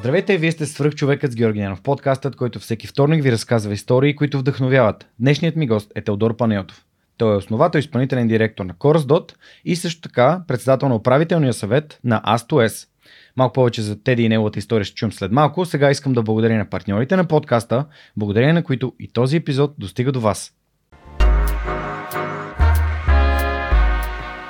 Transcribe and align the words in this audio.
Здравейте, 0.00 0.38
вие 0.38 0.52
сте 0.52 0.66
свръх 0.66 0.94
човекът 0.94 1.32
с 1.32 1.36
Георги 1.36 1.60
Ненов, 1.60 1.82
подкастът, 1.82 2.36
който 2.36 2.58
всеки 2.58 2.86
вторник 2.86 3.22
ви 3.22 3.32
разказва 3.32 3.72
истории, 3.72 4.16
които 4.16 4.38
вдъхновяват. 4.38 5.06
Днешният 5.18 5.56
ми 5.56 5.66
гост 5.66 5.92
е 5.94 6.02
Теодор 6.02 6.36
Панайотов. 6.36 6.84
Той 7.16 7.32
е 7.32 7.36
основател 7.36 7.78
и 7.78 7.80
изпълнителен 7.80 8.28
директор 8.28 8.64
на 8.64 8.74
CourseDot 8.74 9.32
и 9.64 9.76
също 9.76 10.00
така 10.00 10.42
председател 10.48 10.88
на 10.88 10.94
управителния 10.94 11.52
съвет 11.52 12.00
на 12.04 12.22
As2S. 12.22 12.88
Малко 13.36 13.52
повече 13.52 13.82
за 13.82 14.02
Теди 14.02 14.22
и 14.22 14.28
неговата 14.28 14.58
история 14.58 14.84
ще 14.84 14.94
чуем 14.94 15.12
след 15.12 15.32
малко. 15.32 15.64
Сега 15.64 15.90
искам 15.90 16.12
да 16.12 16.22
благодаря 16.22 16.58
на 16.58 16.70
партньорите 16.70 17.16
на 17.16 17.24
подкаста, 17.24 17.86
благодарение 18.16 18.52
на 18.52 18.64
които 18.64 18.92
и 19.00 19.12
този 19.12 19.36
епизод 19.36 19.74
достига 19.78 20.12
до 20.12 20.20
вас. 20.20 20.52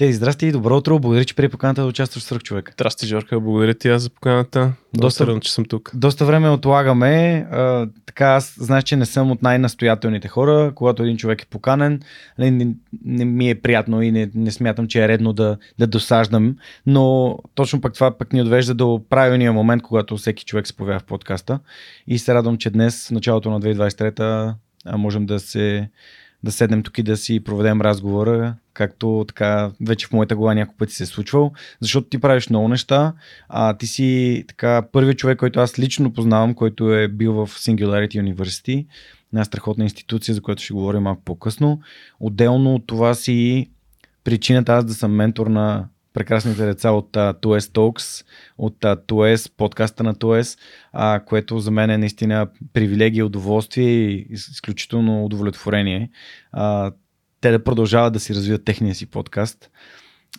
Те, 0.00 0.12
здрасти 0.12 0.46
и 0.46 0.52
добро 0.52 0.76
утро. 0.76 0.98
Благодаря, 0.98 1.24
че 1.24 1.34
при 1.34 1.48
поканата 1.48 1.82
да 1.82 1.88
участваш 1.88 2.22
в 2.22 2.26
Сръх 2.26 2.42
човек. 2.42 2.70
Здрасти, 2.72 3.06
Жорка. 3.06 3.40
Благодаря 3.40 3.74
ти 3.74 3.88
аз 3.88 4.02
за 4.02 4.10
поканата. 4.10 4.72
Доста 4.94 5.26
радвам, 5.26 5.40
че 5.40 5.52
съм 5.52 5.64
тук. 5.64 5.90
Доста 5.94 6.24
време 6.24 6.50
отлагаме. 6.50 7.46
А, 7.50 7.88
така, 8.06 8.26
аз 8.26 8.54
знаеш, 8.58 8.84
че 8.84 8.96
не 8.96 9.06
съм 9.06 9.30
от 9.30 9.42
най-настоятелните 9.42 10.28
хора. 10.28 10.72
Когато 10.74 11.02
един 11.02 11.16
човек 11.16 11.42
е 11.42 11.46
поканен, 11.46 12.00
не, 12.38 12.50
не, 12.50 12.74
не 13.04 13.24
ми 13.24 13.50
е 13.50 13.60
приятно 13.60 14.02
и 14.02 14.10
не, 14.10 14.30
не 14.34 14.50
смятам, 14.50 14.88
че 14.88 15.04
е 15.04 15.08
редно 15.08 15.32
да, 15.32 15.56
да 15.78 15.86
досаждам. 15.86 16.56
Но 16.86 17.38
точно 17.54 17.80
пък 17.80 17.94
това 17.94 18.18
пък 18.18 18.32
ни 18.32 18.42
отвежда 18.42 18.74
до 18.74 19.02
правилния 19.10 19.52
момент, 19.52 19.82
когато 19.82 20.16
всеки 20.16 20.44
човек 20.44 20.66
се 20.66 20.76
появява 20.76 21.00
в 21.00 21.04
подкаста. 21.04 21.58
И 22.06 22.18
се 22.18 22.34
радвам, 22.34 22.58
че 22.58 22.70
днес, 22.70 23.08
в 23.08 23.10
началото 23.10 23.50
на 23.50 23.60
2023, 23.60 24.54
можем 24.96 25.26
да 25.26 25.40
се 25.40 25.90
да 26.44 26.52
седнем 26.52 26.82
тук 26.82 26.98
и 26.98 27.02
да 27.02 27.16
си 27.16 27.44
проведем 27.44 27.80
разговора, 27.80 28.54
както 28.72 29.24
така 29.28 29.70
вече 29.80 30.06
в 30.06 30.12
моята 30.12 30.36
глава 30.36 30.54
няколко 30.54 30.78
пъти 30.78 30.94
се 30.94 31.02
е 31.02 31.06
случвал, 31.06 31.52
защото 31.80 32.08
ти 32.08 32.18
правиш 32.18 32.48
много 32.48 32.68
неща, 32.68 33.12
а 33.48 33.76
ти 33.76 33.86
си 33.86 34.44
така 34.48 34.82
първият 34.92 35.18
човек, 35.18 35.38
който 35.38 35.60
аз 35.60 35.78
лично 35.78 36.12
познавам, 36.12 36.54
който 36.54 36.94
е 36.94 37.08
бил 37.08 37.32
в 37.32 37.48
Singularity 37.48 38.34
University, 38.34 38.86
една 39.32 39.44
страхотна 39.44 39.84
институция, 39.84 40.34
за 40.34 40.40
която 40.40 40.62
ще 40.62 40.74
говорим 40.74 41.02
малко 41.02 41.22
по-късно. 41.24 41.80
Отделно 42.20 42.74
от 42.74 42.86
това 42.86 43.14
си 43.14 43.70
причината 44.24 44.72
аз 44.72 44.84
да 44.84 44.94
съм 44.94 45.12
ментор 45.12 45.46
на 45.46 45.88
прекрасните 46.14 46.66
деца 46.66 46.90
от 46.90 47.12
uh, 47.12 47.40
2S 47.40 47.58
Talks, 47.58 48.26
от 48.58 48.78
uh, 48.80 49.06
2S, 49.06 49.52
подкаста 49.56 50.02
на 50.02 50.14
2S, 50.14 50.58
uh, 50.96 51.24
което 51.24 51.58
за 51.58 51.70
мен 51.70 51.90
е 51.90 51.98
наистина 51.98 52.48
привилегия, 52.72 53.26
удоволствие 53.26 53.90
и 53.90 54.26
изключително 54.30 55.24
удовлетворение. 55.24 56.10
Uh, 56.56 56.92
те 57.40 57.50
да 57.50 57.64
продължават 57.64 58.12
да 58.12 58.20
си 58.20 58.34
развиват 58.34 58.64
техния 58.64 58.94
си 58.94 59.06
подкаст. 59.06 59.70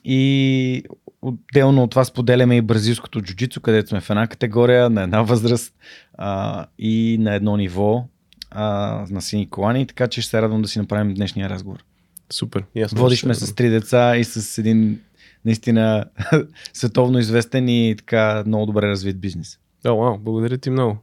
И 0.04 0.84
отделно 1.22 1.84
от 1.84 1.90
това 1.90 2.06
споделяме 2.06 2.58
и 2.58 2.62
бразилското 2.62 3.22
джуджицу, 3.22 3.62
където 3.62 3.90
сме 3.90 4.02
в 4.02 4.10
една 4.10 4.28
категория, 4.28 4.90
на 4.90 5.04
една 5.04 5.22
възраст 5.22 5.74
а, 6.14 6.66
и 6.80 7.18
на 7.20 7.36
едно 7.36 7.58
ниво 7.58 8.06
а, 8.52 8.66
на 9.10 9.22
сини 9.22 9.50
колани, 9.50 9.88
така 9.88 10.08
че 10.08 10.22
ще 10.22 10.30
се 10.30 10.42
радвам 10.42 10.62
да 10.62 10.68
си 10.68 10.80
направим 10.80 11.14
днешния 11.14 11.50
разговор. 11.50 11.84
Супер. 12.30 12.64
Водиш 12.94 13.24
ме 13.24 13.34
с 13.34 13.56
три 13.56 13.70
деца 13.70 14.18
и 14.18 14.24
с 14.24 14.58
един 14.58 15.00
наистина 15.46 16.06
световно 16.74 17.20
известен 17.20 17.70
и 17.70 17.96
така 17.98 18.44
много 18.48 18.66
добре 18.66 18.88
развит 18.88 19.20
бизнес. 19.20 19.60
О, 19.86 19.96
вау, 19.96 20.18
благодаря 20.18 20.58
ти 20.58 20.70
много. 20.70 20.98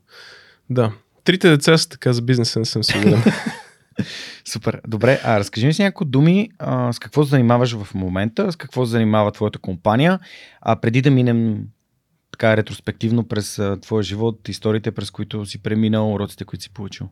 Да, 0.71 0.93
трите 1.25 1.50
деца 1.50 1.78
са 1.78 1.88
така 1.88 2.12
за 2.12 2.22
бизнеса, 2.22 2.59
не 2.59 2.65
съм 2.65 2.84
сигурен. 2.84 3.22
Супер. 4.44 4.81
Добре, 4.87 5.21
а 5.25 5.38
разкажи 5.38 5.66
ми 5.66 5.75
си 5.75 5.82
няколко 5.82 6.04
думи 6.04 6.50
а, 6.59 6.93
с 6.93 6.99
какво 6.99 7.25
се 7.25 7.31
занимаваш 7.31 7.76
в 7.76 7.94
момента, 7.94 8.53
с 8.53 8.56
какво 8.56 8.87
се 8.87 8.91
занимава 8.91 9.32
твоята 9.32 9.59
компания, 9.59 10.19
а 10.60 10.76
преди 10.76 11.03
да 11.03 11.10
минем 11.10 11.65
така 12.32 12.56
ретроспективно 12.56 13.28
през 13.28 13.59
а, 13.59 13.81
твоя 13.81 14.03
живот, 14.03 14.49
историите, 14.49 14.91
през 14.93 15.10
които 15.10 15.47
си 15.47 15.62
преминал, 15.62 16.15
уроците, 16.15 16.44
които 16.44 16.62
си 16.62 16.70
получил. 16.70 17.09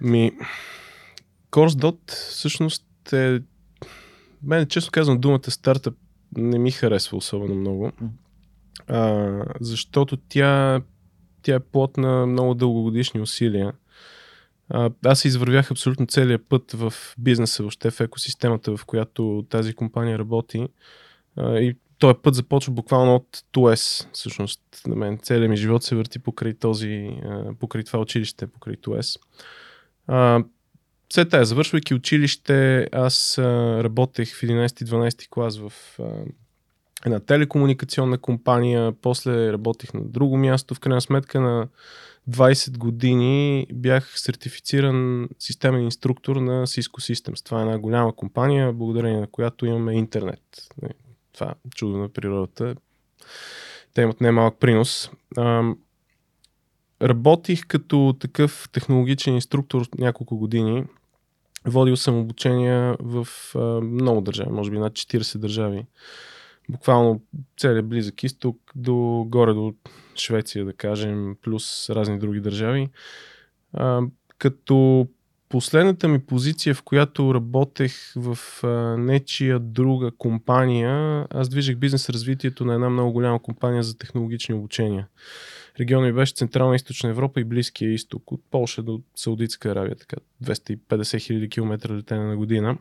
Ми, 0.00 0.32
CourseDot 1.50 2.10
всъщност 2.10 3.12
е 3.12 3.40
мен, 4.42 4.66
често 4.66 4.90
казвам, 4.90 5.20
думата 5.20 5.50
стартъп 5.50 5.94
не 6.36 6.58
ми 6.58 6.70
харесва 6.70 7.16
особено 7.16 7.54
много, 7.54 7.92
а, 8.86 9.44
защото 9.60 10.16
тя, 10.16 10.80
тя 11.42 11.54
е 11.54 11.60
плод 11.60 11.96
на 11.96 12.26
много 12.26 12.54
дългогодишни 12.54 13.20
усилия. 13.20 13.72
А, 14.68 14.90
аз 15.04 15.24
извървях 15.24 15.70
абсолютно 15.70 16.06
целият 16.06 16.48
път 16.48 16.72
в 16.72 16.92
бизнеса, 17.18 17.62
въобще 17.62 17.90
в 17.90 18.00
екосистемата, 18.00 18.76
в 18.76 18.84
която 18.84 19.46
тази 19.48 19.74
компания 19.74 20.18
работи. 20.18 20.68
А, 21.36 21.58
и 21.58 21.76
този 21.98 22.14
път 22.22 22.34
започва 22.34 22.72
буквално 22.72 23.14
от 23.14 23.44
ТУЕС. 23.52 24.08
Всъщност, 24.12 24.60
на 24.86 24.96
мен 24.96 25.18
целият 25.18 25.50
ми 25.50 25.56
живот 25.56 25.82
се 25.82 25.96
върти 25.96 26.18
покрай 26.18 26.54
този, 26.54 27.20
покрай 27.60 27.84
това 27.84 27.98
училище, 27.98 28.46
покрай 28.46 28.76
ТУЕС. 28.76 29.18
След 31.12 31.30
тази, 31.30 31.48
завършвайки 31.48 31.94
училище, 31.94 32.88
аз 32.92 33.38
работех 33.38 34.34
в 34.34 34.42
11-12 34.42 35.28
клас 35.28 35.58
в 35.58 35.72
една 37.06 37.20
телекомуникационна 37.20 38.18
компания, 38.18 38.92
после 39.02 39.52
работих 39.52 39.94
на 39.94 40.00
друго 40.04 40.36
място. 40.36 40.74
В 40.74 40.80
крайна 40.80 41.00
сметка 41.00 41.40
на 41.40 41.68
20 42.30 42.78
години 42.78 43.66
бях 43.72 44.20
сертифициран 44.20 45.28
системен 45.38 45.84
инструктор 45.84 46.36
на 46.36 46.66
Cisco 46.66 47.14
Systems. 47.14 47.44
Това 47.44 47.58
е 47.58 47.62
една 47.62 47.78
голяма 47.78 48.16
компания, 48.16 48.72
благодарение 48.72 49.20
на 49.20 49.26
която 49.26 49.66
имаме 49.66 49.92
интернет. 49.92 50.42
Това 51.32 51.50
е 51.50 51.70
чудо 51.74 51.96
на 51.96 52.08
природата. 52.08 52.74
Те 53.94 54.02
имат 54.02 54.20
немалък 54.20 54.58
принос. 54.60 55.10
Работих 57.02 57.66
като 57.66 58.16
такъв 58.20 58.68
технологичен 58.72 59.34
инструктор 59.34 59.86
няколко 59.98 60.36
години. 60.36 60.84
Водил 61.68 61.96
съм 61.96 62.18
обучения 62.18 62.96
в 63.00 63.28
а, 63.54 63.58
много 63.80 64.20
държави, 64.20 64.50
може 64.50 64.70
би 64.70 64.78
над 64.78 64.92
40 64.92 65.38
държави. 65.38 65.86
Буквално 66.68 67.20
целият 67.56 67.88
близък 67.88 68.22
изток 68.22 68.56
до 68.74 69.24
горе 69.28 69.52
до 69.52 69.74
Швеция, 70.16 70.64
да 70.64 70.72
кажем, 70.72 71.36
плюс 71.42 71.90
разни 71.90 72.18
други 72.18 72.40
държави. 72.40 72.88
А, 73.72 74.02
като 74.38 75.08
последната 75.48 76.08
ми 76.08 76.26
позиция, 76.26 76.74
в 76.74 76.82
която 76.82 77.34
работех 77.34 77.92
в 78.16 78.38
а, 78.62 78.68
нечия 78.96 79.58
друга 79.58 80.10
компания, 80.18 81.26
аз 81.30 81.48
движех 81.48 81.76
бизнес 81.76 82.10
развитието 82.10 82.64
на 82.64 82.74
една 82.74 82.90
много 82.90 83.12
голяма 83.12 83.42
компания 83.42 83.82
за 83.82 83.98
технологични 83.98 84.54
обучения. 84.54 85.06
Региона 85.80 86.06
ми 86.06 86.12
беше 86.12 86.34
Централна 86.34 86.74
и 86.74 86.76
Източна 86.76 87.10
Европа 87.10 87.40
и 87.40 87.44
Близкия 87.44 87.92
изток, 87.92 88.32
от 88.32 88.40
Полша 88.50 88.82
до 88.82 89.00
Саудитска 89.14 89.70
Аравия, 89.70 89.96
така 89.96 90.16
250 90.44 91.20
хиляди 91.20 91.48
километра 91.48 91.94
летене 91.94 92.24
на 92.24 92.36
година. 92.36 92.78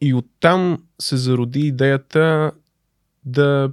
И 0.00 0.14
оттам 0.14 0.84
се 1.00 1.16
зароди 1.16 1.60
идеята 1.60 2.52
да 3.24 3.72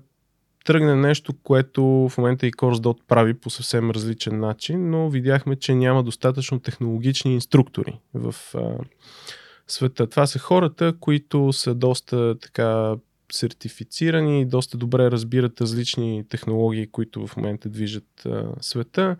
тръгне 0.66 0.96
нещо, 0.96 1.34
което 1.44 1.84
в 1.84 2.14
момента 2.18 2.48
и 2.48 2.52
CourseDot 2.52 2.98
прави 3.08 3.34
по 3.34 3.50
съвсем 3.50 3.92
различен 3.92 4.40
начин, 4.40 4.90
но 4.90 5.10
видяхме, 5.10 5.56
че 5.56 5.76
няма 5.76 6.04
достатъчно 6.04 6.60
технологични 6.60 7.34
инструктори 7.34 8.00
в 8.14 8.36
а, 8.56 8.78
света. 9.68 10.08
Това 10.08 10.28
са 10.28 10.40
хората, 10.40 10.94
които 11.00 11.54
са 11.54 11.76
доста 11.76 12.40
така 12.40 12.96
сертифицирани, 13.34 14.46
доста 14.46 14.78
добре 14.78 15.12
разбират 15.12 15.62
различни 15.62 16.24
технологии, 16.30 16.88
които 16.88 17.28
в 17.28 17.38
момента 17.38 17.70
движат 17.70 18.26
а, 18.26 18.46
света. 18.62 19.18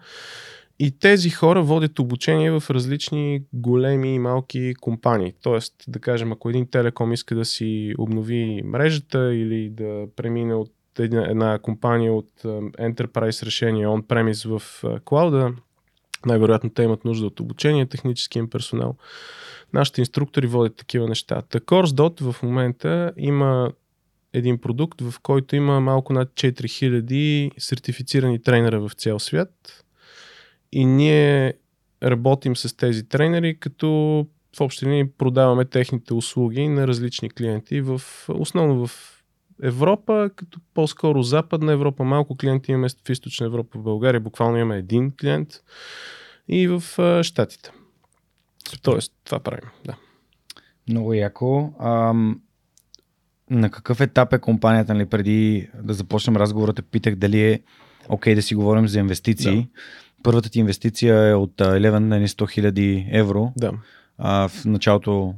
И 0.80 0.92
тези 0.92 1.30
хора 1.30 1.64
водят 1.64 2.00
обучение 2.00 2.52
в 2.52 2.64
различни 2.70 3.44
големи 3.54 4.16
и 4.16 4.20
малки 4.20 4.74
компании. 4.82 5.34
Тоест, 5.42 5.74
да 5.88 6.00
кажем, 6.00 6.32
ако 6.32 6.50
един 6.50 6.68
телеком 6.68 7.14
иска 7.14 7.36
да 7.36 7.46
си 7.46 7.94
обнови 7.98 8.62
мрежата 8.66 9.36
или 9.36 9.70
да 9.70 10.06
премине 10.16 10.54
от 10.54 10.72
една, 11.00 11.26
една 11.30 11.60
компания 11.60 12.14
от 12.14 12.32
Enterprise 12.44 13.46
решение 13.46 13.88
on-premise 13.88 14.60
в 14.60 14.84
клауда, 15.06 15.54
най-вероятно 16.26 16.70
те 16.70 16.84
имат 16.84 17.06
нужда 17.06 17.26
от 17.26 17.40
обучение, 17.40 17.86
технически 17.86 18.40
им 18.40 18.50
персонал. 18.50 18.96
Нашите 19.74 20.02
инструктори 20.02 20.48
водят 20.48 20.76
такива 20.76 21.08
неща. 21.08 21.42
Та 21.42 21.60
CourseDot 21.60 22.32
в 22.32 22.44
момента 22.44 23.14
има 23.18 23.72
един 24.34 24.58
продукт, 24.58 25.02
в 25.02 25.20
който 25.20 25.56
има 25.56 25.80
малко 25.80 26.14
над 26.14 26.30
4000 26.30 27.52
сертифицирани 27.58 28.42
тренера 28.42 28.80
в 28.80 28.94
цял 28.94 29.20
свят. 29.20 29.84
И 30.72 30.86
ние 30.86 31.54
работим 32.04 32.56
с 32.56 32.78
тези 32.78 33.10
тренери, 33.10 33.60
като 33.60 33.88
в 34.58 34.62
общи 34.62 34.86
линии 34.86 35.10
продаваме 35.10 35.66
техните 35.66 36.14
услуги 36.14 36.68
на 36.68 36.88
различни 36.88 37.30
клиенти, 37.30 37.82
в, 37.82 38.02
основно 38.30 38.88
в 38.88 39.18
Европа, 39.64 40.30
като 40.36 40.60
по-скоро 40.74 41.24
Западна 41.24 41.72
Европа. 41.72 42.04
Малко 42.04 42.38
клиенти 42.38 42.72
имаме 42.72 42.88
в 43.06 43.10
Източна 43.10 43.46
Европа, 43.46 43.80
в 43.80 43.84
България 43.84 44.22
буквално 44.22 44.58
имаме 44.58 44.78
един 44.78 45.12
клиент 45.20 45.50
и 46.48 46.68
в 46.68 46.84
Штатите. 47.24 47.72
Тоест, 48.82 49.14
това 49.24 49.40
правим, 49.40 49.70
да. 49.86 49.96
Много 50.90 51.14
яко. 51.14 51.74
На 53.52 53.70
какъв 53.70 54.02
етап 54.02 54.34
е 54.34 54.40
компанията, 54.40 54.94
нали, 54.94 55.06
преди 55.06 55.68
да 55.84 55.94
започнем 55.94 56.38
разговора, 56.38 56.74
те 56.74 56.82
питах 56.82 57.16
дали 57.16 57.42
е 57.42 57.60
окей 58.10 58.34
okay 58.34 58.36
да 58.36 58.42
си 58.42 58.56
говорим 58.56 58.88
за 58.88 59.00
инвестиции. 59.00 59.56
Да. 59.56 59.68
Първата 60.24 60.50
ти 60.50 60.60
инвестиция 60.60 61.30
е 61.30 61.34
от 61.34 61.54
11 61.58 62.00
на 62.00 62.28
100 62.28 62.72
000 62.72 63.08
евро. 63.12 63.54
Да. 63.58 63.72
А, 64.18 64.48
в 64.48 64.66
началото 64.66 65.34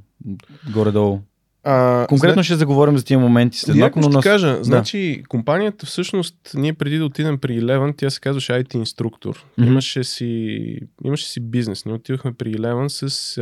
горе-долу 0.73 1.19
а, 1.63 2.05
Конкретно 2.07 2.43
след... 2.43 2.45
ще 2.45 2.55
заговорим 2.55 2.97
за 2.97 3.05
тия 3.05 3.19
моменти 3.19 3.59
след 3.59 3.75
малко, 3.75 3.99
но... 3.99 4.03
Ще 4.03 4.15
нас... 4.15 4.23
кажа, 4.23 4.57
да. 4.57 4.63
значи 4.63 5.23
компанията 5.29 5.85
всъщност, 5.85 6.35
ние 6.53 6.73
преди 6.73 6.97
да 6.97 7.05
отидем 7.05 7.37
при 7.37 7.61
Eleven, 7.61 7.93
тя 7.97 8.09
се 8.09 8.19
казваше 8.19 8.51
IT 8.51 8.75
инструктор. 8.75 9.45
Mm-hmm. 9.59 9.67
Имаше, 9.67 10.03
си, 10.03 10.79
имаше 11.03 11.29
си 11.29 11.39
бизнес. 11.39 11.85
Ние 11.85 11.95
отидохме 11.95 12.33
при 12.33 12.53
Eleven 12.53 12.87
с 13.07 13.37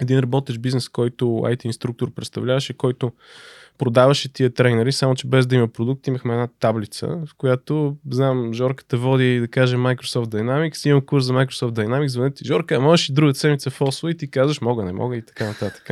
един 0.00 0.18
работещ 0.18 0.60
бизнес, 0.60 0.88
който 0.88 1.24
IT 1.24 1.66
инструктор 1.66 2.10
представляваше, 2.10 2.72
който 2.72 3.12
продаваше 3.78 4.32
тия 4.32 4.54
тренери, 4.54 4.92
само 4.92 5.14
че 5.14 5.26
без 5.26 5.46
да 5.46 5.56
има 5.56 5.68
продукт, 5.68 6.06
имахме 6.06 6.32
една 6.32 6.48
таблица, 6.60 7.06
в 7.06 7.34
която, 7.36 7.96
знам, 8.10 8.54
Жорката 8.54 8.96
води, 8.96 9.40
да 9.40 9.48
каже 9.48 9.76
Microsoft 9.76 10.26
Dynamics, 10.26 10.88
имам 10.88 11.06
курс 11.06 11.24
за 11.24 11.32
Microsoft 11.32 11.72
Dynamics, 11.72 12.06
звънете, 12.06 12.44
Жорка, 12.44 12.80
можеш 12.80 13.08
и 13.08 13.12
другата 13.12 13.38
седмица 13.38 13.70
в 13.70 13.80
Осло 13.80 14.08
и 14.08 14.16
ти 14.16 14.30
казваш, 14.30 14.60
мога, 14.60 14.84
не 14.84 14.92
мога 14.92 15.16
и 15.16 15.22
така 15.22 15.46
нататък. 15.46 15.90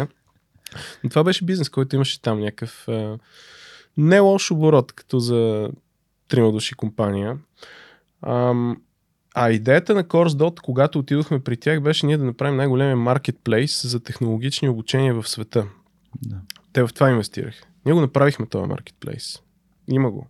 Но 1.04 1.10
това 1.10 1.24
беше 1.24 1.44
бизнес, 1.44 1.68
който 1.68 1.96
имаше 1.96 2.22
там 2.22 2.40
някакъв 2.40 2.88
а, 2.88 3.18
не 3.96 4.20
лош 4.20 4.50
оборот, 4.50 4.92
като 4.92 5.18
за 5.18 5.70
трима 6.28 6.52
души 6.52 6.74
компания. 6.74 7.38
А, 8.22 8.54
а 9.34 9.50
идеята 9.50 9.94
на 9.94 10.04
CourseDot, 10.04 10.60
когато 10.60 10.98
отидохме 10.98 11.40
при 11.40 11.56
тях, 11.56 11.80
беше 11.80 12.06
ние 12.06 12.16
да 12.16 12.24
направим 12.24 12.56
най-големия 12.56 12.96
маркетплейс 12.96 13.86
за 13.86 14.00
технологични 14.00 14.68
обучения 14.68 15.14
в 15.14 15.28
света. 15.28 15.66
Да. 16.22 16.36
Те 16.72 16.82
в 16.82 16.90
това 16.94 17.10
инвестираха. 17.10 17.66
Ние 17.86 17.94
го 17.94 18.00
направихме 18.00 18.46
този 18.46 18.68
маркетплейс. 18.68 19.42
Има 19.88 20.10
го. 20.10 20.26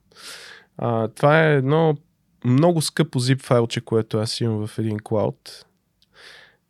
А, 0.78 1.08
това 1.08 1.46
е 1.46 1.56
едно 1.56 1.96
много 2.44 2.82
скъпо 2.82 3.20
zip 3.20 3.42
файлче, 3.42 3.80
което 3.80 4.18
аз 4.18 4.40
имам 4.40 4.66
в 4.66 4.78
един 4.78 4.98
клауд. 5.04 5.66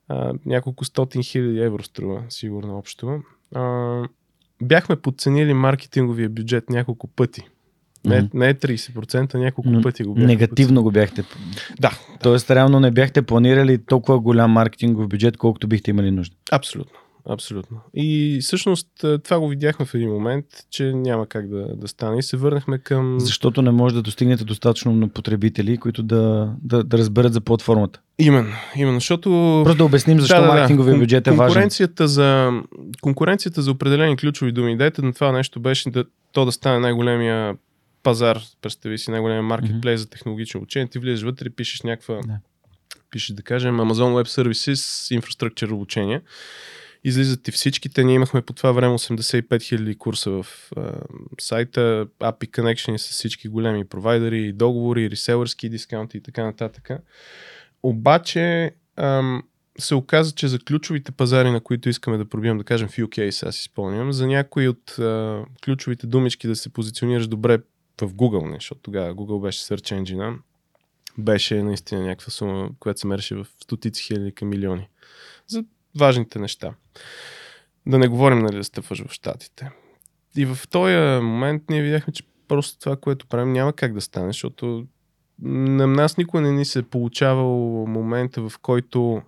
А, 0.08 0.32
няколко 0.46 0.84
стотин 0.84 1.22
хиляди 1.22 1.60
евро 1.60 1.82
струва, 1.82 2.22
сигурно 2.28 2.78
общо 2.78 3.22
а, 3.54 4.02
бяхме 4.62 4.96
подценили 4.96 5.54
маркетинговия 5.54 6.28
бюджет 6.28 6.70
няколко 6.70 7.06
пъти. 7.06 7.42
Не, 8.04 8.22
mm-hmm. 8.22 8.34
не 8.34 8.48
е 8.48 8.54
30%, 8.54 9.34
няколко 9.34 9.70
Но, 9.70 9.82
пъти 9.82 10.02
го 10.02 10.14
бяхте. 10.14 10.26
Негативно 10.26 10.82
го 10.82 10.90
бяхте. 10.90 11.24
Да. 11.80 11.90
Тоест, 12.22 12.50
реално 12.50 12.80
не 12.80 12.90
бяхте 12.90 13.22
планирали 13.22 13.78
толкова 13.78 14.20
голям 14.20 14.50
маркетингов 14.50 15.08
бюджет, 15.08 15.36
колкото 15.36 15.68
бихте 15.68 15.90
имали 15.90 16.10
нужда. 16.10 16.36
Абсолютно. 16.52 16.98
Абсолютно. 17.32 17.80
И 17.94 18.38
всъщност 18.42 19.04
е, 19.04 19.18
това 19.18 19.40
го 19.40 19.48
видяхме 19.48 19.86
в 19.86 19.94
един 19.94 20.10
момент, 20.10 20.44
че 20.70 20.92
няма 20.92 21.26
как 21.26 21.48
да, 21.48 21.76
да 21.76 21.88
стане. 21.88 22.18
И 22.18 22.22
се 22.22 22.36
върнахме 22.36 22.78
към. 22.78 23.20
Защото 23.20 23.62
не 23.62 23.70
може 23.70 23.94
да 23.94 24.02
достигнете 24.02 24.44
достатъчно 24.44 24.92
на 24.92 25.08
потребители, 25.08 25.76
които 25.76 26.02
да, 26.02 26.52
да, 26.62 26.84
да 26.84 26.98
разберат 26.98 27.32
за 27.32 27.40
платформата. 27.40 28.00
Именно, 28.18 28.52
именно, 28.76 29.00
защото. 29.00 29.60
Просто 29.64 29.78
да 29.78 29.84
обясним 29.84 30.20
защо 30.20 30.36
да, 30.36 30.42
да, 30.42 30.48
маркетинговия 30.48 30.94
да. 30.94 31.00
бюджет 31.00 31.26
е 31.26 31.30
конкуренцията 31.30 32.02
важен. 32.02 32.14
За, 32.14 32.52
конкуренцията 33.00 33.62
за 33.62 33.70
определени 33.70 34.16
ключови 34.16 34.52
думи. 34.52 34.72
Идеята 34.72 35.02
на 35.02 35.12
това 35.12 35.32
нещо 35.32 35.60
беше 35.60 35.90
да, 35.90 36.04
то 36.32 36.44
да 36.44 36.52
стане 36.52 36.78
най-големия 36.78 37.56
пазар, 38.02 38.38
представи 38.62 38.98
си, 38.98 39.10
най-големия 39.10 39.42
маркетплейс 39.42 40.00
mm-hmm. 40.00 40.04
за 40.04 40.10
технологично 40.10 40.60
учение. 40.60 40.88
Ти 40.88 40.98
влизаш 40.98 41.22
вътре, 41.22 41.50
пишеш 41.50 41.82
някаква. 41.82 42.14
Да. 42.14 42.38
Пишеш, 43.10 43.36
да 43.36 43.42
кажем, 43.42 43.76
Amazon 43.76 44.22
Web 44.22 44.42
Services, 44.42 45.14
инфраструктура 45.14 45.74
обучение 45.74 46.20
излизат 47.04 47.48
и 47.48 47.50
всичките. 47.50 48.04
Ние 48.04 48.14
имахме 48.14 48.42
по 48.42 48.52
това 48.52 48.72
време 48.72 48.94
85 48.94 49.42
000 49.48 49.98
курса 49.98 50.30
в 50.30 50.46
а, 50.76 50.92
сайта, 51.40 52.06
API 52.20 52.50
Connection 52.50 52.96
с 52.96 53.10
всички 53.10 53.48
големи 53.48 53.84
провайдери, 53.84 54.52
договори, 54.52 55.10
реселърски 55.10 55.68
дискаунти 55.68 56.16
и 56.16 56.20
така 56.20 56.44
нататък. 56.44 56.90
Обаче 57.82 58.74
ам, 58.96 59.42
се 59.78 59.94
оказа, 59.94 60.32
че 60.34 60.48
за 60.48 60.58
ключовите 60.58 61.12
пазари, 61.12 61.50
на 61.50 61.60
които 61.60 61.88
искаме 61.88 62.18
да 62.18 62.28
пробием, 62.28 62.58
да 62.58 62.64
кажем 62.64 62.88
в 62.88 62.96
UK, 62.96 63.46
аз 63.46 63.56
си 63.56 63.62
спомням, 63.62 64.12
за 64.12 64.26
някои 64.26 64.68
от 64.68 64.98
а, 64.98 65.44
ключовите 65.64 66.06
думички 66.06 66.48
да 66.48 66.56
се 66.56 66.72
позиционираш 66.72 67.26
добре 67.26 67.58
в 68.00 68.14
Google, 68.14 68.50
не, 68.50 68.54
защото 68.54 68.80
тогава 68.80 69.14
Google 69.14 69.42
беше 69.42 69.60
Search 69.60 70.02
Engine, 70.02 70.36
беше 71.18 71.62
наистина 71.62 72.02
някаква 72.02 72.30
сума, 72.30 72.70
която 72.80 73.00
се 73.00 73.06
мереше 73.06 73.34
в 73.34 73.46
стотици 73.62 74.02
хиляди 74.02 74.32
към 74.32 74.48
милиони. 74.48 74.88
За 75.46 75.64
важните 75.98 76.38
неща. 76.38 76.74
Да 77.86 77.98
не 77.98 78.08
говорим, 78.08 78.38
нали, 78.38 78.56
да 78.56 78.64
стъпваш 78.64 79.02
в 79.06 79.12
Штатите. 79.12 79.70
И 80.36 80.46
в 80.46 80.58
този 80.70 80.96
момент 81.22 81.62
ние 81.70 81.82
видяхме, 81.82 82.12
че 82.12 82.22
просто 82.48 82.78
това, 82.78 82.96
което 82.96 83.26
правим, 83.26 83.52
няма 83.52 83.72
как 83.72 83.94
да 83.94 84.00
стане, 84.00 84.26
защото 84.26 84.86
на 85.42 85.86
нас 85.86 86.16
никога 86.16 86.40
не 86.40 86.52
ни 86.52 86.64
се 86.64 86.78
е 86.78 86.82
получавал 86.82 87.86
момента, 87.86 88.48
в 88.48 88.58
който 88.62 89.22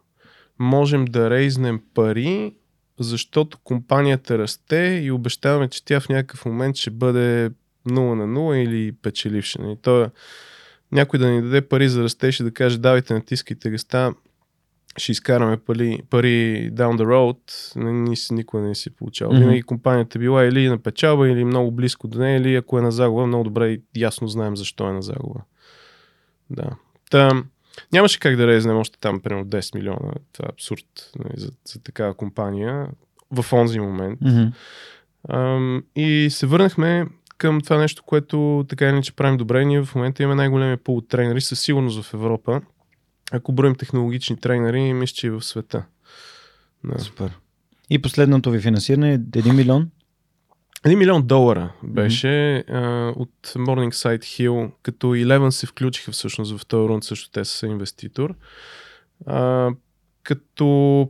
можем 0.58 1.04
да 1.04 1.30
рейзнем 1.30 1.82
пари, 1.94 2.54
защото 2.98 3.58
компанията 3.64 4.38
расте 4.38 5.00
и 5.02 5.10
обещаваме, 5.10 5.68
че 5.68 5.84
тя 5.84 6.00
в 6.00 6.08
някакъв 6.08 6.44
момент 6.44 6.76
ще 6.76 6.90
бъде 6.90 7.50
0 7.88 8.14
на 8.14 8.26
0 8.26 8.54
или 8.54 8.92
печеливша. 8.92 9.58
И 9.62 9.76
то, 9.82 10.10
някой 10.92 11.18
да 11.18 11.30
ни 11.30 11.42
даде 11.42 11.68
пари 11.68 11.88
за 11.88 12.02
растеж 12.02 12.40
и 12.40 12.44
да 12.44 12.50
каже, 12.50 12.78
давайте, 12.78 13.14
натискайте 13.14 13.70
гъста, 13.70 14.14
ще 14.96 15.12
изкараме 15.12 15.56
пари, 15.56 16.00
пари 16.10 16.70
down 16.72 16.96
the 16.96 17.04
road, 17.04 17.38
ни, 17.76 18.14
никога 18.30 18.62
не 18.62 18.74
си 18.74 18.90
получава. 18.90 19.34
Mm-hmm. 19.34 19.38
Винаги 19.38 19.62
компанията 19.62 20.18
била 20.18 20.44
или 20.44 20.68
на 20.68 20.78
печалба, 20.78 21.28
или 21.28 21.44
много 21.44 21.70
близко 21.70 22.08
до 22.08 22.18
нея, 22.18 22.36
или 22.36 22.54
ако 22.54 22.78
е 22.78 22.82
на 22.82 22.92
загуба, 22.92 23.26
много 23.26 23.44
добре 23.44 23.68
и 23.68 23.80
ясно 23.96 24.28
знаем 24.28 24.56
защо 24.56 24.88
е 24.88 24.92
на 24.92 25.02
загуба. 25.02 25.40
Да. 26.50 26.70
Та, 27.10 27.42
нямаше 27.92 28.20
как 28.20 28.36
да 28.36 28.46
резнем 28.46 28.76
още 28.76 28.98
там 28.98 29.20
примерно 29.20 29.46
10 29.46 29.74
милиона. 29.74 30.12
Това 30.32 30.46
е 30.48 30.52
абсурд 30.52 31.10
нали, 31.18 31.34
за, 31.36 31.50
за 31.64 31.82
такава 31.82 32.14
компания 32.14 32.88
в 33.30 33.52
онзи 33.52 33.80
момент. 33.80 34.20
Mm-hmm. 34.20 34.52
Ам, 35.28 35.84
и 35.96 36.28
се 36.30 36.46
върнахме 36.46 37.06
към 37.38 37.60
това 37.60 37.78
нещо, 37.78 38.02
което 38.02 38.64
така 38.68 38.84
или 38.84 38.92
иначе 38.92 39.16
правим 39.16 39.36
добре. 39.36 39.64
Ние 39.64 39.84
в 39.84 39.94
момента 39.94 40.22
имаме 40.22 40.34
най-големия 40.34 40.76
пул 40.76 40.96
от 40.96 41.08
тренери 41.08 41.40
със 41.40 41.60
сигурност 41.60 42.02
в 42.02 42.14
Европа 42.14 42.60
ако 43.32 43.52
броим 43.52 43.74
технологични 43.74 44.36
тренери, 44.36 44.92
мисля, 44.92 45.14
че 45.14 45.26
и 45.26 45.30
в 45.30 45.42
света. 45.42 45.84
Да. 46.84 46.98
Супер. 46.98 47.38
И 47.90 48.02
последното 48.02 48.50
ви 48.50 48.60
финансиране 48.60 49.12
е 49.12 49.18
1 49.18 49.52
милион? 49.52 49.90
1 50.84 50.94
милион 50.94 51.26
долара 51.26 51.72
беше 51.82 52.26
mm-hmm. 52.26 52.64
а, 52.68 53.12
от 53.16 53.30
Morningside 53.46 54.18
Hill, 54.18 54.70
като 54.82 55.06
Eleven 55.06 55.50
се 55.50 55.66
включиха 55.66 56.12
всъщност 56.12 56.58
в 56.58 56.66
този 56.66 56.88
рунд, 56.88 57.04
също 57.04 57.30
те 57.30 57.44
са 57.44 57.66
инвеститор. 57.66 58.34
А, 59.26 59.70
като 60.22 61.08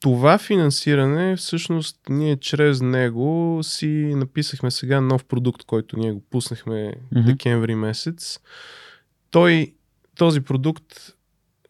това 0.00 0.38
финансиране, 0.38 1.36
всъщност 1.36 1.98
ние 2.08 2.36
чрез 2.36 2.80
него 2.80 3.60
си 3.62 4.12
написахме 4.16 4.70
сега 4.70 5.00
нов 5.00 5.24
продукт, 5.24 5.64
който 5.64 5.96
ние 5.96 6.12
го 6.12 6.22
пуснахме 6.30 6.74
mm-hmm. 6.74 7.24
декември 7.24 7.74
месец. 7.74 8.40
Той 9.30 9.74
този 10.14 10.40
продукт 10.40 11.14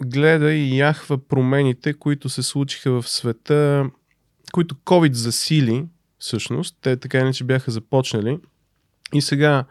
гледа 0.03 0.53
и 0.53 0.79
яхва 0.79 1.19
промените, 1.19 1.95
които 1.95 2.29
се 2.29 2.43
случиха 2.43 2.91
в 2.91 3.09
света, 3.09 3.91
които 4.53 4.75
COVID 4.75 5.13
засили, 5.13 5.85
всъщност. 6.19 6.77
Те 6.81 6.97
така 6.97 7.19
иначе 7.19 7.45
бяха 7.45 7.71
започнали. 7.71 8.39
И 9.15 9.21
сега 9.21 9.65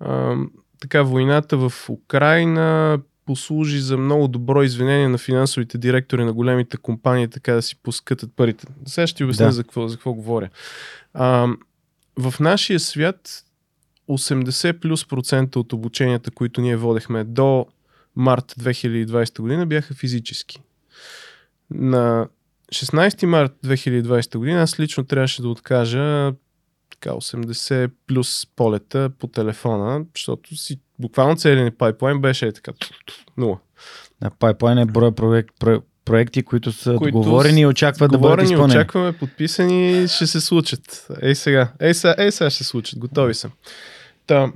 а, 0.00 0.36
така 0.80 1.02
войната 1.02 1.56
в 1.56 1.72
Украина 1.90 2.98
послужи 3.26 3.80
за 3.80 3.96
много 3.96 4.28
добро 4.28 4.62
извинение 4.62 5.08
на 5.08 5.18
финансовите 5.18 5.78
директори 5.78 6.24
на 6.24 6.32
големите 6.32 6.76
компании, 6.76 7.28
така 7.28 7.52
да 7.52 7.62
си 7.62 7.76
поскътат 7.82 8.30
парите. 8.36 8.66
Сега 8.86 9.06
ще 9.06 9.16
ти 9.16 9.24
обясня 9.24 9.46
да. 9.46 9.52
за, 9.52 9.62
какво, 9.62 9.88
за 9.88 9.96
какво 9.96 10.12
говоря. 10.12 10.48
А, 11.14 11.48
в 12.18 12.34
нашия 12.40 12.80
свят 12.80 13.44
80 14.08 14.80
плюс 14.80 15.08
процента 15.08 15.60
от 15.60 15.72
обученията, 15.72 16.30
които 16.30 16.60
ние 16.60 16.76
водехме 16.76 17.24
до 17.24 17.66
март 18.16 18.54
2020 18.60 19.40
година 19.40 19.66
бяха 19.66 19.94
физически. 19.94 20.62
На 21.70 22.28
16 22.74 23.26
март 23.26 23.52
2020 23.64 24.38
година 24.38 24.62
аз 24.62 24.80
лично 24.80 25.04
трябваше 25.04 25.42
да 25.42 25.48
откажа 25.48 26.32
така 26.90 27.10
80 27.10 27.90
плюс 28.06 28.46
полета 28.56 29.10
по 29.18 29.26
телефона, 29.26 30.04
защото 30.14 30.56
си 30.56 30.80
буквално 30.98 31.36
целият 31.36 31.78
пайплайн 31.78 32.20
беше 32.20 32.46
е 32.46 32.52
така. 32.52 32.72
Нула. 33.36 33.58
На 34.22 34.30
пайплайн 34.30 34.78
е 34.78 34.86
броя 34.86 35.12
проект, 35.12 35.54
проекти, 36.04 36.42
които 36.42 36.72
са 36.72 36.94
които 36.96 37.12
договорени 37.12 37.60
и 37.60 37.66
очакват 37.66 38.10
да 38.10 38.18
бъдат 38.18 38.42
изпълнени. 38.42 38.80
очакваме, 38.80 39.12
подписани, 39.12 40.08
ще 40.08 40.26
се 40.26 40.40
случат. 40.40 41.06
Ей 41.22 41.34
сега, 41.34 41.72
ей 41.80 41.94
сега, 41.94 42.14
ей 42.18 42.32
сега 42.32 42.50
ще 42.50 42.64
се 42.64 42.68
случат, 42.68 42.98
готови 42.98 43.34
съм. 43.34 43.50
Та, 44.26 44.52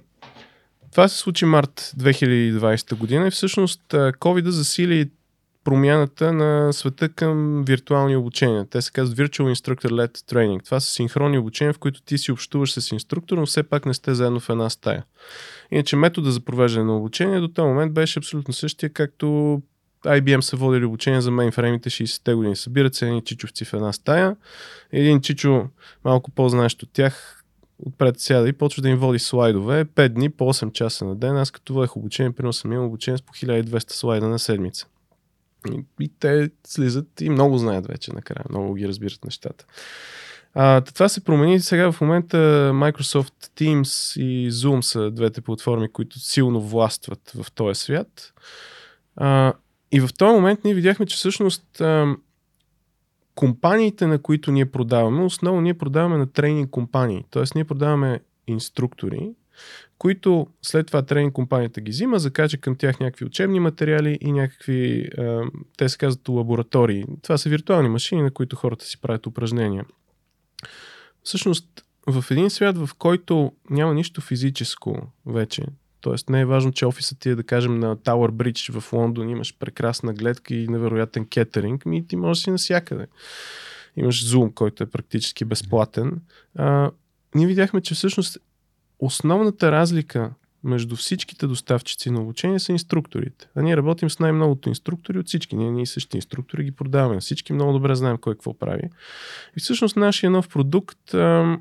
това 0.90 1.08
се 1.08 1.18
случи 1.18 1.44
март 1.44 1.92
2020 1.98 2.94
година 2.94 3.26
и 3.26 3.30
всъщност 3.30 3.82
COVID 3.92 4.48
засили 4.48 5.10
промяната 5.64 6.32
на 6.32 6.72
света 6.72 7.08
към 7.08 7.64
виртуални 7.64 8.16
обучения. 8.16 8.66
Те 8.70 8.82
се 8.82 8.92
казват 8.92 9.18
Virtual 9.18 9.54
Instructor 9.54 9.90
Led 9.90 10.18
Training. 10.32 10.64
Това 10.64 10.80
са 10.80 10.90
синхронни 10.90 11.38
обучения, 11.38 11.74
в 11.74 11.78
които 11.78 12.02
ти 12.02 12.18
си 12.18 12.32
общуваш 12.32 12.72
с 12.72 12.92
инструктор, 12.92 13.38
но 13.38 13.46
все 13.46 13.62
пак 13.62 13.86
не 13.86 13.94
сте 13.94 14.14
заедно 14.14 14.40
в 14.40 14.50
една 14.50 14.70
стая. 14.70 15.04
Иначе 15.70 15.96
метода 15.96 16.30
за 16.30 16.40
провеждане 16.40 16.84
на 16.84 16.96
обучение 16.96 17.40
до 17.40 17.48
този 17.48 17.66
момент 17.66 17.92
беше 17.94 18.18
абсолютно 18.18 18.54
същия, 18.54 18.92
както 18.92 19.62
IBM 20.04 20.40
са 20.40 20.56
водили 20.56 20.84
обучение 20.84 21.20
за 21.20 21.30
мейнфреймите 21.30 21.90
60-те 21.90 22.34
години. 22.34 22.56
Събират 22.56 22.94
се 22.94 23.06
едни 23.06 23.24
чичовци 23.24 23.64
в 23.64 23.74
една 23.74 23.92
стая. 23.92 24.36
Един 24.92 25.20
чичо, 25.20 25.68
малко 26.04 26.30
по-знаещ 26.30 26.82
от 26.82 26.92
тях, 26.92 27.39
отпред 27.86 28.20
сяда 28.20 28.48
и 28.48 28.52
почва 28.52 28.82
да 28.82 28.88
им 28.88 28.98
води 28.98 29.18
слайдове. 29.18 29.84
5 29.84 30.08
дни 30.08 30.30
по 30.30 30.44
8 30.44 30.72
часа 30.72 31.04
на 31.04 31.16
ден. 31.16 31.36
Аз 31.36 31.50
като 31.50 31.74
водех 31.74 31.96
обучение, 31.96 32.32
примерно 32.32 32.52
съм 32.52 32.72
имал 32.72 32.86
обучение 32.86 33.18
с 33.18 33.22
по 33.22 33.32
1200 33.32 33.92
слайда 33.92 34.28
на 34.28 34.38
седмица. 34.38 34.86
И, 35.72 35.84
и 36.00 36.10
те 36.20 36.50
слизат 36.66 37.20
и 37.20 37.30
много 37.30 37.58
знаят 37.58 37.86
вече 37.86 38.12
накрая. 38.12 38.44
Много 38.50 38.74
ги 38.74 38.88
разбират 38.88 39.24
нещата. 39.24 39.64
А, 40.54 40.80
това 40.80 41.08
се 41.08 41.24
промени 41.24 41.60
сега 41.60 41.92
в 41.92 42.00
момента 42.00 42.36
Microsoft 42.74 43.32
Teams 43.56 44.20
и 44.20 44.50
Zoom 44.50 44.80
са 44.80 45.10
двете 45.10 45.40
платформи, 45.40 45.92
които 45.92 46.18
силно 46.18 46.60
властват 46.60 47.32
в 47.34 47.52
този 47.52 47.80
свят. 47.80 48.32
А, 49.16 49.52
и 49.92 50.00
в 50.00 50.08
този 50.18 50.34
момент 50.34 50.64
ние 50.64 50.74
видяхме, 50.74 51.06
че 51.06 51.16
всъщност 51.16 51.80
а, 51.80 52.14
компаниите, 53.34 54.06
на 54.06 54.18
които 54.18 54.52
ние 54.52 54.66
продаваме, 54.66 55.24
основно 55.24 55.60
ние 55.60 55.74
продаваме 55.74 56.16
на 56.16 56.26
тренинг 56.26 56.70
компании. 56.70 57.24
Тоест 57.30 57.54
ние 57.54 57.64
продаваме 57.64 58.20
инструктори, 58.46 59.30
които 59.98 60.46
след 60.62 60.86
това 60.86 61.02
тренинг 61.02 61.32
компанията 61.32 61.80
ги 61.80 61.90
взима, 61.90 62.18
закача 62.18 62.58
към 62.58 62.76
тях 62.76 63.00
някакви 63.00 63.24
учебни 63.24 63.60
материали 63.60 64.18
и 64.20 64.32
някакви, 64.32 65.10
те 65.76 65.88
се 65.88 65.98
казват 65.98 66.28
лаборатории. 66.28 67.04
Това 67.22 67.38
са 67.38 67.48
виртуални 67.48 67.88
машини, 67.88 68.22
на 68.22 68.30
които 68.30 68.56
хората 68.56 68.84
си 68.84 69.00
правят 69.00 69.26
упражнения. 69.26 69.84
Всъщност, 71.22 71.84
в 72.06 72.24
един 72.30 72.50
свят, 72.50 72.78
в 72.78 72.90
който 72.98 73.52
няма 73.70 73.94
нищо 73.94 74.20
физическо 74.20 75.02
вече, 75.26 75.64
Тоест 76.00 76.28
не 76.28 76.40
е 76.40 76.46
важно, 76.46 76.72
че 76.72 76.86
офисът 76.86 77.18
ти 77.18 77.28
е, 77.28 77.34
да 77.34 77.42
кажем, 77.42 77.78
на 77.78 77.96
Tower 77.96 78.30
Bridge 78.30 78.80
в 78.80 78.92
Лондон, 78.92 79.28
имаш 79.28 79.56
прекрасна 79.58 80.14
гледка 80.14 80.54
и 80.54 80.68
невероятен 80.68 81.26
кетеринг, 81.26 81.86
ми 81.86 82.06
ти 82.06 82.16
можеш 82.16 82.44
си 82.44 82.50
навсякъде. 82.50 83.06
Имаш 83.96 84.26
Zoom, 84.26 84.54
който 84.54 84.82
е 84.82 84.90
практически 84.90 85.44
безплатен. 85.44 86.20
А, 86.54 86.90
ние 87.34 87.46
видяхме, 87.46 87.80
че 87.80 87.94
всъщност 87.94 88.38
основната 88.98 89.72
разлика 89.72 90.30
между 90.64 90.96
всичките 90.96 91.46
доставчици 91.46 92.10
на 92.10 92.20
обучение 92.20 92.58
са 92.58 92.72
инструкторите. 92.72 93.48
А 93.54 93.62
ние 93.62 93.76
работим 93.76 94.10
с 94.10 94.18
най-многото 94.18 94.68
инструктори 94.68 95.18
от 95.18 95.26
всички. 95.26 95.56
Ние, 95.56 95.70
ние 95.70 95.86
същи 95.86 96.16
инструктори 96.16 96.64
ги 96.64 96.70
продаваме. 96.70 97.20
Всички 97.20 97.52
много 97.52 97.72
добре 97.72 97.94
знаем 97.94 98.18
кой 98.18 98.34
какво 98.34 98.58
прави. 98.58 98.90
И 99.56 99.60
всъщност 99.60 99.96
нашия 99.96 100.30
нов 100.30 100.48
продукт 100.48 101.14
а, 101.14 101.58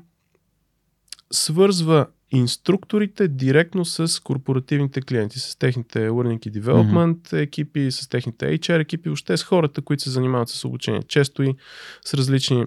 свързва 1.30 2.06
инструкторите 2.30 3.28
директно 3.28 3.84
с 3.84 4.22
корпоративните 4.22 5.00
клиенти, 5.00 5.38
с 5.38 5.56
техните 5.58 6.08
Learning 6.08 6.48
и 6.48 6.52
Development 6.52 7.14
mm-hmm. 7.14 7.42
екипи, 7.42 7.90
с 7.90 8.08
техните 8.08 8.46
HR 8.46 8.80
екипи, 8.80 9.08
въобще 9.08 9.36
с 9.36 9.44
хората, 9.44 9.82
които 9.82 10.02
се 10.02 10.10
занимават 10.10 10.48
с 10.48 10.64
обучение. 10.64 11.02
Често 11.02 11.42
и 11.42 11.54
с 12.04 12.14
различни 12.14 12.64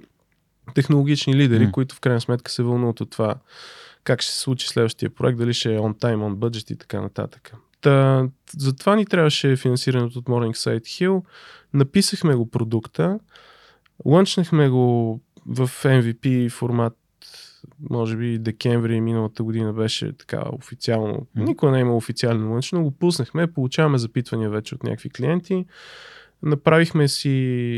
технологични 0.75 1.35
лидери, 1.35 1.67
mm-hmm. 1.67 1.71
които 1.71 1.95
в 1.95 1.99
крайна 1.99 2.21
сметка 2.21 2.51
се 2.51 2.63
вълнуват 2.63 3.01
от 3.01 3.09
това 3.09 3.35
как 4.03 4.21
ще 4.21 4.31
се 4.31 4.39
случи 4.39 4.67
следващия 4.67 5.09
проект, 5.09 5.37
дали 5.37 5.53
ще 5.53 5.75
е 5.75 5.79
on 5.79 5.99
time, 5.99 6.17
on 6.17 6.35
budget 6.35 6.71
и 6.71 6.75
така 6.75 7.01
нататък. 7.01 7.53
Та, 7.81 8.27
затова 8.57 8.95
ни 8.95 9.05
трябваше 9.05 9.55
финансирането 9.55 10.19
от 10.19 10.25
Morning 10.25 10.55
Site 10.55 10.79
Hill. 10.79 11.23
Написахме 11.73 12.35
го 12.35 12.49
продукта, 12.49 13.19
лънчнахме 14.05 14.69
го 14.69 15.19
в 15.45 15.69
MVP 15.83 16.49
формат 16.51 16.97
може 17.89 18.17
би 18.17 18.39
декември 18.39 19.01
миналата 19.01 19.43
година 19.43 19.73
беше 19.73 20.13
така 20.17 20.43
официално. 20.51 21.27
Mm. 21.37 21.43
Никога 21.43 21.71
не 21.71 21.77
е 21.77 21.81
имал 21.81 21.97
официален 21.97 22.51
лънч, 22.51 22.71
но 22.71 22.83
го 22.83 22.91
пуснахме, 22.91 23.53
получаваме 23.53 23.97
запитвания 23.97 24.49
вече 24.49 24.75
от 24.75 24.83
някакви 24.83 25.09
клиенти. 25.09 25.65
Направихме 26.43 27.07
си 27.07 27.29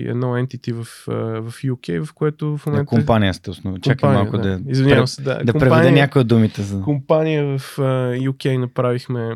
едно 0.07 0.27
entity 0.27 0.73
в, 0.73 1.03
в 1.41 1.53
UK, 1.63 2.05
в 2.05 2.13
което 2.13 2.57
в 2.57 2.65
момента... 2.65 2.95
На 2.95 2.99
компания 2.99 3.33
сте 3.33 3.49
основно. 3.49 3.79
Чакай 3.79 4.09
малко 4.09 4.37
да, 4.37 4.59
да, 4.59 4.71
Извинявам 4.71 5.07
се, 5.07 5.21
да. 5.21 5.29
да 5.29 5.51
компания, 5.51 5.59
преведе 5.59 5.91
някои 5.91 6.21
от 6.21 6.27
думите. 6.27 6.61
За... 6.61 6.81
Компания 6.81 7.57
в 7.57 7.77
UK 8.17 8.57
направихме 8.57 9.35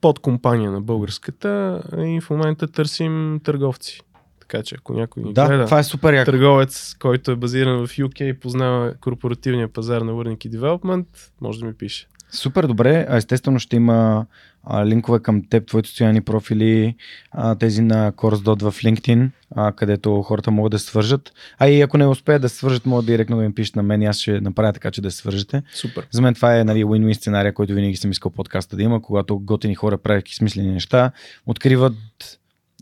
под 0.00 0.18
компания 0.18 0.70
на 0.70 0.80
българската 0.80 1.82
и 1.98 2.20
в 2.20 2.30
момента 2.30 2.68
търсим 2.68 3.40
търговци. 3.44 4.00
Така 4.48 4.62
че 4.62 4.74
ако 4.78 4.92
някой 4.92 5.22
ни 5.22 5.32
да, 5.32 5.46
гледа, 5.46 5.64
това 5.64 5.78
е 5.78 5.84
супер 5.84 6.14
яко. 6.14 6.30
търговец, 6.30 6.96
който 6.98 7.30
е 7.30 7.36
базиран 7.36 7.86
в 7.86 7.90
UK 7.90 8.22
и 8.22 8.40
познава 8.40 8.94
корпоративния 9.00 9.68
пазар 9.68 10.00
на 10.00 10.12
Learning 10.12 10.46
и 10.46 10.50
Development, 10.50 11.06
може 11.40 11.60
да 11.60 11.66
ми 11.66 11.74
пише. 11.74 12.06
Супер 12.30 12.66
добре. 12.66 13.06
Естествено 13.10 13.58
ще 13.58 13.76
има 13.76 14.26
а, 14.64 14.86
линкове 14.86 15.20
към 15.20 15.42
теб, 15.48 15.66
твоите 15.66 15.88
социални 15.88 16.20
профили, 16.20 16.94
а, 17.30 17.54
тези 17.54 17.82
на 17.82 18.12
CourseDot 18.12 18.70
в 18.70 18.82
LinkedIn, 18.82 19.30
а, 19.56 19.72
където 19.72 20.22
хората 20.22 20.50
могат 20.50 20.70
да 20.70 20.78
свържат. 20.78 21.32
А 21.58 21.68
и 21.68 21.80
ако 21.80 21.98
не 21.98 22.06
успеят 22.06 22.42
да 22.42 22.48
свържат, 22.48 22.86
могат 22.86 23.06
директно 23.06 23.36
да 23.36 23.44
им 23.44 23.54
пишат 23.54 23.76
на 23.76 23.82
мен 23.82 24.02
и 24.02 24.06
аз 24.06 24.18
ще 24.18 24.40
направя 24.40 24.72
така, 24.72 24.90
че 24.90 25.00
да 25.00 25.10
свържете. 25.10 25.62
Супер. 25.74 26.06
За 26.10 26.22
мен 26.22 26.34
това 26.34 26.58
е 26.58 26.64
нали, 26.64 26.84
win-win 26.84 27.12
сценария, 27.12 27.54
който 27.54 27.74
винаги 27.74 27.96
съм 27.96 28.10
искал 28.10 28.32
подкаста 28.32 28.76
да 28.76 28.82
има, 28.82 29.02
когато 29.02 29.38
готини 29.38 29.74
хора 29.74 29.98
правят 29.98 30.28
смислени 30.28 30.72
неща, 30.72 31.10
откриват 31.46 31.94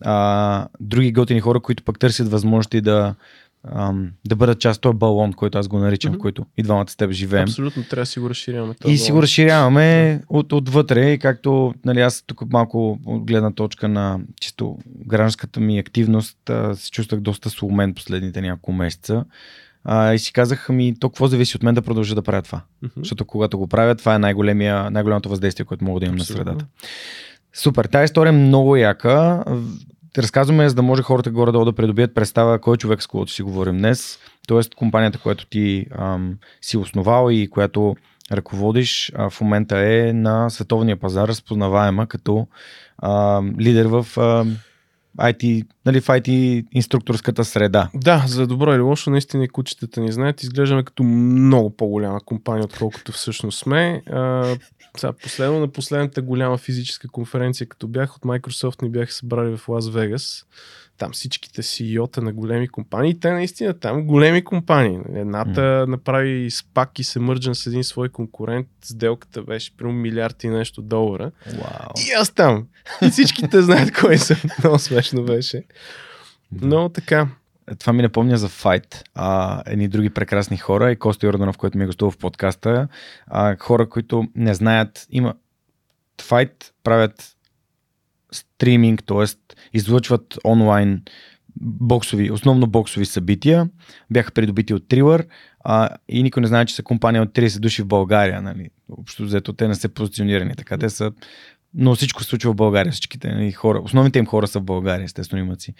а, 0.04 0.68
други 0.80 1.12
готини 1.12 1.40
хора, 1.40 1.60
които 1.60 1.82
пък 1.82 1.98
търсят 1.98 2.30
възможности 2.30 2.80
да, 2.80 3.14
ам, 3.72 4.10
да 4.26 4.36
бъдат 4.36 4.60
част 4.60 4.78
от 4.78 4.82
този 4.82 4.96
балон, 4.96 5.32
който 5.32 5.58
аз 5.58 5.68
го 5.68 5.78
наричам, 5.78 6.14
mm-hmm. 6.14 6.18
който 6.18 6.46
и 6.56 6.62
двамата 6.62 6.88
с 6.88 6.96
теб 6.96 7.10
живеем. 7.10 7.44
Абсолютно, 7.44 7.84
трябва 7.84 8.02
да 8.02 8.06
си 8.06 8.20
го 8.20 8.30
разширяваме. 8.30 8.74
И 8.80 8.82
балон. 8.82 8.98
си 8.98 9.12
го 9.12 9.22
разширяваме 9.22 10.20
от, 10.28 10.52
отвътре, 10.52 11.18
както 11.18 11.74
нали, 11.84 12.00
аз 12.00 12.24
тук 12.26 12.52
малко 12.52 12.98
от 13.06 13.24
гледна 13.24 13.50
точка 13.50 13.88
на 13.88 14.20
чисто 14.40 14.78
гражданската 15.06 15.60
ми 15.60 15.78
активност 15.78 16.50
а, 16.50 16.76
се 16.76 16.90
чувствах 16.90 17.20
доста 17.20 17.50
сломен 17.50 17.94
последните 17.94 18.40
няколко 18.40 18.72
месеца. 18.72 19.24
А, 19.88 20.12
и 20.14 20.18
си 20.18 20.32
казах, 20.32 20.68
ми, 20.68 20.94
то 21.00 21.08
какво 21.08 21.26
зависи 21.26 21.56
от 21.56 21.62
мен 21.62 21.74
да 21.74 21.82
продължа 21.82 22.14
да 22.14 22.22
правя 22.22 22.42
това. 22.42 22.60
Mm-hmm. 22.84 22.90
Защото 22.96 23.24
когато 23.24 23.58
го 23.58 23.66
правя, 23.66 23.94
това 23.94 24.14
е 24.14 24.18
най-голямото 24.18 25.28
въздействие, 25.28 25.66
което 25.66 25.84
мога 25.84 26.00
да 26.00 26.06
имам 26.06 26.16
Абсолютно. 26.16 26.44
на 26.44 26.50
средата. 26.50 26.66
Супер, 27.56 27.84
тази 27.84 28.04
история 28.04 28.28
е 28.28 28.32
много 28.32 28.76
яка. 28.76 29.44
Разказваме, 30.18 30.68
за 30.68 30.74
да 30.74 30.82
може 30.82 31.02
хората 31.02 31.30
горе-долу 31.30 31.64
да 31.64 31.72
придобият 31.72 32.14
представа 32.14 32.58
кой 32.58 32.76
човек, 32.76 33.02
с 33.02 33.06
когото 33.06 33.32
си 33.32 33.42
говорим 33.42 33.78
днес. 33.78 34.18
Тоест 34.48 34.74
компанията, 34.74 35.18
която 35.18 35.46
ти 35.46 35.86
ам, 35.98 36.34
си 36.60 36.76
основал 36.76 37.30
и 37.30 37.50
която 37.50 37.96
ръководиш 38.32 39.12
а, 39.14 39.30
в 39.30 39.40
момента 39.40 39.78
е 39.78 40.12
на 40.12 40.50
световния 40.50 40.96
пазар, 40.96 41.28
разпознаваема 41.28 42.06
като 42.06 42.46
а, 42.98 43.42
лидер 43.58 43.86
в 43.86 44.06
а, 44.16 44.44
IT, 45.18 45.66
нали, 45.86 46.00
в 46.00 46.06
IT 46.06 46.64
инструкторската 46.72 47.44
среда. 47.44 47.88
Да, 47.94 48.24
за 48.26 48.46
добро 48.46 48.74
или 48.74 48.80
лошо, 48.80 49.10
наистина 49.10 49.48
кучетата 49.48 50.00
ни 50.00 50.12
знаят. 50.12 50.42
Изглеждаме 50.42 50.82
като 50.82 51.02
много 51.02 51.76
по-голяма 51.76 52.20
компания, 52.20 52.64
отколкото 52.64 53.12
всъщност 53.12 53.58
сме. 53.58 54.02
А, 54.10 54.54
сега, 55.00 55.12
последно 55.12 55.60
на 55.60 55.68
последната 55.68 56.22
голяма 56.22 56.58
физическа 56.58 57.08
конференция, 57.08 57.66
като 57.66 57.88
бях 57.88 58.16
от 58.16 58.22
Microsoft, 58.22 58.82
ни 58.82 58.90
бяха 58.90 59.12
събрали 59.12 59.56
в 59.56 59.68
Лас 59.68 59.88
Вегас. 59.88 60.46
Там 60.98 61.12
всичките 61.12 61.62
CEO-та 61.62 62.20
на 62.20 62.32
големи 62.32 62.68
компании, 62.68 63.20
те 63.20 63.32
наистина 63.32 63.74
там 63.74 64.06
големи 64.06 64.44
компании. 64.44 64.98
Едната 65.14 65.60
mm. 65.60 65.86
направи 65.86 66.50
спак 66.50 66.98
и 66.98 67.04
се 67.04 67.20
мърджан 67.20 67.54
с 67.54 67.66
един 67.66 67.84
свой 67.84 68.08
конкурент. 68.08 68.66
Сделката 68.84 69.42
беше 69.42 69.76
примерно 69.76 69.98
милиард 69.98 70.44
и 70.44 70.48
нещо 70.48 70.82
долара. 70.82 71.30
Wow. 71.48 72.08
И 72.08 72.12
аз 72.12 72.30
там. 72.30 72.66
И 73.02 73.10
всичките 73.10 73.62
знаят 73.62 73.92
кой 74.00 74.18
съм. 74.18 74.36
Много 74.58 74.78
смешно 74.78 75.22
беше. 75.22 75.64
Но 76.52 76.88
така. 76.88 77.28
Това 77.78 77.92
ми 77.92 78.02
напомня 78.02 78.36
за 78.36 78.48
Fight. 78.48 79.02
А, 79.14 79.62
едни 79.66 79.88
други 79.88 80.10
прекрасни 80.10 80.56
хора 80.56 80.92
и 80.92 80.96
Косто 80.96 81.26
Йорданов, 81.26 81.56
който 81.56 81.78
ми 81.78 81.84
е 81.84 81.86
гостувал 81.86 82.10
в 82.10 82.18
подкаста. 82.18 82.88
А, 83.26 83.56
хора, 83.56 83.88
които 83.88 84.28
не 84.34 84.54
знаят, 84.54 85.06
има 85.10 85.34
Fight 86.18 86.70
правят 86.82 87.36
стриминг, 88.32 89.04
т.е. 89.04 89.56
излъчват 89.72 90.38
онлайн 90.44 91.02
боксови, 91.60 92.30
основно 92.30 92.66
боксови 92.66 93.06
събития. 93.06 93.68
Бяха 94.10 94.32
придобити 94.32 94.74
от 94.74 94.88
Трилър 94.88 95.26
а, 95.64 95.88
и 96.08 96.22
никой 96.22 96.40
не 96.40 96.46
знае, 96.46 96.66
че 96.66 96.74
са 96.74 96.82
компания 96.82 97.22
от 97.22 97.28
30 97.28 97.60
души 97.60 97.82
в 97.82 97.86
България. 97.86 98.42
Нали? 98.42 98.70
Общо 98.98 99.24
взето 99.24 99.52
те 99.52 99.68
не 99.68 99.74
са 99.74 99.88
позиционирани 99.88 100.54
така. 100.54 100.78
Те 100.78 100.90
са 100.90 101.12
но 101.74 101.94
всичко 101.94 102.22
се 102.22 102.28
случва 102.28 102.52
в 102.52 102.56
България, 102.56 102.92
всичките 102.92 103.28
нали, 103.28 103.52
хора. 103.52 103.80
Основните 103.84 104.18
им 104.18 104.26
хора 104.26 104.46
са 104.46 104.60
в 104.60 104.64
България, 104.64 105.04
естествено 105.04 105.42
имат 105.42 105.60
си. 105.60 105.74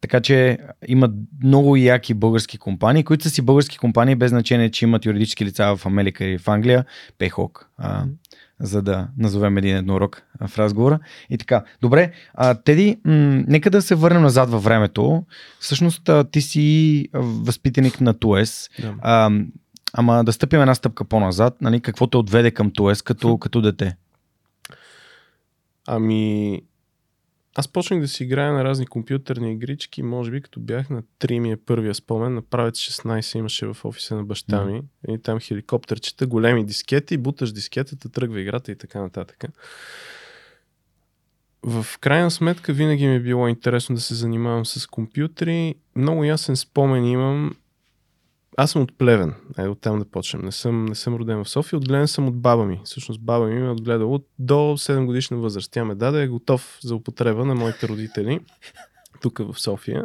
Така 0.00 0.20
че 0.20 0.58
има 0.88 1.10
много 1.44 1.76
яки 1.76 2.14
български 2.14 2.58
компании, 2.58 3.04
които 3.04 3.24
са 3.24 3.30
си 3.30 3.42
български 3.42 3.78
компании, 3.78 4.14
без 4.14 4.30
значение, 4.30 4.70
че 4.70 4.84
имат 4.84 5.06
юридически 5.06 5.44
лица 5.44 5.76
в 5.76 5.86
Америка 5.86 6.24
или 6.24 6.38
в 6.38 6.48
Англия. 6.48 6.84
Пехок. 7.18 7.68
А, 7.78 8.04
за 8.60 8.82
да 8.82 9.08
назовем 9.18 9.58
един 9.58 9.76
еднорог 9.76 10.22
в 10.48 10.58
разговора. 10.58 10.98
И 11.30 11.38
така. 11.38 11.64
Добре, 11.80 12.12
а, 12.34 12.54
Теди, 12.54 12.96
м- 13.04 13.44
нека 13.46 13.70
да 13.70 13.82
се 13.82 13.94
върнем 13.94 14.22
назад 14.22 14.50
във 14.50 14.64
времето. 14.64 15.24
Всъщност 15.60 16.08
а, 16.08 16.24
ти 16.24 16.40
си 16.40 17.08
възпитаник 17.14 18.00
на 18.00 18.14
ТУЕС. 18.14 18.70
Да. 18.80 18.94
А, 19.00 19.30
ама 19.92 20.24
да 20.24 20.32
стъпим 20.32 20.60
една 20.60 20.74
стъпка 20.74 21.04
по-назад. 21.04 21.56
Нали, 21.60 21.80
какво 21.80 22.06
те 22.06 22.16
отведе 22.16 22.50
към 22.50 22.70
ТУЕС 22.70 23.02
като, 23.02 23.38
като 23.38 23.60
дете? 23.60 23.96
Ами, 25.86 26.62
аз 27.54 27.68
почнах 27.68 28.00
да 28.00 28.08
си 28.08 28.24
играя 28.24 28.52
на 28.52 28.64
разни 28.64 28.86
компютърни 28.86 29.52
игрички, 29.52 30.02
може 30.02 30.30
би 30.30 30.42
като 30.42 30.60
бях 30.60 30.90
на 30.90 31.02
3 31.02 31.38
ми 31.38 31.52
е 31.52 31.56
първия 31.56 31.94
спомен, 31.94 32.34
на 32.34 32.42
правец 32.42 32.78
16 32.78 33.38
имаше 33.38 33.66
в 33.66 33.76
офиса 33.84 34.16
на 34.16 34.24
баща 34.24 34.64
ми 34.64 34.82
mm. 34.82 35.14
и 35.14 35.22
там 35.22 35.40
хеликоптерчета, 35.40 36.26
големи 36.26 36.64
дискети, 36.64 37.18
буташ 37.18 37.52
дискетата, 37.52 38.08
тръгва 38.08 38.40
играта 38.40 38.72
и 38.72 38.76
така 38.76 39.00
нататък. 39.00 39.44
В 41.62 41.86
крайна 42.00 42.30
сметка 42.30 42.72
винаги 42.72 43.06
ми 43.06 43.14
е 43.14 43.20
било 43.20 43.48
интересно 43.48 43.94
да 43.94 44.00
се 44.00 44.14
занимавам 44.14 44.66
с 44.66 44.86
компютри. 44.86 45.74
Много 45.96 46.24
ясен 46.24 46.56
спомен 46.56 47.04
имам 47.04 47.56
аз 48.56 48.70
съм 48.70 48.82
от 48.82 48.98
Плевен. 48.98 49.34
Е, 49.58 49.68
оттам 49.68 49.98
да 49.98 50.04
почнем. 50.04 50.42
Не 50.42 50.52
съм, 50.52 50.84
не 50.84 50.94
съм 50.94 51.14
роден 51.14 51.44
в 51.44 51.48
София. 51.48 51.76
Отгледан 51.76 52.08
съм 52.08 52.28
от 52.28 52.40
баба 52.40 52.64
ми. 52.64 52.80
Всъщност 52.84 53.20
баба 53.20 53.46
ми 53.46 53.54
ме 53.54 53.66
е 53.66 53.70
отгледала 53.70 54.20
до 54.38 54.54
7 54.54 55.04
годишна 55.04 55.36
възраст. 55.36 55.72
Тя 55.72 55.84
ме 55.84 55.94
даде, 55.94 56.22
е 56.22 56.28
готов 56.28 56.78
за 56.82 56.94
употреба 56.94 57.44
на 57.44 57.54
моите 57.54 57.88
родители 57.88 58.40
тук 59.20 59.38
в 59.38 59.60
София. 59.60 60.04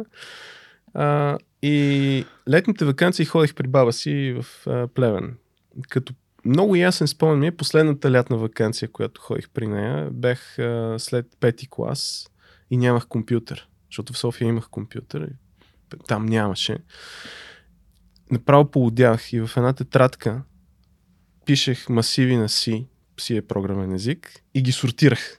А, 0.94 1.38
и 1.62 2.24
летните 2.48 2.84
вакансии 2.84 3.24
ходих 3.24 3.54
при 3.54 3.68
баба 3.68 3.92
си 3.92 4.36
в 4.42 4.66
а, 4.66 4.88
Плевен. 4.88 5.36
Като 5.88 6.14
много 6.44 6.76
ясен 6.76 7.08
спомен 7.08 7.38
ми 7.38 7.46
е 7.46 7.56
последната 7.56 8.12
лятна 8.12 8.36
вакансия, 8.36 8.88
която 8.88 9.20
ходих 9.20 9.50
при 9.50 9.66
нея. 9.66 10.08
Бях 10.12 10.58
а, 10.58 10.94
след 10.98 11.26
пети 11.40 11.66
клас 11.70 12.30
и 12.70 12.76
нямах 12.76 13.06
компютър. 13.06 13.68
Защото 13.90 14.12
в 14.12 14.18
София 14.18 14.48
имах 14.48 14.68
компютър. 14.68 15.28
Там 16.06 16.26
нямаше 16.26 16.78
направо 18.30 18.70
полудях 18.70 19.32
и 19.32 19.40
в 19.40 19.50
една 19.56 19.72
тетрадка 19.72 20.42
пишех 21.46 21.88
масиви 21.88 22.36
на 22.36 22.48
C, 22.48 22.84
C 23.16 23.38
е 23.38 23.42
програмен 23.42 23.92
език, 23.92 24.42
и 24.54 24.62
ги 24.62 24.72
сортирах 24.72 25.38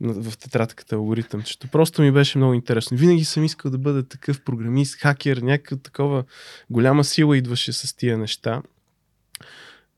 в 0.00 0.38
тетрадката 0.38 0.96
алгоритъмчето. 0.96 1.68
Просто 1.68 2.02
ми 2.02 2.12
беше 2.12 2.38
много 2.38 2.54
интересно. 2.54 2.96
Винаги 2.96 3.24
съм 3.24 3.44
искал 3.44 3.70
да 3.70 3.78
бъда 3.78 4.08
такъв 4.08 4.40
програмист, 4.40 5.00
хакер, 5.00 5.36
някаква 5.36 5.76
такова 5.76 6.24
голяма 6.70 7.04
сила 7.04 7.36
идваше 7.36 7.72
с 7.72 7.96
тия 7.96 8.18
неща. 8.18 8.62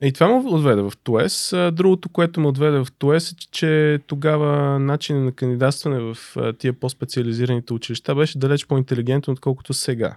И 0.02 0.12
това 0.12 0.28
ме 0.28 0.34
отведе 0.34 0.82
в 0.82 0.92
ТОЕС. 1.04 1.54
Другото, 1.72 2.08
което 2.08 2.40
ме 2.40 2.46
отведе 2.46 2.78
в 2.78 2.86
ТОЕС 2.98 3.32
е, 3.32 3.34
че 3.50 4.00
тогава 4.06 4.78
начинът 4.78 5.24
на 5.24 5.32
кандидатстване 5.32 6.00
в 6.00 6.16
тия 6.58 6.72
по-специализираните 6.72 7.72
училища 7.72 8.14
беше 8.14 8.38
далеч 8.38 8.66
по-интелигентен, 8.66 9.32
отколкото 9.32 9.74
сега. 9.74 10.16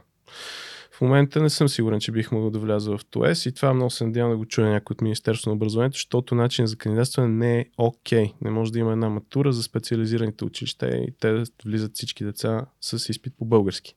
В 0.97 1.01
момента 1.01 1.41
не 1.41 1.49
съм 1.49 1.69
сигурен, 1.69 1.99
че 1.99 2.11
бих 2.11 2.31
могъл 2.31 2.49
да 2.49 2.59
вляза 2.59 2.97
в 2.97 3.05
ТОЕС 3.05 3.45
и 3.45 3.51
това 3.51 3.73
много 3.73 3.89
се 3.89 4.05
надявам 4.05 4.31
да 4.31 4.37
го 4.37 4.45
чуя 4.45 4.69
някой 4.69 4.93
от 4.93 5.01
Министерството 5.01 5.49
на 5.49 5.55
образованието, 5.55 5.95
защото 5.95 6.35
начин 6.35 6.67
за 6.67 6.75
кандидатстване 6.77 7.27
не 7.27 7.59
е 7.59 7.65
окей. 7.77 8.25
Okay. 8.25 8.33
Не 8.41 8.51
може 8.51 8.71
да 8.71 8.79
има 8.79 8.91
една 8.91 9.09
матура 9.09 9.53
за 9.53 9.63
специализираните 9.63 10.45
училища 10.45 10.87
и 10.87 11.13
те 11.19 11.43
влизат 11.65 11.95
всички 11.95 12.23
деца 12.23 12.65
с 12.81 13.09
изпит 13.09 13.33
по 13.37 13.45
български. 13.45 13.95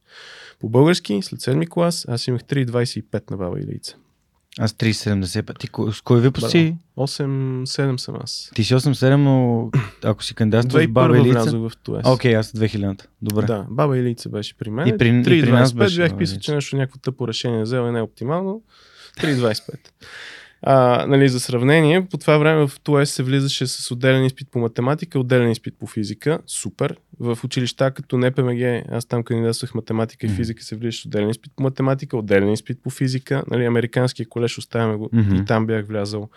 По 0.59 0.69
български, 0.69 1.23
след 1.23 1.41
7 1.41 1.69
клас, 1.69 2.07
аз 2.09 2.27
имах 2.27 2.43
3,25 2.43 3.31
на 3.31 3.37
баба 3.37 3.61
и 3.61 3.63
лица. 3.63 3.97
Аз 4.59 4.73
3,75. 4.73 5.59
Ти 5.59 5.69
с 5.93 6.01
кой 6.01 6.21
випуск 6.21 6.51
си? 6.51 6.77
8-7 6.97 7.97
съм 7.97 8.17
аз. 8.23 8.51
Ти 8.55 8.65
си 8.65 8.75
8-7, 8.75 9.17
но 9.17 9.71
ако 10.05 10.25
си 10.25 10.35
кандидатстваш 10.35 10.87
Баба 10.89 11.19
Илица... 11.19 11.33
влязох 11.33 11.73
в 11.73 11.77
ТУЕС. 11.77 12.07
Окей, 12.07 12.33
okay, 12.33 12.39
аз 12.39 12.53
2000 12.53 13.05
Добре. 13.23 13.47
Да, 13.47 13.67
Баба 13.71 13.99
Илица 13.99 14.29
беше 14.29 14.55
при 14.59 14.71
мен. 14.71 14.89
И 14.89 14.99
при, 14.99 15.09
3, 15.09 15.33
и 15.33 15.43
при 15.43 15.53
нас 15.53 15.73
беше. 15.73 15.97
Бях 15.97 16.17
писал, 16.17 16.39
че 16.39 16.55
нещо 16.55 16.77
някакво 16.77 16.99
тъпо 16.99 17.29
решение 17.29 17.63
взел 17.63 17.89
е 17.89 17.93
не 17.93 18.03
оптимално. 18.03 18.63
3,25. 19.21 19.77
А, 20.63 21.07
нали, 21.07 21.29
за 21.29 21.41
сравнение, 21.41 22.07
по 22.07 22.19
това 22.19 22.39
време 22.39 22.67
в 22.67 22.81
ТУЕС 22.83 23.11
се 23.11 23.23
влизаше 23.23 23.67
с 23.67 23.91
отделен 23.91 24.25
изпит 24.25 24.49
по 24.51 24.59
математика, 24.59 25.19
отделен 25.19 25.51
изпит 25.51 25.75
по 25.79 25.87
физика. 25.87 26.39
Супер. 26.47 26.97
В 27.21 27.39
училища 27.45 27.91
като 27.91 28.19
НПМГ, 28.19 28.85
аз 28.91 29.07
там 29.07 29.23
кандидатствах 29.23 29.75
математика 29.75 30.27
и 30.27 30.31
физика, 30.31 30.63
се 30.63 30.77
влизаше 30.77 31.09
отделен 31.09 31.31
изпит 31.31 31.53
по 31.57 31.63
математика, 31.63 32.17
отделен 32.17 32.53
изпит 32.53 32.83
по 32.83 32.91
физика. 32.91 33.45
Нали, 33.51 33.65
американския 33.65 34.29
колеж 34.29 34.59
оставяме 34.59 34.97
го 34.97 35.09
mm-hmm. 35.09 35.43
и 35.43 35.45
там 35.45 35.67
бях 35.67 35.87
влязал. 35.87 36.29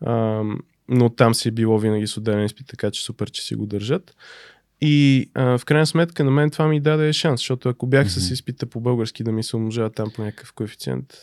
А, 0.00 0.42
но 0.88 1.10
там 1.10 1.34
си 1.34 1.48
е 1.48 1.52
било 1.52 1.78
винаги 1.78 2.06
с 2.06 2.16
отделен 2.16 2.44
изпит, 2.44 2.66
така 2.66 2.90
че 2.90 3.04
супер, 3.04 3.30
че 3.30 3.42
си 3.42 3.54
го 3.54 3.66
държат. 3.66 4.16
И 4.80 5.30
а, 5.34 5.58
в 5.58 5.64
крайна 5.64 5.86
сметка 5.86 6.24
на 6.24 6.30
мен 6.30 6.50
това 6.50 6.68
ми 6.68 6.80
даде 6.80 7.12
шанс, 7.12 7.40
защото 7.40 7.68
ако 7.68 7.86
бях 7.86 8.06
mm-hmm. 8.06 8.28
с 8.28 8.30
изпита 8.30 8.66
по 8.66 8.80
български 8.80 9.24
да 9.24 9.32
ми 9.32 9.42
се 9.42 9.56
умножава 9.56 9.90
там 9.90 10.10
по 10.16 10.22
някакъв 10.22 10.52
коефициент, 10.52 11.14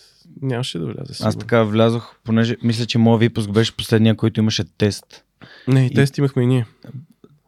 нямаше 0.42 0.80
да 0.80 0.86
вляза. 0.86 1.14
Сигурно. 1.14 1.30
Аз 1.30 1.38
така 1.38 1.64
влязох, 1.64 2.16
понеже 2.24 2.58
мисля, 2.64 2.86
че 2.86 2.98
моят 2.98 3.20
випуск 3.20 3.52
беше 3.52 3.76
последния, 3.76 4.16
който 4.16 4.40
имаше 4.40 4.64
тест. 4.78 5.24
Не, 5.68 5.84
и, 5.84 5.88
и 5.88 5.94
тест 5.94 6.18
имахме 6.18 6.44
и 6.44 6.48
ние. 6.48 6.66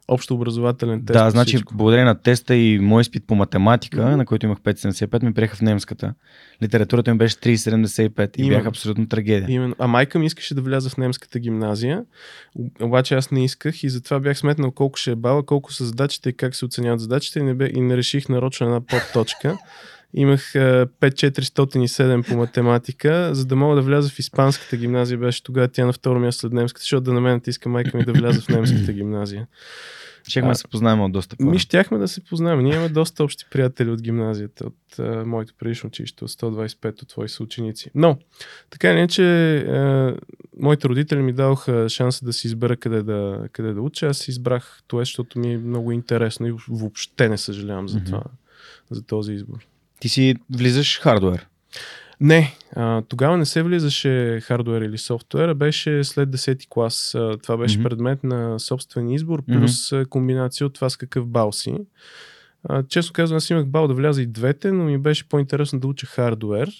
Общо 0.07 0.33
образователен 0.33 1.05
тест. 1.05 1.13
Да, 1.13 1.29
значи 1.29 1.55
всичко. 1.55 1.75
благодарение 1.75 2.05
на 2.05 2.15
теста 2.15 2.55
и 2.55 2.79
мой 2.79 3.01
изпит 3.01 3.27
по 3.27 3.35
математика, 3.35 3.97
mm-hmm. 3.97 4.15
на 4.15 4.25
който 4.25 4.45
имах 4.45 4.59
5,75, 4.59 5.23
ми 5.23 5.33
приеха 5.33 5.55
в 5.55 5.61
немската. 5.61 6.13
Литературата 6.63 7.11
ми 7.11 7.17
беше 7.17 7.35
3,75 7.35 8.37
и 8.37 8.49
бях 8.49 8.65
абсолютно 8.65 9.07
трагедия. 9.07 9.55
Именно. 9.55 9.75
А 9.79 9.87
майка 9.87 10.19
ми 10.19 10.25
искаше 10.25 10.55
да 10.55 10.61
вляза 10.61 10.89
в 10.89 10.97
немската 10.97 11.39
гимназия, 11.39 12.03
обаче 12.81 13.15
аз 13.15 13.31
не 13.31 13.45
исках 13.45 13.83
и 13.83 13.89
затова 13.89 14.19
бях 14.19 14.37
сметнал 14.37 14.71
колко 14.71 14.97
ще 14.97 15.11
е 15.11 15.15
бала, 15.15 15.45
колко 15.45 15.73
са 15.73 15.85
задачите 15.85 16.29
и 16.29 16.33
как 16.33 16.55
се 16.55 16.65
оценяват 16.65 16.99
задачите 16.99 17.39
и 17.39 17.43
не, 17.43 17.53
бе, 17.53 17.69
и 17.75 17.81
не 17.81 17.97
реших 17.97 18.29
нарочно 18.29 18.65
една 18.65 18.81
подточка. 18.81 19.57
Имах 20.13 20.53
5407 20.53 22.27
по 22.27 22.37
математика, 22.37 23.35
за 23.35 23.45
да 23.45 23.55
мога 23.55 23.75
да 23.75 23.81
вляза 23.81 24.09
в 24.09 24.19
испанската 24.19 24.77
гимназия. 24.77 25.17
Беше 25.17 25.43
тогава 25.43 25.67
тя 25.67 25.85
на 25.85 25.93
второ 25.93 26.19
място 26.19 26.41
след 26.41 26.53
немската, 26.53 26.81
защото 26.81 27.01
да 27.01 27.13
на 27.13 27.21
мен 27.21 27.41
иска 27.47 27.69
майка 27.69 27.97
ми 27.97 28.05
да 28.05 28.13
вляза 28.13 28.41
в 28.41 28.49
немската 28.49 28.93
гимназия. 28.93 29.47
Щехме 30.27 30.49
да 30.49 30.55
се 30.55 30.67
познаем 30.67 31.01
от 31.01 31.11
доста 31.11 31.35
по 31.35 31.45
Ми 31.45 31.59
щяхме 31.59 31.97
да 31.97 32.07
се 32.07 32.23
познаваме. 32.23 32.63
Ние 32.63 32.73
имаме 32.73 32.89
доста 32.89 33.23
общи 33.23 33.45
приятели 33.51 33.89
от 33.89 34.01
гимназията, 34.01 34.67
от 34.67 34.99
а, 34.99 35.25
моето 35.25 35.53
предишно 35.59 35.87
училище, 35.87 36.23
от 36.23 36.31
125 36.31 37.01
от 37.01 37.07
твои 37.07 37.29
съученици. 37.29 37.91
Но, 37.95 38.17
така 38.69 38.93
не, 38.93 39.07
че 39.07 39.57
а, 39.57 40.15
моите 40.59 40.89
родители 40.89 41.19
ми 41.19 41.33
даваха 41.33 41.89
шанса 41.89 42.25
да 42.25 42.33
си 42.33 42.47
избера 42.47 42.77
къде 42.77 43.03
да, 43.03 43.47
къде 43.51 43.73
да 43.73 43.81
уча. 43.81 44.07
Аз 44.07 44.27
избрах 44.27 44.81
това, 44.87 45.01
защото 45.01 45.39
ми 45.39 45.53
е 45.53 45.57
много 45.57 45.91
интересно 45.91 46.47
и 46.47 46.53
въобще 46.69 47.29
не 47.29 47.37
съжалявам 47.37 47.89
за 47.89 48.03
това, 48.03 48.19
mm-hmm. 48.19 48.95
за 48.95 49.03
този 49.03 49.33
избор. 49.33 49.67
Ти 50.03 50.09
си 50.09 50.35
влизаш 50.53 50.99
хардвер. 50.99 51.47
Не, 52.21 52.55
а, 52.75 53.01
тогава 53.01 53.37
не 53.37 53.45
се 53.45 53.63
влизаше 53.63 54.39
хардвер 54.43 54.81
или 54.81 54.97
софтуер, 54.97 55.49
а 55.49 55.55
беше 55.55 56.03
след 56.03 56.29
10-ти 56.29 56.67
клас. 56.69 57.15
А, 57.15 57.37
това 57.43 57.57
беше 57.57 57.79
mm-hmm. 57.79 57.83
предмет 57.83 58.23
на 58.23 58.59
собствен 58.59 59.09
избор, 59.09 59.43
плюс 59.45 59.71
mm-hmm. 59.71 60.07
комбинация 60.07 60.67
от 60.67 60.73
това 60.73 60.89
с 60.89 60.97
какъв 60.97 61.27
бал 61.27 61.51
си. 61.51 61.75
А, 62.63 62.83
често 62.83 63.13
казвам, 63.13 63.37
аз 63.37 63.49
имах 63.49 63.65
бал 63.65 63.87
да 63.87 63.93
вляза 63.93 64.21
и 64.21 64.25
двете, 64.25 64.71
но 64.71 64.83
ми 64.83 64.97
беше 64.97 65.29
по-интересно 65.29 65.79
да 65.79 65.87
уча 65.87 66.05
хардвер. 66.05 66.71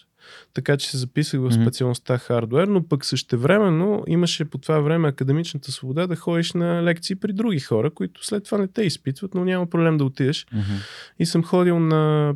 Така 0.54 0.78
че 0.78 0.90
се 0.90 0.98
записах 0.98 1.40
в 1.40 1.52
специалността 1.52 2.18
хардвер, 2.18 2.68
но 2.68 2.88
пък 2.88 3.06
същевременно 3.06 4.04
имаше 4.08 4.46
по 4.46 4.58
това 4.58 4.80
време 4.80 5.08
академичната 5.08 5.72
свобода 5.72 6.08
да 6.08 6.16
ходиш 6.16 6.54
на 6.54 6.84
лекции 6.84 7.16
при 7.16 7.34
други 7.34 7.60
хора, 7.60 7.92
които 7.92 8.26
след 8.26 8.44
това 8.44 8.58
не 8.58 8.68
те 8.68 8.84
изпитват, 8.84 9.34
но 9.34 9.46
няма 9.46 9.70
проблем 9.70 9.98
да 9.98 10.06
отидеш. 10.06 10.46
Mm-hmm. 10.46 10.86
И 11.20 11.26
съм 11.26 11.44
ходил 11.44 11.80
на 11.80 12.34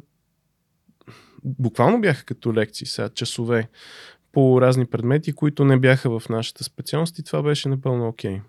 буквално 1.59 2.01
бяха 2.01 2.25
като 2.25 2.53
лекции, 2.53 2.87
сега 2.87 3.09
часове 3.09 3.69
по 4.31 4.61
разни 4.61 4.85
предмети, 4.85 5.33
които 5.33 5.65
не 5.65 5.77
бяха 5.77 6.19
в 6.19 6.29
нашата 6.29 6.63
специалност 6.63 7.19
и 7.19 7.23
това 7.23 7.41
беше 7.41 7.69
напълно 7.69 8.07
окей. 8.07 8.35
Okay. 8.35 8.41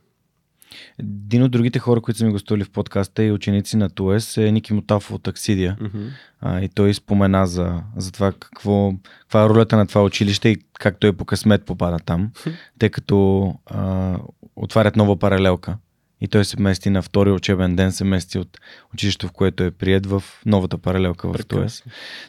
Един 0.98 1.42
от 1.42 1.50
другите 1.50 1.78
хора, 1.78 2.00
които 2.00 2.18
са 2.18 2.24
ми 2.24 2.32
гостували 2.32 2.64
в 2.64 2.70
подкаста 2.70 3.24
и 3.24 3.32
ученици 3.32 3.76
на 3.76 3.90
ТУЕС 3.90 4.36
е 4.36 4.52
Ники 4.52 4.74
Мотафов 4.74 5.12
от 5.12 5.28
Аксидия. 5.28 5.76
Mm-hmm. 5.80 6.08
А, 6.40 6.60
и 6.60 6.68
той 6.68 6.94
спомена 6.94 7.46
за, 7.46 7.82
за 7.96 8.12
това 8.12 8.32
какво, 8.32 8.92
каква 9.20 9.44
е 9.44 9.48
ролята 9.48 9.76
на 9.76 9.86
това 9.86 10.04
училище 10.04 10.48
и 10.48 10.56
как 10.72 11.00
той 11.00 11.12
по 11.12 11.24
късмет 11.24 11.64
попада 11.64 11.98
там, 11.98 12.30
тъй 12.78 12.90
като 12.90 13.54
а, 13.66 14.16
отварят 14.56 14.96
нова 14.96 15.18
паралелка 15.18 15.76
и 16.20 16.28
той 16.28 16.44
се 16.44 16.60
мести 16.60 16.90
на 16.90 17.02
втори 17.02 17.30
учебен 17.30 17.76
ден, 17.76 17.92
се 17.92 18.04
мести 18.04 18.38
от 18.38 18.58
училището, 18.94 19.28
в 19.28 19.32
което 19.32 19.64
е 19.64 19.70
прият 19.70 20.06
в 20.06 20.22
новата 20.46 20.78
паралелка 20.78 21.32
в 21.32 21.46
ТОЕС. 21.46 21.82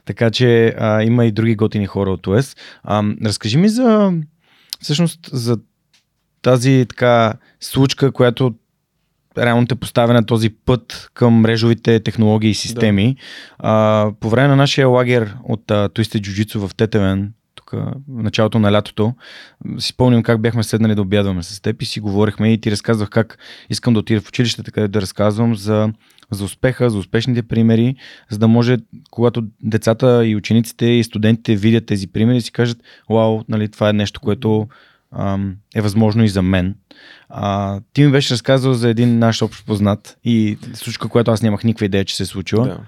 Така 0.06 0.32
че 0.32 0.76
а, 0.78 1.04
има 1.04 1.26
и 1.26 1.32
други 1.32 1.56
готини 1.56 1.86
хора 1.86 2.12
от 2.12 2.22
ТОЕС. 2.22 2.56
А, 2.84 3.04
разкажи 3.26 3.58
ми 3.58 3.70
за 3.70 4.14
всъщност 4.82 5.30
за 5.32 5.58
тази 6.42 6.86
така 6.90 7.34
случка, 7.60 8.12
която 8.12 8.56
реално 9.38 9.68
те 9.68 9.76
поставя 9.76 10.14
на 10.14 10.26
този 10.26 10.50
път 10.50 11.10
към 11.14 11.34
мрежовите 11.34 12.00
технологии 12.00 12.50
и 12.50 12.54
системи. 12.54 13.16
Да. 13.16 13.22
А, 13.60 14.12
по 14.20 14.30
време 14.30 14.48
на 14.48 14.56
нашия 14.56 14.88
лагер 14.88 15.36
от 15.44 15.62
Twisted 15.68 16.22
Jiu-Jitsu 16.22 16.68
в 16.68 16.76
Тетевен, 16.76 17.34
тук 17.60 17.74
началото 18.08 18.60
на 18.60 18.72
лятото, 18.72 19.14
си 19.78 19.88
спомням 19.88 20.24
как 20.24 20.42
бяхме 20.42 20.64
седнали 20.64 20.96
да 20.96 21.02
обядваме 21.02 21.44
с 21.44 21.62
теб 21.62 21.82
и 21.82 21.86
си 21.86 22.00
говорихме 22.00 22.54
и 22.54 22.62
ти 22.62 22.72
разказвах 22.72 23.10
как 23.10 23.38
искам 23.70 23.94
да 23.94 24.00
отида 24.00 24.22
в 24.22 24.30
училище, 24.30 24.64
така 24.64 24.88
да 24.88 25.02
разказвам 25.02 25.56
за 25.56 25.94
за 26.32 26.44
успеха, 26.44 26.90
за 26.90 26.98
успешните 26.98 27.42
примери, 27.42 27.96
за 28.30 28.38
да 28.38 28.48
може, 28.48 28.78
когато 29.12 29.44
децата 29.64 30.28
и 30.28 30.36
учениците 30.36 30.86
и 30.86 31.04
студентите 31.04 31.56
видят 31.56 31.86
тези 31.86 32.08
примери, 32.08 32.42
си 32.42 32.52
кажат, 32.52 32.78
вау, 33.10 33.42
нали, 33.50 33.70
това 33.70 33.90
е 33.90 33.94
нещо, 33.94 34.22
което 34.22 34.68
е 35.76 35.82
възможно 35.82 36.24
и 36.24 36.30
за 36.30 36.42
мен. 36.42 36.76
А, 37.30 37.80
ти 37.94 38.06
ми 38.06 38.12
беше 38.12 38.34
разказал 38.34 38.74
за 38.74 38.90
един 38.90 39.20
наш 39.20 39.42
общ 39.42 39.66
познат 39.66 40.18
и 40.24 40.58
случка, 40.74 41.10
която 41.10 41.32
аз 41.32 41.42
нямах 41.42 41.64
никаква 41.64 41.86
идея, 41.86 42.06
че 42.06 42.16
се 42.16 42.24
е 42.24 42.26
случила. 42.26 42.66
Да. 42.66 42.80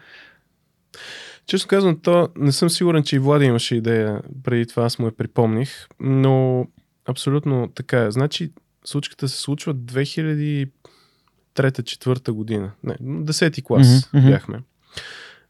Често 1.47 1.67
казвам, 1.67 1.99
то 1.99 2.30
не 2.36 2.51
съм 2.51 2.69
сигурен, 2.69 3.04
че 3.04 3.15
и 3.15 3.19
Влади 3.19 3.45
имаше 3.45 3.75
идея 3.75 4.21
преди 4.43 4.65
това, 4.65 4.84
аз 4.84 4.99
му 4.99 5.06
я 5.06 5.12
припомних, 5.12 5.88
но 5.99 6.67
абсолютно 7.06 7.71
така 7.75 8.04
е. 8.04 8.12
Значи, 8.12 8.51
случката 8.86 9.30
се 9.30 9.41
случва 9.41 9.75
2003-2004 9.75 12.32
година. 12.32 12.71
Не, 12.84 12.95
10-ти 12.95 13.62
клас 13.62 13.88
mm-hmm. 13.88 14.30
бяхме. 14.30 14.60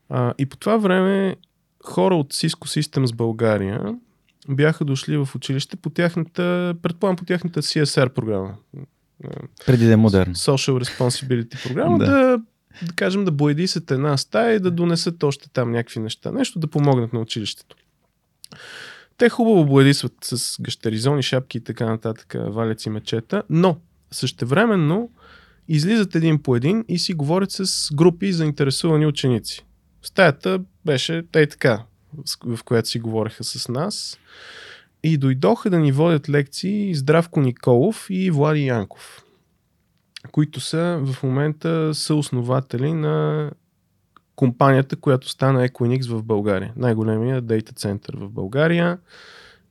А, 0.10 0.34
и 0.38 0.46
по 0.46 0.58
това 0.58 0.78
време 0.78 1.36
хора 1.86 2.16
от 2.16 2.34
Cisco 2.34 2.82
Systems 2.82 3.16
България 3.16 3.96
бяха 4.50 4.86
дошли 4.86 5.18
в 5.18 5.30
училище 5.36 5.76
по 5.76 5.90
тяхната, 5.90 6.76
предполагам 6.82 7.16
по 7.16 7.26
тяхната 7.26 7.62
CSR 7.62 8.10
програма. 8.10 8.56
Преди 9.66 9.86
да 9.86 9.94
е 9.94 9.96
модерно. 9.96 10.36
Social 10.36 10.84
Responsibility 10.84 11.68
програма, 11.68 11.98
да. 11.98 12.06
да, 12.06 12.40
да 12.88 12.94
кажем 12.96 13.26
да 13.26 13.32
боядисат 13.32 13.92
една 13.92 14.18
стая 14.18 14.56
и 14.56 14.60
да 14.60 14.72
донесат 14.72 15.24
още 15.24 15.50
там 15.50 15.72
някакви 15.72 16.00
неща. 16.00 16.32
Нещо 16.32 16.60
да 16.60 16.68
помогнат 16.68 17.14
на 17.14 17.20
училището. 17.20 17.76
Те 19.18 19.30
хубаво 19.30 19.66
боядисват 19.66 20.14
с 20.24 20.62
гащеризони, 20.62 21.24
шапки 21.24 21.58
и 21.58 21.62
така 21.62 21.86
нататък, 21.86 22.36
валеци 22.38 22.90
мечета, 22.90 23.44
но 23.50 23.78
същевременно 24.12 25.10
излизат 25.68 26.16
един 26.16 26.44
по 26.44 26.56
един 26.56 26.86
и 26.88 27.00
си 27.00 27.14
говорят 27.14 27.52
с 27.52 27.90
групи 27.94 28.34
заинтересувани 28.34 29.06
ученици. 29.06 29.66
Стаята 30.02 30.60
беше 30.86 31.24
тъй 31.32 31.48
така, 31.48 31.84
в 32.46 32.64
която 32.64 32.90
си 32.90 33.00
говореха 33.00 33.44
с 33.44 33.70
нас. 33.70 34.18
И 35.04 35.18
дойдоха 35.18 35.70
да 35.70 35.80
ни 35.80 35.92
водят 35.92 36.30
лекции 36.30 36.96
Здравко 36.96 37.42
Николов 37.42 38.08
и 38.10 38.32
Влади 38.32 38.66
Янков, 38.66 39.24
които 40.32 40.60
са 40.60 41.00
в 41.04 41.24
момента 41.24 41.96
съоснователи 41.96 42.94
на 42.94 43.50
компанията, 44.36 44.96
която 44.96 45.30
стана 45.30 45.68
Equinix 45.68 46.10
в 46.10 46.24
България. 46.24 46.74
Най-големия 46.76 47.42
дейта 47.42 47.74
център 47.74 48.18
в 48.18 48.30
България. 48.30 48.98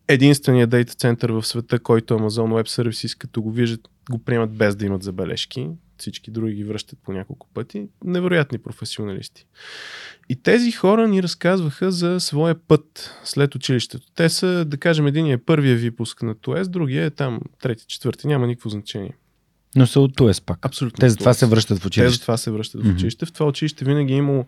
Единственият 0.09 0.71
дейта 0.71 0.95
център 0.95 1.31
в 1.31 1.43
света, 1.43 1.79
който 1.79 2.15
Amazon 2.15 2.63
Web 2.63 2.69
Services, 2.69 3.19
като 3.19 3.43
го 3.43 3.51
виждат, 3.51 3.89
го 4.11 4.19
приемат 4.19 4.51
без 4.51 4.77
да 4.77 4.87
имат 4.87 5.03
забележки. 5.03 5.71
Всички 5.99 6.31
други 6.31 6.55
ги 6.55 6.65
връщат 6.65 6.99
по 7.03 7.13
няколко 7.13 7.47
пъти. 7.55 7.89
Невероятни 8.05 8.59
професионалисти. 8.59 9.47
И 10.29 10.43
тези 10.43 10.73
хора 10.73 11.09
ни 11.09 11.23
разказваха 11.23 11.91
за 11.91 12.21
своя 12.21 12.55
път 12.55 13.15
след 13.25 13.55
училището. 13.55 14.07
Те 14.15 14.29
са, 14.29 14.65
да 14.65 14.77
кажем, 14.77 15.07
един 15.07 15.27
е 15.27 15.39
първия 15.39 15.77
випуск 15.77 16.23
на 16.23 16.35
ТОЕС, 16.35 16.69
другия 16.69 17.05
е 17.05 17.11
там 17.11 17.41
трети, 17.61 17.87
четвърти, 17.87 18.27
няма 18.27 18.47
никакво 18.47 18.69
значение. 18.69 19.15
Но 19.77 19.87
са 19.87 20.01
от 20.01 20.17
ТОЕС 20.17 20.41
пак. 20.41 20.67
Абсолютно. 20.67 20.99
Те 21.01 21.09
за 21.09 21.17
това 21.17 21.35
се 21.35 21.47
връщат 21.47 21.79
в 21.79 21.87
училище. 21.87 22.11
Те 22.13 22.15
за 22.15 22.21
това 22.21 22.37
се 22.37 22.51
връщат 22.51 22.85
в 22.85 22.95
училище. 22.95 23.27
Mm-hmm. 23.27 23.29
В 23.29 23.33
това 23.33 23.47
училище 23.47 23.85
винаги 23.85 24.13
е 24.13 24.17
имало 24.17 24.47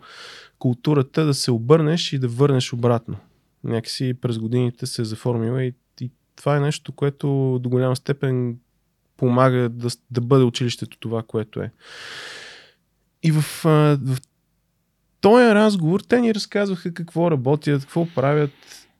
културата 0.59 1.25
да 1.25 1.33
се 1.33 1.51
обърнеш 1.51 2.13
и 2.13 2.19
да 2.19 2.27
върнеш 2.27 2.73
обратно. 2.73 3.15
Някакси 3.63 4.13
през 4.21 4.37
годините 4.37 4.85
се 4.85 5.01
е 5.01 5.05
заформила 5.05 5.63
и, 5.63 5.73
и 6.01 6.11
това 6.35 6.57
е 6.57 6.59
нещо, 6.59 6.91
което 6.91 7.59
до 7.61 7.69
голяма 7.69 7.95
степен 7.95 8.57
помага 9.17 9.69
да, 9.69 9.89
да 10.11 10.21
бъде 10.21 10.43
училището 10.43 10.97
това, 10.99 11.23
което 11.23 11.61
е. 11.61 11.71
И 13.23 13.31
в, 13.31 13.41
в 13.63 14.17
този 15.21 15.45
разговор 15.45 15.99
те 15.99 16.21
ни 16.21 16.33
разказваха 16.33 16.93
какво 16.93 17.31
работят, 17.31 17.81
какво 17.81 18.07
правят. 18.15 18.51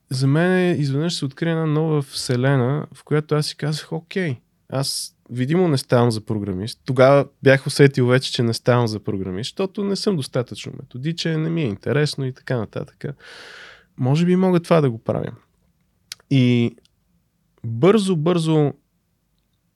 За 0.10 0.28
мен 0.28 0.82
изведнъж 0.82 1.16
се 1.16 1.26
откри 1.26 1.50
една 1.50 1.66
нова 1.66 2.02
вселена, 2.02 2.88
в 2.94 3.04
която 3.04 3.36
аз 3.36 3.46
си 3.46 3.58
казах, 3.58 3.92
окей, 3.92 4.36
аз 4.70 5.16
видимо 5.34 5.68
не 5.68 5.78
ставам 5.78 6.12
за 6.12 6.22
програмист. 6.22 6.80
Тогава 6.86 7.26
бях 7.44 7.68
усетил 7.68 8.08
вече, 8.08 8.32
че 8.32 8.44
не 8.44 8.54
ставам 8.54 8.88
за 8.88 9.00
програмист, 9.00 9.48
защото 9.48 9.84
не 9.84 9.96
съм 9.96 10.16
достатъчно 10.16 10.74
методичен, 10.80 11.42
не 11.42 11.50
ми 11.50 11.62
е 11.62 11.66
интересно 11.66 12.26
и 12.26 12.34
така 12.34 12.58
нататък. 12.58 13.06
Може 13.98 14.26
би 14.26 14.36
мога 14.36 14.60
това 14.60 14.82
да 14.82 14.90
го 14.90 14.98
правя. 14.98 15.32
И 16.30 16.76
бързо, 17.64 18.16
бързо 18.16 18.74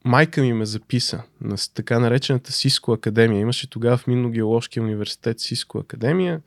майка 0.06 0.42
ми 0.42 0.54
ме 0.54 0.66
записа 0.66 1.24
на 1.42 1.56
така 1.74 2.00
наречената 2.00 2.52
Сиско 2.52 2.92
академия. 2.92 3.42
Имаше 3.42 3.70
тогава 3.70 3.98
в 3.98 4.08
Минно-геоложкия 4.08 4.84
университет 4.84 5.40
Сиско 5.40 5.78
академия. 5.78 6.42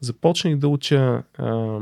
Започнах 0.00 0.56
да 0.56 0.68
уча 0.68 1.22
а, 1.38 1.80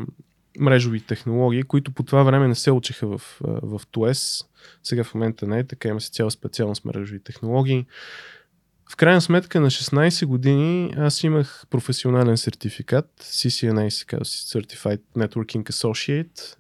мрежови 0.59 1.01
технологии, 1.01 1.63
които 1.63 1.93
по 1.93 2.03
това 2.03 2.23
време 2.23 2.49
не 2.49 2.55
се 2.55 2.71
учеха 2.71 3.07
в, 3.07 3.39
в 3.41 3.81
ТОЕС. 3.91 4.45
Сега 4.83 5.05
в 5.05 5.15
момента 5.15 5.47
не 5.47 5.59
е 5.59 5.67
така, 5.67 5.89
има 5.89 6.01
си 6.01 6.11
цяла 6.11 6.31
специалност 6.31 6.85
мрежови 6.85 7.21
технологии. 7.21 7.87
В 8.91 8.97
крайна 8.97 9.21
сметка 9.21 9.61
на 9.61 9.71
16 9.71 10.27
години 10.27 10.95
аз 10.97 11.25
имах 11.25 11.65
професионален 11.71 12.37
сертификат, 12.37 13.11
CCNA 13.21 13.89
се 13.89 14.05
казва 14.05 14.25
Certified 14.25 15.01
Networking 15.17 15.71
Associate 15.71 16.57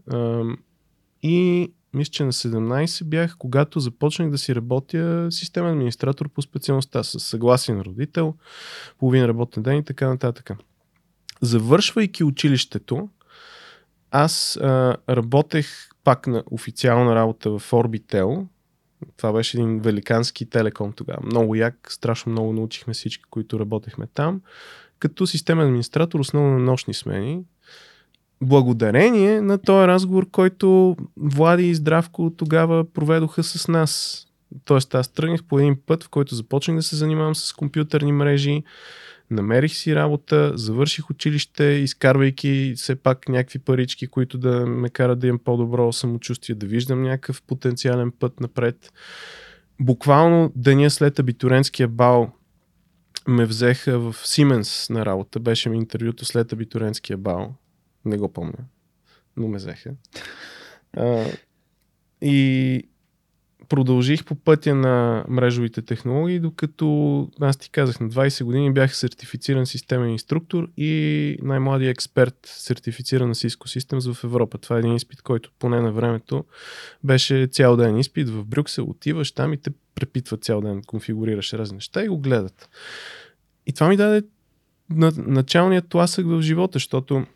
и 1.22 1.72
мисля, 1.94 2.10
че 2.10 2.24
на 2.24 2.32
17 2.32 3.04
бях, 3.04 3.36
когато 3.38 3.80
започнах 3.80 4.30
да 4.30 4.38
си 4.38 4.54
работя 4.54 5.28
системен 5.30 5.70
администратор 5.70 6.28
по 6.28 6.42
специалността 6.42 7.02
с 7.02 7.20
съгласие 7.20 7.74
на 7.74 7.84
родител, 7.84 8.34
половин 8.98 9.24
работен 9.24 9.62
ден 9.62 9.76
и 9.76 9.84
така 9.84 10.08
нататък. 10.08 10.50
Завършвайки 11.42 12.24
училището, 12.24 13.08
аз 14.16 14.56
а, 14.56 14.96
работех 15.08 15.88
пак 16.04 16.26
на 16.26 16.44
официална 16.50 17.14
работа 17.14 17.50
в 17.50 17.70
Orbitel. 17.70 18.46
Това 19.16 19.32
беше 19.32 19.56
един 19.56 19.80
великански 19.80 20.50
телеком 20.50 20.92
тогава. 20.92 21.18
Много 21.24 21.54
як, 21.54 21.92
страшно 21.92 22.32
много 22.32 22.52
научихме 22.52 22.94
всички, 22.94 23.24
които 23.30 23.60
работехме 23.60 24.06
там. 24.14 24.40
Като 24.98 25.26
системен 25.26 25.66
администратор, 25.66 26.20
основно 26.20 26.58
на 26.58 26.64
нощни 26.64 26.94
смени, 26.94 27.44
благодарение 28.42 29.40
на 29.40 29.58
този 29.58 29.86
разговор, 29.86 30.30
който 30.30 30.96
Влади 31.16 31.66
и 31.66 31.74
Здравко 31.74 32.32
тогава 32.36 32.92
проведоха 32.92 33.42
с 33.42 33.68
нас. 33.68 34.24
Тоест 34.64 34.94
аз 34.94 35.08
тръгнах 35.08 35.44
по 35.44 35.58
един 35.58 35.76
път, 35.86 36.04
в 36.04 36.08
който 36.08 36.34
започнах 36.34 36.76
да 36.76 36.82
се 36.82 36.96
занимавам 36.96 37.34
с 37.34 37.52
компютърни 37.52 38.12
мрежи, 38.12 38.62
намерих 39.34 39.74
си 39.74 39.94
работа, 39.94 40.52
завърших 40.54 41.10
училище, 41.10 41.64
изкарвайки 41.64 42.74
все 42.76 42.94
пак 42.96 43.28
някакви 43.28 43.58
парички, 43.58 44.06
които 44.06 44.38
да 44.38 44.66
ме 44.66 44.88
карат 44.88 45.18
да 45.18 45.26
имам 45.26 45.38
по-добро 45.38 45.92
самочувствие, 45.92 46.56
да 46.56 46.66
виждам 46.66 47.02
някакъв 47.02 47.42
потенциален 47.42 48.12
път 48.12 48.40
напред. 48.40 48.92
Буквално 49.80 50.52
деня 50.56 50.90
след 50.90 51.18
абитуренския 51.18 51.88
бал 51.88 52.32
ме 53.28 53.46
взеха 53.46 53.98
в 53.98 54.16
Сименс 54.24 54.90
на 54.90 55.06
работа. 55.06 55.40
Беше 55.40 55.68
ми 55.68 55.76
интервюто 55.76 56.24
след 56.24 56.52
абитуренския 56.52 57.16
бал. 57.16 57.54
Не 58.04 58.16
го 58.16 58.32
помня, 58.32 58.58
но 59.36 59.48
ме 59.48 59.56
взеха. 59.56 59.90
А, 60.96 61.24
и 62.22 62.88
продължих 63.68 64.24
по 64.24 64.34
пътя 64.34 64.74
на 64.74 65.24
мрежовите 65.28 65.82
технологии, 65.82 66.40
докато 66.40 67.28
аз 67.40 67.56
ти 67.56 67.70
казах, 67.70 68.00
на 68.00 68.08
20 68.08 68.44
години 68.44 68.72
бях 68.72 68.96
сертифициран 68.96 69.66
системен 69.66 70.10
инструктор 70.10 70.68
и 70.76 71.36
най-младият 71.42 71.90
експерт 71.90 72.38
сертифициран 72.44 73.28
на 73.28 73.34
Cisco 73.34 73.78
Systems 73.78 74.14
в 74.14 74.24
Европа. 74.24 74.58
Това 74.58 74.76
е 74.76 74.78
един 74.78 74.94
изпит, 74.94 75.22
който 75.22 75.50
поне 75.58 75.80
на 75.80 75.92
времето 75.92 76.44
беше 77.04 77.48
цял 77.52 77.76
ден 77.76 77.98
изпит 77.98 78.28
в 78.28 78.44
Брюксел. 78.44 78.84
Отиваш 78.84 79.32
там 79.32 79.52
и 79.52 79.56
те 79.56 79.70
препитват 79.94 80.44
цял 80.44 80.60
ден, 80.60 80.82
конфигурираш 80.82 81.52
разни 81.52 81.74
неща 81.74 82.04
и 82.04 82.08
го 82.08 82.18
гледат. 82.18 82.68
И 83.66 83.72
това 83.72 83.88
ми 83.88 83.96
даде 83.96 84.22
началният 85.16 85.88
тласък 85.88 86.26
в 86.26 86.42
живота, 86.42 86.72
защото 86.72 87.26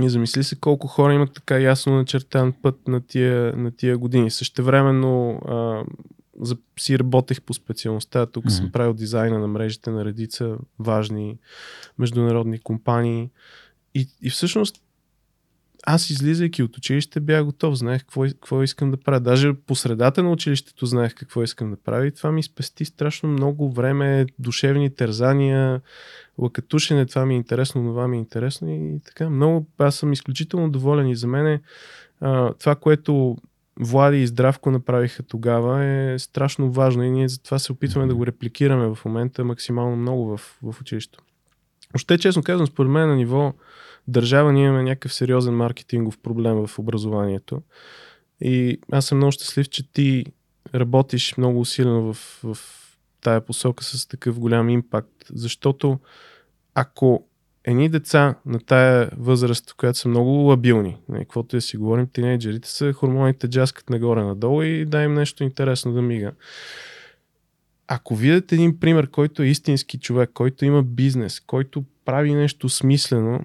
и 0.00 0.10
замисли 0.10 0.44
се 0.44 0.60
колко 0.60 0.86
хора 0.86 1.14
имат 1.14 1.34
така 1.34 1.58
ясно 1.58 1.96
начертан 1.96 2.52
път 2.62 2.88
на 2.88 3.00
тия, 3.00 3.56
на 3.56 3.70
тия 3.70 3.98
години. 3.98 4.30
Същевременно 4.30 5.30
а, 5.48 5.84
за, 6.40 6.56
си 6.78 6.98
работех 6.98 7.42
по 7.42 7.54
специалността. 7.54 8.26
Тук 8.26 8.44
mm-hmm. 8.44 8.48
съм 8.56 8.72
правил 8.72 8.94
дизайна 8.94 9.38
на 9.38 9.46
мрежите 9.46 9.90
на 9.90 10.04
редица 10.04 10.56
важни 10.78 11.38
международни 11.98 12.58
компании. 12.58 13.30
И, 13.94 14.08
и 14.22 14.30
всъщност 14.30 14.82
аз 15.86 16.10
излизайки 16.10 16.62
от 16.62 16.76
училище 16.76 17.20
бях 17.20 17.44
готов, 17.44 17.74
знаех 17.74 18.00
какво, 18.00 18.22
какво 18.22 18.62
искам 18.62 18.90
да 18.90 18.96
правя. 18.96 19.20
Даже 19.20 19.54
по 19.54 19.74
средата 19.74 20.22
на 20.22 20.30
училището 20.30 20.86
знаех 20.86 21.14
какво 21.14 21.42
искам 21.42 21.70
да 21.70 21.76
правя 21.76 22.06
и 22.06 22.12
това 22.12 22.32
ми 22.32 22.42
спести 22.42 22.84
страшно 22.84 23.28
много 23.28 23.72
време, 23.72 24.26
душевни 24.38 24.94
тързания, 24.94 25.80
лъкатушене, 26.38 27.06
това 27.06 27.26
ми 27.26 27.34
е 27.34 27.36
интересно, 27.36 27.82
това 27.82 28.08
ми 28.08 28.16
е 28.16 28.20
интересно 28.20 28.70
и 28.70 29.00
така. 29.04 29.30
Много, 29.30 29.66
аз 29.78 29.96
съм 29.96 30.12
изключително 30.12 30.70
доволен 30.70 31.08
и 31.08 31.16
за 31.16 31.26
мен 31.26 31.46
е, 31.46 31.60
а, 32.20 32.54
това, 32.54 32.74
което 32.74 33.36
Влади 33.80 34.18
и 34.18 34.26
Здравко 34.26 34.70
направиха 34.70 35.22
тогава 35.22 35.84
е 35.84 36.18
страшно 36.18 36.72
важно 36.72 37.02
и 37.02 37.10
ние 37.10 37.28
затова 37.28 37.58
се 37.58 37.72
опитваме 37.72 38.06
да 38.06 38.14
го 38.14 38.26
репликираме 38.26 38.94
в 38.94 38.98
момента 39.04 39.44
максимално 39.44 39.96
много 39.96 40.36
в, 40.36 40.58
в 40.62 40.80
училището. 40.80 41.24
Още 41.94 42.18
честно 42.18 42.42
казвам, 42.42 42.66
според 42.66 42.90
мен 42.90 43.08
на 43.08 43.16
ниво 43.16 43.54
държава 44.08 44.52
ние 44.52 44.66
имаме 44.66 44.82
някакъв 44.82 45.14
сериозен 45.14 45.54
маркетингов 45.54 46.18
проблем 46.18 46.66
в 46.66 46.78
образованието. 46.78 47.62
И 48.40 48.78
аз 48.92 49.06
съм 49.06 49.18
много 49.18 49.32
щастлив, 49.32 49.68
че 49.68 49.92
ти 49.92 50.24
работиш 50.74 51.36
много 51.36 51.60
усилено 51.60 52.12
в, 52.12 52.40
в 52.42 52.58
тая 53.20 53.40
посока 53.40 53.84
с 53.84 54.06
такъв 54.06 54.38
голям 54.40 54.68
импакт, 54.68 55.24
защото 55.34 55.98
ако 56.74 57.26
едни 57.64 57.88
деца 57.88 58.34
на 58.46 58.58
тая 58.58 59.10
възраст, 59.16 59.70
в 59.70 59.76
която 59.76 59.98
са 59.98 60.08
много 60.08 60.30
лабилни, 60.30 60.96
не, 61.08 61.18
каквото 61.18 61.56
и 61.56 61.58
да 61.58 61.60
си 61.60 61.76
говорим, 61.76 62.06
тинейджерите 62.12 62.68
са, 62.68 62.92
хормоните 62.92 63.48
джаскат 63.48 63.90
нагоре-надолу 63.90 64.62
и 64.62 64.84
дай 64.84 65.04
им 65.04 65.14
нещо 65.14 65.44
интересно 65.44 65.92
да 65.92 66.02
мига. 66.02 66.32
Ако 67.88 68.14
видят 68.14 68.52
един 68.52 68.80
пример, 68.80 69.10
който 69.10 69.42
е 69.42 69.46
истински 69.46 69.98
човек, 69.98 70.30
който 70.34 70.64
има 70.64 70.82
бизнес, 70.82 71.40
който 71.40 71.84
прави 72.04 72.34
нещо 72.34 72.68
смислено, 72.68 73.44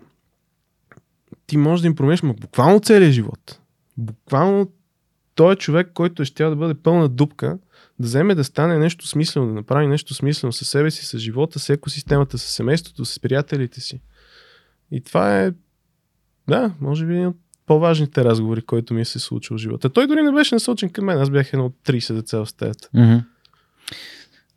ти 1.47 1.57
можеш 1.57 1.81
да 1.81 1.87
им 1.87 1.95
промениш 1.95 2.21
ма, 2.21 2.33
буквално 2.33 2.79
целият 2.79 3.13
живот. 3.13 3.59
Буквално 3.97 4.71
той 5.35 5.53
е 5.53 5.55
човек, 5.55 5.91
който 5.93 6.21
е 6.21 6.25
щял 6.25 6.49
да 6.49 6.55
бъде 6.55 6.73
пълна 6.73 7.09
дупка, 7.09 7.57
да 7.99 8.07
вземе 8.07 8.35
да 8.35 8.43
стане 8.43 8.77
нещо 8.77 9.07
смислено, 9.07 9.47
да 9.47 9.53
направи 9.53 9.87
нещо 9.87 10.13
смислено 10.13 10.51
със 10.53 10.69
себе 10.69 10.91
си, 10.91 11.05
с 11.05 11.17
живота, 11.17 11.59
с 11.59 11.69
екосистемата, 11.69 12.37
с 12.37 12.43
семейството, 12.43 13.05
с 13.05 13.19
приятелите 13.19 13.81
си. 13.81 14.01
И 14.91 15.01
това 15.01 15.43
е, 15.43 15.51
да, 16.47 16.73
може 16.81 17.05
би 17.05 17.13
един 17.13 17.27
от 17.27 17.37
по-важните 17.65 18.23
разговори, 18.23 18.61
който 18.61 18.93
ми 18.93 19.05
се 19.05 19.19
случил 19.19 19.57
в 19.57 19.59
живота. 19.59 19.89
Той 19.89 20.07
дори 20.07 20.21
не 20.21 20.31
беше 20.31 20.55
насочен 20.55 20.89
към 20.89 21.05
мен. 21.05 21.19
Аз 21.19 21.29
бях 21.29 21.53
едно 21.53 21.65
от 21.65 21.75
30 21.85 22.13
деца 22.13 22.37
в 22.37 22.45
стаята. 22.45 22.89
Мгм. 22.93 23.17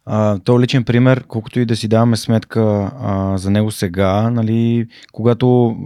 А, 0.06 0.38
то 0.38 0.60
личен 0.60 0.84
пример, 0.84 1.24
колкото 1.28 1.60
и 1.60 1.64
да 1.64 1.76
си 1.76 1.88
даваме 1.88 2.16
сметка 2.16 2.90
а, 3.00 3.38
за 3.38 3.50
него 3.50 3.70
сега, 3.70 4.30
нали, 4.30 4.86
когато 5.12 5.76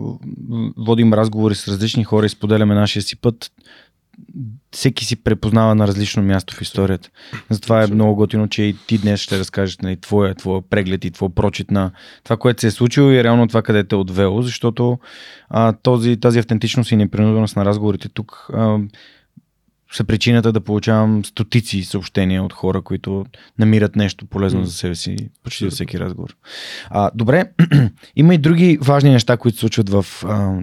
водим 0.76 1.14
разговори 1.14 1.54
с 1.54 1.68
различни 1.68 2.04
хора 2.04 2.26
и 2.26 2.28
споделяме 2.28 2.74
нашия 2.74 3.02
си 3.02 3.16
път, 3.16 3.50
всеки 4.70 5.04
си 5.04 5.16
препознава 5.16 5.74
на 5.74 5.86
различно 5.86 6.22
място 6.22 6.54
в 6.54 6.60
историята. 6.60 7.10
Затова 7.50 7.84
е 7.84 7.86
много 7.86 8.14
готино, 8.14 8.48
че 8.48 8.62
и 8.62 8.76
ти 8.86 8.98
днес 8.98 9.20
ще 9.20 9.38
разкажеш 9.38 9.78
нали, 9.78 9.96
твоя, 9.96 10.34
твоя 10.34 10.62
преглед 10.62 11.04
и 11.04 11.10
твой 11.10 11.28
прочит 11.28 11.70
на 11.70 11.90
това, 12.24 12.36
което 12.36 12.60
се 12.60 12.66
е 12.66 12.70
случило 12.70 13.10
и 13.10 13.24
реално 13.24 13.48
това, 13.48 13.62
къде 13.62 13.84
те 13.84 13.94
е 13.94 13.98
отвело, 13.98 14.42
защото 14.42 14.98
а, 15.48 15.72
този, 15.72 16.16
тази 16.16 16.38
автентичност 16.38 16.90
и 16.90 16.96
непринуденост 16.96 17.56
на 17.56 17.64
разговорите 17.64 18.08
тук 18.08 18.50
а, 18.52 18.78
са 19.94 20.04
причината 20.04 20.52
да 20.52 20.60
получавам 20.60 21.24
стотици 21.24 21.84
съобщения 21.84 22.42
от 22.42 22.52
хора, 22.52 22.82
които 22.82 23.26
намират 23.58 23.96
нещо 23.96 24.26
полезно 24.26 24.60
М. 24.60 24.66
за 24.66 24.72
себе 24.72 24.94
си 24.94 25.16
почти 25.42 25.64
за 25.64 25.70
всеки 25.70 25.98
разговор. 25.98 26.36
А, 26.90 27.10
добре, 27.14 27.44
има 28.16 28.34
и 28.34 28.38
други 28.38 28.78
важни 28.80 29.10
неща, 29.10 29.36
които 29.36 29.56
се 29.56 29.60
случват 29.60 29.90
в 29.90 30.06
а, 30.24 30.54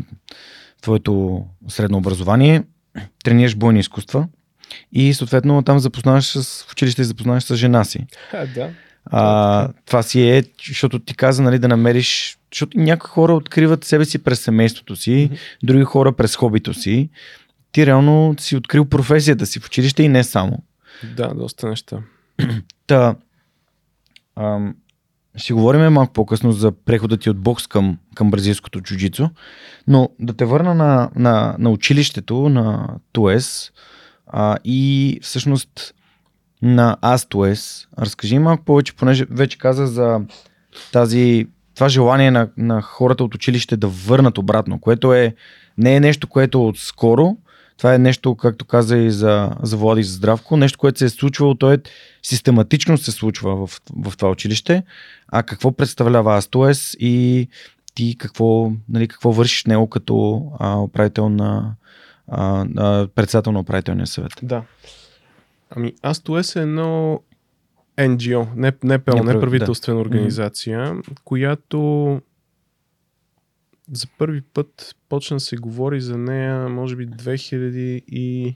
твоето 0.81 1.45
средно 1.67 1.97
образование. 1.97 2.63
Тренираш 3.23 3.55
бойни 3.55 3.79
изкуства 3.79 4.27
и 4.91 5.13
съответно 5.13 5.63
там 5.63 5.79
запознаваш 5.79 6.25
с, 6.25 6.63
в 6.63 6.71
училище 6.71 7.03
запознаваш 7.03 7.43
с 7.43 7.55
жена 7.55 7.83
си. 7.83 8.05
А, 8.33 8.45
да. 8.45 8.69
А, 9.05 9.69
това 9.85 10.03
си 10.03 10.29
е, 10.29 10.43
защото 10.67 10.99
ти 10.99 11.15
каза 11.15 11.43
нали, 11.43 11.59
да 11.59 11.67
намериш, 11.67 12.37
защото 12.53 12.79
някои 12.79 13.09
хора 13.09 13.33
откриват 13.33 13.83
себе 13.83 14.05
си 14.05 14.23
през 14.23 14.39
семейството 14.39 14.95
си, 14.95 15.29
други 15.63 15.83
хора 15.83 16.11
през 16.11 16.35
хобито 16.35 16.73
си. 16.73 17.09
Ти 17.71 17.85
реално 17.85 18.35
си 18.39 18.55
открил 18.55 18.85
професията 18.85 19.45
си 19.45 19.59
в 19.59 19.65
училище 19.65 20.03
и 20.03 20.09
не 20.09 20.23
само. 20.23 20.63
Да, 21.15 21.33
доста 21.33 21.67
неща. 21.69 21.97
Та, 22.87 23.15
ам, 24.35 24.75
ще 25.35 25.53
говорим 25.53 25.93
малко 25.93 26.13
по-късно 26.13 26.51
за 26.51 26.71
прехода 26.71 27.17
ти 27.17 27.29
от 27.29 27.37
бокс 27.37 27.67
към, 27.67 27.97
към 28.15 28.31
бразилското 28.31 28.81
джуджицу, 28.81 29.29
но 29.87 30.09
да 30.19 30.33
те 30.33 30.45
върна 30.45 30.73
на, 30.73 31.09
на, 31.15 31.55
на 31.59 31.69
училището, 31.69 32.49
на 32.49 32.89
ТУЕС 33.11 33.71
а, 34.27 34.57
и 34.63 35.19
всъщност 35.21 35.93
на 36.61 36.97
АСТУЕС. 37.01 37.87
Разкажи 37.99 38.39
малко 38.39 38.65
повече, 38.65 38.95
понеже 38.95 39.25
вече 39.29 39.57
каза 39.57 39.87
за 39.87 40.21
тази, 40.91 41.47
това 41.75 41.89
желание 41.89 42.31
на, 42.31 42.49
на 42.57 42.81
хората 42.81 43.23
от 43.23 43.35
училище 43.35 43.77
да 43.77 43.87
върнат 43.87 44.37
обратно, 44.37 44.79
което 44.79 45.13
е 45.13 45.35
не 45.77 45.95
е 45.95 45.99
нещо, 45.99 46.27
което 46.27 46.57
е 46.57 46.61
отскоро, 46.61 47.37
това 47.81 47.93
е 47.93 47.97
нещо, 47.97 48.35
както 48.35 48.65
каза 48.65 48.97
и 48.97 49.11
за, 49.11 49.49
за 49.63 49.77
Влади 49.77 50.03
за 50.03 50.13
Здравко, 50.13 50.57
нещо, 50.57 50.79
което 50.79 50.99
се 50.99 51.05
е 51.05 51.09
случвало, 51.09 51.55
то 51.55 51.71
е 51.71 51.77
систематично 52.23 52.97
се 52.97 53.11
случва 53.11 53.67
в, 53.67 53.81
в 54.03 54.17
това 54.17 54.31
училище. 54.31 54.83
А 55.27 55.43
какво 55.43 55.71
представлява 55.71 56.37
АСТОЕС 56.37 56.97
и 56.99 57.47
ти 57.95 58.15
какво, 58.17 58.71
нали, 58.89 59.07
какво 59.07 59.31
вършиш 59.31 59.65
него 59.65 59.87
като 59.87 60.45
а, 60.59 60.77
управител 60.77 61.29
на 61.29 61.75
а, 62.27 62.65
а, 62.77 63.07
председател 63.15 63.51
на 63.51 63.59
управителния 63.59 64.07
съвет? 64.07 64.33
Да. 64.43 64.63
Ами, 65.69 65.93
АСТОЕС 66.03 66.55
е 66.55 66.61
едно 66.61 67.19
NGO, 67.97 68.47
не, 68.55 68.67
НПО, 68.67 69.11
Неправ- 69.11 69.33
неправителствена 69.33 69.99
организация, 69.99 70.95
която 71.23 72.21
за 73.91 74.07
първи 74.17 74.41
път 74.41 74.95
почна 75.09 75.35
да 75.35 75.39
се 75.39 75.57
говори 75.57 76.01
за 76.01 76.17
нея, 76.17 76.69
може 76.69 76.95
би 76.95 77.07
2014 77.07 78.55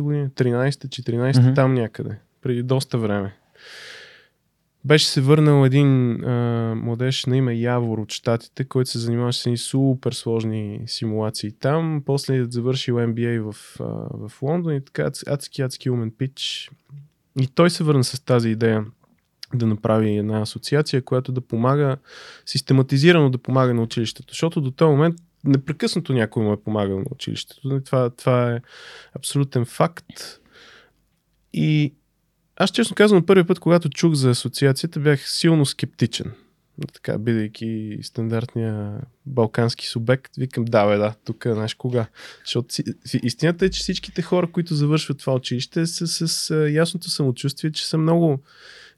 година, 0.00 0.30
13-14, 0.30 1.42
Мгм. 1.42 1.54
там 1.54 1.74
някъде, 1.74 2.18
преди 2.42 2.62
доста 2.62 2.98
време. 2.98 3.36
Беше 4.84 5.06
се 5.06 5.20
върнал 5.20 5.66
един 5.66 6.24
а, 6.24 6.74
младеж 6.74 7.26
на 7.26 7.36
име 7.36 7.54
Явор 7.54 7.98
от 7.98 8.12
Штатите, 8.12 8.64
който 8.64 8.90
се 8.90 8.98
занимаваше 8.98 9.40
с 9.40 9.46
едни 9.46 9.56
супер 9.58 10.12
сложни 10.12 10.82
симулации 10.86 11.52
там. 11.52 12.02
После 12.06 12.36
е 12.36 12.44
завършил 12.44 12.94
MBA 12.94 13.52
в, 13.52 13.80
а, 13.80 13.84
в 14.28 14.42
Лондон 14.42 14.74
и 14.74 14.84
така 14.84 15.10
адски, 15.26 15.62
адски 15.62 15.90
умен 15.90 16.12
пич. 16.18 16.70
И 17.40 17.46
той 17.46 17.70
се 17.70 17.84
върна 17.84 18.04
с 18.04 18.20
тази 18.24 18.48
идея 18.48 18.84
да 19.54 19.66
направи 19.66 20.16
една 20.16 20.40
асоциация, 20.40 21.02
която 21.02 21.32
да 21.32 21.40
помага, 21.40 21.96
систематизирано 22.46 23.30
да 23.30 23.38
помага 23.38 23.74
на 23.74 23.82
училището. 23.82 24.32
Защото 24.32 24.60
до 24.60 24.70
този 24.70 24.90
момент 24.90 25.16
непрекъснато 25.44 26.12
някой 26.12 26.42
му 26.42 26.52
е 26.52 26.62
помагал 26.62 26.98
на 26.98 27.06
училището. 27.10 27.80
Това, 27.84 28.10
това 28.10 28.52
е 28.52 28.60
абсолютен 29.14 29.64
факт. 29.64 30.40
И 31.52 31.94
аз 32.56 32.70
честно 32.70 32.96
казвам, 32.96 33.26
първият 33.26 33.48
път, 33.48 33.58
когато 33.58 33.88
чух 33.88 34.14
за 34.14 34.30
асоциацията, 34.30 35.00
бях 35.00 35.28
силно 35.28 35.66
скептичен. 35.66 36.32
Така, 36.92 37.18
бидейки 37.18 37.98
стандартния 38.02 39.00
балкански 39.26 39.86
субект, 39.86 40.36
викам, 40.36 40.64
да, 40.64 40.86
бе, 40.86 40.96
да, 40.96 41.14
тук, 41.24 41.46
знаеш 41.46 41.74
кога. 41.74 42.06
Защото 42.44 42.74
истината 43.22 43.64
е, 43.64 43.70
че 43.70 43.80
всичките 43.80 44.22
хора, 44.22 44.52
които 44.52 44.74
завършват 44.74 45.18
това 45.18 45.34
училище, 45.34 45.86
са 45.86 46.06
с, 46.06 46.28
с 46.28 46.50
а, 46.50 46.70
ясното 46.70 47.10
самочувствие, 47.10 47.72
че 47.72 47.86
са 47.86 47.98
много 47.98 48.42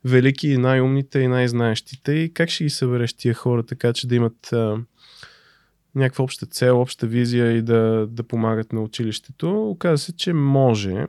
велики, 0.04 0.48
и 0.48 0.58
най-умните 0.58 1.18
и 1.18 1.28
най-знаещите. 1.28 2.12
И 2.12 2.34
как 2.34 2.50
ще 2.50 2.64
ги 2.64 2.70
събереш 2.70 3.14
тия 3.14 3.34
хора, 3.34 3.62
така 3.62 3.92
че 3.92 4.08
да 4.08 4.14
имат 4.14 4.52
а, 4.52 4.78
някаква 5.94 6.24
обща 6.24 6.46
цел, 6.46 6.80
обща 6.80 7.06
визия 7.06 7.52
и 7.52 7.62
да, 7.62 8.06
да 8.10 8.22
помагат 8.22 8.72
на 8.72 8.80
училището? 8.80 9.70
Оказа 9.70 9.98
се, 9.98 10.16
че 10.16 10.32
може. 10.32 11.06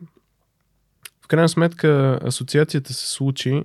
В 1.21 1.28
крайна 1.28 1.49
сметка 1.49 2.19
асоциацията 2.23 2.93
се 2.93 3.08
случи. 3.08 3.63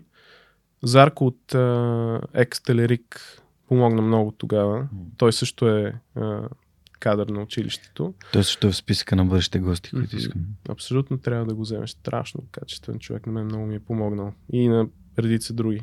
Зарко 0.82 1.26
от 1.26 1.54
а, 1.54 2.20
Екстелерик 2.34 3.40
помогна 3.68 4.02
много 4.02 4.32
тогава. 4.32 4.88
Той 5.16 5.32
също 5.32 5.68
е 5.68 5.94
а, 6.14 6.48
кадър 7.00 7.26
на 7.26 7.42
училището. 7.42 8.14
Той 8.32 8.44
също 8.44 8.66
е 8.66 8.70
в 8.70 8.76
списъка 8.76 9.16
на 9.16 9.24
бъдещите 9.24 9.58
гости, 9.58 9.90
които 9.90 10.16
искам. 10.16 10.42
Абсолютно 10.68 11.18
трябва 11.18 11.46
да 11.46 11.54
го 11.54 11.62
вземеш. 11.62 11.90
Страшно 11.90 12.42
качествен 12.52 12.98
човек. 12.98 13.26
На 13.26 13.32
мен 13.32 13.44
много 13.44 13.66
ми 13.66 13.74
е 13.74 13.80
помогнал. 13.80 14.32
И 14.52 14.68
на 14.68 14.86
редица 15.18 15.52
други. 15.52 15.80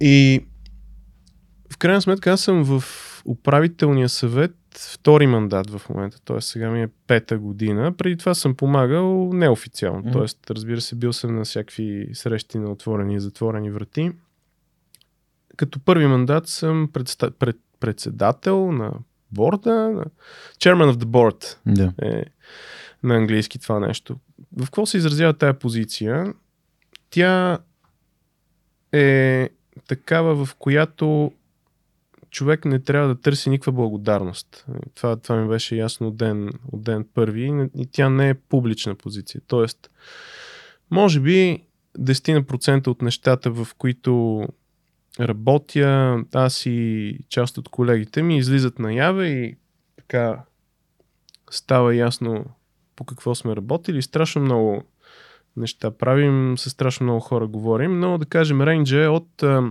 И 0.00 0.44
в 1.72 1.78
крайна 1.78 2.02
сметка 2.02 2.30
аз 2.30 2.40
съм 2.40 2.64
в 2.64 2.84
управителния 3.24 4.08
съвет 4.08 4.56
втори 4.78 5.26
мандат 5.26 5.70
в 5.70 5.88
момента, 5.88 6.20
т.е. 6.24 6.40
сега 6.40 6.70
ми 6.70 6.82
е 6.82 6.88
пета 7.06 7.38
година. 7.38 7.92
Преди 7.96 8.16
това 8.16 8.34
съм 8.34 8.54
помагал 8.54 9.32
неофициално, 9.32 10.12
т.е. 10.12 10.54
разбира 10.54 10.80
се, 10.80 10.94
бил 10.94 11.12
съм 11.12 11.36
на 11.36 11.44
всякакви 11.44 12.10
срещи 12.12 12.58
на 12.58 12.70
отворени 12.70 13.14
и 13.14 13.20
затворени 13.20 13.70
врати. 13.70 14.12
Като 15.56 15.80
първи 15.80 16.06
мандат 16.06 16.48
съм 16.48 16.90
предста... 16.92 17.30
пред... 17.30 17.56
председател 17.80 18.72
на 18.72 18.92
борда, 19.32 19.74
на... 19.74 20.04
chairman 20.58 20.92
of 20.92 20.94
the 20.94 21.04
board 21.04 21.56
Да. 21.66 21.92
е 22.02 22.24
на 23.02 23.16
английски 23.16 23.58
това 23.58 23.80
нещо. 23.80 24.16
В 24.56 24.64
какво 24.64 24.86
се 24.86 24.96
изразява 24.96 25.34
тая 25.34 25.58
позиция? 25.58 26.34
Тя 27.10 27.58
е 28.92 29.48
такава, 29.88 30.44
в 30.44 30.54
която 30.54 31.32
човек 32.30 32.64
не 32.64 32.80
трябва 32.80 33.08
да 33.08 33.20
търси 33.20 33.50
никаква 33.50 33.72
благодарност. 33.72 34.66
Това, 34.94 35.16
това 35.16 35.36
ми 35.36 35.48
беше 35.48 35.76
ясно 35.76 36.08
от 36.08 36.16
ден, 36.16 36.50
от 36.72 36.82
ден 36.82 37.06
първи 37.14 37.68
и 37.76 37.86
тя 37.86 38.08
не 38.08 38.28
е 38.28 38.34
публична 38.34 38.94
позиция. 38.94 39.40
Тоест, 39.46 39.90
може 40.90 41.20
би 41.20 41.62
10% 41.98 42.86
от 42.86 43.02
нещата, 43.02 43.50
в 43.50 43.68
които 43.78 44.44
работя, 45.20 46.18
аз 46.34 46.66
и 46.66 47.18
част 47.28 47.58
от 47.58 47.68
колегите 47.68 48.22
ми 48.22 48.38
излизат 48.38 48.78
наяве 48.78 49.26
и 49.26 49.56
така 49.96 50.44
става 51.50 51.94
ясно 51.94 52.44
по 52.96 53.04
какво 53.04 53.34
сме 53.34 53.56
работили. 53.56 54.02
Страшно 54.02 54.42
много 54.42 54.84
неща 55.56 55.90
правим, 55.90 56.58
с 56.58 56.70
страшно 56.70 57.04
много 57.04 57.20
хора 57.20 57.46
говорим, 57.46 58.00
но 58.00 58.18
да 58.18 58.26
кажем, 58.26 58.62
рейнджа 58.62 59.04
е 59.04 59.08
от 59.08 59.42
а, 59.42 59.62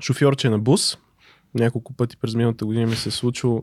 шофьорче 0.00 0.48
на 0.48 0.58
бус. 0.58 0.98
Няколко 1.54 1.92
пъти 1.92 2.16
през 2.16 2.34
миналата 2.34 2.66
година 2.66 2.86
ми 2.86 2.96
се 2.96 3.08
е 3.08 3.12
случило 3.12 3.62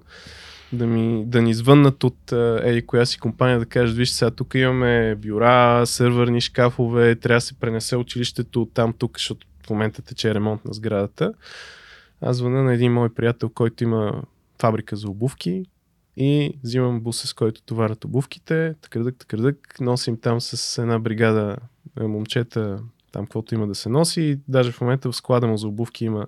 да, 0.74 0.88
ми, 0.88 1.26
да 1.26 1.42
ни 1.42 1.54
звъннат 1.54 2.04
от 2.04 2.32
еди 2.62 2.86
коя 2.86 3.06
си 3.06 3.20
компания 3.20 3.60
да 3.60 3.66
кажат, 3.66 3.98
виж 3.98 4.10
сега 4.10 4.32
тук 4.32 4.56
имаме 4.56 5.16
бюра, 5.16 5.86
сървърни 5.86 6.42
шкафове, 6.42 7.16
трябва 7.16 7.38
да 7.38 7.42
се 7.42 7.60
пренесе 7.60 7.96
училището 7.96 8.62
от 8.62 8.74
там 8.74 8.94
тук, 8.94 9.18
защото 9.18 9.48
в 9.66 9.70
момента 9.70 10.02
тече 10.02 10.34
ремонт 10.34 10.66
на 10.66 10.74
сградата. 10.74 11.34
Аз 12.22 12.38
звъна 12.38 12.64
на 12.64 12.74
един 12.74 12.94
мой 12.94 13.10
приятел, 13.10 13.50
който 13.50 13.84
има 13.84 14.22
фабрика 14.60 14.96
за 14.96 15.10
обувки 15.10 15.66
и 16.18 16.60
взимам 16.64 17.00
буса, 17.00 17.28
с 17.28 17.34
който 17.34 17.62
товарят 17.62 18.06
обувките, 18.06 18.76
такърдък, 18.82 19.16
такърдък, 19.16 19.78
носим 19.82 20.20
там 20.20 20.42
с 20.42 20.82
една 20.82 21.00
бригада 21.00 21.58
е, 22.00 22.04
момчета, 22.04 22.80
там 23.12 23.26
каквото 23.26 23.56
има 23.56 23.68
да 23.68 23.76
се 23.76 23.90
носи. 23.90 24.22
И 24.22 24.40
даже 24.48 24.72
в 24.72 24.82
момента 24.82 25.12
в 25.12 25.16
склада 25.16 25.48
му 25.48 25.58
за 25.58 25.68
обувки 25.68 26.06
има, 26.06 26.28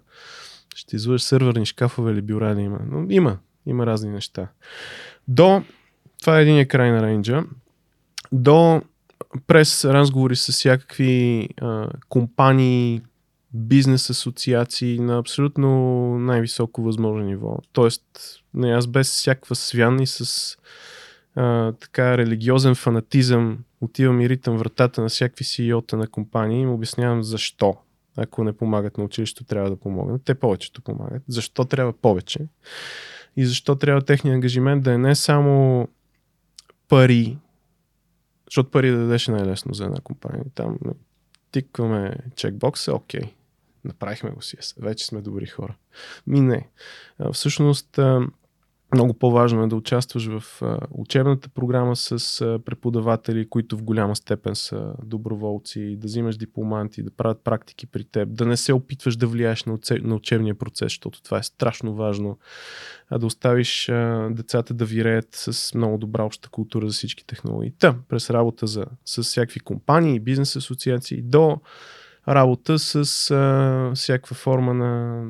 ще 0.76 0.96
излъж 0.96 1.22
сървърни 1.22 1.66
шкафове 1.66 2.12
или 2.12 2.22
бюра 2.22 2.56
ли 2.56 2.62
има. 2.62 2.80
Но 2.92 3.06
има, 3.10 3.38
има 3.66 3.86
разни 3.86 4.10
неща. 4.10 4.48
До, 5.28 5.64
това 6.22 6.40
е 6.40 6.42
един 6.42 6.68
край 6.68 6.92
на 6.92 7.04
рейнджа, 7.04 7.44
до 8.32 8.82
през 9.48 9.86
разговори 9.86 10.36
с 10.36 10.52
всякакви 10.52 11.50
а, 11.62 11.90
компании, 12.10 13.02
бизнес 13.54 14.10
асоциации 14.10 15.00
на 15.00 15.18
абсолютно 15.18 15.70
най-високо 16.20 16.82
възможно 16.82 17.24
ниво. 17.24 17.58
Тоест, 17.74 18.04
не, 18.54 18.72
аз 18.72 18.88
без 18.88 19.12
всякаква 19.12 19.56
свян 19.56 20.00
и 20.00 20.08
с 20.08 20.58
а, 21.36 21.72
така 21.72 22.18
религиозен 22.18 22.76
фанатизъм 22.76 23.58
отивам 23.82 24.22
и 24.22 24.30
ритам 24.30 24.58
вратата 24.58 25.02
на 25.02 25.10
всякакви 25.10 25.46
CEO-та 25.46 25.98
на 25.98 26.08
компании 26.08 26.60
и 26.60 26.62
им 26.62 26.72
обяснявам 26.72 27.24
защо. 27.24 27.78
Ако 28.18 28.44
не 28.44 28.54
помагат 28.54 28.98
на 28.98 29.04
училището, 29.04 29.44
трябва 29.44 29.70
да 29.70 29.76
помогнат. 29.76 30.22
Те 30.26 30.36
повечето 30.36 30.82
помагат. 30.82 31.24
Защо 31.28 31.66
трябва 31.66 31.94
повече? 31.94 32.40
И 33.36 33.46
защо 33.46 33.76
трябва 33.76 34.02
техния 34.02 34.34
ангажимент 34.34 34.84
да 34.84 34.94
е 34.94 34.98
не 34.98 35.16
само 35.16 35.88
пари, 36.88 37.38
защото 38.46 38.72
пари 38.72 38.92
да 38.92 38.98
дадеш 38.98 39.28
най-лесно 39.28 39.74
за 39.74 39.86
една 39.86 40.00
компания. 40.00 40.44
Там 40.56 40.78
не, 40.86 40.92
тикваме 41.52 42.16
чекбокса, 42.36 42.94
окей. 42.94 43.34
Направихме 43.86 44.30
го 44.30 44.42
си, 44.42 44.58
вече 44.78 45.06
сме 45.06 45.22
добри 45.22 45.46
хора. 45.46 45.76
Ми 46.28 46.42
не. 46.42 46.70
Всъщност, 47.34 48.00
много 48.94 49.14
по-важно 49.14 49.64
е 49.64 49.68
да 49.68 49.76
участваш 49.76 50.26
в 50.26 50.62
учебната 50.92 51.50
програма 51.50 51.96
с 51.96 52.60
преподаватели, 52.66 53.50
които 53.50 53.78
в 53.78 53.84
голяма 53.84 54.16
степен 54.16 54.56
са 54.56 54.94
доброволци, 55.04 55.96
да 55.96 56.08
взимаш 56.08 56.38
дипломанти, 56.38 57.04
да 57.04 57.12
правят 57.12 57.44
практики 57.44 57.88
при 57.88 58.04
теб, 58.04 58.30
да 58.34 58.46
не 58.46 58.58
се 58.58 58.74
опитваш 58.74 59.16
да 59.16 59.28
влияеш 59.28 59.66
на, 60.02 60.16
учебния 60.16 60.56
процес, 60.56 60.86
защото 60.86 61.24
това 61.24 61.38
е 61.38 61.44
страшно 61.44 61.96
важно, 61.96 62.38
а 63.10 63.18
да 63.18 63.26
оставиш 63.26 63.86
децата 64.30 64.74
да 64.74 64.86
виреят 64.86 65.28
с 65.32 65.74
много 65.74 65.98
добра 65.98 66.24
обща 66.24 66.50
култура 66.50 66.88
за 66.88 66.94
всички 66.94 67.26
технологии. 67.26 67.74
Та, 67.80 67.96
през 68.08 68.30
работа 68.30 68.68
за, 68.68 68.86
с 69.06 69.24
всякакви 69.24 69.60
компании, 69.60 70.20
бизнес 70.20 70.56
асоциации, 70.56 71.22
до 71.22 71.58
работа 72.28 72.80
с 72.80 72.96
а, 73.32 73.92
всякаква 73.96 74.36
форма 74.36 74.74
на 74.74 75.24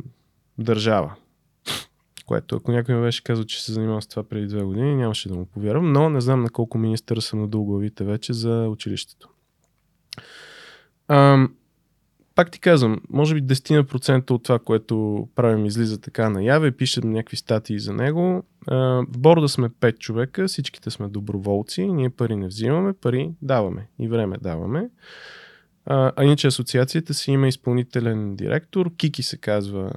държава. 0.58 1.16
Което, 2.26 2.56
ако 2.56 2.72
някой 2.72 2.96
ми 2.96 3.02
беше 3.02 3.24
казал, 3.24 3.46
че 3.46 3.64
се 3.64 3.74
занимава 3.74 4.02
с 4.02 4.08
това 4.08 4.24
преди 4.24 4.48
две 4.48 4.64
години, 4.64 4.96
нямаше 4.96 5.30
да 5.30 5.36
му 5.36 5.46
повярвам, 5.46 5.92
но 5.92 6.10
не 6.10 6.22
знам 6.22 6.44
на 6.44 6.50
колко 6.50 6.78
министъра 6.78 7.22
съм 7.22 7.42
надул 7.42 7.66
главите 7.66 8.04
вече 8.04 8.34
за 8.34 8.68
училището. 8.70 9.30
Ам, 11.08 11.54
пак 12.36 12.52
ти 12.52 12.60
казвам, 12.60 13.02
може 13.10 13.36
би 13.36 13.44
10% 13.44 14.32
от 14.32 14.44
това, 14.44 14.60
което 14.60 15.28
правим, 15.36 15.66
излиза 15.66 16.02
така 16.02 16.30
наяве, 16.30 16.72
пишем 16.72 17.12
някакви 17.12 17.38
статии 17.38 17.80
за 17.80 17.94
него. 17.94 18.44
А, 18.68 18.76
в 19.10 19.18
борда 19.18 19.50
сме 19.50 19.70
5 19.70 19.98
човека, 19.98 20.48
всичките 20.48 20.92
сме 20.92 21.08
доброволци, 21.08 21.88
ние 21.88 22.10
пари 22.10 22.36
не 22.36 22.48
взимаме, 22.48 22.94
пари 22.94 23.32
даваме 23.42 23.88
и 24.00 24.08
време 24.08 24.38
даваме. 24.42 24.90
А, 25.86 26.12
а 26.16 26.24
иначе 26.24 26.48
асоциацията 26.48 27.14
си 27.14 27.32
има 27.32 27.48
изпълнителен 27.48 28.36
директор, 28.36 28.96
Кики 28.96 29.24
се 29.24 29.38
казва 29.38 29.92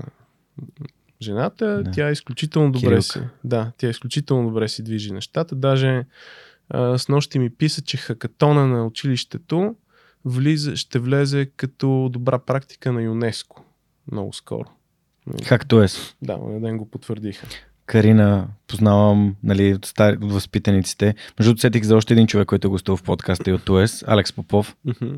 жената, 1.23 1.83
Да. 1.83 1.91
тя 1.91 2.09
е 2.09 2.13
изключително 2.13 2.73
добре 2.73 2.87
Кирилка. 2.87 3.03
си. 3.03 3.21
Да, 3.45 3.73
тя 3.77 3.89
изключително 3.89 4.49
добре 4.49 4.69
си 4.69 4.83
движи 4.83 5.13
нещата. 5.13 5.55
Даже 5.55 6.05
а, 6.69 6.99
с 6.99 7.09
нощи 7.09 7.39
ми 7.39 7.51
писа, 7.51 7.83
че 7.83 7.97
хакатона 7.97 8.67
на 8.67 8.87
училището 8.87 9.75
влиза, 10.25 10.77
ще 10.77 10.99
влезе 10.99 11.47
като 11.57 12.09
добра 12.13 12.39
практика 12.39 12.93
на 12.93 13.03
ЮНЕСКО. 13.03 13.65
Много 14.13 14.33
скоро. 14.33 14.69
Както 15.49 15.83
е. 15.83 15.87
Да, 16.23 16.37
на 16.39 16.61
ден 16.61 16.79
го 16.79 16.91
потвърдиха. 16.91 17.47
Карина 17.87 18.49
познавам 18.69 19.37
нали, 19.43 19.75
от, 19.75 19.87
стар... 19.87 20.13
от 20.13 20.33
възпитаниците. 20.33 21.15
Между 21.39 21.51
другото, 21.51 21.61
сетих 21.61 21.83
за 21.83 21.97
още 21.97 22.15
един 22.15 22.27
човек, 22.27 22.49
който 22.49 22.67
е 22.67 22.71
гостувал 22.71 22.97
в 22.97 23.03
подкаста 23.03 23.51
и 23.51 23.53
от 23.53 23.65
ТОЕС, 23.65 24.05
Алекс 24.07 24.33
Попов. 24.33 24.77
Мгм. 24.85 25.15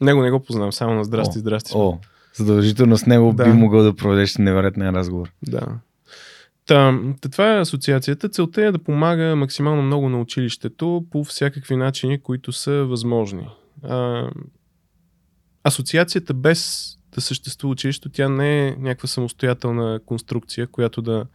Него 0.00 0.22
не 0.22 0.30
го 0.30 0.40
познавам, 0.42 0.72
само 0.72 0.94
на 0.94 1.04
здрасти, 1.04 1.38
О, 1.38 1.40
здрасти. 1.40 1.72
О, 1.74 1.98
задължително 2.34 2.96
с 2.98 3.06
него 3.06 3.32
Да. 3.36 3.44
би 3.44 3.52
могъл 3.52 3.82
да 3.82 3.96
проведеш 3.96 4.36
невероятен 4.36 4.90
разговор. 4.90 5.32
Да. 5.48 5.66
Та, 6.66 6.98
това 7.30 7.56
е 7.56 7.60
асоциацията. 7.60 8.28
Целта 8.28 8.64
е 8.64 8.72
да 8.72 8.78
помага 8.78 9.36
максимално 9.36 9.82
много 9.82 10.08
на 10.08 10.20
училището 10.20 11.04
по 11.10 11.24
всякакви 11.24 11.76
начини, 11.76 12.20
които 12.20 12.52
са 12.52 12.72
възможни. 12.72 13.48
А, 13.82 14.28
асоциацията 15.64 16.34
без 16.34 16.92
да 17.14 17.20
съществува 17.20 17.72
училището, 17.72 18.08
тя 18.08 18.28
не 18.28 18.68
е 18.68 18.76
някаква 18.78 19.06
самостоятелна 19.08 20.00
конструкция, 20.06 20.66
която 20.66 21.02
да, 21.02 21.26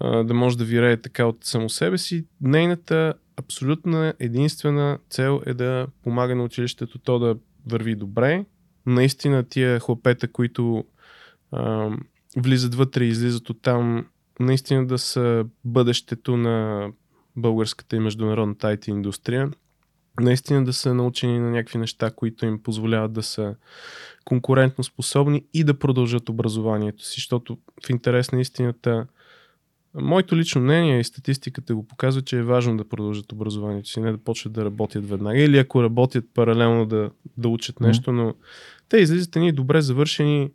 да 0.00 0.34
може 0.34 0.58
да 0.58 0.64
вирее 0.64 0.96
така 0.96 1.26
от 1.26 1.36
само 1.42 1.68
себе 1.68 1.98
си. 1.98 2.24
Нейната 2.40 3.14
абсолютна 3.36 4.14
единствена 4.18 4.98
цел 5.10 5.40
е 5.46 5.54
да 5.54 5.86
помага 6.04 6.34
на 6.34 6.44
училището 6.44 6.98
то 6.98 7.18
да 7.18 7.36
върви 7.66 7.94
добре. 7.94 8.44
Наистина 8.86 9.42
тия 9.42 9.80
хлопета, 9.80 10.32
които 10.32 10.84
а, 11.52 11.90
влизат 12.36 12.74
вътре 12.74 13.04
и 13.04 13.08
излизат 13.08 13.50
от 13.50 13.62
там, 13.62 14.06
наистина 14.40 14.86
да 14.86 14.98
са 14.98 15.44
бъдещето 15.64 16.36
на 16.36 16.88
българската 17.36 17.96
и 17.96 18.00
международната 18.00 18.66
IT 18.66 18.88
индустрия. 18.88 19.50
Наистина 20.20 20.64
да 20.64 20.72
са 20.72 20.94
научени 20.94 21.38
на 21.38 21.50
някакви 21.50 21.78
неща, 21.78 22.10
които 22.10 22.46
им 22.46 22.62
позволяват 22.62 23.12
да 23.12 23.22
са 23.22 23.54
конкурентно 24.24 24.84
способни 24.84 25.44
и 25.54 25.64
да 25.64 25.78
продължат 25.78 26.28
образованието 26.28 27.04
си, 27.04 27.14
защото 27.14 27.58
в 27.86 27.90
интерес 27.90 28.32
на 28.32 28.40
истината 28.40 29.06
Моето 29.94 30.36
лично 30.36 30.60
мнение 30.60 31.00
и 31.00 31.04
статистиката 31.04 31.74
го 31.74 31.86
показва, 31.86 32.22
че 32.22 32.38
е 32.38 32.42
важно 32.42 32.76
да 32.76 32.88
продължат 32.88 33.32
образованието 33.32 33.88
си, 33.88 34.00
не 34.00 34.12
да 34.12 34.18
почват 34.18 34.52
да 34.52 34.64
работят 34.64 35.08
веднага. 35.08 35.40
Или 35.40 35.58
ако 35.58 35.82
работят 35.82 36.24
паралелно 36.34 36.86
да, 36.86 37.10
да 37.36 37.48
учат 37.48 37.80
нещо, 37.80 38.12
но 38.12 38.34
те 38.88 38.96
излизат 38.96 39.36
едни 39.36 39.52
добре 39.52 39.80
завършени 39.80 40.50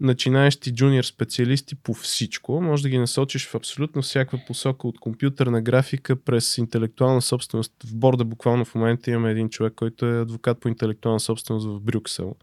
начинаещи 0.00 0.74
джуниор 0.74 1.04
специалисти 1.04 1.74
по 1.74 1.94
всичко. 1.94 2.60
Може 2.60 2.82
да 2.82 2.88
ги 2.88 2.98
насочиш 2.98 3.46
в 3.46 3.54
абсолютно 3.54 4.02
всякаква 4.02 4.40
посока 4.46 4.88
от 4.88 5.00
компютърна 5.00 5.62
графика 5.62 6.16
през 6.16 6.58
интелектуална 6.58 7.22
собственост. 7.22 7.72
В 7.84 7.94
борда 7.94 8.24
буквално 8.24 8.64
в 8.64 8.74
момента 8.74 9.10
имаме 9.10 9.30
един 9.30 9.48
човек, 9.48 9.72
който 9.76 10.06
е 10.06 10.20
адвокат 10.20 10.60
по 10.60 10.68
интелектуална 10.68 11.20
собственост 11.20 11.66
в 11.66 11.80
Брюксел. 11.80 12.34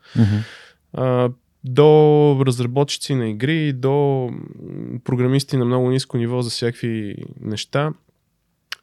А, 0.93 1.29
до 1.63 2.41
разработчици 2.45 3.15
на 3.15 3.29
игри, 3.29 3.73
до 3.73 4.29
програмисти 5.03 5.57
на 5.57 5.65
много 5.65 5.89
ниско 5.89 6.17
ниво 6.17 6.41
за 6.41 6.49
всякакви 6.49 7.15
неща. 7.41 7.93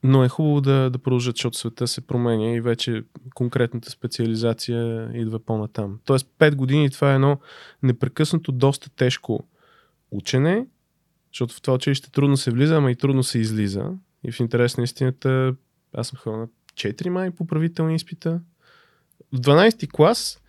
Но 0.03 0.25
е 0.25 0.29
хубаво 0.29 0.61
да, 0.61 0.91
да 0.91 0.99
продължат, 0.99 1.37
защото 1.37 1.59
света 1.59 1.89
се 1.89 2.01
променя 2.01 2.53
и 2.53 2.61
вече 2.61 3.03
конкретната 3.35 3.91
специализация 3.91 5.11
идва 5.15 5.39
по-натам. 5.39 5.99
Тоест 6.05 6.27
5 6.39 6.55
години 6.55 6.91
това 6.91 7.13
е 7.13 7.15
едно 7.15 7.39
непрекъснато 7.83 8.53
доста 8.53 8.91
тежко 8.91 9.45
учене, 10.11 10.67
защото 11.33 11.55
в 11.55 11.63
това 11.63 11.75
училище 11.75 12.11
трудно 12.11 12.37
се 12.37 12.51
влиза, 12.51 12.77
ама 12.77 12.91
и 12.91 12.97
трудно 12.97 13.23
се 13.23 13.39
излиза. 13.39 13.93
И 14.25 14.33
в 14.33 14.41
интерес 14.41 14.77
на 14.77 14.85
истината, 14.85 15.55
аз 15.93 16.09
съм 16.09 16.19
ходил 16.19 16.39
на 16.39 16.49
4 16.75 17.09
май 17.09 17.31
поправителни 17.31 17.95
изпита. 17.95 18.41
В 19.33 19.41
12 19.41 19.79
ти 19.79 19.89
клас 19.89 20.41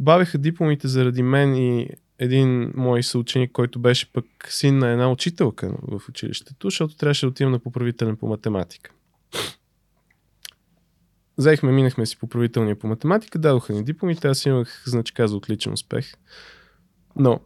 бавеха 0.00 0.38
дипломите 0.38 0.88
заради 0.88 1.22
мен 1.22 1.54
и 1.54 1.88
един 2.18 2.72
мой 2.76 3.02
съученик, 3.02 3.52
който 3.52 3.78
беше 3.78 4.12
пък 4.12 4.24
син 4.48 4.78
на 4.78 4.88
една 4.88 5.10
учителка 5.10 5.74
в 5.82 6.08
училището, 6.08 6.66
защото 6.66 6.96
трябваше 6.96 7.26
да 7.26 7.30
отивам 7.30 7.52
на 7.52 7.58
поправителен 7.58 8.16
по 8.16 8.26
математика. 8.26 8.90
Заехме, 11.36 11.72
минахме 11.72 12.06
си 12.06 12.18
поправителния 12.18 12.78
по 12.78 12.86
математика, 12.86 13.38
дадоха 13.38 13.72
ни 13.72 13.84
дипломите, 13.84 14.28
аз 14.28 14.46
имах 14.46 14.82
значка 14.86 15.28
за 15.28 15.36
отличен 15.36 15.72
успех. 15.72 16.12
Но, 17.16 17.40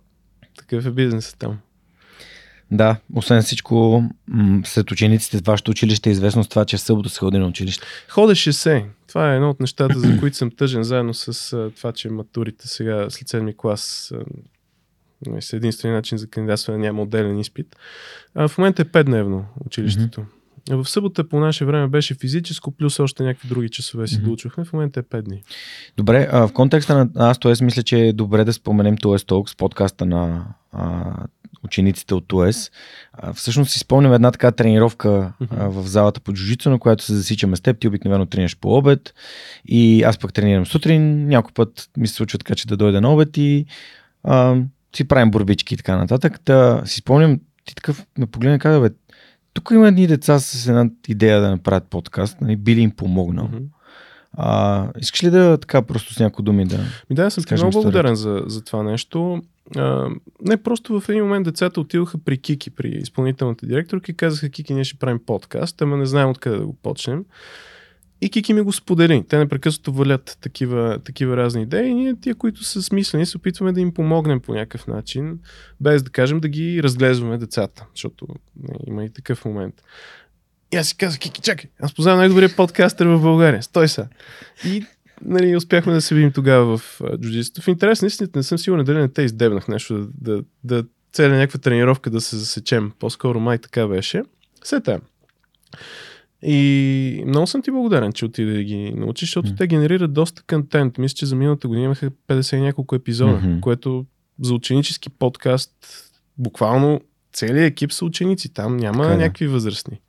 такъв 0.56 0.86
е 0.86 0.90
бизнесът 0.90 1.38
там. 1.38 1.58
Да, 2.70 2.96
освен 3.14 3.42
всичко, 3.42 4.04
м- 4.28 4.60
сред 4.64 4.90
учениците 4.90 5.38
в 5.38 5.46
вашето 5.46 5.70
училище 5.70 6.10
е 6.10 6.12
известно 6.12 6.44
с 6.44 6.48
това, 6.48 6.64
че 6.64 6.76
в 6.76 6.80
събота 6.80 7.08
се 7.08 7.18
ходи 7.18 7.38
на 7.38 7.46
училище. 7.46 7.86
Ходеше 8.08 8.52
се. 8.52 8.84
Това 9.08 9.32
е 9.32 9.36
едно 9.36 9.50
от 9.50 9.60
нещата, 9.60 9.98
за 9.98 10.16
които 10.20 10.36
съм 10.36 10.50
тъжен, 10.50 10.82
заедно 10.82 11.14
с 11.14 11.52
а, 11.52 11.70
това, 11.76 11.92
че 11.92 12.08
матурите 12.08 12.68
сега 12.68 13.06
след 13.10 13.28
7 13.28 13.56
клас 13.56 14.12
а, 14.14 15.40
с 15.40 15.52
единствения 15.52 15.96
начин 15.96 16.18
за 16.18 16.26
кандидатстване 16.30 16.78
няма 16.78 17.02
отделен 17.02 17.38
изпит. 17.38 17.76
А, 18.34 18.48
в 18.48 18.58
момента 18.58 18.82
е 18.82 18.84
5-дневно 18.84 19.44
училището. 19.66 20.20
Mm-hmm. 20.20 20.36
В 20.70 20.84
събота 20.88 21.28
по 21.28 21.40
наше 21.40 21.64
време 21.64 21.88
беше 21.88 22.14
физическо, 22.14 22.70
плюс 22.70 23.00
още 23.00 23.22
някакви 23.22 23.48
други 23.48 23.68
часове 23.68 24.06
си 24.06 24.14
mm-hmm. 24.14 24.22
доучвахме. 24.22 24.64
В 24.64 24.72
момента 24.72 25.00
е 25.00 25.02
5 25.02 25.22
дни. 25.22 25.42
Добре, 25.96 26.28
а 26.32 26.48
в 26.48 26.52
контекста 26.52 26.94
на 26.94 27.08
аз, 27.14 27.38
т.е. 27.38 27.64
мисля, 27.64 27.82
че 27.82 27.98
е 27.98 28.12
добре 28.12 28.44
да 28.44 28.52
споменем 28.52 28.98
TOS 28.98 29.28
Talks, 29.28 29.56
подкаста 29.56 30.06
на 30.06 30.46
учениците 31.66 32.14
от 32.14 32.28
ТОЕС. 32.28 32.70
Всъщност 33.34 33.70
си 33.70 33.78
спомням 33.78 34.12
една 34.12 34.30
така 34.30 34.50
тренировка 34.52 35.08
mm-hmm. 35.08 35.68
в 35.68 35.86
залата 35.86 36.20
по 36.20 36.32
джуджицу, 36.32 36.70
на 36.70 36.78
която 36.78 37.04
се 37.04 37.14
засичаме 37.14 37.56
с 37.56 37.60
теб. 37.60 37.78
Ти 37.78 37.88
обикновено 37.88 38.26
тренираш 38.26 38.58
по 38.58 38.76
обед 38.76 39.14
и 39.64 40.02
аз 40.02 40.18
пък 40.18 40.32
тренирам 40.32 40.66
сутрин. 40.66 41.28
Някой 41.28 41.52
път 41.54 41.90
ми 41.96 42.08
се 42.08 42.14
случва 42.14 42.38
така, 42.38 42.54
че 42.54 42.66
да 42.66 42.76
дойде 42.76 43.00
на 43.00 43.12
обед 43.12 43.36
и 43.36 43.66
а, 44.24 44.56
си 44.96 45.08
правим 45.08 45.30
борбички 45.30 45.74
и 45.74 45.76
така 45.76 45.96
нататък. 45.96 46.40
Да 46.46 46.82
си 46.84 46.98
спомням, 46.98 47.40
ти 47.64 47.74
такъв 47.74 48.06
ме 48.18 48.26
погледна 48.26 48.56
и 48.56 48.58
каза, 48.58 48.80
бе, 48.80 48.90
тук 49.52 49.70
има 49.74 49.88
едни 49.88 50.06
деца 50.06 50.38
с 50.38 50.68
една 50.68 50.90
идея 51.08 51.40
да 51.40 51.50
направят 51.50 51.84
подкаст, 51.90 52.40
нали, 52.40 52.56
би 52.56 52.76
ли 52.76 52.80
им 52.80 52.90
помогнал. 52.90 53.48
Mm-hmm. 53.48 53.66
А, 54.38 54.88
искаш 54.98 55.24
ли 55.24 55.30
да 55.30 55.58
така 55.58 55.82
просто 55.82 56.14
с 56.14 56.20
някои 56.20 56.44
думи 56.44 56.64
да. 56.64 56.78
Ми 57.10 57.16
да, 57.16 57.30
съм 57.30 57.44
ти 57.44 57.54
много 57.54 57.70
благодарен 57.70 58.14
за, 58.14 58.42
за 58.46 58.64
това 58.64 58.82
нещо. 58.82 59.42
Не, 60.42 60.56
просто 60.62 61.00
в 61.00 61.08
един 61.08 61.22
момент 61.22 61.44
децата 61.44 61.80
отидоха 61.80 62.18
при 62.18 62.38
Кики, 62.38 62.70
при 62.70 62.88
изпълнителната 62.88 63.66
директорка 63.66 64.12
и 64.12 64.16
казаха, 64.16 64.48
Кики, 64.48 64.74
ние 64.74 64.84
ще 64.84 64.98
правим 64.98 65.20
подкаст, 65.26 65.82
ама 65.82 65.96
не 65.96 66.06
знаем 66.06 66.30
откъде 66.30 66.56
да 66.56 66.66
го 66.66 66.76
почнем. 66.82 67.24
И 68.20 68.30
Кики 68.30 68.54
ми 68.54 68.60
го 68.60 68.72
сподели. 68.72 69.24
Те 69.28 69.38
непрекъснато 69.38 69.92
валят 69.92 70.38
такива, 70.40 70.98
такива 71.04 71.36
разни 71.36 71.62
идеи 71.62 71.88
и 71.88 71.94
ние, 71.94 72.14
тия, 72.20 72.34
които 72.34 72.64
са 72.64 72.82
смислени, 72.82 73.26
се 73.26 73.36
опитваме 73.36 73.72
да 73.72 73.80
им 73.80 73.94
помогнем 73.94 74.40
по 74.40 74.54
някакъв 74.54 74.86
начин, 74.86 75.38
без 75.80 76.02
да 76.02 76.10
кажем 76.10 76.40
да 76.40 76.48
ги 76.48 76.82
разглезваме 76.82 77.38
децата, 77.38 77.86
защото 77.94 78.26
не, 78.62 78.74
има 78.86 79.04
и 79.04 79.10
такъв 79.10 79.44
момент. 79.44 79.74
И 80.72 80.76
аз 80.76 80.88
си 80.88 80.96
казах, 80.96 81.18
Кики, 81.18 81.40
чакай, 81.40 81.70
аз 81.80 81.94
познавам 81.94 82.18
най-добрия 82.18 82.56
подкастър 82.56 83.06
в 83.06 83.20
България. 83.20 83.62
Стой 83.62 83.88
са. 83.88 84.08
И 84.64 84.86
нали, 85.24 85.56
успяхме 85.56 85.92
да 85.92 86.00
се 86.00 86.14
видим 86.14 86.32
тогава 86.32 86.78
в 86.78 87.00
джуджитството. 87.20 87.64
В 87.64 87.68
интерес, 87.68 88.02
наистина 88.02 88.28
не 88.36 88.42
съм 88.42 88.58
сигурен 88.58 88.84
дали 88.84 88.98
не 88.98 89.08
те 89.08 89.22
издебнах 89.22 89.68
нещо, 89.68 89.94
да, 89.98 90.36
да, 90.36 90.42
да 90.64 90.84
целя 91.12 91.34
някаква 91.34 91.58
тренировка 91.58 92.10
да 92.10 92.20
се 92.20 92.36
засечем. 92.36 92.92
По-скоро 92.98 93.40
май 93.40 93.58
така 93.58 93.86
беше. 93.86 94.22
Сета. 94.64 95.00
И 96.42 97.24
много 97.26 97.46
съм 97.46 97.62
ти 97.62 97.70
благодарен, 97.70 98.12
че 98.12 98.24
отиде 98.24 98.52
да 98.52 98.62
ги 98.62 98.90
научиш, 98.90 99.28
защото 99.28 99.48
mm. 99.48 99.56
те 99.56 99.66
генерират 99.66 100.12
доста 100.12 100.42
контент. 100.42 100.98
Мисля, 100.98 101.14
че 101.14 101.26
за 101.26 101.36
миналата 101.36 101.68
година 101.68 101.84
имаха 101.84 102.10
50 102.28 102.60
няколко 102.60 102.94
епизода, 102.94 103.40
mm-hmm. 103.40 103.60
което 103.60 104.06
за 104.40 104.54
ученически 104.54 105.10
подкаст 105.10 105.72
буквално 106.38 107.00
целият 107.32 107.70
екип 107.72 107.92
са 107.92 108.04
ученици. 108.04 108.54
Там 108.54 108.76
няма 108.76 109.02
така, 109.04 109.16
някакви 109.16 109.46
възрастни. 109.46 110.00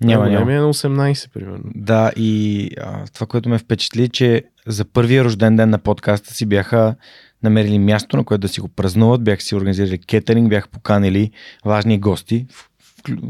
Няма, 0.00 0.30
няма. 0.30 0.52
е 0.52 0.56
на 0.56 0.74
18, 0.74 1.32
примерно. 1.32 1.64
Да, 1.74 2.12
и 2.16 2.70
а, 2.80 3.06
това, 3.06 3.26
което 3.26 3.48
ме 3.48 3.58
впечатли, 3.58 4.08
че 4.08 4.42
за 4.66 4.84
първия 4.84 5.24
рожден 5.24 5.56
ден 5.56 5.70
на 5.70 5.78
подкаста 5.78 6.34
си 6.34 6.46
бяха 6.46 6.94
намерили 7.42 7.78
място, 7.78 8.16
на 8.16 8.24
което 8.24 8.40
да 8.40 8.48
си 8.48 8.60
го 8.60 8.68
празнуват, 8.68 9.24
бяха 9.24 9.42
си 9.42 9.54
организирали 9.54 9.98
кетеринг, 9.98 10.48
бяха 10.48 10.68
поканили 10.68 11.30
важни 11.64 11.98
гости, 11.98 12.46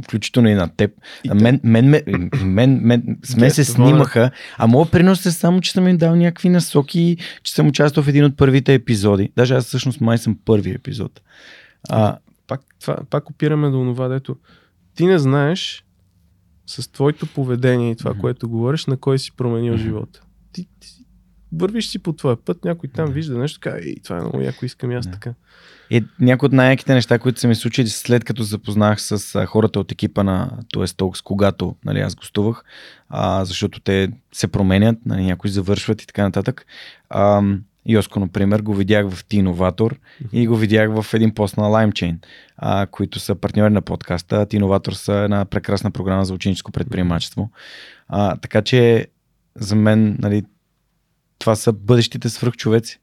включително 0.05 0.49
и 0.49 0.55
на 0.55 0.69
теб. 0.77 0.91
И 1.25 1.29
мен, 1.29 1.61
мен, 1.65 1.89
мен, 1.89 2.31
мен, 2.45 2.81
мен, 2.83 3.19
с 3.25 3.37
мен 3.37 3.51
се 3.51 3.65
снимаха, 3.65 4.31
а 4.59 4.67
моят 4.67 4.91
принос 4.91 5.27
е 5.27 5.31
само, 5.31 5.61
че 5.61 5.73
съм 5.73 5.89
им 5.89 5.97
дал 5.97 6.17
някакви 6.17 6.49
насоки, 6.49 7.17
че 7.43 7.55
съм 7.55 7.69
участвал 7.69 8.05
в 8.05 8.09
един 8.09 8.25
от 8.25 8.37
първите 8.37 8.75
епизоди. 8.75 9.33
Даже 9.37 9.55
аз 9.55 9.65
всъщност 9.65 10.01
май 10.01 10.19
съм 10.19 10.39
първи 10.45 10.71
епизод. 10.71 11.21
А, 11.89 12.19
пак, 12.47 12.61
това, 12.81 12.97
пак 13.11 13.31
опираме 13.31 13.71
до 13.71 13.85
това, 13.85 14.09
дето 14.09 14.37
ти 14.95 15.07
не 15.07 15.19
знаеш 15.19 15.85
с 16.67 16.93
твоето 16.93 17.27
поведение 17.27 17.91
и 17.91 17.97
това, 17.97 18.15
mm-hmm. 18.15 18.21
което 18.21 18.49
говориш, 18.49 18.87
на 18.87 18.97
кой 18.97 19.19
си 19.19 19.33
променил 19.37 19.75
mm-hmm. 19.75 19.83
живота. 19.83 20.23
Ти, 20.53 20.69
ти 20.81 20.96
вървиш 21.53 21.89
си 21.89 21.99
по 21.99 22.13
твоя 22.13 22.37
път, 22.37 22.65
някой 22.65 22.89
там 22.89 23.09
mm-hmm. 23.09 23.13
вижда 23.13 23.39
нещо, 23.39 23.61
така, 23.61 23.79
и 23.79 24.01
това 24.03 24.17
е 24.17 24.21
много 24.21 24.41
яко, 24.41 24.65
искам 24.65 24.91
аз 24.91 25.11
така. 25.11 25.35
И 25.91 26.05
някои 26.21 26.47
от 26.47 26.53
най-яките 26.53 26.95
неща, 26.95 27.19
които 27.19 27.41
са 27.41 27.49
ми 27.49 27.55
случили 27.55 27.89
след 27.89 28.25
като 28.25 28.43
запознах 28.43 29.01
с 29.03 29.35
а, 29.35 29.47
хората 29.47 29.81
от 29.81 29.93
екипа 29.93 30.23
на 30.23 30.51
ТОЕС 30.73 30.93
Talks, 30.93 31.23
когато 31.23 31.77
нали, 31.85 32.01
аз 32.01 32.15
гостувах, 32.15 32.65
а, 33.09 33.45
защото 33.45 33.81
те 33.81 34.09
се 34.33 34.49
променят, 34.49 34.99
нали, 35.07 35.25
някои 35.25 35.51
завършват 35.51 36.03
и 36.03 36.07
така 36.07 36.23
нататък. 36.23 36.67
А, 37.11 37.43
Йоско, 37.89 38.21
например, 38.21 38.61
го 38.61 38.75
видях 38.75 39.11
в 39.11 39.25
mm-hmm. 39.25 40.03
и 40.33 40.47
го 40.47 40.57
видях 40.57 41.03
в 41.03 41.15
един 41.15 41.35
пост 41.35 41.57
на 41.57 41.63
LimeChain, 41.63 42.17
а, 42.57 42.87
които 42.87 43.21
са 43.21 43.35
партньори 43.35 43.73
на 43.73 43.83
подкаста. 43.83 44.47
T-Innovator 44.47 44.93
са 44.93 45.13
една 45.13 45.45
прекрасна 45.45 45.91
програма 45.91 46.25
за 46.25 46.35
ученическо 46.35 46.73
предприемачество. 46.73 47.51
А, 48.09 48.37
така 48.37 48.63
че 48.63 49.07
за 49.55 49.77
мен 49.77 50.17
нали, 50.19 50.45
това 51.39 51.57
са 51.57 51.73
бъдещите 51.73 52.29
свръхчовеци. 52.29 53.01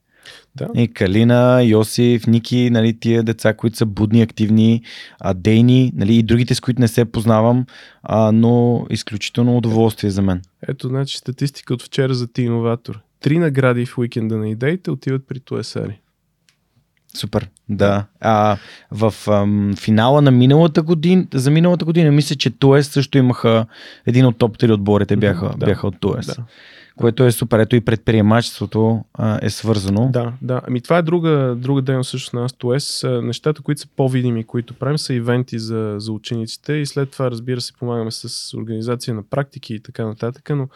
Да. 0.55 0.67
И 0.75 0.87
Калина, 0.87 1.63
Йосиф, 1.63 2.27
Ники, 2.27 2.69
нали, 2.69 2.99
тия 2.99 3.23
деца, 3.23 3.53
които 3.53 3.77
са 3.77 3.85
будни, 3.85 4.21
активни, 4.21 4.81
а, 5.19 5.33
дейни, 5.33 5.91
нали, 5.95 6.15
и 6.15 6.23
другите, 6.23 6.55
с 6.55 6.59
които 6.59 6.81
не 6.81 6.87
се 6.87 7.05
познавам, 7.05 7.65
а, 8.03 8.31
но 8.31 8.85
изключително 8.89 9.57
удоволствие 9.57 10.09
за 10.09 10.21
мен. 10.21 10.41
Ето, 10.67 10.87
значи, 10.87 11.17
статистика 11.17 11.73
от 11.73 11.83
вчера 11.83 12.13
за 12.13 12.27
ти 12.27 12.41
иноватор 12.41 12.99
три 13.23 13.39
награди 13.39 13.85
в 13.85 13.97
уикенда 13.97 14.37
на 14.37 14.49
идеите 14.49 14.91
отиват 14.91 15.27
при 15.27 15.39
Туесари. 15.39 15.99
Супер, 17.17 17.49
да. 17.69 18.05
А, 18.19 18.57
в 18.91 19.13
ам, 19.27 19.73
финала 19.79 20.21
на 20.21 20.31
миналата 20.31 20.81
година, 20.81 21.25
за 21.33 21.51
миналата 21.51 21.85
година, 21.85 22.11
мисля, 22.11 22.35
че 22.35 22.49
Туес 22.49 22.87
също 22.87 23.17
имаха 23.17 23.65
един 24.05 24.25
от 24.25 24.37
топ 24.37 24.57
3 24.57 24.73
отборите 24.73 25.15
бяха, 25.15 25.53
да, 25.57 25.65
бяха 25.65 25.87
от 25.87 25.99
Туес. 25.99 26.25
Да. 26.25 26.35
Което 26.95 27.25
е 27.25 27.31
супер. 27.31 27.59
Ето 27.59 27.75
и 27.75 27.81
предприемачеството 27.81 29.03
а, 29.13 29.39
е 29.41 29.49
свързано. 29.49 30.09
Да, 30.13 30.33
да. 30.41 30.61
Ами 30.67 30.81
това 30.81 30.97
е 30.97 31.01
друга, 31.01 31.55
друга 31.57 31.81
дейност 31.81 32.09
също 32.09 32.35
на 32.35 32.41
нас. 32.41 32.53
Тоест, 32.53 33.03
нещата, 33.03 33.61
които 33.61 33.81
са 33.81 33.87
по-видими, 33.95 34.43
които 34.43 34.73
правим, 34.73 34.97
са 34.97 35.13
ивенти 35.13 35.59
за, 35.59 35.95
за 35.97 36.11
учениците 36.11 36.73
и 36.73 36.85
след 36.85 37.11
това, 37.11 37.31
разбира 37.31 37.61
се, 37.61 37.73
помагаме 37.73 38.11
с 38.11 38.57
организация 38.57 39.13
на 39.13 39.23
практики 39.23 39.73
и 39.73 39.79
така 39.79 40.05
нататък, 40.05 40.49
но 40.49 40.67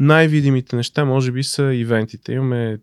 най-видимите 0.00 0.76
неща, 0.76 1.04
може 1.04 1.32
би, 1.32 1.42
са 1.42 1.74
ивентите. 1.74 2.32
Имаме 2.32 2.78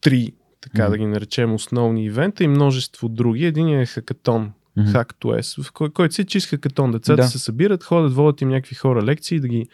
три 0.00 0.32
така 0.60 0.88
да 0.88 0.98
ги 0.98 1.06
наречем 1.06 1.54
основни 1.54 2.04
ивента 2.04 2.44
и 2.44 2.48
множество 2.48 3.08
други. 3.08 3.44
Един 3.44 3.68
е 3.68 3.86
хакатон, 3.86 4.52
mm-hmm. 4.78 5.04
Hack2S, 5.04 5.62
в 5.62 5.72
кой, 5.72 5.90
който 5.90 6.14
си 6.14 6.24
чист 6.24 6.48
хакатон. 6.48 6.92
Децата 6.92 7.22
да. 7.22 7.28
се 7.28 7.38
събират, 7.38 7.84
ходят, 7.84 8.14
водят 8.14 8.40
им 8.40 8.48
някакви 8.48 8.74
хора 8.74 9.02
лекции, 9.02 9.40
да 9.40 9.48
ги 9.48 9.68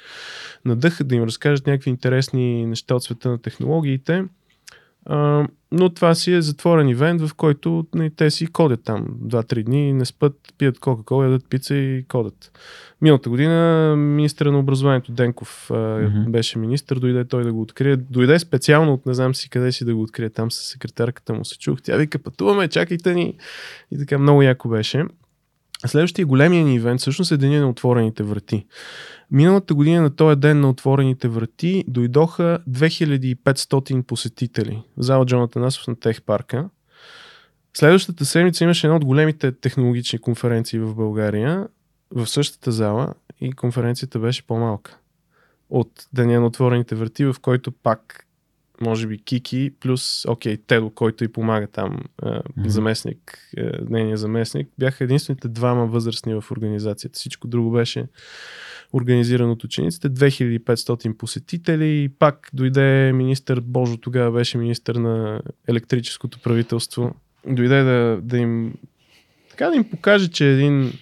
надъхат, 0.64 1.08
да 1.08 1.14
им 1.14 1.22
разкажат 1.22 1.66
някакви 1.66 1.90
интересни 1.90 2.66
неща 2.66 2.94
от 2.94 3.02
света 3.02 3.30
на 3.30 3.38
технологиите. 3.38 4.24
А, 5.06 5.46
но 5.74 5.90
това 5.90 6.14
си 6.14 6.32
е 6.32 6.42
затворен 6.42 6.88
ивент, 6.88 7.22
в 7.22 7.34
който 7.34 7.86
не, 7.94 8.10
те 8.10 8.30
си 8.30 8.46
кодят 8.46 8.84
там 8.84 9.06
2-3 9.24 9.64
дни, 9.64 9.92
не 9.92 10.04
спят, 10.04 10.32
пият 10.58 10.78
кока-кола, 10.78 11.24
ядат 11.24 11.48
пица 11.50 11.74
и 11.74 12.04
кодят. 12.08 12.58
Миналата 13.00 13.30
година 13.30 13.94
министър 13.96 14.46
на 14.46 14.58
образованието 14.58 15.12
Денков 15.12 15.68
mm-hmm. 15.70 16.30
беше 16.30 16.58
министър, 16.58 16.98
дойде 16.98 17.24
той 17.24 17.44
да 17.44 17.52
го 17.52 17.60
открие. 17.60 17.96
Дойде 17.96 18.38
специално 18.38 18.92
от 18.92 19.06
не 19.06 19.14
знам 19.14 19.34
си 19.34 19.50
къде 19.50 19.72
си 19.72 19.84
да 19.84 19.94
го 19.94 20.02
открие. 20.02 20.30
Там 20.30 20.50
с 20.50 20.56
секретарката 20.56 21.34
му 21.34 21.44
се 21.44 21.58
чух. 21.58 21.82
Тя 21.82 21.96
вика, 21.96 22.18
пътуваме, 22.18 22.68
чакайте 22.68 23.14
ни. 23.14 23.36
И 23.90 23.98
така 23.98 24.18
много 24.18 24.42
яко 24.42 24.68
беше. 24.68 25.04
Следващия 25.86 26.26
големия 26.26 26.64
ни 26.64 26.74
ивент 26.74 27.00
всъщност 27.00 27.32
е 27.32 27.36
Деня 27.36 27.60
на 27.60 27.68
отворените 27.68 28.22
врати. 28.22 28.66
Миналата 29.30 29.74
година 29.74 30.02
на 30.02 30.16
този 30.16 30.36
ден 30.36 30.60
на 30.60 30.68
отворените 30.70 31.28
врати 31.28 31.84
дойдоха 31.88 32.58
2500 32.70 34.02
посетители 34.02 34.82
в 34.96 35.02
зала 35.02 35.26
Джоната 35.26 35.58
Насов 35.58 35.86
на 35.86 35.96
Тех 35.96 36.22
парка. 36.22 36.68
Следващата 37.76 38.24
седмица 38.24 38.64
имаше 38.64 38.86
една 38.86 38.96
от 38.96 39.04
големите 39.04 39.52
технологични 39.52 40.18
конференции 40.18 40.78
в 40.78 40.94
България 40.94 41.68
в 42.10 42.26
същата 42.26 42.72
зала 42.72 43.14
и 43.40 43.52
конференцията 43.52 44.18
беше 44.18 44.46
по-малка 44.46 44.98
от 45.70 46.06
Деня 46.12 46.40
на 46.40 46.46
отворените 46.46 46.94
врати, 46.94 47.24
в 47.24 47.36
който 47.42 47.72
пак 47.72 48.26
може 48.80 49.06
би 49.06 49.18
Кики, 49.18 49.72
плюс, 49.80 50.24
окей, 50.28 50.56
Тедо, 50.56 50.90
който 50.90 51.24
и 51.24 51.28
помага 51.28 51.66
там, 51.66 51.98
mm-hmm. 52.22 52.66
заместник, 52.66 53.38
нейният 53.88 54.20
заместник, 54.20 54.68
бяха 54.78 55.04
единствените 55.04 55.48
двама 55.48 55.86
възрастни 55.86 56.34
в 56.34 56.50
организацията. 56.50 57.16
Всичко 57.16 57.48
друго 57.48 57.70
беше 57.70 58.06
организиран 58.92 59.50
от 59.50 59.64
учениците. 59.64 60.10
2500 60.10 61.16
посетители 61.16 62.02
и 62.02 62.08
пак 62.08 62.50
дойде 62.52 63.12
министър 63.12 63.60
Божо, 63.60 63.96
тогава 63.96 64.32
беше 64.32 64.58
министър 64.58 64.94
на 64.94 65.42
електрическото 65.68 66.38
правителство. 66.38 67.14
Дойде 67.46 67.82
да, 67.82 68.20
да 68.22 68.38
им 68.38 68.74
така 69.50 69.70
да 69.70 69.76
им 69.76 69.90
покаже, 69.90 70.28
че 70.28 70.52
един 70.52 70.92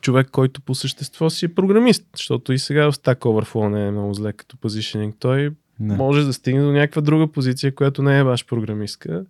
човек, 0.00 0.28
който 0.30 0.60
по 0.60 0.74
същество 0.74 1.30
си 1.30 1.44
е 1.44 1.54
програмист, 1.54 2.06
защото 2.16 2.52
и 2.52 2.58
сега 2.58 2.90
в 2.90 2.94
Stack 2.94 3.18
Overflow 3.18 3.68
не 3.68 3.86
е 3.86 3.90
много 3.90 4.14
зле 4.14 4.32
като 4.32 4.56
позишенинг. 4.56 5.16
Той 5.18 5.50
не. 5.80 5.96
може 5.96 6.24
да 6.24 6.32
стигне 6.32 6.62
до 6.62 6.72
някаква 6.72 7.02
друга 7.02 7.26
позиция, 7.26 7.74
която 7.74 8.02
не 8.02 8.18
е 8.18 8.22
ваш 8.22 8.46
програмистка. 8.46 9.24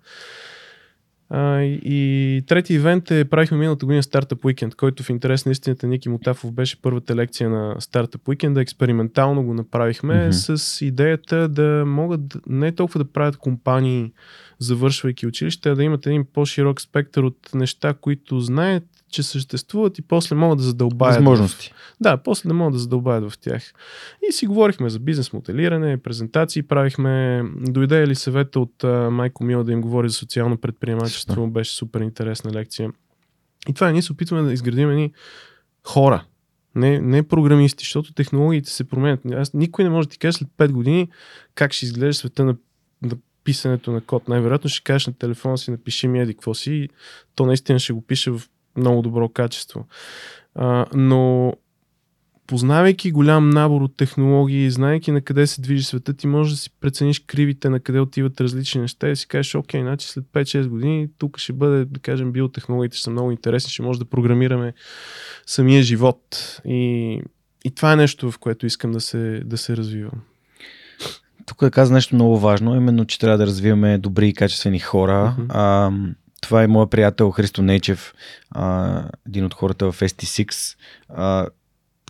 А, 1.32 1.60
и 1.62 2.42
трети 2.46 2.74
ивент 2.74 3.10
е, 3.10 3.24
правихме 3.24 3.58
миналата 3.58 3.86
година 3.86 4.02
Startup 4.02 4.34
Weekend, 4.34 4.74
който 4.74 5.02
в 5.02 5.10
интерес 5.10 5.46
на 5.46 5.52
истината 5.52 5.86
Ники 5.86 6.08
Мутафов 6.08 6.52
беше 6.52 6.82
първата 6.82 7.16
лекция 7.16 7.50
на 7.50 7.76
Startup 7.76 8.16
Weekend. 8.16 8.60
Експериментално 8.60 9.42
го 9.42 9.54
направихме 9.54 10.14
mm-hmm. 10.14 10.56
с 10.56 10.84
идеята 10.86 11.48
да 11.48 11.84
могат 11.86 12.20
не 12.46 12.72
толкова 12.72 13.04
да 13.04 13.12
правят 13.12 13.36
компании, 13.36 14.12
завършвайки 14.58 15.26
училище, 15.26 15.68
а 15.68 15.74
да 15.74 15.84
имат 15.84 16.06
един 16.06 16.24
по-широк 16.32 16.80
спектър 16.80 17.22
от 17.22 17.50
неща, 17.54 17.94
които 18.00 18.40
знаят 18.40 18.84
че 19.10 19.22
съществуват 19.22 19.98
и 19.98 20.02
после 20.02 20.36
могат 20.36 20.58
да 20.58 20.64
задълбаят. 20.64 21.14
Възможности. 21.14 21.72
В... 21.74 21.96
Да, 22.00 22.16
после 22.16 22.48
да 22.48 22.54
могат 22.54 22.72
да 22.72 22.78
задълбаят 22.78 23.30
в 23.30 23.38
тях. 23.38 23.72
И 24.28 24.32
си 24.32 24.46
говорихме 24.46 24.90
за 24.90 24.98
бизнес 24.98 25.32
моделиране, 25.32 25.96
презентации 25.96 26.62
правихме. 26.62 27.42
Дойде 27.56 28.06
ли 28.06 28.14
съвета 28.14 28.60
от 28.60 28.74
uh, 28.78 29.08
Майко 29.08 29.44
Мила 29.44 29.64
да 29.64 29.72
им 29.72 29.80
говори 29.80 30.08
за 30.08 30.14
социално 30.14 30.56
предприемачество, 30.56 31.46
беше 31.46 31.74
супер 31.74 32.00
интересна 32.00 32.52
лекция. 32.52 32.90
И 33.68 33.72
това 33.72 33.88
е, 33.88 33.92
ние 33.92 34.02
се 34.02 34.12
опитваме 34.12 34.42
да 34.42 34.52
изградим 34.52 34.90
едни 34.90 35.12
хора, 35.86 36.24
не, 36.74 37.00
не 37.00 37.22
програмисти, 37.22 37.84
защото 37.84 38.12
технологиите 38.12 38.70
се 38.70 38.84
променят. 38.84 39.20
Аз, 39.32 39.54
никой 39.54 39.84
не 39.84 39.90
може 39.90 40.08
да 40.08 40.12
ти 40.12 40.18
каже 40.18 40.38
след 40.38 40.48
5 40.48 40.70
години 40.72 41.08
как 41.54 41.72
ще 41.72 41.84
изглежда 41.84 42.14
света 42.14 42.44
на, 42.44 42.56
на 43.02 43.16
писането 43.44 43.92
на 43.92 44.00
код. 44.00 44.28
Най-вероятно 44.28 44.70
ще 44.70 44.84
кажеш 44.84 45.06
на 45.06 45.12
телефона 45.12 45.58
си, 45.58 45.70
напиши 45.70 46.08
ми 46.08 46.20
еди 46.20 46.34
какво 46.34 46.54
си 46.54 46.72
и 46.72 46.88
то 47.34 47.46
наистина 47.46 47.78
ще 47.78 47.92
го 47.92 48.00
пише 48.00 48.30
в 48.30 48.42
много 48.76 49.02
добро 49.02 49.28
качество. 49.28 49.86
А, 50.54 50.86
но 50.94 51.52
познавайки 52.50 53.12
голям 53.12 53.50
набор 53.50 53.80
от 53.80 53.96
технологии, 53.96 54.70
знаеки 54.70 55.12
на 55.12 55.20
къде 55.20 55.46
се 55.46 55.60
движи 55.60 55.84
света, 55.84 56.14
ти 56.14 56.26
можеш 56.26 56.52
да 56.52 56.58
си 56.58 56.70
прецениш 56.80 57.18
кривите, 57.26 57.68
на 57.68 57.80
къде 57.80 58.00
отиват 58.00 58.40
различни 58.40 58.80
неща 58.80 59.08
и 59.08 59.16
си 59.16 59.28
кажеш, 59.28 59.54
окей, 59.54 59.82
значи 59.82 60.08
след 60.08 60.24
5-6 60.24 60.68
години 60.68 61.08
тук 61.18 61.38
ще 61.38 61.52
бъде, 61.52 61.84
да 61.84 62.00
кажем, 62.00 62.32
биотехнологиите 62.32 62.96
ще 62.96 63.04
са 63.04 63.10
много 63.10 63.30
интересни, 63.30 63.70
ще 63.70 63.82
може 63.82 63.98
да 63.98 64.04
програмираме 64.04 64.72
самия 65.46 65.82
живот. 65.82 66.60
И, 66.64 67.22
и 67.64 67.70
това 67.70 67.92
е 67.92 67.96
нещо, 67.96 68.30
в 68.30 68.38
което 68.38 68.66
искам 68.66 68.92
да 68.92 69.00
се, 69.00 69.42
да 69.44 69.58
се 69.58 69.76
развивам. 69.76 70.20
Тук 71.46 71.62
е 71.62 71.70
каза 71.70 71.94
нещо 71.94 72.14
много 72.14 72.38
важно, 72.38 72.76
именно, 72.76 73.04
че 73.04 73.18
трябва 73.18 73.38
да 73.38 73.46
развиваме 73.46 73.98
добри 73.98 74.28
и 74.28 74.34
качествени 74.34 74.78
хора. 74.78 75.36
Uh-huh. 75.38 76.14
Това 76.40 76.62
е 76.62 76.66
моят 76.66 76.90
приятел 76.90 77.30
Христо 77.30 77.62
Нейчев, 77.62 78.14
а, 78.50 79.04
един 79.28 79.44
от 79.44 79.54
хората 79.54 79.92
в 79.92 80.00
ST6, 80.00 80.76
а, 81.08 81.46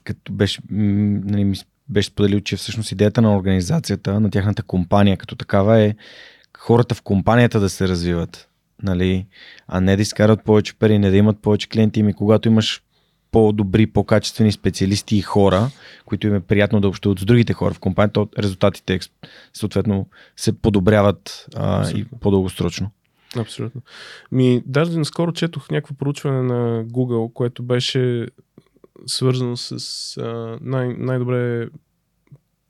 като 0.04 0.32
беше, 0.32 0.60
нали, 0.70 1.44
ми 1.44 1.56
беше 1.88 2.08
споделил, 2.08 2.40
че 2.40 2.56
всъщност 2.56 2.92
идеята 2.92 3.22
на 3.22 3.36
организацията, 3.36 4.20
на 4.20 4.30
тяхната 4.30 4.62
компания 4.62 5.16
като 5.16 5.36
такава 5.36 5.80
е 5.80 5.94
хората 6.58 6.94
в 6.94 7.02
компанията 7.02 7.60
да 7.60 7.68
се 7.68 7.88
развиват, 7.88 8.48
нали, 8.82 9.26
а 9.68 9.80
не 9.80 9.96
да 9.96 10.02
изкарат 10.02 10.44
повече 10.44 10.74
пари, 10.74 10.98
не 10.98 11.10
да 11.10 11.16
имат 11.16 11.38
повече 11.42 11.68
клиенти. 11.68 12.00
Ами 12.00 12.12
когато 12.12 12.48
имаш 12.48 12.82
по-добри, 13.30 13.86
по-качествени 13.86 14.52
специалисти 14.52 15.16
и 15.16 15.22
хора, 15.22 15.70
които 16.04 16.26
им 16.26 16.34
е 16.34 16.40
приятно 16.40 16.80
да 16.80 16.88
общуват 16.88 17.18
с 17.18 17.24
другите 17.24 17.52
хора 17.52 17.74
в 17.74 17.78
компанията, 17.78 18.26
резултатите 18.38 18.98
съответно 19.52 20.06
се 20.36 20.58
подобряват 20.58 21.46
а, 21.56 21.90
и 21.90 22.04
по-дългосрочно. 22.20 22.90
Абсолютно. 23.36 23.82
Ми, 24.32 24.62
даже 24.66 24.98
наскоро 24.98 25.32
четох 25.32 25.70
някакво 25.70 25.94
проучване 25.94 26.42
на 26.42 26.84
Google, 26.84 27.32
което 27.32 27.62
беше 27.62 28.28
свързано 29.06 29.56
с 29.56 30.16
а, 30.16 30.58
най- 30.60 30.94
най-добре 30.98 31.68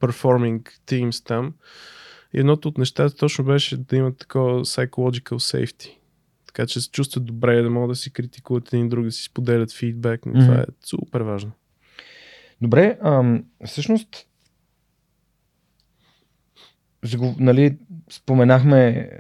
performing 0.01 0.63
teams 0.87 1.27
там. 1.27 1.55
И 2.35 2.41
едното 2.41 2.69
от 2.69 2.79
нещата 2.79 3.17
точно 3.17 3.45
беше 3.45 3.77
да 3.77 3.97
имат 3.97 4.19
такова 4.19 4.65
psychological 4.65 5.35
safety. 5.35 5.97
Така 6.47 6.67
че 6.67 6.81
се 6.81 6.91
чувстват 6.91 7.25
добре, 7.25 7.63
да 7.63 7.71
могат 7.71 7.91
да 7.91 7.97
си 7.97 8.13
критикуват 8.13 8.73
един 8.73 8.89
друг, 8.89 9.05
да 9.05 9.13
си 9.13 9.23
споделят 9.23 9.73
фидбек. 9.73 10.21
Mm-hmm. 10.21 10.47
Това 10.47 10.61
е 10.61 10.65
супер 10.85 11.21
важно. 11.21 11.53
Добре, 12.61 12.99
ам, 13.03 13.45
всъщност 13.67 14.27
нали, 17.39 17.79
споменахме 18.11 19.11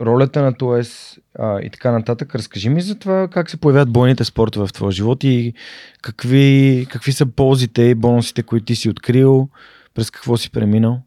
ролята 0.00 0.42
на 0.42 0.54
ТОЕС 0.54 1.18
и 1.62 1.70
така 1.72 1.92
нататък. 1.92 2.34
Разкажи 2.34 2.68
ми 2.68 2.82
за 2.82 2.98
това 2.98 3.28
как 3.28 3.50
се 3.50 3.56
появяват 3.56 3.92
бойните 3.92 4.24
спортове 4.24 4.66
в 4.66 4.72
твоя 4.72 4.92
живот 4.92 5.24
и 5.24 5.54
какви, 6.02 6.86
какви 6.90 7.12
са 7.12 7.26
ползите 7.26 7.82
и 7.82 7.94
бонусите, 7.94 8.42
които 8.42 8.66
ти 8.66 8.76
си 8.76 8.88
открил, 8.88 9.48
през 9.94 10.10
какво 10.10 10.36
си 10.36 10.50
преминал. 10.50 11.02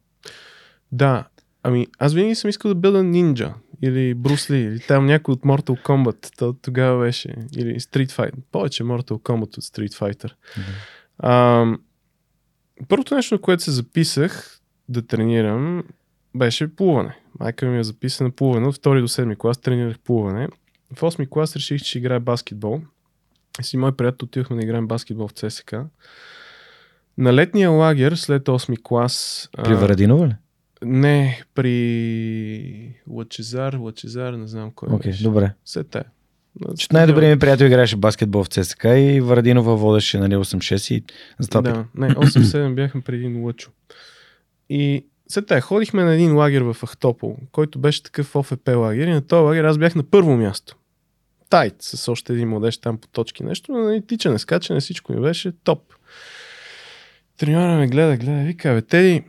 Да, 0.92 1.28
ами 1.64 1.88
аз 2.00 2.14
винаги 2.14 2.36
съм 2.36 2.50
искал 2.50 2.70
да 2.70 2.76
бъда 2.76 3.04
нинджа 3.04 3.54
или 3.82 4.14
Брусли, 4.14 4.58
или 4.58 4.80
там 4.80 5.06
някой 5.06 5.34
от 5.34 5.42
Mortal 5.42 5.84
Kombat, 5.84 6.38
то 6.38 6.54
тогава 6.62 7.04
беше, 7.04 7.36
или 7.58 7.80
Street 7.80 8.12
Fighter, 8.12 8.34
повече 8.52 8.84
Mortal 8.84 9.12
Kombat 9.12 9.58
от 9.58 9.64
Street 9.64 9.94
Fighter. 9.94 10.32
Mm-hmm. 10.32 10.62
А, 11.18 11.66
първото 12.88 13.16
нещо, 13.16 13.36
на 13.36 13.42
което 13.42 13.64
се 13.64 13.72
записах 13.72 14.60
да 14.90 15.08
тренирам, 15.08 15.84
беше 16.36 16.76
плуване. 16.76 17.18
Майка 17.40 17.66
ми 17.66 17.80
е 17.80 17.84
записана 17.84 18.32
плуване. 18.32 18.68
От 18.68 18.76
втори 18.76 19.02
до 19.02 19.08
седми 19.08 19.36
клас 19.36 19.58
тренирах 19.58 20.00
плуване. 20.00 20.48
В 20.96 21.02
8 21.02 21.30
клас 21.30 21.56
реших, 21.56 21.82
че 21.82 21.90
ще 21.90 21.98
играя 21.98 22.20
баскетбол. 22.20 22.82
Си 23.62 23.78
мой 23.78 23.96
приятел 23.96 24.26
отивахме 24.26 24.56
да 24.56 24.64
играем 24.64 24.88
баскетбол 24.88 25.28
в 25.28 25.32
ЦСК. 25.32 25.76
На 27.18 27.34
летния 27.34 27.70
лагер 27.70 28.16
след 28.16 28.44
8 28.44 28.78
клас... 28.84 29.50
При 29.64 29.76
Варадинова 29.76 30.28
ли? 30.28 30.36
Не, 30.86 31.44
при 31.56 32.96
Лачезар, 33.10 33.74
Лачезар, 33.74 34.34
не 34.34 34.48
знам 34.48 34.72
кой 34.72 34.90
okay, 34.90 35.06
беше. 35.06 35.24
добре. 35.24 35.54
След 35.66 35.90
те. 35.90 36.04
Че 36.78 36.88
най-добрият 36.92 37.36
ми 37.36 37.40
приятел 37.40 37.66
играеше 37.66 37.96
баскетбол 37.96 38.44
в 38.44 38.48
ЦСК 38.48 38.84
и 38.84 39.22
Варадинова 39.22 39.76
водеше 39.76 40.20
нали, 40.20 40.36
8-6 40.36 40.94
и 40.94 41.04
затова 41.40 41.62
Да, 41.62 41.86
не, 41.96 42.10
8-7 42.10 42.74
бяхме 42.74 43.02
преди 43.02 43.28
Лъчо. 43.28 43.72
И 44.70 45.06
след 45.34 45.48
това 45.48 45.62
ходихме 45.62 46.04
на 46.04 46.14
един 46.14 46.36
лагер 46.36 46.62
в 46.62 46.78
Ахтопол, 46.86 47.38
който 47.52 47.80
беше 47.80 48.04
такъв 48.04 48.36
ОФП 48.36 48.68
лагер 48.68 49.08
и 49.08 49.12
на 49.12 49.22
този 49.22 49.44
лагер 49.44 49.64
аз 49.64 49.78
бях 49.78 49.96
на 49.96 50.04
първо 50.04 50.38
място. 50.38 50.78
Тайт, 51.50 51.76
с 51.80 52.12
още 52.12 52.34
един 52.34 52.50
младеж 52.50 52.78
там 52.78 52.98
по 52.98 53.08
точки 53.08 53.44
нещо, 53.44 53.72
но 53.72 53.80
нали, 53.80 54.08
тичане, 54.08 54.40
скачане, 54.40 54.80
всичко 54.80 55.14
ми 55.14 55.22
беше 55.22 55.52
топ. 55.64 55.94
Треньора 57.38 57.78
ме 57.78 57.88
гледа, 57.88 58.18
гледа, 58.18 58.44
вика, 58.44 58.74
бе, 58.74 58.82
Теди, 58.82 59.24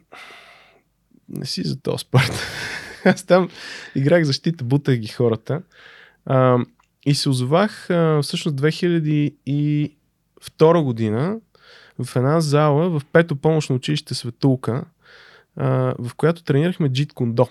не 1.28 1.46
си 1.46 1.62
за 1.62 1.80
този 1.80 1.98
спорт. 1.98 2.42
аз 3.05 3.24
там 3.24 3.48
играх 3.94 4.24
защита, 4.24 4.64
бутах 4.64 4.96
ги 4.96 5.09
хората. 5.09 5.62
А, 6.26 6.59
и 7.07 7.14
се 7.14 7.28
озовах 7.28 7.90
а, 7.90 8.22
всъщност 8.22 8.57
2002 8.57 10.82
година 10.82 11.40
в 12.02 12.16
една 12.16 12.40
зала 12.40 12.90
в 12.90 13.02
пето 13.12 13.36
помощно 13.36 13.76
училище 13.76 14.14
Светулка, 14.14 14.84
в 15.98 16.11
която 16.16 16.44
тренирахме 16.44 16.88
джит 16.88 17.12
кондо. 17.12 17.48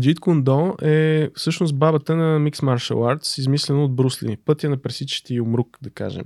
Джит 0.00 0.20
Кундо 0.20 0.76
е 0.82 1.30
всъщност 1.34 1.76
бабата 1.76 2.16
на 2.16 2.40
Mixed 2.40 2.62
Martial 2.62 2.94
Arts, 2.94 3.38
измислено 3.38 3.84
от 3.84 3.94
Брусли. 3.94 4.36
Пътя 4.36 4.70
на 4.70 4.76
пресичащи 4.76 5.40
умрук, 5.40 5.78
да 5.82 5.90
кажем, 5.90 6.24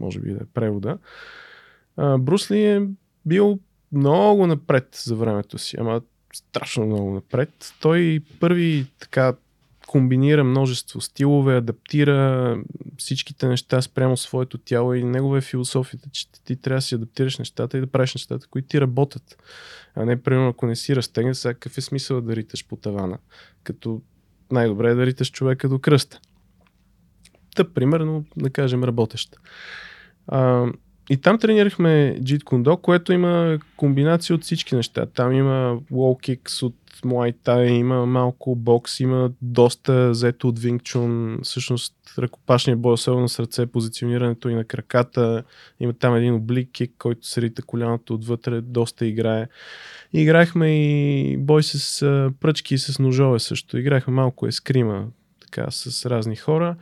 може 0.00 0.20
би 0.20 0.30
да 0.30 0.36
е 0.36 0.46
превода. 0.54 0.98
А, 1.96 2.18
Брусли 2.18 2.64
е 2.64 2.82
бил 3.26 3.58
много 3.92 4.46
напред 4.46 4.88
за 5.04 5.16
времето 5.16 5.58
си, 5.58 5.76
ама 5.80 6.00
страшно 6.34 6.86
много 6.86 7.10
напред. 7.10 7.74
Той 7.80 8.20
първи 8.40 8.86
така 8.98 9.34
комбинира 9.88 10.44
множество 10.44 11.00
стилове, 11.00 11.56
адаптира 11.56 12.56
всичките 12.96 13.48
неща 13.48 13.82
спрямо 13.82 14.16
своето 14.16 14.58
тяло 14.58 14.94
и 14.94 15.04
негова 15.04 15.38
е 15.38 15.40
философията, 15.40 16.08
че 16.12 16.32
ти 16.32 16.56
трябва 16.56 16.78
да 16.78 16.82
си 16.82 16.94
адаптираш 16.94 17.38
нещата 17.38 17.78
и 17.78 17.80
да 17.80 17.86
правиш 17.86 18.14
нещата, 18.14 18.46
които 18.46 18.68
ти 18.68 18.80
работят. 18.80 19.42
А 19.94 20.04
не, 20.04 20.22
примерно, 20.22 20.48
ако 20.48 20.66
не 20.66 20.76
си 20.76 20.96
разтегнат, 20.96 21.36
сега 21.36 21.54
какъв 21.54 21.78
е 21.78 21.80
смисъл 21.80 22.20
да 22.20 22.36
риташ 22.36 22.66
по 22.66 22.76
тавана? 22.76 23.18
Като 23.62 24.02
най-добре 24.52 24.90
е 24.90 24.94
да 24.94 25.06
риташ 25.06 25.30
човека 25.30 25.68
до 25.68 25.78
кръста. 25.78 26.20
Тъп, 27.56 27.74
примерно, 27.74 28.24
да 28.36 28.50
кажем, 28.50 28.84
работещ. 28.84 29.36
А, 30.26 30.66
и 31.10 31.16
там 31.16 31.38
тренирахме 31.38 32.18
Kune 32.20 32.62
Do, 32.62 32.80
което 32.80 33.12
има 33.12 33.58
комбинация 33.76 34.36
от 34.36 34.42
всички 34.42 34.76
неща. 34.76 35.06
Там 35.06 35.32
има 35.32 35.78
wall 35.92 36.38
kicks 36.38 36.62
от 36.62 36.74
Muay 37.04 37.34
Thai, 37.34 37.66
има 37.66 38.06
малко 38.06 38.56
бокс, 38.56 39.00
има 39.00 39.30
доста 39.42 40.10
взето 40.10 40.48
от 40.48 40.60
Wing 40.60 40.82
Chun, 40.82 41.42
всъщност 41.42 41.94
ръкопашния 42.18 42.76
бой, 42.76 42.92
особено 42.92 43.28
с 43.28 43.40
ръце, 43.40 43.66
позиционирането 43.66 44.48
и 44.48 44.54
на 44.54 44.64
краката. 44.64 45.44
Има 45.80 45.92
там 45.92 46.16
един 46.16 46.34
облик 46.34 46.68
кик, 46.72 46.92
който 46.98 47.26
се 47.26 47.52
коляното 47.66 48.14
отвътре, 48.14 48.60
доста 48.60 49.06
играе. 49.06 49.46
И 50.12 50.22
играхме 50.22 50.68
и 50.68 51.36
бой 51.36 51.62
с 51.62 52.00
пръчки 52.40 52.74
и 52.74 52.78
с 52.78 52.98
ножове 52.98 53.38
също. 53.38 53.78
Играхме 53.78 54.12
малко 54.12 54.46
ескрима, 54.46 55.06
така, 55.40 55.70
с 55.70 56.06
разни 56.06 56.36
хора. 56.36 56.76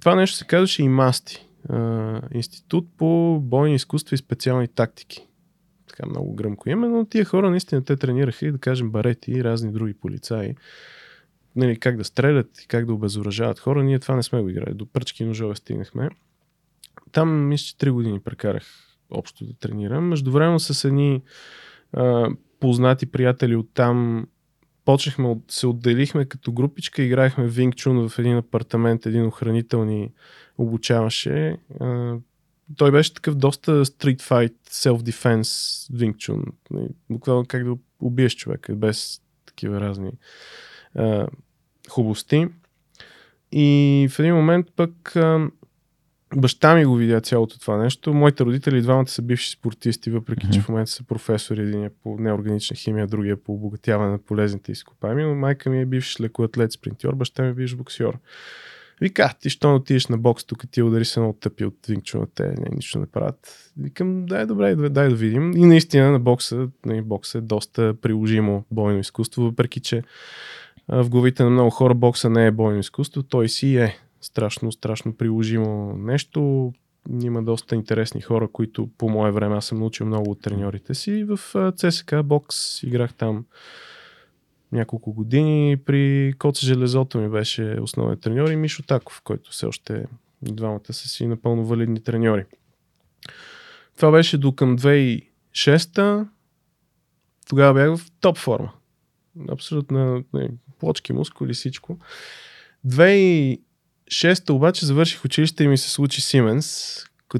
Това 0.00 0.14
нещо 0.16 0.36
се 0.36 0.46
казваше 0.46 0.82
и 0.82 0.88
масти 0.88 1.46
институт 2.34 2.88
по 2.96 3.38
бойни 3.42 3.74
изкуства 3.74 4.14
и 4.14 4.18
специални 4.18 4.68
тактики. 4.68 5.26
Така 5.88 6.06
много 6.06 6.34
гръмко 6.34 6.68
име, 6.68 6.88
но 6.88 7.04
тия 7.04 7.24
хора 7.24 7.50
наистина 7.50 7.84
те 7.84 7.96
тренираха 7.96 8.46
и 8.46 8.52
да 8.52 8.58
кажем 8.58 8.90
барети 8.90 9.32
и 9.32 9.44
разни 9.44 9.72
други 9.72 9.94
полицаи. 9.94 10.54
Нали, 11.56 11.78
как 11.78 11.96
да 11.96 12.04
стрелят 12.04 12.60
и 12.60 12.66
как 12.66 12.86
да 12.86 12.94
обезоръжават 12.94 13.58
хора. 13.58 13.84
Ние 13.84 13.98
това 13.98 14.16
не 14.16 14.22
сме 14.22 14.42
го 14.42 14.48
играли. 14.48 14.74
До 14.74 14.86
пръчки 14.86 15.24
ножове 15.24 15.54
стигнахме. 15.54 16.10
Там 17.12 17.48
мисля, 17.48 17.64
че 17.64 17.86
3 17.86 17.90
години 17.90 18.20
прекарах 18.20 18.64
общо 19.10 19.44
да 19.44 19.54
тренирам. 19.54 20.08
Междувременно 20.08 20.60
с 20.60 20.84
едни 20.84 21.22
а, 21.92 22.30
познати 22.60 23.06
приятели 23.06 23.56
от 23.56 23.70
там 23.74 24.26
почнахме, 24.90 25.36
се 25.48 25.66
отделихме 25.66 26.24
като 26.24 26.52
групичка, 26.52 27.02
играехме 27.02 27.48
Винг 27.48 27.76
Чун 27.76 28.08
в 28.08 28.18
един 28.18 28.36
апартамент, 28.36 29.06
един 29.06 29.26
охранител 29.26 29.84
ни 29.84 30.12
обучаваше. 30.58 31.56
Той 32.76 32.90
беше 32.90 33.14
такъв 33.14 33.34
доста 33.34 33.84
street 33.84 34.20
fight, 34.22 34.54
self-defense 34.70 35.42
Wing 35.92 36.14
Chun. 36.14 36.44
Нали, 36.70 36.88
буквално 37.10 37.44
как 37.48 37.64
да 37.64 37.76
убиеш 38.00 38.36
човека, 38.36 38.76
без 38.76 39.20
такива 39.46 39.80
разни 39.80 40.12
хубости. 41.88 42.48
И 43.52 44.08
в 44.10 44.18
един 44.18 44.34
момент 44.34 44.66
пък 44.76 45.16
а, 45.16 45.50
баща 46.36 46.74
ми 46.74 46.84
го 46.84 46.94
видя 46.94 47.20
цялото 47.20 47.58
това 47.58 47.76
нещо. 47.76 48.14
Моите 48.14 48.44
родители, 48.44 48.82
двамата 48.82 49.06
са 49.06 49.22
бивши 49.22 49.50
спортисти, 49.50 50.10
въпреки 50.10 50.46
mm-hmm. 50.46 50.52
че 50.52 50.60
в 50.60 50.68
момента 50.68 50.90
са 50.90 51.04
професори, 51.04 51.62
един 51.62 51.84
е 51.84 51.90
по 52.02 52.16
неорганична 52.18 52.76
химия, 52.76 53.06
другия 53.06 53.32
е 53.32 53.36
по 53.36 53.52
обогатяване 53.52 54.10
на 54.10 54.18
полезните 54.18 54.72
изкопаеми. 54.72 55.22
Но 55.22 55.34
майка 55.34 55.70
ми 55.70 55.80
е 55.80 55.86
бивш 55.86 56.20
лекоатлет 56.20 56.72
спринтьор, 56.72 57.14
баща 57.14 57.42
ми 57.42 57.48
е 57.48 57.54
бивш 57.54 57.74
боксер. 57.74 58.18
Вика, 59.00 59.34
ти 59.40 59.50
що 59.50 59.68
не 59.68 59.74
отидеш 59.74 60.06
на 60.06 60.18
бокс, 60.18 60.44
тук 60.44 60.64
ти 60.70 60.82
удари 60.82 61.04
се 61.04 61.20
много 61.20 61.38
тъпи 61.40 61.64
от 61.64 61.86
винкчу 61.88 62.26
те, 62.34 62.42
не, 62.42 62.68
нищо 62.72 62.98
не 62.98 63.06
правят. 63.06 63.70
Викам, 63.76 64.26
дай 64.26 64.46
добре, 64.46 64.74
дай 64.74 65.08
да 65.08 65.14
видим. 65.14 65.52
И 65.56 65.66
наистина 65.66 66.10
на 66.10 66.18
бокса, 66.20 66.56
на 66.56 66.68
нали, 66.86 67.02
бокса 67.02 67.38
е 67.38 67.40
доста 67.40 67.94
приложимо 68.02 68.64
бойно 68.70 68.98
изкуство, 68.98 69.42
въпреки 69.42 69.80
че 69.80 70.02
в 70.88 71.08
главите 71.08 71.44
на 71.44 71.50
много 71.50 71.70
хора 71.70 71.94
бокса 71.94 72.30
не 72.30 72.46
е 72.46 72.50
бойно 72.50 72.78
изкуство, 72.78 73.22
той 73.22 73.48
си 73.48 73.76
е 73.76 73.96
страшно, 74.20 74.72
страшно 74.72 75.16
приложимо 75.16 75.96
нещо. 75.96 76.72
Има 77.22 77.42
доста 77.42 77.74
интересни 77.74 78.20
хора, 78.20 78.48
които 78.52 78.88
по 78.98 79.08
мое 79.08 79.30
време 79.30 79.56
аз 79.56 79.66
съм 79.66 79.78
научил 79.78 80.06
много 80.06 80.30
от 80.30 80.42
треньорите 80.42 80.94
си. 80.94 81.24
В 81.24 81.72
ЦСК 81.76 82.14
бокс 82.24 82.82
играх 82.82 83.14
там 83.14 83.44
няколко 84.72 85.12
години. 85.12 85.76
При 85.76 86.32
Коца 86.38 86.66
Железото 86.66 87.18
ми 87.18 87.28
беше 87.28 87.76
основен 87.80 88.18
треньор 88.18 88.48
и 88.48 88.56
Мишо 88.56 88.82
Таков, 88.82 89.20
който 89.24 89.50
все 89.50 89.66
още 89.66 90.06
двамата 90.42 90.92
са 90.92 91.08
си 91.08 91.26
напълно 91.26 91.64
валидни 91.64 92.02
треньори. 92.02 92.44
Това 93.96 94.10
беше 94.10 94.38
до 94.38 94.52
към 94.52 94.78
2006 94.78 96.26
Тогава 97.50 97.74
бях 97.74 97.96
в 97.96 98.10
топ 98.20 98.38
форма. 98.38 98.72
Абсолютно 99.48 100.24
плочки, 100.78 101.12
мускули, 101.12 101.54
всичко. 101.54 101.98
2006 104.10 104.50
обаче 104.50 104.86
завърших 104.86 105.24
училище 105.24 105.64
и 105.64 105.68
ми 105.68 105.78
се 105.78 105.90
случи 105.90 106.20
Сименс, 106.20 106.96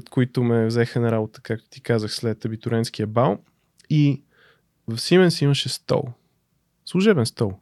които 0.09 0.43
ме 0.43 0.65
взеха 0.65 0.99
на 0.99 1.11
работа, 1.11 1.41
както 1.41 1.69
ти 1.69 1.81
казах, 1.81 2.13
след 2.13 2.45
абитуренския 2.45 3.07
бал. 3.07 3.39
И 3.89 4.23
в 4.87 4.99
Сименс 4.99 5.41
имаше 5.41 5.69
стол 5.69 6.03
служебен 6.91 7.25
стол. 7.25 7.53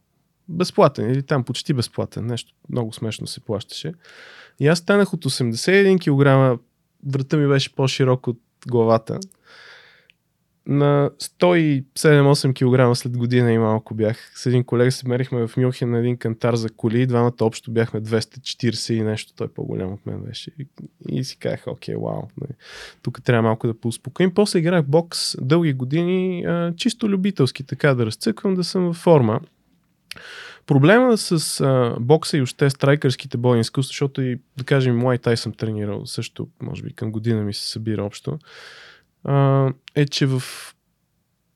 Безплатен 0.49 1.11
или 1.11 1.23
там 1.23 1.43
почти 1.43 1.73
безплатен. 1.73 2.25
Нещо 2.25 2.53
много 2.69 2.93
смешно 2.93 3.27
се 3.27 3.39
плащаше. 3.39 3.93
И 4.59 4.67
аз 4.67 4.79
станах 4.79 5.13
от 5.13 5.25
81 5.25 5.99
кг, 5.99 6.61
врата 7.05 7.37
ми 7.37 7.47
беше 7.47 7.75
по-широк 7.75 8.27
от 8.27 8.39
главата. 8.67 9.19
На 10.69 11.09
107-8 11.19 12.53
кг 12.53 12.97
след 12.97 13.17
година 13.17 13.51
и 13.51 13.57
малко 13.57 13.95
бях. 13.95 14.31
С 14.35 14.45
един 14.45 14.63
колега 14.63 14.91
се 14.91 15.07
мерихме 15.07 15.47
в 15.47 15.57
Мюнхен 15.57 15.89
на 15.89 15.99
един 15.99 16.17
кантар 16.17 16.55
за 16.55 16.69
коли. 16.69 17.05
Двамата 17.05 17.33
общо 17.41 17.71
бяхме 17.71 18.01
240 18.01 18.93
и 18.93 19.01
нещо. 19.01 19.33
Той 19.35 19.47
по-голям 19.47 19.93
от 19.93 20.05
мен 20.05 20.21
беше. 20.21 20.51
И, 20.59 20.67
и 21.09 21.23
си 21.23 21.37
казах, 21.37 21.63
окей, 21.67 21.95
вау. 21.95 22.21
Нали. 22.41 22.51
Тук 23.01 23.23
трябва 23.23 23.41
малко 23.41 23.67
да 23.67 23.79
поуспокоим. 23.79 24.33
После 24.33 24.59
играх 24.59 24.85
бокс 24.85 25.35
дълги 25.41 25.73
години, 25.73 26.43
а, 26.43 26.73
чисто 26.77 27.09
любителски, 27.09 27.63
така 27.63 27.93
да 27.93 28.05
разцъквам, 28.05 28.55
да 28.55 28.63
съм 28.63 28.85
във 28.85 28.95
форма. 28.95 29.39
Проблема 30.65 31.17
с 31.17 31.61
а, 31.61 31.95
бокса 31.99 32.37
и 32.37 32.41
още 32.41 32.69
страйкърските 32.69 33.37
бойни 33.37 33.61
изкуства, 33.61 33.89
защото 33.89 34.21
и, 34.21 34.39
да 34.57 34.63
кажем, 34.63 35.01
Muay 35.01 35.25
Thai 35.25 35.35
съм 35.35 35.53
тренирал 35.53 36.05
също, 36.05 36.47
може 36.61 36.83
би 36.83 36.93
към 36.93 37.11
година 37.11 37.41
ми 37.41 37.53
се 37.53 37.69
събира 37.69 38.03
общо 38.03 38.39
а, 39.23 39.67
е, 39.95 40.05
че 40.05 40.25
в 40.25 40.43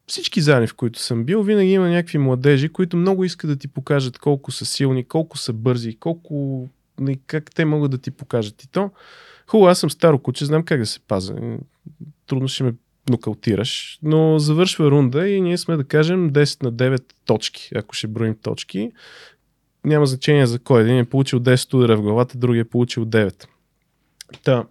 всички 0.07 0.41
зали, 0.41 0.67
в 0.67 0.75
които 0.75 0.99
съм 0.99 1.23
бил, 1.23 1.43
винаги 1.43 1.71
има 1.71 1.89
някакви 1.89 2.17
младежи, 2.17 2.69
които 2.69 2.97
много 2.97 3.23
искат 3.23 3.49
да 3.49 3.55
ти 3.55 3.67
покажат 3.67 4.17
колко 4.17 4.51
са 4.51 4.65
силни, 4.65 5.03
колко 5.03 5.37
са 5.37 5.53
бързи, 5.53 5.95
колко, 5.95 6.67
как 7.27 7.51
те 7.55 7.65
могат 7.65 7.91
да 7.91 7.97
ти 7.97 8.11
покажат. 8.11 8.63
И 8.63 8.67
то, 8.67 8.91
хубаво, 9.47 9.67
аз 9.67 9.79
съм 9.79 9.89
старо 9.89 10.19
куче, 10.19 10.45
знам 10.45 10.63
как 10.63 10.79
да 10.79 10.85
се 10.85 10.99
пазя. 10.99 11.35
Трудно 12.27 12.47
ще 12.47 12.63
ме 12.63 12.73
нокаутираш, 13.09 13.99
но 14.03 14.39
завършва 14.39 14.91
рунда 14.91 15.27
и 15.27 15.41
ние 15.41 15.57
сме 15.57 15.77
да 15.77 15.83
кажем 15.83 16.31
10 16.31 16.63
на 16.63 16.73
9 16.73 17.03
точки, 17.25 17.69
ако 17.75 17.95
ще 17.95 18.07
броим 18.07 18.35
точки. 18.41 18.91
Няма 19.85 20.05
значение 20.05 20.45
за 20.45 20.59
кой. 20.59 20.81
Един 20.81 20.97
е 20.97 21.05
получил 21.05 21.39
10 21.39 21.73
удара 21.73 21.97
в 21.97 22.01
главата, 22.01 22.37
другия 22.37 22.61
е 22.61 22.65
получил 22.65 23.05
9. 23.05 23.45
Та, 24.43 24.65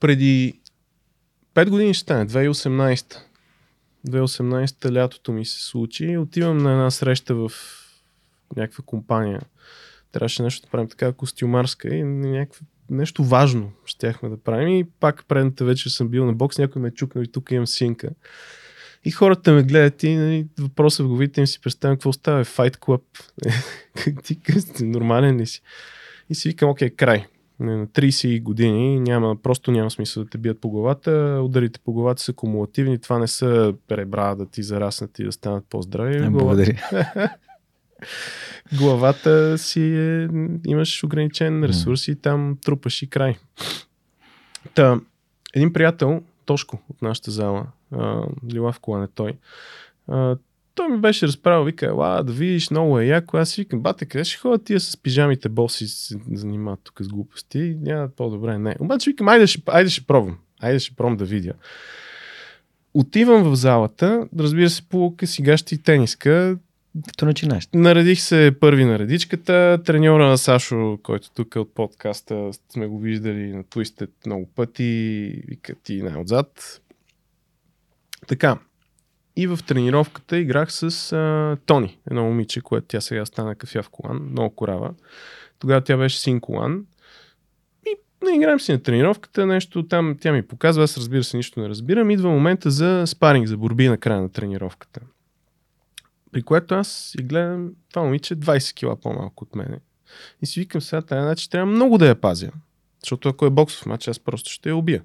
преди 0.00 0.59
5 1.54 1.70
години 1.70 1.94
ще 1.94 2.02
стане, 2.02 2.26
2018. 2.26 3.16
2018 4.08 4.92
лятото 4.92 5.32
ми 5.32 5.44
се 5.44 5.64
случи. 5.64 6.16
Отивам 6.16 6.58
на 6.58 6.72
една 6.72 6.90
среща 6.90 7.34
в 7.34 7.52
някаква 8.56 8.84
компания. 8.86 9.40
Трябваше 10.12 10.42
нещо 10.42 10.66
да 10.66 10.70
правим 10.70 10.88
така 10.88 11.12
костюмарска 11.12 11.94
и 11.94 12.02
някакво 12.02 12.64
нещо 12.90 13.24
важно 13.24 13.72
щяхме 13.84 14.28
да 14.28 14.36
правим. 14.36 14.68
И 14.68 14.84
пак 15.00 15.24
предната 15.28 15.64
вечер 15.64 15.90
съм 15.90 16.08
бил 16.08 16.26
на 16.26 16.32
бокс, 16.32 16.58
някой 16.58 16.82
ме 16.82 16.88
е 16.88 16.94
чукнал 16.94 17.22
и 17.22 17.32
тук 17.32 17.50
имам 17.50 17.66
синка. 17.66 18.10
И 19.04 19.10
хората 19.10 19.52
ме 19.52 19.62
гледат 19.62 20.02
и 20.02 20.14
нали, 20.14 20.46
въпросът 20.58 21.06
в 21.06 21.08
главите 21.08 21.40
им 21.40 21.46
си 21.46 21.60
представям 21.60 21.96
какво 21.96 22.12
става. 22.12 22.44
Fight 22.44 22.76
Club. 22.76 23.02
ти 24.76 24.84
нормален 24.84 25.36
ли 25.36 25.46
си? 25.46 25.62
И 26.30 26.34
си 26.34 26.48
викам, 26.48 26.70
окей, 26.70 26.90
край 26.90 27.26
на 27.60 27.86
30 27.86 28.42
години 28.42 29.00
няма, 29.00 29.36
просто 29.42 29.72
няма 29.72 29.90
смисъл 29.90 30.24
да 30.24 30.30
те 30.30 30.38
бият 30.38 30.60
по 30.60 30.70
главата. 30.70 31.40
Ударите 31.44 31.80
по 31.84 31.92
главата 31.92 32.22
са 32.22 32.32
кумулативни. 32.32 32.98
Това 32.98 33.18
не 33.18 33.28
са 33.28 33.74
ребра 33.90 34.34
да 34.34 34.46
ти 34.46 34.62
зараснат 34.62 35.18
и 35.18 35.24
да 35.24 35.32
станат 35.32 35.64
по-здрави. 35.70 36.20
Не, 36.20 36.30
благодаря. 36.30 36.74
главата 38.78 39.58
си 39.58 39.82
е, 39.82 40.28
имаш 40.66 41.04
ограничен 41.04 41.64
ресурс 41.64 42.08
и 42.08 42.16
там 42.16 42.58
трупаш 42.64 43.02
и 43.02 43.10
край. 43.10 43.36
Та, 44.74 45.00
един 45.54 45.72
приятел, 45.72 46.22
Тошко 46.44 46.82
от 46.88 47.02
нашата 47.02 47.30
зала, 47.30 47.66
Лилав 48.52 48.80
Колан 48.80 49.02
е 49.02 49.08
той, 49.14 49.32
той 50.74 50.88
ми 50.88 50.98
беше 50.98 51.26
разправил, 51.26 51.64
вика, 51.64 51.86
ела, 51.86 52.22
да 52.22 52.32
видиш, 52.32 52.70
много 52.70 52.98
е 52.98 53.06
яко. 53.06 53.36
Аз 53.36 53.50
си 53.50 53.60
викам, 53.60 53.80
бате, 53.80 54.06
къде 54.06 54.24
ще 54.24 54.38
ходят 54.38 54.64
тия 54.64 54.80
с 54.80 54.96
пижамите 54.96 55.48
боси 55.48 55.86
се 55.86 56.18
занимават 56.32 56.80
тук 56.84 57.00
с 57.00 57.08
глупости? 57.08 57.76
Няма 57.80 58.08
по-добре, 58.16 58.58
не. 58.58 58.76
Обаче 58.80 59.10
викам, 59.10 59.28
айде 59.28 59.46
ще, 59.46 59.62
айде 59.66 59.90
ще 59.90 60.06
пробвам. 60.06 60.38
Айде 60.60 60.78
ще 60.78 60.96
пробвам 60.96 61.16
да 61.16 61.24
видя. 61.24 61.52
Отивам 62.94 63.42
в 63.42 63.56
залата, 63.56 64.28
разбира 64.38 64.70
се, 64.70 64.88
по 64.88 65.14
късигащи 65.16 65.82
тениска, 65.82 66.58
Като 67.06 67.24
начинаеш. 67.24 67.68
Наредих 67.74 68.20
се 68.20 68.52
първи 68.60 68.84
на 68.84 68.98
редичката. 68.98 69.82
Треньора 69.84 70.28
на 70.28 70.38
Сашо, 70.38 70.98
който 71.02 71.30
тук 71.30 71.54
е 71.54 71.58
от 71.58 71.74
подкаста, 71.74 72.50
сме 72.72 72.86
го 72.86 72.98
виждали 72.98 73.52
на 73.52 73.64
Twisted 73.64 74.10
много 74.26 74.46
пъти. 74.54 75.32
Вика 75.48 75.74
ти 75.74 76.02
най-отзад. 76.02 76.80
Така. 78.26 78.58
И 79.40 79.46
в 79.46 79.58
тренировката 79.66 80.38
играх 80.38 80.72
с 80.72 81.12
а, 81.12 81.56
Тони, 81.66 81.98
едно 82.10 82.24
момиче, 82.24 82.60
което 82.60 82.86
тя 82.86 83.00
сега 83.00 83.26
стана 83.26 83.54
кафя 83.54 83.82
в 83.82 83.88
колан, 83.88 84.28
много 84.30 84.54
корава. 84.54 84.94
Тогава 85.58 85.80
тя 85.80 85.96
беше 85.96 86.20
син 86.20 86.40
колан. 86.40 86.86
И 87.86 87.90
не 88.24 88.36
играем 88.36 88.60
си 88.60 88.72
на 88.72 88.82
тренировката, 88.82 89.46
нещо 89.46 89.88
там 89.88 90.16
тя 90.20 90.32
ми 90.32 90.42
показва, 90.42 90.84
аз 90.84 90.96
разбира 90.96 91.24
се 91.24 91.36
нищо 91.36 91.60
не 91.60 91.68
разбирам. 91.68 92.10
Идва 92.10 92.30
момента 92.30 92.70
за 92.70 93.04
спаринг, 93.06 93.48
за 93.48 93.56
борби 93.56 93.88
на 93.88 93.98
края 93.98 94.20
на 94.20 94.28
тренировката. 94.28 95.00
При 96.32 96.42
което 96.42 96.74
аз 96.74 96.88
си 96.88 97.22
гледам 97.22 97.70
това 97.90 98.02
момиче 98.02 98.36
20 98.36 98.74
кила 98.74 98.96
по-малко 98.96 99.44
от 99.44 99.54
мене. 99.54 99.78
И 100.42 100.46
си 100.46 100.60
викам 100.60 100.80
сега, 100.80 101.02
тази 101.02 101.22
значи 101.22 101.50
трябва 101.50 101.66
много 101.66 101.98
да 101.98 102.06
я 102.08 102.20
пазя. 102.20 102.50
Защото 103.02 103.28
ако 103.28 103.46
е 103.46 103.50
боксов 103.50 103.86
матч, 103.86 104.08
аз 104.08 104.18
просто 104.18 104.50
ще 104.50 104.68
я 104.68 104.76
убия. 104.76 105.02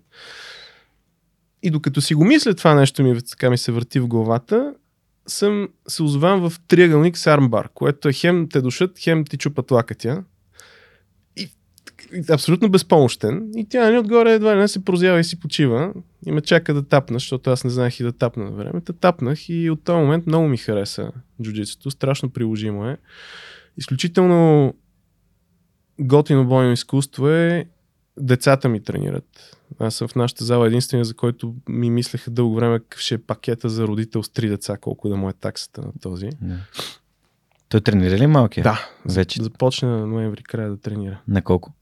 И 1.63 1.69
докато 1.69 2.01
си 2.01 2.15
го 2.15 2.25
мисля 2.25 2.53
това 2.53 2.75
нещо 2.75 3.03
ми, 3.03 3.21
така 3.29 3.49
ми 3.49 3.57
се 3.57 3.71
върти 3.71 3.99
в 3.99 4.07
главата, 4.07 4.73
съм 5.27 5.69
се 5.87 6.03
озовам 6.03 6.49
в 6.49 6.59
триъгълник 6.67 7.17
с 7.17 7.27
армбар, 7.27 7.69
което 7.73 8.09
е 8.09 8.13
хем 8.13 8.47
те 8.49 8.61
душат, 8.61 8.99
хем 8.99 9.25
ти 9.25 9.37
чупат 9.37 9.71
лакътя. 9.71 10.23
И, 11.37 11.49
и 12.13 12.23
абсолютно 12.31 12.69
безпомощен. 12.69 13.51
И 13.55 13.69
тя 13.69 13.83
нали, 13.83 13.97
отгоре 13.97 14.33
едва 14.33 14.55
ли 14.55 14.59
не 14.59 14.67
се 14.67 14.85
прозява 14.85 15.19
и 15.19 15.23
си 15.23 15.39
почива. 15.39 15.93
И 16.25 16.31
ме 16.31 16.41
чака 16.41 16.73
да 16.73 16.87
тапна, 16.87 17.15
защото 17.15 17.49
аз 17.49 17.63
не 17.63 17.69
знаех 17.69 17.99
и 17.99 18.03
да 18.03 18.11
тапна 18.11 18.43
на 18.43 18.51
време. 18.51 18.81
Та 18.81 18.93
тапнах 18.93 19.49
и 19.49 19.69
от 19.69 19.83
този 19.83 19.97
момент 19.97 20.27
много 20.27 20.47
ми 20.47 20.57
хареса 20.57 21.11
джуджитсото. 21.41 21.91
Страшно 21.91 22.29
приложимо 22.29 22.85
е. 22.85 22.97
Изключително 23.77 24.73
готино 25.99 26.47
бойно 26.47 26.71
изкуство 26.71 27.29
е 27.29 27.65
децата 28.17 28.69
ми 28.69 28.83
тренират. 28.83 29.57
Аз 29.79 29.95
съм 29.95 30.07
в 30.07 30.15
нашата 30.15 30.45
зала 30.45 30.67
единствения, 30.67 31.05
за 31.05 31.13
който 31.13 31.55
ми 31.69 31.89
мислеха 31.89 32.31
дълго 32.31 32.55
време 32.55 32.79
какъв 32.79 32.99
ще 32.99 33.15
е 33.15 33.17
пакета 33.17 33.69
за 33.69 33.87
родител 33.87 34.23
с 34.23 34.29
три 34.29 34.49
деца, 34.49 34.77
колко 34.77 35.09
да 35.09 35.15
му 35.15 35.29
е 35.29 35.33
таксата 35.33 35.81
на 35.81 35.91
този. 36.01 36.29
Да. 36.41 36.55
Той 37.69 37.81
тренира 37.81 38.17
ли 38.17 38.27
малкия? 38.27 38.63
Да, 38.63 38.89
Вече. 39.05 39.43
започна 39.43 39.99
на 39.99 40.07
ноември 40.07 40.43
края 40.43 40.69
да 40.69 40.77
тренира. 40.77 41.21
На 41.27 41.41
колко? 41.41 41.73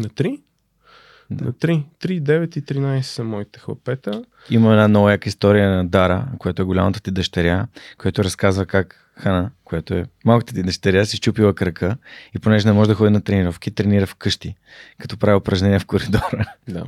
На 0.00 0.08
3? 0.08 0.42
Да. 1.30 1.44
На 1.44 1.52
3. 1.52 1.84
3, 2.00 2.22
9 2.22 2.58
и 2.58 2.62
13 2.62 3.00
са 3.00 3.24
моите 3.24 3.58
хлапета. 3.58 4.24
Има 4.50 4.72
една 4.72 4.88
много 4.88 5.08
яка 5.08 5.28
история 5.28 5.70
на 5.70 5.88
Дара, 5.88 6.28
която 6.38 6.62
е 6.62 6.64
голямата 6.64 7.00
ти 7.00 7.10
дъщеря, 7.10 7.66
която 7.98 8.24
разказва 8.24 8.66
как 8.66 9.04
Хана, 9.14 9.50
която 9.64 9.94
е 9.94 10.06
малката 10.24 10.54
ти 10.54 10.62
дъщеря, 10.62 11.06
си 11.06 11.16
щупила 11.16 11.54
крака 11.54 11.96
и 12.36 12.38
понеже 12.38 12.68
не 12.68 12.72
може 12.72 12.88
да 12.88 12.94
ходи 12.94 13.10
на 13.10 13.20
тренировки, 13.20 13.70
тренира 13.70 14.06
вкъщи, 14.06 14.54
като 14.98 15.16
прави 15.16 15.36
упражнения 15.36 15.80
в 15.80 15.86
коридора. 15.86 16.54
Да. 16.68 16.84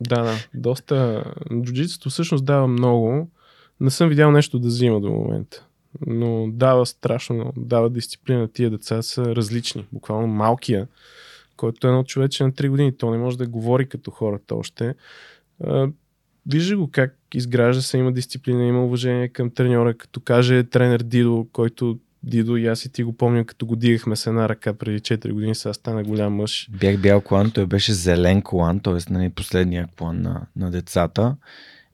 Да, 0.00 0.22
да. 0.22 0.34
Доста. 0.54 1.24
Джуджитството 1.62 2.10
всъщност 2.10 2.44
дава 2.44 2.68
много. 2.68 3.30
Не 3.80 3.90
съм 3.90 4.08
видял 4.08 4.30
нещо 4.30 4.58
да 4.58 4.68
взима 4.68 5.00
до 5.00 5.10
момента. 5.10 5.64
Но 6.06 6.46
дава 6.50 6.86
страшно, 6.86 7.52
дава 7.56 7.90
дисциплина. 7.90 8.48
Тия 8.48 8.70
деца 8.70 9.02
са 9.02 9.36
различни. 9.36 9.86
Буквално 9.92 10.26
малкия, 10.26 10.86
който 11.56 11.86
е 11.86 11.90
едно 11.90 12.04
човече 12.04 12.44
на 12.44 12.52
3 12.52 12.68
години. 12.68 12.96
То 12.96 13.10
не 13.10 13.18
може 13.18 13.38
да 13.38 13.46
говори 13.46 13.88
като 13.88 14.10
хората 14.10 14.54
още. 14.54 14.94
Вижда 16.46 16.76
го 16.76 16.90
как 16.90 17.16
изгражда 17.34 17.82
се, 17.82 17.98
има 17.98 18.12
дисциплина, 18.12 18.64
има 18.64 18.84
уважение 18.84 19.28
към 19.28 19.50
треньора, 19.50 19.94
като 19.94 20.20
каже 20.20 20.64
тренер 20.64 21.00
Дидо, 21.00 21.46
който 21.52 21.98
Дидо 22.22 22.56
и 22.56 22.66
аз 22.66 22.84
и 22.84 22.92
ти 22.92 23.02
го 23.02 23.12
помня, 23.12 23.44
като 23.44 23.66
го 23.66 23.76
дигахме 23.76 24.16
с 24.16 24.26
една 24.26 24.48
ръка 24.48 24.74
преди 24.74 25.00
4 25.00 25.32
години, 25.32 25.54
сега 25.54 25.72
стана 25.72 26.04
голям 26.04 26.34
мъж. 26.34 26.68
Бях 26.80 27.00
бял 27.00 27.20
колан, 27.20 27.50
той 27.50 27.66
беше 27.66 27.92
зелен 27.92 28.42
колан, 28.42 28.80
т.е. 28.80 29.12
Нали, 29.12 29.30
последния 29.30 29.88
колан 29.98 30.22
на, 30.22 30.46
на 30.56 30.70
децата. 30.70 31.36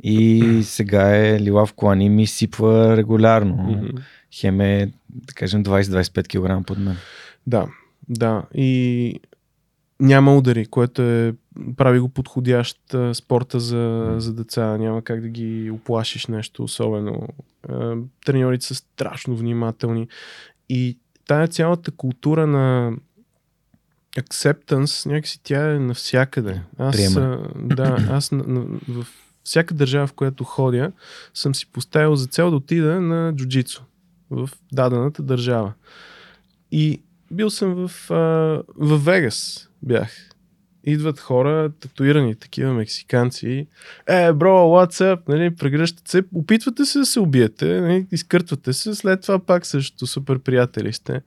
И 0.02 0.61
сега 0.62 1.16
е 1.16 1.40
лилав 1.40 1.72
колан 1.72 2.00
и 2.00 2.08
ми 2.08 2.26
сипва 2.26 2.96
регулярно. 2.96 3.88
Хем 4.34 4.61
е, 4.61 4.92
да 5.08 5.34
кажем, 5.34 5.64
20-25 5.64 6.61
кг 6.61 6.66
под 6.66 6.78
мен. 6.78 6.96
Да, 7.46 7.66
да. 8.08 8.42
И 8.54 9.20
няма 10.01 10.36
удари, 10.36 10.66
което 10.66 11.03
е 11.03 11.34
прави 11.76 11.98
го 11.98 12.09
подходящ 12.09 12.94
а, 12.94 13.14
спорта 13.14 13.61
за, 13.61 14.14
за 14.18 14.34
деца. 14.34 14.78
Няма 14.78 15.03
как 15.03 15.20
да 15.20 15.28
ги 15.28 15.70
оплашиш 15.70 16.26
нещо 16.26 16.64
особено. 16.64 17.28
А, 17.68 17.96
треньорите 18.26 18.66
са 18.66 18.74
страшно 18.74 19.36
внимателни. 19.36 20.09
И 20.68 20.98
тая 21.26 21.48
цялата 21.48 21.90
култура 21.90 22.46
на 22.46 22.92
acceptance, 24.18 25.07
някакси 25.07 25.40
тя 25.42 25.72
е 25.72 25.78
навсякъде. 25.78 26.62
Аз, 26.78 26.96
Приемане. 26.96 27.26
а, 27.26 27.48
да, 27.57 28.07
аз 28.11 28.32
на, 28.32 28.44
на, 28.46 28.64
в 28.88 29.07
всяка 29.44 29.74
държава, 29.74 30.07
в 30.07 30.12
която 30.12 30.44
ходя, 30.44 30.92
съм 31.34 31.55
си 31.55 31.66
поставил 31.72 32.16
за 32.16 32.26
цел 32.26 32.51
да 32.51 32.57
отида 32.57 33.01
на 33.01 33.32
джуджицу 33.34 33.82
в 34.30 34.51
дадената 34.72 35.22
държава. 35.22 35.72
И 36.72 37.03
бил 37.31 37.51
съм 37.51 37.89
в, 37.89 38.11
а, 38.11 38.14
в 38.76 38.99
Вегас, 38.99 39.68
бях. 39.83 40.11
Идват 40.85 41.20
хора, 41.20 41.70
татуирани, 41.81 42.35
такива 42.35 42.72
мексиканци. 42.72 43.66
Е, 44.09 44.33
бро, 44.33 44.66
what's 44.66 45.14
up? 45.14 45.28
Нали, 45.28 45.57
прегръщат 45.57 46.09
се, 46.09 46.22
опитвате 46.35 46.85
се 46.85 46.99
да 46.99 47.07
се 47.07 47.20
убиете, 47.20 47.81
нали, 47.81 48.07
изкъртвате 48.12 48.72
се, 48.72 48.95
след 48.95 49.20
това 49.22 49.39
пак 49.39 49.66
също 49.66 50.07
супер 50.07 50.39
приятели 50.39 50.93
сте. 50.93 51.22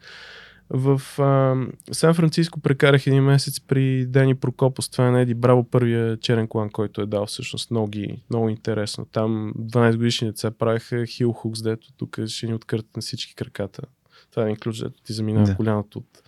В 0.70 1.02
а, 1.20 1.56
Сан 1.94 2.14
Франциско 2.14 2.60
прекарах 2.60 3.08
един 3.08 3.24
месец 3.24 3.60
при 3.60 4.06
Дени 4.06 4.36
Прокопос. 4.36 4.90
Това 4.90 5.08
е 5.08 5.12
на 5.12 5.22
Еди 5.22 5.34
Браво, 5.34 5.64
първия 5.64 6.18
черен 6.18 6.48
клан, 6.48 6.70
който 6.70 7.02
е 7.02 7.06
дал 7.06 7.26
всъщност 7.26 7.72
ноги. 7.72 8.22
Много 8.30 8.50
интересно. 8.50 9.06
Там 9.06 9.54
12 9.60 9.96
годишни 9.96 10.28
деца 10.28 10.52
правеха 10.52 11.06
хил 11.06 11.32
хукс, 11.32 11.62
дето 11.62 11.94
тук 11.98 12.20
ще 12.28 12.48
ни 12.48 12.54
откъртат 12.54 12.96
на 12.96 13.02
всички 13.02 13.36
краката. 13.36 13.82
Това 14.34 14.44
е 14.44 14.46
един 14.46 14.58
ключ, 14.58 14.78
дето 14.78 15.02
ти 15.02 15.14
заминава 15.14 15.46
Да. 15.46 15.56
коляното 15.56 16.00
от... 16.00 16.22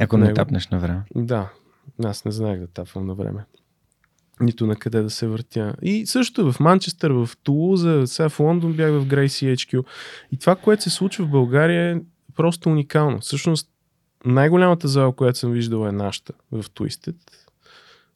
Ако 0.00 0.16
не 0.16 0.24
него. 0.24 0.34
тапнеш 0.34 0.68
на 0.68 0.78
време. 0.78 1.02
Да, 1.14 1.48
аз 2.04 2.24
не 2.24 2.30
знаех 2.30 2.60
да 2.60 2.66
тапвам 2.66 3.06
на 3.06 3.14
време. 3.14 3.44
Нито 4.40 4.66
на 4.66 4.76
къде 4.76 5.02
да 5.02 5.10
се 5.10 5.26
въртя. 5.26 5.74
И 5.82 6.06
също 6.06 6.52
в 6.52 6.60
Манчестър, 6.60 7.10
в 7.10 7.28
Тулуза, 7.42 8.02
сега 8.06 8.28
в 8.28 8.40
Лондон 8.40 8.72
бях 8.72 8.90
в 8.90 9.06
Gracie 9.06 9.54
HQ. 9.54 9.84
И 10.32 10.38
това, 10.38 10.56
което 10.56 10.82
се 10.82 10.90
случва 10.90 11.24
в 11.24 11.30
България 11.30 11.96
е 11.96 12.00
просто 12.36 12.68
уникално. 12.68 13.20
Всъщност, 13.20 13.68
най-голямата 14.24 14.88
зала, 14.88 15.12
която 15.12 15.38
съм 15.38 15.52
виждал 15.52 15.86
е 15.86 15.92
нашата 15.92 16.32
в 16.52 16.62
Twisted. 16.64 17.16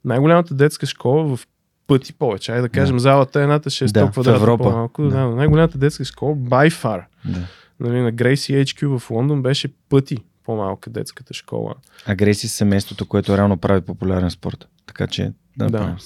Най-голямата 0.04 0.54
детска 0.54 0.86
школа 0.86 1.36
в 1.36 1.46
пъти 1.86 2.12
повече. 2.12 2.52
Айде 2.52 2.62
да 2.62 2.68
кажем, 2.68 2.96
Да. 2.96 3.00
залата 3.00 3.40
е 3.40 3.42
едната 3.42 3.70
600 3.70 3.92
Да, 3.92 4.10
квадрата 4.10 4.36
Европа. 4.36 4.64
по-малко. 4.64 5.02
Да. 5.02 5.08
Да, 5.08 5.26
най-голямата 5.26 5.78
детска 5.78 6.04
школа, 6.04 6.36
by 6.36 6.70
far. 6.72 7.04
Да. 7.24 7.46
Нали, 7.81 8.01
на 8.01 8.12
Gracie 8.12 8.64
HQ 8.64 8.99
в 8.99 9.11
Лондон 9.11 9.43
беше 9.43 9.68
пъти 9.89 10.16
по-малка 10.45 10.91
детската 10.91 11.35
школа. 11.35 11.74
Агресия 12.07 12.51
семейството, 12.51 13.07
което 13.07 13.37
реално 13.37 13.57
прави 13.57 13.81
популярен 13.81 14.31
спорт. 14.31 14.68
Така 14.87 15.07
че 15.07 15.33
да, 15.57 15.66
Да. 15.66 15.97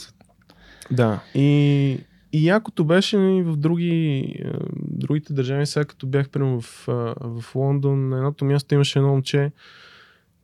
Да, 0.91 1.20
и, 1.35 1.99
и 2.33 2.47
якото 2.47 2.85
беше 2.85 3.16
и 3.16 3.43
в 3.43 3.57
други, 3.57 4.18
е, 4.45 4.51
другите 4.75 5.33
държави, 5.33 5.66
сега 5.66 5.85
като 5.85 6.07
бях 6.07 6.29
примерно 6.29 6.61
в, 6.61 6.89
а, 6.89 7.14
в 7.20 7.55
Лондон, 7.55 8.09
на 8.09 8.16
едното 8.16 8.45
място 8.45 8.75
имаше 8.75 8.99
едно 8.99 9.11
момче, 9.11 9.53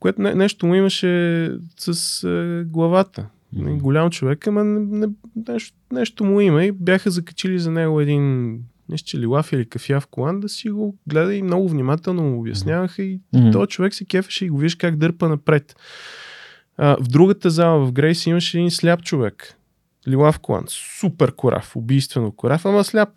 което 0.01 0.22
не, 0.22 0.35
нещо 0.35 0.66
му 0.66 0.74
имаше 0.74 1.53
с 1.79 2.24
е, 2.24 2.64
главата. 2.64 3.26
Мгм. 3.53 3.68
Mm. 3.68 3.81
Голям 3.81 4.11
човек, 4.11 4.47
ама 4.47 4.64
не, 4.64 5.07
не, 5.07 5.12
нещо, 5.49 5.76
нещо 5.93 6.24
му 6.24 6.41
има 6.41 6.64
и 6.64 6.72
бяха 6.72 7.11
закачили 7.11 7.59
за 7.59 7.70
него 7.70 8.01
един 8.01 8.59
нещо, 8.89 9.09
че 9.09 9.18
ли 9.18 9.26
лаф 9.26 9.53
или 9.53 9.68
кафя 9.68 10.01
в 10.01 10.07
колан, 10.07 10.41
да 10.41 10.49
си 10.49 10.70
го 10.70 10.97
гледа 11.07 11.34
и 11.34 11.43
много 11.43 11.68
внимателно 11.68 12.22
му 12.22 12.41
обясняваха 12.41 13.03
и 13.03 13.20
Мгм. 13.32 13.51
този 13.51 13.68
човек 13.68 13.95
се 13.95 14.05
кефеше 14.05 14.45
и 14.45 14.51
го 14.51 14.59
виж 14.59 14.74
как 14.74 14.97
дърпа 14.97 15.28
напред. 15.28 15.76
А, 16.76 16.97
в 16.97 17.03
другата 17.03 17.51
зала 17.51 17.86
в 17.86 17.93
Грейс 17.93 18.26
имаше 18.26 18.59
един 18.59 18.70
сляп 18.70 19.03
човек. 19.03 19.55
Лилав 20.09 20.39
колан. 20.39 20.64
Супер 20.68 21.32
корав. 21.32 21.76
Убийствено 21.76 22.32
корав, 22.32 22.66
ама 22.66 22.84
сляп. 22.84 23.09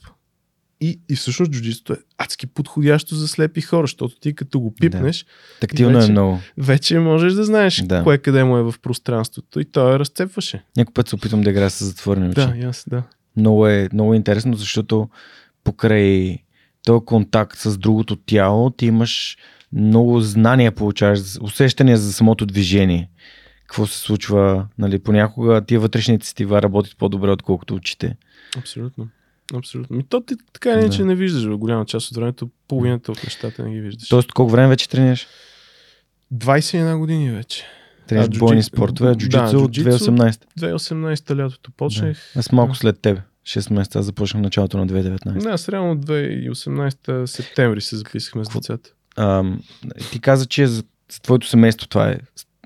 И, 0.83 0.99
и 1.09 1.15
всъщност 1.15 1.51
джуджитото 1.51 1.93
е 1.93 1.97
адски 2.17 2.47
подходящо 2.47 3.15
за 3.15 3.27
слепи 3.27 3.61
хора, 3.61 3.83
защото 3.83 4.19
ти 4.19 4.35
като 4.35 4.59
го 4.59 4.75
пипнеш, 4.75 5.25
Тактилно 5.59 5.95
вече- 5.95 6.07
е 6.07 6.11
много. 6.11 6.39
вече 6.57 6.99
можеш 6.99 7.33
да 7.33 7.43
знаеш 7.43 7.81
Да. 7.85 8.03
кое 8.03 8.17
къде 8.17 8.43
му 8.43 8.57
е 8.57 8.63
в 8.63 8.73
пространството. 8.81 9.59
И 9.59 9.65
той 9.65 9.99
разцепваше. 9.99 10.63
Някой 10.77 10.93
път 10.93 11.07
се 11.07 11.15
опитвам 11.15 11.41
да 11.41 11.49
играя 11.49 11.69
с 11.69 11.85
затворени 11.85 12.29
очи. 12.29 12.35
Да, 12.35 12.67
аз, 12.67 12.85
да. 12.87 13.03
Много 13.37 13.67
е, 13.67 13.89
много 13.93 14.13
е 14.13 14.17
интересно, 14.17 14.53
защото 14.53 15.09
покрай 15.63 16.37
този 16.85 17.05
контакт 17.05 17.57
с 17.57 17.77
другото 17.77 18.15
тяло, 18.15 18.69
ти 18.69 18.85
имаш 18.85 19.37
много 19.73 20.21
знания 20.21 20.71
получаваш, 20.71 21.19
усещания 21.41 21.97
за 21.97 22.13
самото 22.13 22.45
движение. 22.45 23.09
Какво 23.61 23.87
се 23.87 23.97
случва, 23.97 24.67
нали, 24.77 24.99
понякога 24.99 25.61
тия 25.61 25.79
вътрешните 25.79 26.27
сетива 26.27 26.61
работят 26.61 26.97
по-добре, 26.97 27.31
отколкото 27.31 27.75
очите. 27.75 28.17
Абсолютно. 28.57 29.07
Абсолютно. 29.53 29.95
Ми, 29.95 30.03
то 30.03 30.21
ти 30.21 30.35
така 30.53 30.71
иначе 30.71 30.97
да. 30.97 31.05
не 31.05 31.15
виждаш 31.15 31.43
в 31.43 31.57
голяма 31.57 31.85
част 31.85 32.11
от 32.11 32.17
времето, 32.17 32.49
половината 32.67 33.11
от 33.11 33.23
нещата 33.23 33.63
не 33.63 33.73
ги 33.73 33.81
виждаш. 33.81 34.09
Тоест, 34.09 34.31
колко 34.31 34.51
време 34.51 34.67
вече 34.67 34.89
тренираш? 34.89 35.27
21 36.33 36.97
години 36.97 37.31
вече. 37.31 37.65
Тренираш 38.07 38.35
а, 38.35 38.39
бойни 38.39 38.63
спортове, 38.63 39.15
джуджицу 39.15 39.57
да, 39.57 39.59
от 39.59 39.77
2018. 39.77 40.43
2018 40.59 41.35
лятото 41.35 41.71
почнах. 41.71 42.17
Да. 42.33 42.39
Аз 42.39 42.51
малко 42.51 42.75
след 42.75 43.01
тебе. 43.01 43.21
6 43.47 43.73
месеца 43.73 44.03
започнах 44.03 44.43
началото 44.43 44.77
на 44.77 44.87
2019. 44.87 45.43
Да, 45.43 45.49
аз 45.49 45.69
реално 45.69 45.95
2018 45.97 47.25
септември 47.25 47.81
се 47.81 47.95
записахме 47.95 48.45
с 48.45 48.49
децата. 48.49 48.89
А, 49.15 49.43
ти 50.11 50.19
каза, 50.19 50.45
че 50.45 50.67
за, 50.67 50.83
за 51.11 51.21
твоето 51.21 51.47
семейство 51.47 51.87
това 51.87 52.09
е 52.09 52.17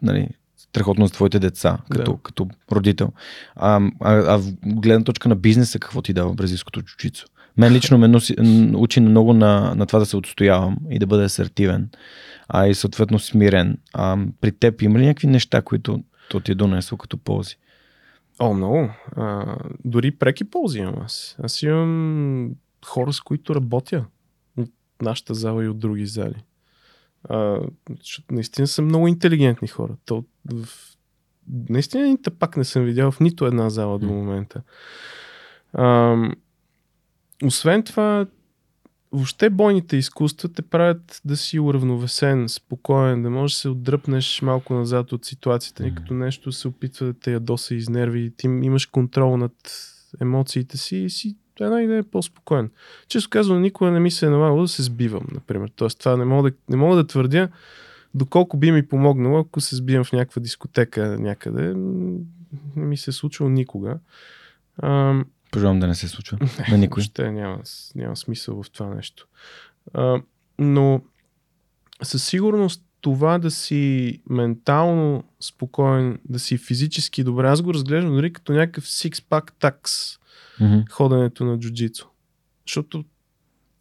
нали, 0.01 0.29
страхотно 0.57 1.07
за 1.07 1.13
твоите 1.13 1.39
деца, 1.39 1.77
като, 1.91 2.11
да. 2.11 2.17
като 2.23 2.47
родител. 2.71 3.11
А, 3.55 3.81
а, 3.99 4.13
а 4.13 4.37
в 4.37 4.53
гледна 4.65 5.03
точка 5.03 5.29
на 5.29 5.35
бизнеса, 5.35 5.79
какво 5.79 6.01
ти 6.01 6.13
дава 6.13 6.33
бразилското 6.33 6.81
чучицо? 6.81 7.25
Мен 7.57 7.73
лично 7.73 7.97
ме 7.97 8.07
носи, 8.07 8.35
учи 8.75 8.99
много 8.99 9.33
на, 9.33 9.75
на 9.75 9.85
това 9.85 9.99
да 9.99 10.05
се 10.05 10.17
отстоявам 10.17 10.77
и 10.89 10.99
да 10.99 11.07
бъда 11.07 11.23
асертивен, 11.23 11.89
а 12.47 12.67
и 12.67 12.73
съответно 12.73 13.19
смирен. 13.19 13.77
А, 13.93 14.17
при 14.41 14.51
теб 14.51 14.81
има 14.81 14.99
ли 14.99 15.05
някакви 15.05 15.27
неща, 15.27 15.61
които 15.61 16.03
то 16.29 16.39
ти 16.39 16.51
е 16.51 16.55
донесло 16.55 16.97
като 16.97 17.17
ползи? 17.17 17.55
О, 18.39 18.53
много. 18.53 18.89
А, 19.15 19.57
дори 19.85 20.11
преки 20.11 20.43
ползи 20.43 20.79
имам 20.79 21.01
аз. 21.01 21.35
Аз 21.43 21.61
имам 21.61 22.51
хора, 22.85 23.13
с 23.13 23.21
които 23.21 23.55
работя 23.55 24.05
от 24.57 24.71
нашата 25.01 25.33
зала 25.33 25.65
и 25.65 25.67
от 25.67 25.79
други 25.79 26.05
зали. 26.05 26.43
А, 27.29 27.59
наистина 28.31 28.67
са 28.67 28.81
много 28.81 29.07
интелигентни 29.07 29.67
хора. 29.67 29.95
То, 30.05 30.23
в... 30.53 30.67
Наистина 31.69 32.07
нито 32.07 32.31
пак 32.31 32.57
не 32.57 32.63
съм 32.63 32.83
видял 32.83 33.11
в 33.11 33.19
нито 33.19 33.45
една 33.45 33.69
зала 33.69 33.99
до 33.99 34.07
момента. 34.07 34.61
А, 35.73 36.15
освен 37.43 37.83
това, 37.83 38.25
въобще 39.15 39.49
бойните 39.49 39.97
изкуства 39.97 40.49
те 40.49 40.61
правят 40.61 41.21
да 41.25 41.37
си 41.37 41.59
уравновесен, 41.59 42.49
спокоен, 42.49 43.23
да 43.23 43.29
можеш 43.29 43.55
да 43.55 43.59
се 43.59 43.69
отдръпнеш 43.69 44.41
малко 44.41 44.73
назад 44.73 45.11
от 45.11 45.25
ситуацията, 45.25 45.83
mm-hmm. 45.83 45.95
като 45.95 46.13
нещо 46.13 46.51
се 46.51 46.67
опитва 46.67 47.05
да 47.05 47.13
те 47.13 47.31
ядоса 47.31 47.75
изнерви 47.75 48.21
и 48.21 48.31
ти 48.31 48.47
имаш 48.47 48.85
контрол 48.85 49.37
над 49.37 49.53
емоциите 50.21 50.77
си 50.77 50.97
и 50.97 51.09
си 51.09 51.35
една 51.59 51.81
идея 51.81 51.99
е 51.99 52.03
по-спокоен. 52.03 52.69
Често 53.07 53.29
казвам, 53.29 53.61
никога 53.61 53.91
не 53.91 53.99
ми 53.99 54.11
се 54.11 54.25
е 54.25 54.29
налагало 54.29 54.61
да 54.61 54.67
се 54.67 54.83
сбивам, 54.83 55.27
например. 55.33 55.71
Тоест, 55.75 55.99
това 55.99 56.17
не 56.17 56.25
мога 56.25 56.51
да, 56.51 56.57
не 56.69 56.75
мога 56.75 56.95
да 56.95 57.07
твърдя, 57.07 57.49
доколко 58.13 58.57
би 58.57 58.71
ми 58.71 58.87
помогнало, 58.87 59.39
ако 59.39 59.61
се 59.61 59.75
сбивам 59.75 60.03
в 60.03 60.11
някаква 60.11 60.39
дискотека 60.39 61.17
някъде. 61.19 61.73
Не 62.75 62.85
ми 62.85 62.97
се 62.97 63.09
е 63.09 63.13
случило 63.13 63.49
никога. 63.49 63.99
Ам, 64.83 65.25
Пожелавам 65.55 65.79
да 65.79 65.87
не 65.87 65.95
се 65.95 66.07
случва 66.07 66.37
на 66.69 66.77
никой. 66.77 67.01
Въобще 67.01 67.31
няма, 67.31 67.59
няма 67.95 68.15
смисъл 68.15 68.63
в 68.63 68.71
това 68.71 68.95
нещо. 68.95 69.27
А, 69.93 70.21
но 70.59 71.01
със 72.03 72.23
сигурност 72.23 72.81
това 73.01 73.37
да 73.39 73.51
си 73.51 74.21
ментално 74.29 75.23
спокоен, 75.39 76.19
да 76.29 76.39
си 76.39 76.57
физически 76.57 77.23
добре, 77.23 77.47
аз 77.47 77.61
го 77.61 77.73
разглеждам 77.73 78.15
дори 78.15 78.33
като 78.33 78.53
някакъв 78.53 78.85
six-pack 78.85 79.51
такс 79.59 79.91
mm-hmm. 80.61 80.89
ходенето 80.89 81.45
на 81.45 81.59
джуджицу. 81.59 82.07
Защото 82.67 83.05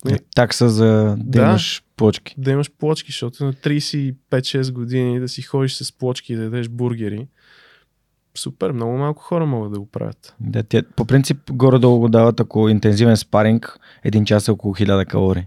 не, 0.05 0.18
такса 0.35 0.68
за 0.68 0.85
да, 0.85 1.16
да 1.18 1.43
имаш 1.43 1.83
плочки. 1.97 2.35
Да 2.39 2.51
имаш 2.51 2.70
плочки, 2.79 3.12
защото 3.12 3.45
на 3.45 3.53
35-6 3.53 4.72
години 4.72 5.20
да 5.20 5.29
си 5.29 5.43
ходиш 5.43 5.75
с 5.75 5.93
плочки 5.93 6.33
и 6.33 6.37
да 6.37 6.43
ядеш 6.43 6.68
бургери, 6.68 7.29
супер, 8.39 8.72
много 8.72 8.97
малко 8.97 9.22
хора 9.22 9.47
могат 9.47 9.72
да 9.72 9.78
го 9.78 9.87
правят. 9.87 10.35
Да, 10.41 10.62
те, 10.62 10.82
по 10.82 11.05
принцип, 11.05 11.39
горе-долу 11.53 12.01
го 12.01 12.09
дават, 12.09 12.41
ако 12.41 12.68
интензивен 12.68 13.16
спаринг, 13.16 13.78
един 14.05 14.24
час 14.24 14.49
е 14.49 14.51
около 14.51 14.74
1000 14.74 15.07
калории. 15.07 15.47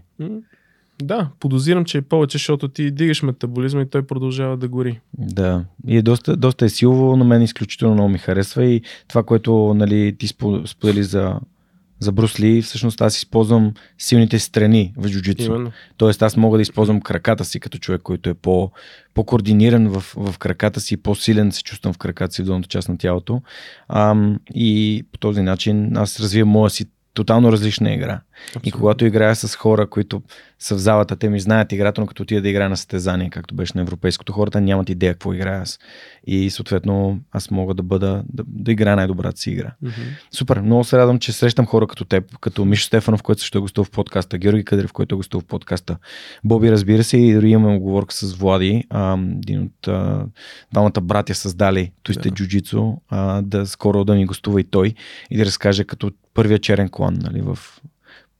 Да, 1.02 1.28
подозирам, 1.40 1.84
че 1.84 1.98
е 1.98 2.02
повече, 2.02 2.38
защото 2.38 2.68
ти 2.68 2.90
дигаш 2.90 3.22
метаболизма 3.22 3.82
и 3.82 3.88
той 3.88 4.06
продължава 4.06 4.56
да 4.56 4.68
гори. 4.68 5.00
Да, 5.18 5.64
и 5.86 5.96
е 5.96 6.02
доста, 6.02 6.36
доста 6.36 6.64
е 6.64 6.68
силово, 6.68 7.16
но 7.16 7.24
мен 7.24 7.42
изключително 7.42 7.94
много 7.94 8.08
ми 8.08 8.18
харесва 8.18 8.64
и 8.64 8.82
това, 9.08 9.22
което 9.22 9.74
нали, 9.76 10.16
ти 10.18 10.26
сподели 10.66 11.02
за 11.02 11.40
за 12.00 12.12
брусли, 12.12 12.62
всъщност 12.62 13.00
аз 13.00 13.16
използвам 13.16 13.72
силните 13.98 14.38
страни 14.38 14.94
в 14.96 15.08
джуджицу. 15.08 15.70
Тоест 15.96 16.22
аз 16.22 16.36
мога 16.36 16.58
да 16.58 16.62
използвам 16.62 17.00
краката 17.00 17.44
си 17.44 17.60
като 17.60 17.78
човек, 17.78 18.02
който 18.02 18.30
е 18.30 18.34
по, 18.34 18.70
по-координиран 19.14 19.88
в, 19.88 20.14
в 20.16 20.38
краката 20.38 20.80
си, 20.80 20.96
по-силен 20.96 21.52
се 21.52 21.62
чувствам 21.62 21.92
в 21.92 21.98
краката 21.98 22.34
си 22.34 22.42
в 22.42 22.44
долната 22.44 22.68
част 22.68 22.88
на 22.88 22.98
тялото. 22.98 23.42
Ам, 23.88 24.40
и 24.54 25.04
по 25.12 25.18
този 25.18 25.42
начин 25.42 25.96
аз 25.96 26.20
развивам 26.20 26.48
моя 26.48 26.70
си 26.70 26.86
тотално 27.14 27.52
различна 27.52 27.94
игра. 27.94 28.20
Абсолютно. 28.46 28.68
И 28.68 28.72
когато 28.72 29.06
играя 29.06 29.36
с 29.36 29.56
хора, 29.56 29.86
които 29.86 30.22
са 30.58 30.74
в 30.74 30.78
залата, 30.78 31.16
те 31.16 31.28
ми 31.28 31.40
знаят 31.40 31.72
играта, 31.72 32.00
но 32.00 32.06
като 32.06 32.22
отида 32.22 32.42
да 32.42 32.48
играя 32.48 32.68
на 32.68 32.76
състезание, 32.76 33.30
както 33.30 33.54
беше 33.54 33.72
на 33.74 33.80
европейското, 33.80 34.32
хората 34.32 34.60
нямат 34.60 34.88
идея 34.88 35.12
какво 35.12 35.34
играя 35.34 35.62
аз. 35.62 35.78
И 36.26 36.50
съответно 36.50 37.20
аз 37.32 37.50
мога 37.50 37.74
да 37.74 37.82
бъда, 37.82 38.22
да, 38.32 38.44
да 38.46 38.72
играя 38.72 38.96
най-добрата 38.96 39.40
си 39.40 39.50
игра. 39.50 39.72
Mm-hmm. 39.84 39.90
Супер, 40.30 40.60
много 40.60 40.84
се 40.84 40.98
радвам, 40.98 41.18
че 41.18 41.32
срещам 41.32 41.66
хора 41.66 41.86
като 41.86 42.04
теб, 42.04 42.38
като 42.38 42.64
Мишо 42.64 42.84
Стефанов, 42.84 43.22
който 43.22 43.40
също 43.40 43.58
е 43.58 43.60
гостувал 43.60 43.84
в 43.84 43.90
подкаста, 43.90 44.38
Георги 44.38 44.64
Кадрев, 44.64 44.92
който 44.92 45.14
е 45.14 45.16
гостувал 45.16 45.42
в 45.42 45.46
подкаста, 45.46 45.96
Боби, 46.44 46.72
разбира 46.72 47.04
се, 47.04 47.16
и 47.16 47.34
дори 47.34 47.50
имаме 47.50 47.76
оговорка 47.76 48.14
с 48.14 48.34
Влади, 48.34 48.84
а, 48.90 49.18
един 49.18 49.62
от 49.62 49.88
а, 49.88 50.26
двамата 50.72 51.00
братя 51.02 51.34
създали 51.34 51.92
Туисте 52.02 52.30
yeah. 52.30 52.34
Джуджицу, 52.34 52.96
да 53.42 53.66
скоро 53.66 54.04
да 54.04 54.14
ми 54.14 54.26
гостува 54.26 54.60
и 54.60 54.64
той 54.64 54.94
и 55.30 55.36
да 55.36 55.44
разкаже 55.44 55.84
като 55.84 56.10
първия 56.34 56.58
черен 56.58 56.88
клан 56.88 57.18
нали, 57.22 57.40
в 57.40 57.58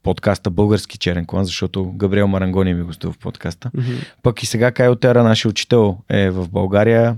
подкаста 0.09 0.51
Български 0.51 0.99
черен 0.99 1.27
клан, 1.27 1.45
защото 1.45 1.93
Габриел 1.93 2.29
Марангони 2.29 2.75
ми 2.75 2.83
гостува 2.83 3.13
в 3.13 3.19
подкаста. 3.19 3.71
Mm-hmm. 3.77 4.05
Пък 4.23 4.43
и 4.43 4.47
сега 4.47 4.73
Кайо 4.73 4.97
Тера, 4.97 5.23
нашия 5.23 5.51
учител, 5.51 5.99
е 6.09 6.31
в 6.31 6.49
България. 6.49 7.17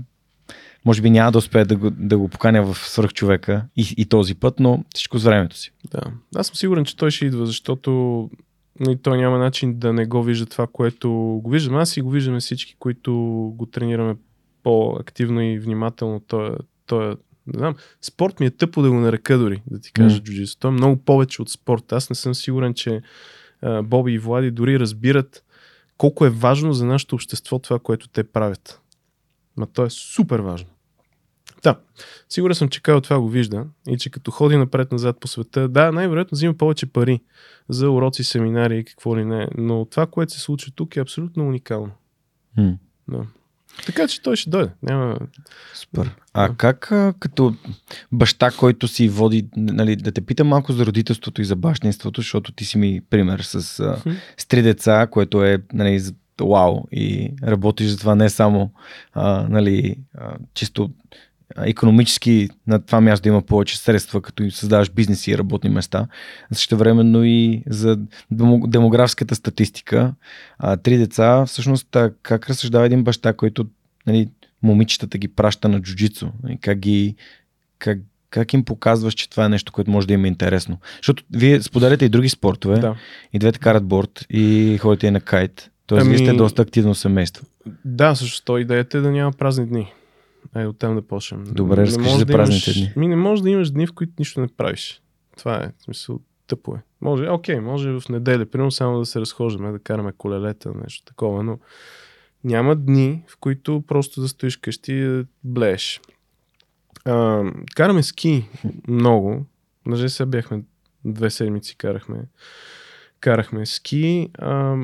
Може 0.85 1.01
би 1.01 1.09
няма 1.09 1.31
да 1.31 1.37
успее 1.37 1.65
да 1.65 1.75
го, 1.75 1.89
да 1.89 2.17
го 2.17 2.27
поканя 2.27 2.63
в 2.63 2.77
свръхчовека 2.77 3.65
и, 3.75 3.93
и 3.97 4.05
този 4.05 4.35
път, 4.35 4.59
но 4.59 4.83
всичко 4.95 5.17
с 5.17 5.23
времето 5.23 5.57
си. 5.57 5.71
Да. 5.91 6.01
Аз 6.35 6.47
съм 6.47 6.55
сигурен, 6.55 6.85
че 6.85 6.97
той 6.97 7.11
ще 7.11 7.25
идва, 7.25 7.45
защото 7.45 8.29
и 8.79 8.83
нали, 8.83 8.97
той 8.97 9.17
няма 9.17 9.37
начин 9.37 9.79
да 9.79 9.93
не 9.93 10.05
го 10.05 10.23
вижда 10.23 10.45
това, 10.45 10.67
което 10.67 11.11
го 11.43 11.49
виждам. 11.49 11.75
Аз 11.75 11.97
и 11.97 12.01
го 12.01 12.09
виждаме 12.09 12.39
всички, 12.39 12.75
които 12.79 13.13
го 13.55 13.65
тренираме 13.65 14.15
по-активно 14.63 15.41
и 15.41 15.59
внимателно. 15.59 16.21
Той, 16.27 16.55
той 16.85 17.15
не 17.53 17.59
знам, 17.59 17.75
спорт 18.01 18.39
ми 18.39 18.45
е 18.45 18.51
тъпо 18.51 18.81
да 18.81 18.89
го 18.89 18.95
нарека 18.95 19.37
дори, 19.37 19.61
да 19.71 19.79
ти 19.79 19.91
кажа 19.93 20.17
mm. 20.17 20.23
джуджитсу. 20.23 20.57
Той 20.59 20.71
е 20.71 20.73
много 20.73 20.97
повече 20.97 21.41
от 21.41 21.49
спорт. 21.49 21.93
Аз 21.93 22.09
не 22.09 22.15
съм 22.15 22.35
сигурен, 22.35 22.73
че 22.73 23.01
а, 23.61 23.83
Боби 23.83 24.13
и 24.13 24.19
Влади 24.19 24.51
дори 24.51 24.79
разбират 24.79 25.43
колко 25.97 26.25
е 26.25 26.29
важно 26.29 26.73
за 26.73 26.85
нашето 26.85 27.15
общество 27.15 27.59
това, 27.59 27.79
което 27.79 28.07
те 28.07 28.23
правят. 28.23 28.81
Ма 29.57 29.67
то 29.67 29.85
е 29.85 29.89
супер 29.89 30.39
важно. 30.39 30.69
Да, 31.63 31.79
сигурен 32.29 32.55
съм, 32.55 32.69
че 32.69 32.81
Кайл 32.81 33.01
това 33.01 33.19
го 33.19 33.29
вижда 33.29 33.65
и 33.87 33.97
че 33.97 34.09
като 34.09 34.31
ходи 34.31 34.57
напред-назад 34.57 35.19
по 35.19 35.27
света, 35.27 35.69
да, 35.69 35.91
най-вероятно 35.91 36.35
взима 36.35 36.53
повече 36.53 36.85
пари 36.85 37.21
за 37.69 37.89
уроци, 37.89 38.23
семинари 38.23 38.77
и 38.77 38.83
какво 38.83 39.17
ли 39.17 39.25
не, 39.25 39.47
но 39.57 39.85
това, 39.85 40.07
което 40.07 40.33
се 40.33 40.39
случва 40.39 40.71
тук 40.75 40.95
е 40.95 40.99
абсолютно 40.99 41.47
уникално. 41.47 41.91
Mm. 42.57 42.77
Да. 43.07 43.25
Така 43.85 44.07
че 44.07 44.21
той 44.21 44.35
ще 44.35 44.49
дойде. 44.49 44.71
Няма... 44.83 45.17
Супер. 45.73 46.11
А 46.33 46.55
как 46.55 46.91
като 47.19 47.55
баща, 48.11 48.51
който 48.51 48.87
си 48.87 49.09
води, 49.09 49.47
нали, 49.55 49.95
да 49.95 50.11
те 50.11 50.21
питам 50.21 50.47
малко 50.47 50.73
за 50.73 50.85
родителството 50.85 51.41
и 51.41 51.45
за 51.45 51.55
бащинството, 51.55 52.21
защото 52.21 52.51
ти 52.51 52.65
си 52.65 52.77
ми 52.77 53.01
пример 53.09 53.39
с, 53.39 53.61
с 54.37 54.45
три 54.47 54.61
деца, 54.61 55.07
което 55.11 55.43
е 55.43 55.57
нали, 55.73 56.01
вау 56.41 56.83
и 56.91 57.33
работиш 57.43 57.87
за 57.87 57.97
това 57.97 58.15
не 58.15 58.29
само 58.29 58.71
а, 59.13 59.47
нали, 59.49 59.95
а, 60.17 60.35
чисто 60.53 60.89
економически 61.57 62.49
на 62.67 62.79
това 62.79 63.01
място 63.01 63.23
да 63.23 63.29
има 63.29 63.41
повече 63.41 63.77
средства, 63.77 64.21
като 64.21 64.51
създаваш 64.51 64.89
бизнеси 64.89 65.31
и 65.31 65.37
работни 65.37 65.69
места. 65.69 66.07
Също 66.53 66.77
времено 66.77 67.23
и 67.23 67.63
за 67.67 67.99
демографската 68.67 69.35
статистика. 69.35 70.13
А, 70.59 70.77
три 70.77 70.97
деца, 70.97 71.45
всъщност 71.45 71.97
как 72.23 72.49
разсъждава 72.49 72.85
един 72.85 73.03
баща, 73.03 73.33
който 73.33 73.65
нали, 74.07 74.29
момичетата 74.63 75.17
ги 75.17 75.27
праща 75.27 75.69
на 75.69 75.81
джуджицу? 75.81 76.27
Как 76.61 76.79
ги 76.79 77.15
как, 77.79 77.99
как 78.29 78.53
им 78.53 78.65
показваш, 78.65 79.13
че 79.13 79.29
това 79.29 79.45
е 79.45 79.49
нещо, 79.49 79.71
което 79.71 79.91
може 79.91 80.07
да 80.07 80.13
им 80.13 80.25
е 80.25 80.27
интересно? 80.27 80.77
Защото 80.97 81.23
вие 81.33 81.61
споделяте 81.61 82.05
и 82.05 82.09
други 82.09 82.29
спортове, 82.29 82.79
да. 82.79 82.95
и 83.33 83.39
двете 83.39 83.59
карат 83.59 83.85
борт, 83.85 84.25
и 84.29 84.77
ходите 84.81 85.07
и 85.07 85.11
на 85.11 85.21
кайт. 85.21 85.71
Тоест, 85.85 86.05
ами... 86.05 86.15
вие 86.15 86.27
сте 86.27 86.37
доста 86.37 86.61
активно 86.61 86.95
семейство. 86.95 87.45
Да, 87.85 88.15
също 88.15 88.57
идеята 88.57 88.97
е 88.97 89.01
да 89.01 89.11
няма 89.11 89.31
празни 89.31 89.67
дни. 89.67 89.93
Ай, 90.53 90.65
оттам 90.65 90.95
да 90.95 91.01
почнем. 91.01 91.43
Добре, 91.43 91.77
разкажи 91.77 92.17
за 92.17 92.25
да 92.25 92.33
празните 92.33 92.69
имаш, 92.69 92.79
дни. 92.79 92.93
Ми 92.95 93.07
не 93.07 93.15
можеш 93.15 93.43
да 93.43 93.49
имаш 93.49 93.71
дни, 93.71 93.87
в 93.87 93.93
които 93.93 94.13
нищо 94.19 94.41
не 94.41 94.47
правиш. 94.47 95.01
Това 95.37 95.63
е. 95.63 95.71
В 95.77 95.83
смисъл, 95.83 96.19
тъпо 96.47 96.75
е. 96.75 96.81
Може, 97.01 97.29
окей, 97.29 97.59
може 97.59 97.99
в 97.99 98.09
неделя, 98.09 98.45
примерно 98.45 98.71
само 98.71 98.99
да 98.99 99.05
се 99.05 99.19
разхождаме, 99.19 99.71
да 99.71 99.79
караме 99.79 100.11
колелета, 100.17 100.71
нещо 100.83 101.05
такова, 101.05 101.43
но 101.43 101.59
няма 102.43 102.75
дни, 102.75 103.23
в 103.27 103.37
които 103.37 103.83
просто 103.87 104.21
да 104.21 104.27
стоиш 104.27 104.57
къщи 104.57 104.93
и 104.93 105.03
да 105.03 105.25
блееш. 105.43 106.01
А, 107.05 107.43
караме 107.75 108.03
ски 108.03 108.49
много. 108.87 109.45
Даже 109.87 110.09
сега 110.09 110.27
бяхме 110.27 110.63
две 111.05 111.29
седмици 111.29 111.77
карахме. 111.77 112.23
Карахме 113.19 113.65
ски. 113.65 114.29
А, 114.39 114.77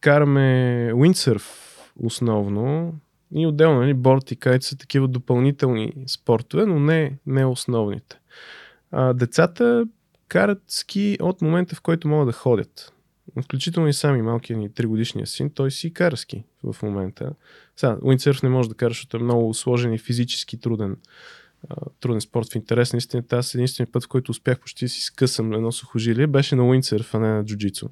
караме 0.00 0.90
уиндсърф 0.94 1.74
основно. 2.02 2.94
И 3.34 3.46
отделно, 3.46 3.80
нали, 3.80 3.94
борт 3.94 4.30
и 4.30 4.36
кайт 4.36 4.62
са 4.62 4.76
такива 4.76 5.08
допълнителни 5.08 5.92
спортове, 6.06 6.66
но 6.66 6.80
не, 6.80 7.18
не 7.26 7.46
основните. 7.46 8.18
А, 8.90 9.12
децата 9.12 9.86
карат 10.28 10.62
ски 10.68 11.18
от 11.20 11.42
момента, 11.42 11.76
в 11.76 11.80
който 11.80 12.08
могат 12.08 12.28
да 12.28 12.32
ходят. 12.32 12.92
Включително 13.42 13.88
и 13.88 13.92
сами 13.92 14.22
малкият 14.22 14.60
ни 14.60 14.70
3 14.70 14.86
годишния 14.86 15.26
син, 15.26 15.50
той 15.50 15.70
си 15.70 15.92
кара 15.92 16.16
ски 16.16 16.44
в 16.62 16.82
момента. 16.82 17.32
Сега, 17.76 17.98
уиндсърф 18.02 18.42
не 18.42 18.48
може 18.48 18.68
да 18.68 18.74
кара, 18.74 18.90
защото 18.90 19.16
е 19.16 19.20
много 19.20 19.54
сложен 19.54 19.92
и 19.92 19.98
физически 19.98 20.60
труден, 20.60 20.96
труден 22.00 22.20
спорт. 22.20 22.52
В 22.52 22.54
интерес 22.54 22.92
на 22.92 22.96
истината, 22.96 23.36
аз 23.36 23.54
единственият 23.54 23.92
път, 23.92 24.04
в 24.04 24.08
който 24.08 24.30
успях 24.30 24.60
почти 24.60 24.88
си 24.88 25.00
скъсам 25.00 25.52
едно 25.52 25.72
сухожилие, 25.72 26.26
беше 26.26 26.56
на 26.56 26.66
уиндсърф, 26.66 27.14
а 27.14 27.18
не 27.18 27.28
на 27.28 27.44
джуджицу. 27.44 27.88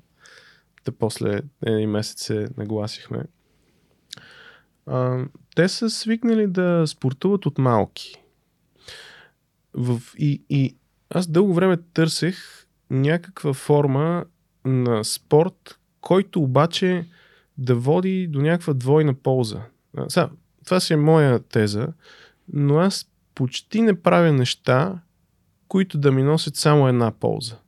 Та 0.84 0.93
после 0.93 1.40
един 1.66 1.90
месец 1.90 2.22
се 2.24 2.49
нагласихме. 2.57 3.24
А, 4.87 5.24
те 5.55 5.68
са 5.68 5.91
свикнали 5.91 6.47
да 6.47 6.85
спортуват 6.87 7.47
от 7.47 7.59
малки. 7.59 8.22
В, 9.74 10.01
и, 10.18 10.43
и 10.51 10.76
аз 11.11 11.26
дълго 11.26 11.55
време 11.55 11.76
търсех 11.95 12.66
някаква 12.91 13.53
форма 13.53 14.24
на 14.64 15.05
спорт, 15.05 15.78
който 16.01 16.43
обаче 16.43 17.07
да 17.59 17.74
води 17.74 18.26
до 18.26 18.41
някаква 18.41 18.72
двойна 18.72 19.14
полза. 19.14 19.62
Сега, 20.09 20.30
това 20.64 20.80
си 20.80 20.93
е 20.93 20.97
моя 20.97 21.41
теза, 21.41 21.89
но 22.53 22.78
аз 22.78 23.11
почти 23.35 23.83
не 23.83 24.01
правя 24.03 24.33
неща, 24.33 25.01
които 25.68 25.99
да 25.99 26.12
ми 26.12 26.22
носят 26.22 26.57
само 26.57 26.89
една 26.89 27.11
полза. 27.11 27.59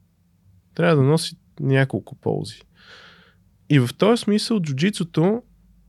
Трябва 0.74 0.96
да 0.96 1.02
носят 1.02 1.38
няколко 1.60 2.14
ползи. 2.14 2.62
И 3.70 3.78
в 3.78 3.88
този 3.98 4.22
смисъл 4.22 4.60
джуджицото 4.60 5.42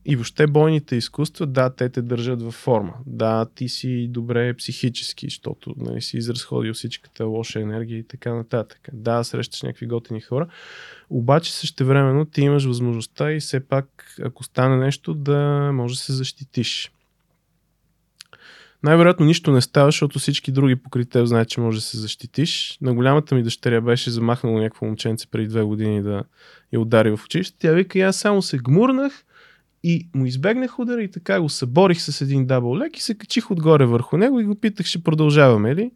и 0.08 0.16
въобще 0.16 0.46
бойните 0.46 0.96
изкуства, 0.96 1.46
да, 1.46 1.70
те 1.70 1.88
те 1.88 2.02
държат 2.02 2.42
във 2.42 2.54
форма. 2.54 2.94
Да, 3.06 3.46
ти 3.54 3.68
си 3.68 4.08
добре 4.10 4.54
психически, 4.54 5.26
защото 5.26 5.74
нали, 5.76 6.02
си 6.02 6.16
изразходил 6.16 6.74
всичката 6.74 7.24
лоша 7.24 7.60
енергия 7.60 7.98
и 7.98 8.04
така 8.04 8.34
нататък. 8.34 8.88
Да, 8.92 9.24
срещаш 9.24 9.62
някакви 9.62 9.86
готини 9.86 10.20
хора, 10.20 10.48
обаче 11.10 11.52
същевременно 11.52 12.24
ти 12.24 12.40
имаш 12.40 12.64
възможността 12.64 13.32
и 13.32 13.40
все 13.40 13.60
пак, 13.60 14.16
ако 14.22 14.44
стане 14.44 14.76
нещо, 14.76 15.14
да 15.14 15.70
може 15.72 15.94
да 15.94 16.00
се 16.00 16.12
защитиш. 16.12 16.92
Най-вероятно 18.82 19.26
нищо 19.26 19.52
не 19.52 19.60
става, 19.60 19.88
защото 19.88 20.18
всички 20.18 20.52
други 20.52 20.76
покри 20.76 21.06
теб 21.06 21.26
знаят, 21.26 21.48
че 21.48 21.60
може 21.60 21.78
да 21.78 21.82
се 21.82 21.98
защитиш. 21.98 22.78
На 22.80 22.94
голямата 22.94 23.34
ми 23.34 23.42
дъщеря 23.42 23.80
беше 23.80 24.10
замахнало 24.10 24.58
някакво 24.58 24.86
момченце 24.86 25.26
преди 25.26 25.48
две 25.48 25.62
години 25.62 26.02
да 26.02 26.24
я 26.72 26.80
удари 26.80 27.10
в 27.10 27.24
училище. 27.24 27.56
Тя 27.58 27.72
вика, 27.72 27.98
аз 27.98 28.16
само 28.16 28.42
се 28.42 28.58
гмурнах 28.58 29.24
и 29.88 30.08
му 30.14 30.26
избегнах 30.26 30.78
удара 30.78 31.02
и 31.02 31.10
така 31.10 31.40
го 31.40 31.48
съборих 31.48 32.02
с 32.02 32.20
един 32.20 32.46
дабл 32.46 32.76
лек 32.76 32.96
и 32.96 33.02
се 33.02 33.14
качих 33.14 33.50
отгоре 33.50 33.86
върху 33.86 34.16
него 34.16 34.40
и 34.40 34.44
го 34.44 34.54
питах, 34.54 34.86
ще 34.86 35.02
продължаваме 35.02 35.74
ли? 35.74 35.90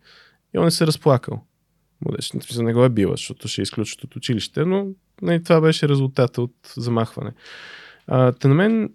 И 0.55 0.59
он 0.59 0.67
е 0.67 0.71
се 0.71 0.87
разплакал. 0.87 1.45
Младеж, 2.01 2.33
не 2.59 2.73
го 2.73 2.85
е 2.85 2.89
била, 2.89 3.13
защото 3.13 3.49
ще 3.49 3.63
изключат 3.63 4.05
от 4.05 4.17
училище, 4.17 4.65
но 4.65 4.87
не, 5.23 5.43
това 5.43 5.61
беше 5.61 5.89
резултата 5.89 6.43
от 6.43 6.55
замахване. 6.77 7.33
А, 8.07 8.33
та 8.33 8.49
на 8.49 8.55
мен 8.55 8.93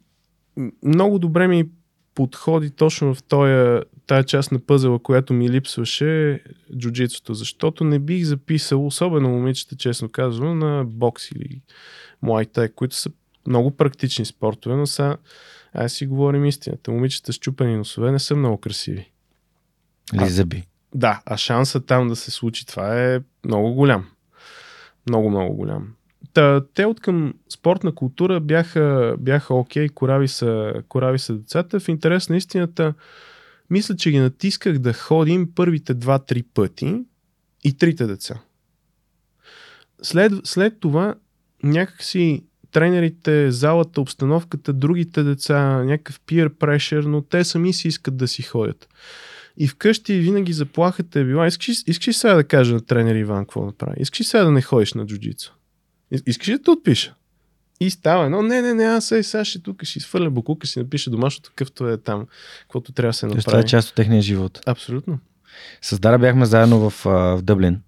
много 0.83 1.19
добре 1.19 1.47
ми 1.47 1.69
подходи 2.15 2.69
точно 2.69 3.15
в 3.15 3.23
тоя, 3.23 3.83
тая 4.07 4.23
част 4.23 4.51
на 4.51 4.59
пъзела, 4.59 4.99
която 4.99 5.33
ми 5.33 5.49
липсваше 5.49 6.39
джуджитсото, 6.77 7.33
защото 7.33 7.83
не 7.83 7.99
бих 7.99 8.23
записал, 8.23 8.87
особено 8.87 9.29
момичета, 9.29 9.75
честно 9.75 10.09
казвам, 10.09 10.59
на 10.59 10.83
бокс 10.87 11.31
или 11.31 11.61
муайтай, 12.21 12.69
които 12.69 12.95
са 12.95 13.09
много 13.47 13.71
практични 13.71 14.25
спортове, 14.25 14.75
но 14.75 14.87
са, 14.87 15.17
аз 15.73 15.93
си 15.93 16.07
говорим 16.07 16.45
истината. 16.45 16.91
Момичета 16.91 17.33
с 17.33 17.37
чупени 17.37 17.77
носове 17.77 18.11
не 18.11 18.19
са 18.19 18.35
много 18.35 18.57
красиви. 18.57 19.11
Или 20.13 20.29
зъби. 20.29 20.63
Да, 20.95 21.21
а 21.25 21.37
шанса 21.37 21.85
там 21.85 22.07
да 22.07 22.15
се 22.15 22.31
случи 22.31 22.65
това 22.65 23.03
е 23.03 23.19
много 23.45 23.73
голям. 23.73 24.09
Много, 25.09 25.29
много 25.29 25.55
голям. 25.55 25.93
Та, 26.33 26.61
те 26.73 26.85
от 26.85 26.99
към 26.99 27.33
спортна 27.49 27.95
култура 27.95 28.39
бяха, 28.39 29.15
бяха 29.19 29.53
окей, 29.53 29.89
корави 29.89 30.27
са, 30.27 30.73
корави 30.87 31.19
са 31.19 31.33
децата. 31.33 31.79
В 31.79 31.87
интерес 31.87 32.29
на 32.29 32.37
истината, 32.37 32.93
мисля, 33.69 33.95
че 33.95 34.11
ги 34.11 34.19
натисках 34.19 34.79
да 34.79 34.93
ходим 34.93 35.51
първите 35.55 35.95
2-3 35.95 36.45
пъти 36.53 37.01
и 37.63 37.77
трите 37.77 38.05
деца. 38.05 38.41
След, 40.01 40.33
след 40.43 40.79
това 40.79 41.15
някакси 41.63 42.43
тренерите, 42.75 43.51
залата, 43.51 44.01
обстановката, 44.01 44.73
другите 44.73 45.23
деца, 45.23 45.83
някакъв 45.83 46.19
peer 46.19 46.49
pressure, 46.49 47.05
но 47.05 47.21
те 47.21 47.43
сами 47.43 47.73
си 47.73 47.87
искат 47.87 48.17
да 48.17 48.27
си 48.27 48.41
ходят. 48.41 48.89
И 49.57 49.67
вкъщи 49.67 50.19
винаги 50.19 50.53
заплахата 50.53 51.19
е 51.19 51.23
била, 51.23 51.47
искаш, 51.47 51.83
искаш 51.87 52.15
сега 52.15 52.33
да 52.33 52.43
кажа 52.43 52.73
на 52.73 52.81
тренер 52.81 53.15
Иван 53.15 53.45
какво 53.45 53.65
да 53.65 53.71
прави? 53.71 53.95
Искаш 53.99 54.27
сега 54.27 54.43
да 54.43 54.51
не 54.51 54.61
ходиш 54.61 54.93
на 54.93 55.05
джуджицу? 55.05 55.53
Искаш 56.25 56.47
ли 56.47 56.51
да 56.51 56.63
те 56.63 56.71
отпиша? 56.71 57.15
И 57.79 57.89
става 57.89 58.25
едно, 58.25 58.41
не, 58.41 58.61
не, 58.61 58.73
не, 58.73 58.83
аз 58.83 59.05
сега, 59.05 59.23
сега 59.23 59.45
ще 59.45 59.61
тук, 59.61 59.83
ще 59.83 59.99
изфърля 59.99 60.29
букука, 60.29 60.67
си 60.67 60.79
напиша 60.79 61.09
домашното, 61.09 61.49
какъвто 61.49 61.89
е 61.89 61.97
там, 61.97 62.27
каквото 62.61 62.91
трябва 62.91 63.09
да 63.09 63.13
се 63.13 63.25
направи. 63.25 63.43
Това 63.43 63.59
е 63.59 63.65
част 63.65 63.89
от 63.89 63.95
техния 63.95 64.21
живот. 64.21 64.61
Абсолютно. 64.65 65.19
С 65.81 65.99
Дара 65.99 66.19
бяхме 66.19 66.45
заедно 66.45 66.89
в, 66.89 67.05
в 67.05 67.39
Дъблин. 67.43 67.81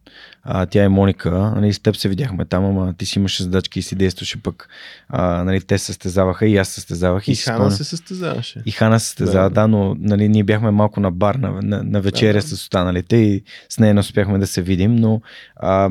А, 0.50 0.66
тя 0.66 0.84
е 0.84 0.89
Моника. 0.89 1.32
Нали, 1.32 1.74
с 1.74 1.80
теб 1.80 1.95
се 1.95 2.10
видяхме 2.10 2.45
там, 2.45 2.66
ама 2.66 2.93
ти 2.93 3.06
си 3.06 3.20
имаше 3.20 3.43
задачки 3.43 3.80
и 3.80 3.82
си 3.82 3.95
действаше 3.95 4.43
пък. 4.43 4.70
А, 5.10 5.43
нали, 5.43 5.62
те 5.62 5.78
състезаваха 5.78 6.48
и 6.48 6.58
аз 6.58 6.70
състезавах. 6.70 7.28
И, 7.28 7.32
и 7.32 7.36
Хана 7.36 7.58
спомня... 7.58 7.72
се 7.72 7.84
състезаваше. 7.84 8.62
И 8.66 8.72
Хана 8.72 9.00
се 9.00 9.06
състезава, 9.06 9.50
да, 9.50 9.62
да 9.62 9.68
но 9.68 9.95
нали, 10.00 10.30
ние 10.30 10.43
бяхме 10.43 10.72
малко 10.72 11.00
на 11.00 11.12
бар, 11.12 11.36
на, 11.36 11.62
на, 11.62 11.84
на 11.84 12.02
вечеря 12.02 12.34
да, 12.34 12.41
да. 12.41 12.48
с 12.48 12.54
останалите 12.54 13.16
и 13.16 13.43
с 13.70 13.80
нея 13.80 13.93
не 13.93 14.00
успяхме 14.00 14.38
да 14.38 14.48
се 14.48 14.62
видим, 14.62 14.95
но 14.95 15.22
а, 15.56 15.89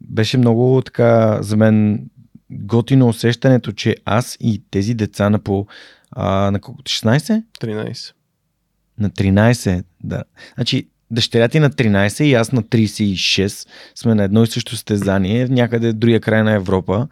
беше 0.00 0.38
много 0.38 0.82
така 0.84 1.38
за 1.42 1.56
мен 1.56 2.06
готино 2.50 3.08
усещането, 3.08 3.72
че 3.72 3.96
аз 4.04 4.36
и 4.40 4.62
тези 4.70 4.94
деца 4.94 5.30
на 5.30 5.38
по 5.38 5.66
а, 6.10 6.50
на 6.50 6.60
колко? 6.60 6.82
16? 6.82 7.42
13. 7.60 8.12
На 8.98 9.10
13, 9.10 9.84
да. 10.04 10.22
Значи, 10.54 10.88
дъщеря 11.10 11.48
ти 11.48 11.60
на 11.60 11.70
13 11.70 12.24
и 12.24 12.34
аз 12.34 12.52
на 12.52 12.62
36 12.62 13.68
сме 13.94 14.14
на 14.14 14.24
едно 14.24 14.42
и 14.42 14.46
също 14.46 14.72
състезание 14.72 15.46
някъде 15.48 15.90
в 15.90 15.94
другия 15.94 16.20
край 16.20 16.42
на 16.42 16.52
Европа. 16.52 17.08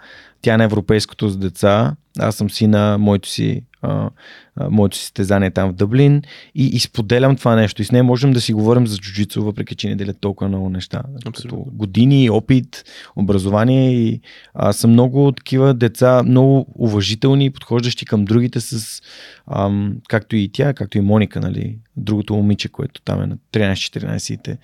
Тя 0.47 0.55
е 0.55 0.57
на 0.57 0.65
европейското 0.65 1.29
с 1.29 1.37
деца, 1.37 1.97
аз 2.19 2.37
съм 2.37 2.51
си 2.51 2.67
на 2.67 2.99
моето 2.99 3.29
си, 3.29 3.63
а, 3.83 4.11
а, 4.57 4.71
моето 4.71 4.97
си 4.97 5.03
състезание 5.03 5.51
там 5.51 5.71
в 5.71 5.73
Дъблин 5.73 6.23
и 6.55 6.67
изподелям 6.67 7.37
това 7.37 7.57
нещо. 7.57 7.83
И 7.83 7.85
с 7.85 7.93
нея 7.93 8.05
можем 8.05 8.33
да 8.33 8.41
си 8.41 8.53
говорим 8.53 8.87
за 8.87 8.99
джуджицу, 8.99 9.43
въпреки 9.43 9.75
че 9.75 9.89
не 9.89 9.97
делят 9.97 10.17
толкова 10.21 10.49
много 10.49 10.71
неща. 10.71 11.03
Като 11.37 11.57
години, 11.57 12.31
опит, 12.31 12.85
образование 13.17 13.95
и 13.95 14.21
а, 14.55 14.73
са 14.73 14.89
много 14.89 15.33
такива 15.33 15.75
деца, 15.75 16.23
много 16.23 16.67
уважителни, 16.75 17.51
подхождащи 17.51 18.05
към 18.05 18.25
другите 18.25 18.61
с, 18.61 19.03
ам, 19.51 19.97
както 20.09 20.37
и 20.37 20.51
тя, 20.53 20.75
както 20.75 20.99
и 20.99 21.01
Моника, 21.01 21.41
нали, 21.41 21.79
другото 21.97 22.35
момиче, 22.35 22.69
което 22.69 23.01
там 23.01 23.23
е 23.23 23.27
на 23.27 23.37
13-14 23.53 24.57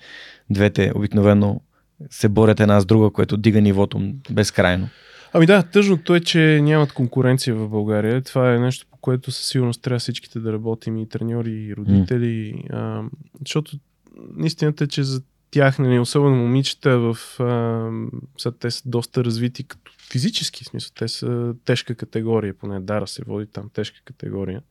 двете 0.49 0.91
обикновено 0.95 1.61
се 2.09 2.29
борят 2.29 2.59
една 2.59 2.79
с 2.79 2.85
друга, 2.85 3.09
което 3.09 3.37
дига 3.37 3.61
нивото 3.61 4.11
безкрайно. 4.31 4.89
Ами 5.33 5.45
да, 5.45 5.63
тъжното 5.63 6.15
е, 6.15 6.19
че 6.19 6.59
нямат 6.63 6.93
конкуренция 6.93 7.55
в 7.55 7.69
България. 7.69 8.21
Това 8.21 8.53
е 8.53 8.59
нещо, 8.59 8.85
по 8.91 8.97
което 8.97 9.31
със 9.31 9.45
сигурност 9.45 9.81
трябва 9.81 9.99
всичките 9.99 10.39
да 10.39 10.53
работим 10.53 10.97
и 10.97 11.09
треньори, 11.09 11.51
и 11.51 11.75
родители. 11.75 12.53
Mm. 12.53 12.73
А, 12.73 13.03
защото 13.39 13.77
истината 14.43 14.83
е, 14.83 14.87
че 14.87 15.03
за 15.03 15.21
тях, 15.51 15.79
нали, 15.79 15.99
особено 15.99 16.35
момичета, 16.35 16.99
в, 16.99 17.17
а, 17.39 17.89
са, 18.37 18.51
те 18.51 18.71
са 18.71 18.81
доста 18.85 19.23
развити 19.23 19.63
като 19.63 19.91
физически 20.11 20.63
смисъл. 20.63 20.91
Те 20.95 21.07
са 21.07 21.55
тежка 21.65 21.95
категория, 21.95 22.53
поне 22.53 22.79
Дара 22.79 23.07
се 23.07 23.23
води 23.23 23.47
там 23.47 23.69
тежка 23.73 24.01
категория. 24.05 24.61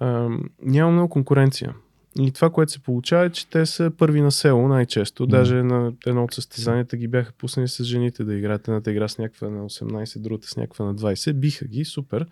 А, 0.00 0.28
няма 0.62 0.92
много 0.92 1.08
конкуренция. 1.08 1.74
И 2.18 2.30
това, 2.32 2.50
което 2.50 2.72
се 2.72 2.78
получава 2.78 3.24
е, 3.24 3.30
че 3.30 3.46
те 3.46 3.66
са 3.66 3.92
първи 3.98 4.20
на 4.20 4.32
село 4.32 4.68
най-често. 4.68 5.26
Mm. 5.26 5.30
Даже 5.30 5.62
на 5.62 5.92
едно 6.06 6.24
от 6.24 6.34
състезанията 6.34 6.96
ги 6.96 7.08
бяха 7.08 7.32
пуснали 7.32 7.68
с 7.68 7.84
жените 7.84 8.24
да 8.24 8.34
играят. 8.34 8.68
Едната 8.68 8.90
игра 8.90 9.08
с 9.08 9.18
някаква 9.18 9.48
на 9.48 9.68
18, 9.68 10.18
другата 10.18 10.48
с 10.48 10.56
някаква 10.56 10.84
на 10.84 10.94
20. 10.94 11.32
Биха 11.32 11.64
ги, 11.64 11.84
супер. 11.84 12.26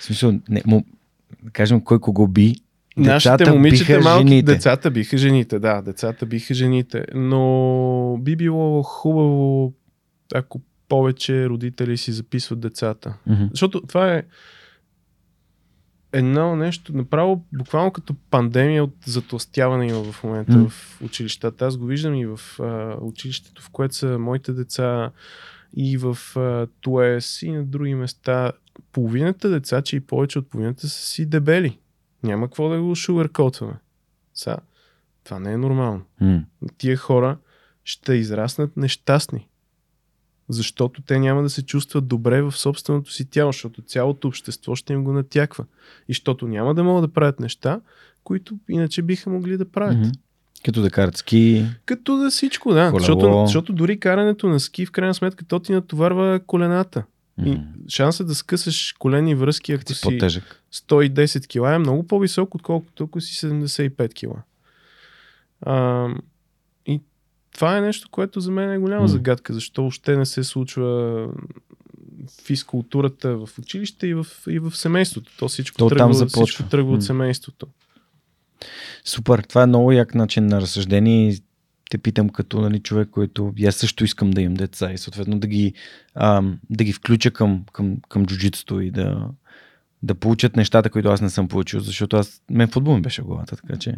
В 0.00 0.04
смисъл, 0.04 0.32
не, 0.48 0.62
му, 0.66 0.86
кажем 1.52 1.80
кой 1.80 2.00
кого 2.00 2.28
би 2.28 2.56
Нашите 2.98 3.50
момичета 3.50 4.00
малки, 4.00 4.28
жените. 4.28 4.52
децата 4.52 4.90
биха 4.90 5.18
жените, 5.18 5.58
да, 5.58 5.82
децата 5.82 6.26
биха 6.26 6.54
жените. 6.54 7.04
Но 7.14 8.18
би 8.20 8.36
било 8.36 8.82
хубаво, 8.82 9.72
ако 10.34 10.60
повече 10.88 11.48
родители 11.48 11.96
си 11.96 12.12
записват 12.12 12.60
децата. 12.60 13.14
Мгм. 13.26 13.44
Защото 13.50 13.80
това 13.80 14.14
е 14.14 14.22
едно 16.12 16.56
нещо, 16.56 16.96
направо 16.96 17.44
буквално 17.52 17.90
като 17.90 18.14
пандемия 18.30 18.84
от 18.84 18.94
затластяване 19.06 19.86
има 19.86 20.12
в 20.12 20.24
момента 20.24 20.56
М. 20.56 20.68
в 20.68 21.00
училищата. 21.02 21.66
Аз 21.66 21.76
го 21.76 21.86
виждам 21.86 22.14
и 22.14 22.26
в 22.26 22.40
а, 22.60 22.96
училището, 23.00 23.62
в 23.62 23.70
което 23.70 23.94
са 23.94 24.18
моите 24.18 24.52
деца, 24.52 25.10
и 25.76 25.96
в 25.96 26.18
а, 26.36 26.66
Туес, 26.80 27.42
и 27.42 27.50
на 27.50 27.64
други 27.64 27.94
места. 27.94 28.52
Половината 28.92 29.48
деца, 29.50 29.82
че 29.82 29.96
и 29.96 30.00
повече 30.00 30.38
от 30.38 30.50
половината 30.50 30.88
са 30.88 31.06
си 31.06 31.26
дебели. 31.26 31.78
Няма 32.22 32.46
какво 32.46 32.68
да 32.68 32.82
го 32.82 32.94
шугъркотваме. 32.94 33.74
Са, 34.34 34.56
това 35.24 35.38
не 35.38 35.52
е 35.52 35.56
нормално. 35.56 36.02
М. 36.20 36.44
Тия 36.78 36.96
хора 36.96 37.38
ще 37.84 38.14
израснат 38.14 38.76
нещастни. 38.76 39.48
Защото 40.48 41.02
те 41.02 41.18
няма 41.18 41.42
да 41.42 41.50
се 41.50 41.62
чувстват 41.62 42.08
добре 42.08 42.42
в 42.42 42.52
собственото 42.52 43.12
си 43.12 43.24
тяло, 43.30 43.52
защото 43.52 43.82
цялото 43.82 44.28
общество 44.28 44.76
ще 44.76 44.92
им 44.92 45.04
го 45.04 45.12
натяква. 45.12 45.64
И 46.08 46.12
защото 46.12 46.48
няма 46.48 46.74
да 46.74 46.84
могат 46.84 47.10
да 47.10 47.14
правят 47.14 47.40
неща, 47.40 47.80
които 48.24 48.58
иначе 48.68 49.02
биха 49.02 49.30
могли 49.30 49.56
да 49.56 49.70
правят. 49.70 49.98
Мгм. 49.98 50.08
Като 50.64 50.82
да 50.82 50.90
карат 50.90 51.16
ски. 51.16 51.64
Като 51.84 52.16
да 52.16 52.30
всичко, 52.30 52.72
да. 52.72 52.90
Колело. 52.90 52.98
Защото, 52.98 53.46
защото 53.46 53.72
дори 53.72 54.00
карането 54.00 54.48
на 54.48 54.60
ски, 54.60 54.86
в 54.86 54.90
крайна 54.90 55.14
сметка, 55.14 55.44
то 55.44 55.58
ти 55.58 55.72
натоварва 55.72 56.40
колената. 56.46 57.04
И 57.44 57.50
М. 57.50 57.64
шансът 57.88 58.26
да 58.26 58.34
скъсаш 58.34 58.94
колени 58.98 59.34
връзки, 59.34 59.72
ако 59.72 59.92
Си 59.92 60.00
по-тежък. 60.02 60.62
110 60.74 61.46
кила 61.46 61.74
е 61.74 61.78
много 61.78 62.06
по-висок, 62.06 62.54
отколкото 62.54 63.04
ако 63.04 63.20
си 63.20 63.46
75 63.46 64.14
кила. 64.14 64.42
Това 67.58 67.76
е 67.76 67.80
нещо, 67.80 68.08
което 68.10 68.40
за 68.40 68.50
мен 68.50 68.72
е 68.72 68.78
голяма 68.78 69.08
загадка, 69.08 69.52
защо 69.52 69.86
още 69.86 70.16
не 70.16 70.26
се 70.26 70.44
случва 70.44 71.28
физкултурата 72.42 73.36
в 73.36 73.58
училище 73.58 74.06
и 74.06 74.14
в, 74.14 74.26
и 74.48 74.58
в 74.58 74.76
семейството. 74.76 75.32
То 75.38 75.48
всичко, 75.48 75.78
То 75.78 75.88
тръгва, 75.88 75.98
там 75.98 76.12
започва. 76.12 76.46
всичко 76.46 76.62
тръгва 76.62 76.92
от 76.94 77.04
семейството. 77.04 77.66
Супер. 79.04 79.38
Това 79.38 79.62
е 79.62 79.66
много 79.66 79.92
як 79.92 80.14
начин 80.14 80.46
на 80.46 80.60
разсъждение 80.60 81.28
и 81.28 81.42
те 81.90 81.98
питам 81.98 82.28
като 82.28 82.60
нали, 82.60 82.78
човек, 82.78 83.08
който 83.10 83.52
аз 83.66 83.76
също 83.76 84.04
искам 84.04 84.30
да 84.30 84.40
имам 84.40 84.54
деца 84.54 84.92
и 84.92 84.98
съответно 84.98 85.38
да 85.38 85.46
ги, 85.46 85.72
ам, 86.14 86.58
да 86.70 86.84
ги 86.84 86.92
включа 86.92 87.30
към, 87.30 87.64
към, 87.72 87.96
към 88.08 88.26
джуджитото 88.26 88.80
и 88.80 88.90
да, 88.90 89.28
да 90.02 90.14
получат 90.14 90.56
нещата, 90.56 90.90
които 90.90 91.08
аз 91.08 91.20
не 91.20 91.30
съм 91.30 91.48
получил, 91.48 91.80
защото 91.80 92.16
аз, 92.16 92.42
мен 92.50 92.68
футбол 92.68 92.94
ми 92.94 93.00
беше 93.02 93.22
в 93.22 93.24
главата, 93.24 93.56
така 93.56 93.78
че 93.78 93.94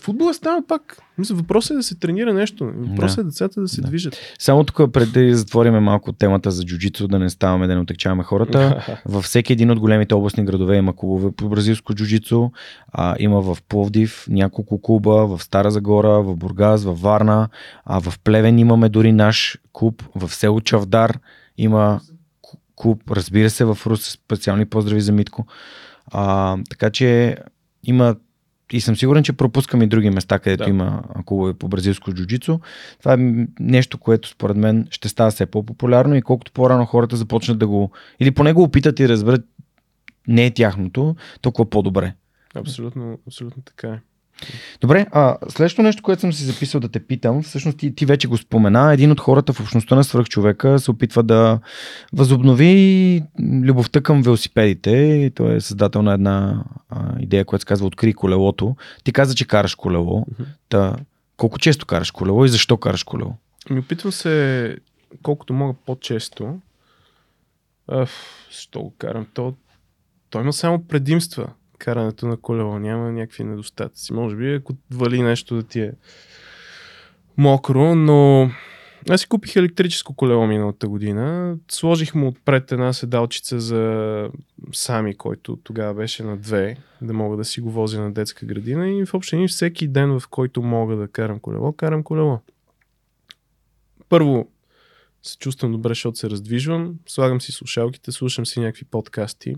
Футбола 0.00 0.34
става 0.34 0.62
пак. 0.68 0.98
Мисля, 1.18 1.34
въпросът 1.34 1.70
е 1.70 1.74
да 1.74 1.82
се 1.82 1.94
тренира 1.98 2.34
нещо. 2.34 2.72
Въпросът 2.76 3.16
Да. 3.16 3.20
е 3.20 3.24
децата 3.24 3.60
да 3.60 3.68
се 3.68 3.80
Да. 3.80 3.88
движат. 3.88 4.16
Само 4.38 4.64
тук 4.64 4.92
преди 4.92 5.26
да 5.26 5.36
затвориме 5.36 5.80
малко 5.80 6.12
темата 6.12 6.50
за 6.50 6.64
джуджито, 6.64 7.08
да 7.08 7.18
не 7.18 7.30
ставаме 7.30 7.66
да 7.66 7.74
не 7.74 7.80
отекчаваме 7.80 8.22
хората. 8.22 8.84
Във 9.06 9.24
всеки 9.24 9.52
един 9.52 9.70
от 9.70 9.80
големите 9.80 10.14
областни 10.14 10.44
градове 10.44 10.76
има 10.76 10.96
клубове 10.96 11.32
по 11.32 11.48
бразилско 11.48 11.94
джуджицу. 11.94 12.50
А, 12.92 13.16
има 13.18 13.40
в 13.40 13.58
Пловдив 13.68 14.26
няколко 14.28 14.82
клуба, 14.82 15.26
в 15.26 15.42
Стара 15.42 15.70
Загора, 15.70 16.22
в 16.22 16.36
Бургас, 16.36 16.84
в 16.84 16.94
Варна. 16.94 17.48
А 17.84 18.00
в 18.00 18.18
Плевен 18.24 18.58
имаме 18.58 18.88
дори 18.88 19.12
наш 19.12 19.58
клуб. 19.72 20.02
В 20.14 20.34
село 20.34 20.60
Чавдар 20.60 21.18
има 21.58 22.00
клуб. 22.80 23.10
Разбира 23.10 23.50
се, 23.50 23.64
в 23.64 23.78
Рус 23.86 24.10
специални 24.10 24.66
поздрави 24.66 25.00
за 25.00 25.12
Митко. 25.12 25.46
А, 26.06 26.56
така 26.70 26.90
че 26.90 27.36
има 27.84 28.16
и 28.72 28.80
съм 28.80 28.96
сигурен, 28.96 29.24
че 29.24 29.32
пропускам 29.32 29.82
и 29.82 29.86
други 29.86 30.10
места, 30.10 30.38
където 30.38 30.64
Да. 30.64 30.70
има 30.70 31.02
клубове 31.26 31.54
по 31.54 31.68
бразилско 31.68 32.12
джуджицу. 32.12 32.60
Това 32.98 33.14
е 33.14 33.46
нещо, 33.60 33.98
което 33.98 34.28
според 34.28 34.56
мен 34.56 34.86
ще 34.90 35.08
става 35.08 35.30
все 35.30 35.46
по-популярно 35.46 36.14
и 36.14 36.22
колкото 36.22 36.52
по-рано 36.52 36.86
хората 36.86 37.16
започнат 37.16 37.58
да 37.58 37.66
го, 37.66 37.90
или 38.20 38.30
поне 38.30 38.52
го 38.52 38.62
опитат 38.62 39.00
и 39.00 39.08
разберат 39.08 39.44
не 40.28 40.46
е 40.46 40.54
тяхното, 40.54 41.16
толкова 41.40 41.70
по-добре. 41.70 42.14
Абсолютно, 42.54 43.18
абсолютно 43.26 43.62
така 43.62 43.88
е. 43.88 44.00
Добре, 44.80 45.06
а 45.12 45.36
следващото 45.48 45.82
нещо, 45.82 46.02
което 46.02 46.20
съм 46.20 46.32
си 46.32 46.44
записал 46.44 46.80
да 46.80 46.88
те 46.88 47.06
питам, 47.06 47.42
всъщност 47.42 47.78
ти, 47.78 47.94
ти 47.94 48.06
вече 48.06 48.28
го 48.28 48.36
спомена, 48.36 48.92
един 48.92 49.10
от 49.10 49.20
хората 49.20 49.52
в 49.52 49.60
общността 49.60 49.94
на 49.94 50.04
свръхчовека 50.04 50.78
се 50.78 50.90
опитва 50.90 51.22
да 51.22 51.60
възобнови 52.12 53.22
любовта 53.40 54.00
към 54.00 54.22
велосипедите. 54.22 55.30
Той 55.34 55.54
е 55.54 55.60
създател 55.60 56.02
на 56.02 56.14
една 56.14 56.64
а, 56.88 57.20
идея, 57.20 57.44
която 57.44 57.62
се 57.62 57.66
казва 57.66 57.86
Откри 57.86 58.14
колелото. 58.14 58.76
Ти 59.04 59.12
каза, 59.12 59.34
че 59.34 59.46
караш 59.46 59.74
колело. 59.74 60.26
Мгм. 60.32 60.42
Та, 60.68 60.96
колко 61.36 61.58
често 61.58 61.86
караш 61.86 62.10
колело 62.10 62.44
и 62.44 62.48
защо 62.48 62.76
караш 62.76 63.02
колело? 63.02 63.34
Ми 63.70 63.78
опитвам 63.78 64.12
се 64.12 64.76
колкото 65.22 65.52
мога 65.52 65.74
по-често. 65.86 66.58
Аф, 67.88 68.10
защо 68.50 68.80
го 68.80 68.94
карам? 68.98 69.26
То, 69.34 69.54
то 70.30 70.40
има 70.40 70.52
само 70.52 70.84
предимства. 70.84 71.48
Карането 71.80 72.26
на 72.26 72.36
колело 72.36 72.78
няма 72.78 73.12
някакви 73.12 73.44
недостатъци. 73.44 74.12
Може 74.12 74.36
би 74.36 74.54
ако 74.54 74.72
вали 74.90 75.22
нещо 75.22 75.56
да 75.56 75.62
ти 75.62 75.80
е 75.80 75.92
мокро, 77.36 77.94
но 77.94 78.50
аз 79.10 79.20
си 79.20 79.28
купих 79.28 79.56
електрическо 79.56 80.14
колело 80.14 80.46
миналата 80.46 80.88
година. 80.88 81.56
Сложих 81.70 82.14
му 82.14 82.28
отпред 82.28 82.72
една 82.72 82.92
седалчица 82.92 83.60
за 83.60 84.28
Сами, 84.72 85.16
който 85.16 85.56
тогава 85.56 85.94
беше 85.94 86.22
на 86.22 86.36
две, 86.36 86.76
да 87.02 87.12
мога 87.12 87.36
да 87.36 87.44
си 87.44 87.60
го 87.60 87.70
возя 87.70 88.00
на 88.00 88.12
детска 88.12 88.46
градина 88.46 88.90
и 88.90 89.06
в 89.06 89.14
общини 89.14 89.48
всеки 89.48 89.88
ден, 89.88 90.20
в 90.20 90.28
който 90.28 90.62
мога 90.62 90.96
да 90.96 91.08
карам 91.08 91.40
колело, 91.40 91.72
карам 91.72 92.02
колело. 92.02 92.40
Първо 94.08 94.48
се 95.22 95.38
чувствам 95.38 95.72
добре, 95.72 95.88
защото 95.88 96.18
се 96.18 96.30
раздвижвам, 96.30 96.94
слагам 97.06 97.40
си 97.40 97.52
слушалките, 97.52 98.12
слушам 98.12 98.46
си 98.46 98.60
някакви 98.60 98.84
подкасти. 98.84 99.56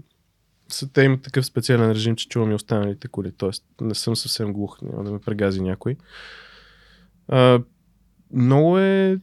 Те 0.93 1.03
имат 1.03 1.23
такъв 1.23 1.47
специален 1.47 1.91
режим, 1.91 2.17
че 2.17 2.29
чувам 2.29 2.51
и 2.51 2.55
останалите 2.55 3.09
коли, 3.09 3.33
т.е. 3.33 3.85
не 3.85 3.95
съм 3.95 4.17
съвсем 4.17 4.53
глух, 4.53 4.83
няма 4.83 5.05
да 5.05 5.11
ме 5.11 5.19
прегази 5.19 5.61
някой. 5.61 5.97
А, 7.29 7.63
много 8.33 8.79
е 8.79 9.19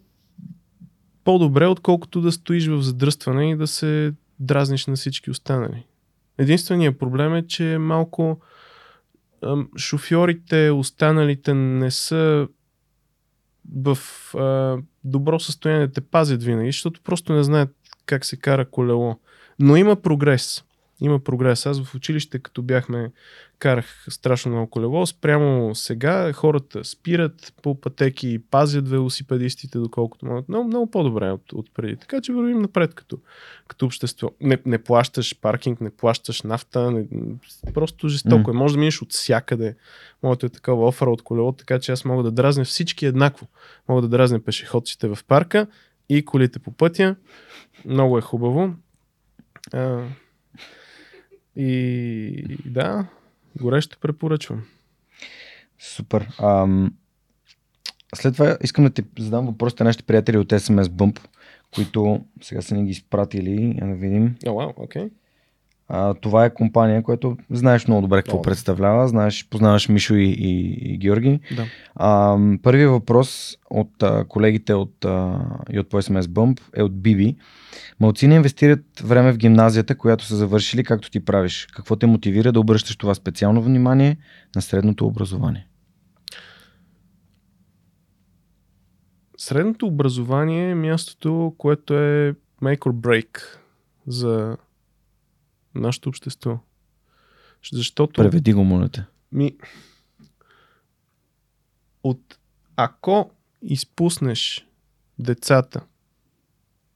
по-добре, 1.24 1.68
отколкото 1.68 2.22
да 2.22 2.32
стоиш 2.32 2.68
в 2.68 2.82
задръстване 2.82 3.52
и 3.52 3.56
да 3.56 3.68
се 3.68 4.14
дразниш 4.39 4.86
на 4.86 4.95
всички 4.95 5.32
останали. 5.32 5.86
Единственият 6.38 7.00
проблем 7.00 7.36
е, 7.36 7.47
че 7.47 7.78
малко 7.80 8.41
шофьорите, 9.78 10.70
останалите 10.70 11.54
не 11.54 11.91
са 11.91 12.47
в 13.76 13.97
а, 14.36 14.78
добро 15.04 15.39
състояние 15.39 15.88
да 15.88 15.93
те 15.93 16.02
пазят 16.02 16.43
винаги, 16.43 16.72
защото 16.72 17.02
просто 17.02 17.34
не 17.34 17.43
знаят 17.43 17.76
как 18.06 18.26
се 18.26 18.38
кара 18.38 18.70
колело. 18.70 19.20
Но 19.60 19.76
има 19.76 19.95
прогрес. 19.95 20.64
Има 21.02 21.20
прогрес. 21.20 21.66
Аз 21.66 21.84
в 21.84 21.95
училище, 21.95 22.39
като 22.39 22.62
бяхме, 22.62 23.12
карах 23.60 24.06
страшно 24.10 24.52
много 24.52 24.70
колело. 24.70 25.06
Спрямо 25.06 25.76
сега 25.76 26.34
хората 26.34 26.84
спират 26.84 27.54
по 27.64 27.82
пътеки 27.82 28.30
и 28.30 28.39
пазят 28.39 28.89
велосипедистите, 28.89 29.80
доколкото 29.80 30.26
могат. 30.26 30.50
Много, 30.50 30.68
много 30.68 30.91
по-добре 30.91 31.32
от, 31.32 31.54
от 31.54 31.74
преди. 31.74 31.95
Така 31.95 32.22
че 32.22 32.34
вървим 32.34 32.62
напред 32.62 32.93
като, 32.93 33.18
като 33.68 33.86
общество. 33.86 34.32
Не, 34.41 34.58
не 34.66 34.84
плащаш 34.84 35.39
паркинг, 35.41 35.82
не 35.82 35.89
плащаш 35.89 36.41
нафта. 36.41 36.91
Не, 36.91 37.06
просто 37.74 38.08
жестоко 38.08 38.52
е. 38.52 38.54
Може 38.54 38.74
да 38.74 38.80
минеш 38.80 39.02
от 39.02 39.12
всякъде. 39.12 39.76
Моето 40.24 40.45
е 40.45 40.50
такова 40.50 40.88
офера 40.88 41.10
от 41.10 41.22
колело, 41.22 41.52
така 41.52 41.80
че 41.80 41.91
аз 41.91 42.06
мога 42.06 42.24
да 42.24 42.32
дразня 42.32 42.64
всички 42.64 43.06
еднакво. 43.06 43.47
Мога 43.89 44.02
да 44.02 44.08
дразня 44.08 44.39
пешеходците 44.39 45.07
в 45.07 45.18
парка 45.28 45.68
и 46.10 46.26
колите 46.26 46.60
по 46.60 46.72
пътя. 46.72 47.15
Много 47.86 48.18
е 48.18 48.22
хубаво. 48.22 48.74
А, 49.74 50.03
и 51.60 52.57
да, 52.65 53.07
горещо 53.61 53.98
препоръчвам. 54.02 54.64
Супер. 55.80 56.27
Ам, 56.44 56.94
след 58.15 58.34
това 58.34 58.57
искам 58.64 58.84
да 58.84 58.90
ти 58.90 59.03
задам 59.19 59.45
въпросите 59.45 59.84
на 59.84 59.88
нашите 59.88 60.03
приятели 60.03 60.38
от 60.38 60.49
SMS 60.49 60.84
Bump, 60.84 61.19
които 61.76 62.26
сега 62.41 62.61
са 62.61 62.76
ни 62.76 62.86
ги 62.86 62.91
изпратили. 62.91 63.77
Я 63.81 63.88
да 63.88 63.95
видим. 63.95 64.36
О, 64.48 64.53
вау, 64.53 64.73
окей. 64.76 65.10
А, 65.91 66.14
това 66.14 66.45
е 66.45 66.53
компания, 66.53 67.03
която 67.03 67.38
знаеш 67.49 67.88
много 67.88 68.02
добре 68.02 68.22
какво 68.22 68.38
О, 68.38 68.41
да. 68.41 68.41
представлява. 68.41 69.07
Знаеш, 69.07 69.48
познаваш 69.49 69.90
Мишо 69.90 70.16
и, 70.16 70.26
и, 70.26 70.78
и 70.94 70.98
Георги. 70.98 71.40
Да. 71.56 71.66
А, 71.95 72.38
първият 72.64 72.91
въпрос 72.91 73.57
от 73.70 74.03
а, 74.03 74.26
колегите 74.26 74.74
от, 74.74 75.06
а, 75.06 75.40
и 75.72 75.80
от 75.80 75.90
по 75.90 76.02
SMS 76.02 76.22
Bump 76.22 76.61
е 76.76 76.84
от 76.84 77.02
Биби. 77.02 77.36
Малцина 77.99 78.36
инвестират 78.36 78.86
време 79.03 79.32
в 79.32 79.38
гимназията, 79.38 79.98
която 79.98 80.26
са 80.26 80.36
завършили, 80.36 80.84
както 80.84 81.11
ти 81.11 81.26
правиш. 81.26 81.68
Какво 81.76 81.95
те 81.95 82.06
мотивира 82.06 82.52
да 82.52 82.60
обръщаш 82.60 82.95
това 82.95 83.14
специално 83.14 83.61
внимание 83.61 84.18
на 84.56 84.61
средното 84.61 85.06
образование? 85.06 85.68
Средното 89.38 89.88
образование 89.88 90.70
е 90.70 90.76
мястото, 90.76 91.53
което 91.57 91.94
е 91.94 92.36
make 92.64 92.80
or 92.80 92.91
break 92.91 93.40
за 94.07 94.57
нашето 95.80 96.10
общество. 96.10 96.60
Защото 97.73 98.22
Преведи 98.22 98.53
го, 98.53 98.64
моля 98.64 98.89
те. 98.89 99.06
Ми, 99.31 99.57
от 102.03 102.39
ако 102.76 103.31
изпуснеш 103.61 104.68
децата 105.19 105.81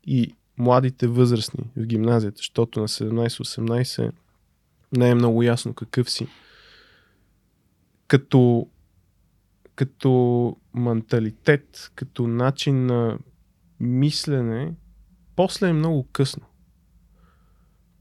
и 0.04 0.36
младите 0.58 1.08
възрастни 1.08 1.64
в 1.78 1.86
гимназията, 1.86 2.38
защото 2.38 2.80
на 2.80 2.88
17-18 2.88 4.12
не 4.98 5.10
е 5.10 5.16
много 5.16 5.44
ясно 5.44 5.74
какъв 5.74 6.12
си, 6.12 6.28
като, 8.08 8.68
като 9.76 10.58
менталитет, 10.74 11.92
като 11.96 12.28
начин 12.28 12.86
на 12.86 13.20
мислене, 13.80 14.74
после 15.36 15.68
е 15.68 15.74
много 15.74 16.08
късно. 16.12 16.46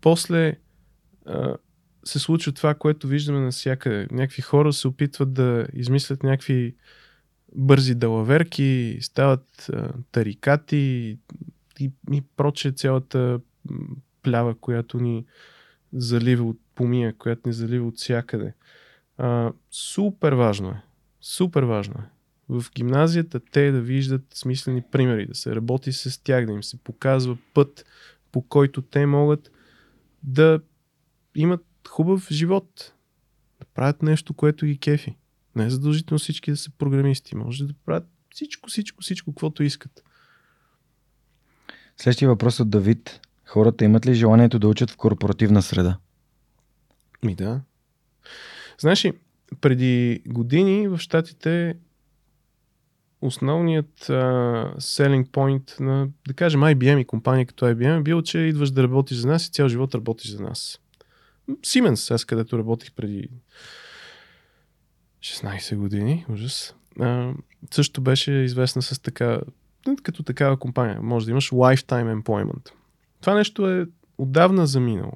После 0.01 0.59
се 2.05 2.19
случва 2.19 2.53
това, 2.53 2.75
което 2.75 3.07
виждаме 3.07 3.41
навсякъде. 3.41 4.09
Някакви 4.11 4.43
хора 4.43 4.73
се 4.73 4.89
опитват 4.89 5.33
да 5.33 5.67
измислят 5.73 6.23
някакви 6.23 6.75
бързи 7.55 7.95
далаверки, 7.95 8.99
стават 9.01 9.69
а, 9.73 9.93
тарикати 10.13 11.19
и, 11.81 11.91
и 12.13 12.23
проче 12.37 12.73
цялата 12.73 13.41
плява, 14.23 14.55
която 14.55 15.01
ни 15.01 15.25
залива 15.93 16.45
от 16.45 16.59
помия, 16.75 17.15
която 17.19 17.49
ни 17.49 17.53
залива 17.53 17.87
от 17.87 17.97
всякъде. 17.97 18.55
А, 19.19 19.53
супер 19.71 20.33
важно 20.33 20.69
е. 20.69 20.83
Супер 21.21 21.63
важно 21.63 21.95
е. 21.99 22.05
В 22.49 22.65
гимназията 22.75 23.41
те 23.41 23.73
да 23.73 23.81
виждат 23.81 24.25
смислени 24.35 24.83
примери, 24.93 25.27
да 25.27 25.35
се 25.35 25.55
работи 25.55 25.93
с 25.93 26.23
тях, 26.23 26.47
да 26.47 26.53
им 26.53 26.63
се 26.63 26.77
показва 26.77 27.39
път, 27.55 27.85
по 28.33 28.43
който 28.43 28.83
те 28.83 29.07
могат 29.07 29.51
да 30.23 30.61
имат 31.35 31.67
хубав 31.89 32.29
живот. 32.31 32.93
Да 33.61 33.67
правят 33.75 34.03
нещо, 34.03 34.35
което 34.35 34.67
ги 34.67 34.79
кефи. 34.79 35.17
Не 35.57 35.65
е 35.65 35.71
задължително 35.71 36.19
всички 36.19 36.51
да 36.51 36.57
са 36.57 36.71
програмисти. 36.79 37.37
Може 37.37 37.67
да 37.67 37.75
правят 37.87 38.09
всичко, 38.31 38.69
всичко, 38.69 39.03
всичко, 39.03 39.33
каквото 39.33 39.63
искат. 39.63 40.05
Следващия 41.97 42.29
въпрос 42.29 42.61
от 42.61 42.71
Давид. 42.71 43.21
Хората 43.47 43.85
имат 43.85 44.07
ли 44.07 44.15
желанието 44.15 44.59
да 44.59 44.69
учат 44.69 44.91
в 44.91 44.97
корпоративна 44.97 45.63
среда? 45.63 45.99
Ми 47.25 47.35
да. 47.35 47.61
Знаеш 48.79 49.05
ли, 49.05 49.13
преди 49.61 50.23
години 50.27 50.89
в 50.89 50.99
Штатите 50.99 51.77
основният 53.21 53.99
uh, 53.99 54.77
selling 54.77 55.27
point 55.27 55.81
на, 55.81 56.09
да 56.29 56.35
кажем, 56.35 56.61
IBM 56.61 56.99
и 56.99 57.05
компания 57.05 57.47
като 57.47 57.65
IBM 57.65 57.99
е 57.99 58.03
бил, 58.03 58.23
че 58.23 58.39
идваш 58.39 58.71
да 58.71 58.83
работиш 58.83 59.19
за 59.19 59.29
нас 59.29 59.47
и 59.47 59.51
цял 59.51 59.69
живот 59.69 59.95
работиш 59.95 60.31
за 60.31 60.43
нас. 60.43 60.81
Siemens, 61.51 62.15
аз 62.15 62.25
където 62.25 62.59
работих 62.59 62.93
преди 62.93 63.29
16 65.21 65.77
години, 65.77 66.27
ужас, 66.29 66.75
uh, 66.99 67.35
също 67.71 68.01
беше 68.01 68.33
известна 68.33 68.83
с 68.83 69.03
така, 69.03 69.41
като 70.03 70.23
такава 70.23 70.57
компания. 70.57 70.99
Може 71.03 71.25
да 71.25 71.31
имаш 71.31 71.51
lifetime 71.51 72.23
employment. 72.23 72.71
Това 73.21 73.35
нещо 73.35 73.71
е 73.71 73.87
отдавна 74.19 74.67
заминало. 74.67 75.13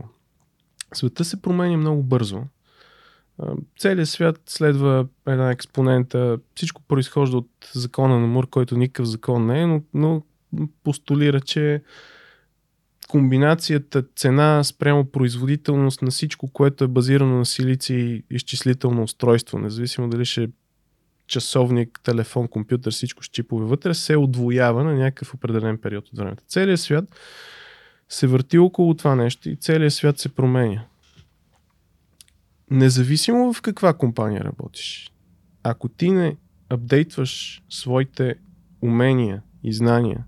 Света 0.95 1.25
се 1.25 1.43
променя 1.43 1.77
много 1.77 2.03
бързо. 2.03 2.43
Целият 3.79 4.09
свят 4.09 4.41
следва 4.47 5.07
една 5.27 5.51
експонента. 5.51 6.39
Всичко 6.55 6.83
произхожда 6.83 7.37
от 7.37 7.51
закона 7.73 8.21
на 8.21 8.27
Мур, 8.27 8.49
който 8.51 8.77
никакъв 8.77 9.07
закон 9.07 9.47
не 9.47 9.63
е, 9.63 9.67
но, 9.67 9.83
но 9.95 10.23
постулира, 10.85 11.41
че 11.41 11.83
комбинацията 13.07 14.05
цена 14.17 14.65
спрямо 14.65 15.05
производителност 15.05 16.03
на 16.03 16.11
всичко, 16.11 16.49
което 16.49 16.85
е 16.85 16.89
базирано 16.89 17.39
на 17.39 17.47
силици 17.47 17.95
и 17.95 18.25
изчислително 18.31 19.03
устройство, 19.03 19.59
независимо 19.59 20.09
дали 20.09 20.25
ще 20.25 20.43
е 20.43 20.49
часовник, 21.27 22.01
телефон, 22.03 22.49
компютър, 22.49 22.93
всичко 22.93 23.25
с 23.25 23.29
чипове 23.29 23.65
вътре, 23.65 23.95
се 23.95 24.17
отвоява 24.17 24.85
на 24.85 24.95
някакъв 24.95 25.35
определен 25.35 25.79
период 25.79 26.09
от 26.09 26.19
времето. 26.19 26.43
Целият 26.49 26.81
свят 26.81 27.05
се 28.09 28.27
върти 28.27 28.59
около 28.59 28.95
това 28.95 29.15
нещо 29.15 29.49
и 29.49 29.57
целият 29.57 29.93
свят 29.93 30.19
се 30.19 30.29
променя. 30.29 30.85
Независимо 32.71 33.53
в 33.53 33.63
каква 33.63 33.93
компания 33.93 34.45
работиш, 34.45 35.13
ако 35.63 35.89
ти 35.89 36.11
не 36.11 36.37
апдейтваш 36.69 37.63
своите 37.69 38.35
умения 38.83 39.43
и 39.63 39.73
знания 39.73 40.25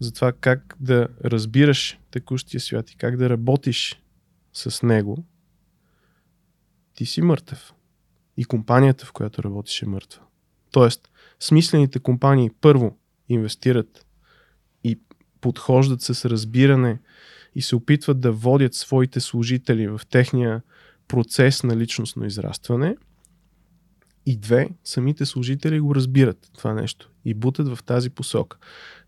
за 0.00 0.12
това 0.12 0.32
как 0.32 0.76
да 0.80 1.08
разбираш 1.24 1.98
текущия 2.10 2.60
свят 2.60 2.90
и 2.90 2.96
как 2.96 3.16
да 3.16 3.30
работиш 3.30 4.02
с 4.52 4.82
него, 4.82 5.24
ти 6.94 7.06
си 7.06 7.22
мъртъв. 7.22 7.74
И 8.36 8.44
компанията, 8.44 9.06
в 9.06 9.12
която 9.12 9.42
работиш 9.42 9.82
е 9.82 9.86
мъртва. 9.86 10.22
Тоест, 10.70 11.10
смислените 11.40 11.98
компании 11.98 12.50
първо 12.60 12.98
инвестират 13.28 14.06
и 14.84 15.00
подхождат 15.40 16.02
с 16.02 16.24
разбиране 16.24 16.98
и 17.54 17.62
се 17.62 17.76
опитват 17.76 18.20
да 18.20 18.32
водят 18.32 18.74
своите 18.74 19.20
служители 19.20 19.88
в 19.88 20.00
техния 20.10 20.62
процес 21.08 21.62
на 21.62 21.76
личностно 21.76 22.26
израстване. 22.26 22.96
И 24.26 24.36
две, 24.36 24.68
самите 24.84 25.26
служители 25.26 25.80
го 25.80 25.94
разбират 25.94 26.50
това 26.54 26.74
нещо 26.74 27.10
и 27.24 27.34
бутат 27.34 27.68
в 27.68 27.84
тази 27.84 28.10
посока. 28.10 28.58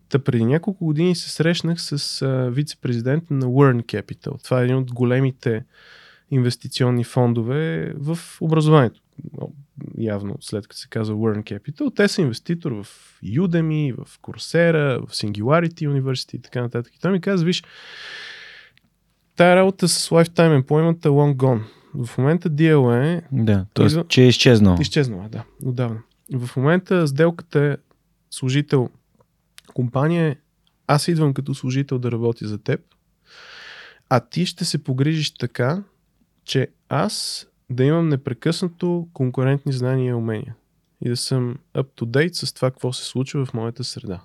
Та 0.08 0.18
преди 0.18 0.44
няколко 0.44 0.84
години 0.84 1.14
се 1.14 1.30
срещнах 1.30 1.80
с 1.80 2.22
а, 2.22 2.50
вице-президент 2.50 3.30
на 3.30 3.46
Wern 3.46 3.82
Capital. 3.82 4.44
Това 4.44 4.60
е 4.60 4.64
един 4.64 4.76
от 4.76 4.92
големите 4.92 5.64
инвестиционни 6.30 7.04
фондове 7.04 7.92
в 7.96 8.18
образованието. 8.40 9.00
Явно, 9.98 10.36
след 10.40 10.66
като 10.66 10.78
се 10.78 10.88
казва 10.88 11.16
Wern 11.16 11.42
Capital, 11.42 11.96
те 11.96 12.08
са 12.08 12.22
инвеститор 12.22 12.72
в 12.72 12.86
Udemy, 13.24 14.04
в 14.04 14.18
Coursera, 14.18 15.06
в 15.06 15.10
Singularity 15.10 15.88
University 15.88 16.34
и 16.34 16.42
така 16.42 16.62
нататък. 16.62 16.94
И 16.94 17.00
той 17.00 17.12
ми 17.12 17.20
каза, 17.20 17.44
виж, 17.44 17.64
тая 19.36 19.56
работа 19.56 19.88
с 19.88 20.08
Lifetime 20.08 20.62
Employment 20.62 21.06
е 21.06 21.08
long 21.08 21.36
gone. 21.36 21.62
В 21.94 22.18
момента 22.18 22.50
DL 22.50 23.04
е... 23.04 23.22
Да, 23.32 23.66
т.е. 23.74 23.86
Идва... 23.86 24.04
че 24.08 24.22
е 24.22 24.28
изчезнал. 24.28 24.76
Изчезнала, 24.80 25.28
да, 25.28 25.44
отдавна. 25.64 26.02
В 26.34 26.56
момента 26.56 27.08
сделката 27.08 27.60
е 27.60 27.76
служител 28.30 28.90
компания 29.76 30.28
е 30.28 30.36
аз 30.86 31.08
идвам 31.08 31.34
като 31.34 31.54
служител 31.54 31.98
да 31.98 32.12
работя 32.12 32.48
за 32.48 32.58
теб, 32.58 32.80
а 34.08 34.20
ти 34.20 34.46
ще 34.46 34.64
се 34.64 34.84
погрижиш 34.84 35.34
така, 35.34 35.82
че 36.44 36.68
аз 36.88 37.46
да 37.70 37.84
имам 37.84 38.08
непрекъснато 38.08 39.08
конкурентни 39.12 39.72
знания 39.72 40.10
и 40.10 40.14
умения 40.14 40.56
и 41.04 41.08
да 41.08 41.16
съм 41.16 41.58
up 41.74 41.86
to 42.00 42.04
date 42.04 42.32
с 42.32 42.52
това, 42.52 42.70
какво 42.70 42.92
се 42.92 43.04
случва 43.04 43.46
в 43.46 43.54
моята 43.54 43.84
среда. 43.84 44.20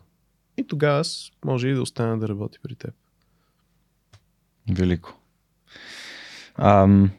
И 0.57 0.67
тогава 0.67 0.99
аз 0.99 1.31
може 1.45 1.67
и 1.67 1.73
да 1.73 1.81
остана 1.81 2.19
да 2.19 2.27
работя 2.27 2.59
при 2.63 2.75
теб. 2.75 2.93
Велико. 4.71 5.19
Ам, 6.55 7.11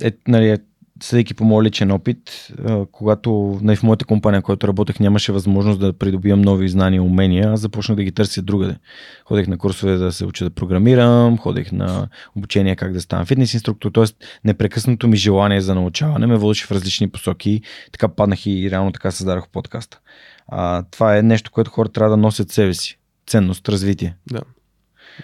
е, 0.00 0.12
нали, 0.28 0.58
съдейки 1.02 1.34
по 1.34 1.44
моят 1.44 1.66
личен 1.66 1.90
опит, 1.90 2.48
когато 2.92 3.58
нали, 3.62 3.76
в 3.76 3.82
моята 3.82 4.04
компания, 4.04 4.42
която 4.42 4.68
работех, 4.68 5.00
нямаше 5.00 5.32
възможност 5.32 5.80
да 5.80 5.92
придобивам 5.92 6.42
нови 6.42 6.68
знания 6.68 6.96
и 6.96 7.00
умения, 7.00 7.52
аз 7.52 7.60
започнах 7.60 7.96
да 7.96 8.04
ги 8.04 8.12
търся 8.12 8.42
другаде. 8.42 8.76
Ходех 9.24 9.46
на 9.46 9.58
курсове 9.58 9.96
да 9.96 10.12
се 10.12 10.26
уча 10.26 10.44
да 10.44 10.50
програмирам, 10.50 11.38
ходех 11.38 11.72
на 11.72 12.08
обучение 12.36 12.76
как 12.76 12.92
да 12.92 13.00
ставам 13.00 13.26
фитнес 13.26 13.54
инструктор, 13.54 13.90
т.е. 13.90 14.04
непрекъснато 14.44 15.08
ми 15.08 15.16
желание 15.16 15.60
за 15.60 15.74
научаване 15.74 16.26
ме 16.26 16.36
водеше 16.36 16.66
в 16.66 16.70
различни 16.70 17.10
посоки. 17.10 17.62
Така 17.92 18.08
паднах 18.08 18.46
и 18.46 18.70
реално 18.70 18.92
така 18.92 19.10
създадох 19.10 19.48
подкаста. 19.48 20.00
А, 20.48 20.82
това 20.90 21.16
е 21.16 21.22
нещо, 21.22 21.50
което 21.50 21.70
хората 21.70 21.92
трябва 21.92 22.10
да 22.10 22.16
носят 22.16 22.50
себе 22.50 22.74
си. 22.74 22.98
Ценност, 23.26 23.68
развитие. 23.68 24.16
Да. 24.30 24.40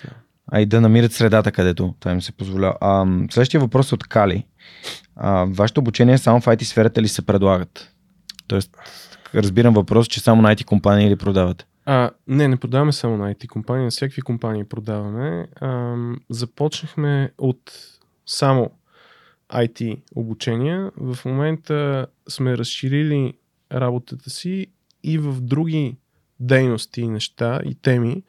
да. 0.05 0.26
А 0.53 0.61
и 0.61 0.67
да 0.67 0.81
намират 0.81 1.13
средата, 1.13 1.53
където 1.53 1.95
това 2.01 2.13
им 2.13 2.23
се 2.23 2.33
позволява. 2.33 2.77
А, 2.81 3.07
следващия 3.31 3.61
въпрос 3.61 3.93
е 3.93 3.95
от 3.95 4.05
Кали. 4.05 4.47
А, 5.17 5.47
вашето 5.49 5.81
обучение 5.81 6.19
само 6.19 6.41
в 6.41 6.47
IT 6.47 6.63
сферата 6.63 7.03
ли 7.03 7.09
се 7.09 7.27
предлагат? 7.27 7.93
Тоест, 8.47 8.77
разбирам 9.35 9.75
въпрос, 9.75 10.07
че 10.07 10.21
само 10.21 10.43
на 10.43 10.57
IT 10.57 10.65
компании 10.65 11.11
ли 11.11 11.17
продавате? 11.17 11.67
А, 11.85 12.11
не, 12.29 12.49
не 12.49 12.57
продаваме 12.57 12.93
само 12.93 13.17
на 13.17 13.35
IT 13.35 13.47
компании, 13.47 13.85
на 13.85 13.91
всякакви 13.91 14.23
компании 14.23 14.65
продаваме. 14.65 15.47
А, 15.61 15.97
започнахме 16.31 17.31
от 17.39 17.73
само 18.27 18.71
IT 19.53 20.03
обучения. 20.15 20.91
В 20.97 21.19
момента 21.25 22.07
сме 22.29 22.59
разширили 22.59 23.35
работата 23.73 24.31
си 24.31 24.67
и 25.03 25.19
в 25.19 25.41
други 25.41 25.97
дейности, 26.41 27.09
неща 27.09 27.61
и 27.65 27.75
теми, 27.75 28.23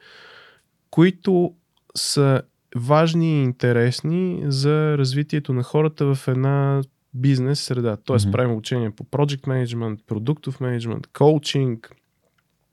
които 0.90 1.54
са 1.98 2.42
важни 2.76 3.40
и 3.40 3.42
интересни 3.42 4.42
за 4.46 4.98
развитието 4.98 5.52
на 5.52 5.62
хората 5.62 6.14
в 6.14 6.28
една 6.28 6.82
бизнес 7.14 7.60
среда. 7.60 7.96
Тоест 7.96 8.26
mm-hmm. 8.26 8.32
правим 8.32 8.56
учение 8.56 8.90
по 8.90 9.04
project 9.04 9.40
management, 9.40 9.98
продуктов 10.06 10.60
менеджмент, 10.60 11.06
коучинг, 11.06 11.94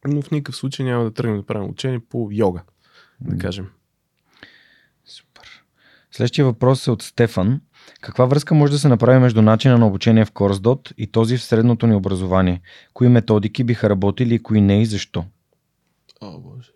но 0.08 0.22
в 0.22 0.32
никакъв 0.32 0.56
случай 0.56 0.86
няма 0.86 1.04
да 1.04 1.14
тръгнем 1.14 1.38
да 1.38 1.46
правим 1.46 1.70
учение 1.70 2.00
по 2.00 2.30
йога, 2.32 2.64
да 3.22 3.38
кажем. 3.38 3.68
Супер. 5.06 5.64
Следващия 6.12 6.46
въпрос 6.46 6.88
е 6.88 6.92
от 6.92 7.02
Стефан. 7.02 7.62
Каква 8.02 8.26
връзка 8.26 8.56
може 8.56 8.72
да 8.72 8.80
се 8.80 8.88
направи 8.88 9.20
между 9.20 9.42
начина 9.42 9.78
на 9.78 9.88
обучение 9.88 10.26
в 10.26 10.32
CourseDot 10.32 10.94
и 10.98 11.08
този 11.08 11.38
в 11.38 11.44
средното 11.44 11.88
ни 11.88 11.96
образование? 11.96 12.62
Кои 12.94 13.08
методики 13.08 13.64
биха 13.64 13.90
работили 13.90 14.36
и 14.36 14.44
кои 14.44 14.62
не 14.62 14.82
и 14.82 14.86
защо? 14.86 15.26
О, 16.22 16.40
Боже. 16.40 16.75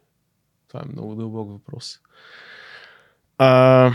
Това 0.69 0.81
е 0.85 0.91
много 0.91 1.15
дълбок 1.15 1.49
въпрос. 1.49 1.99
А, 3.37 3.91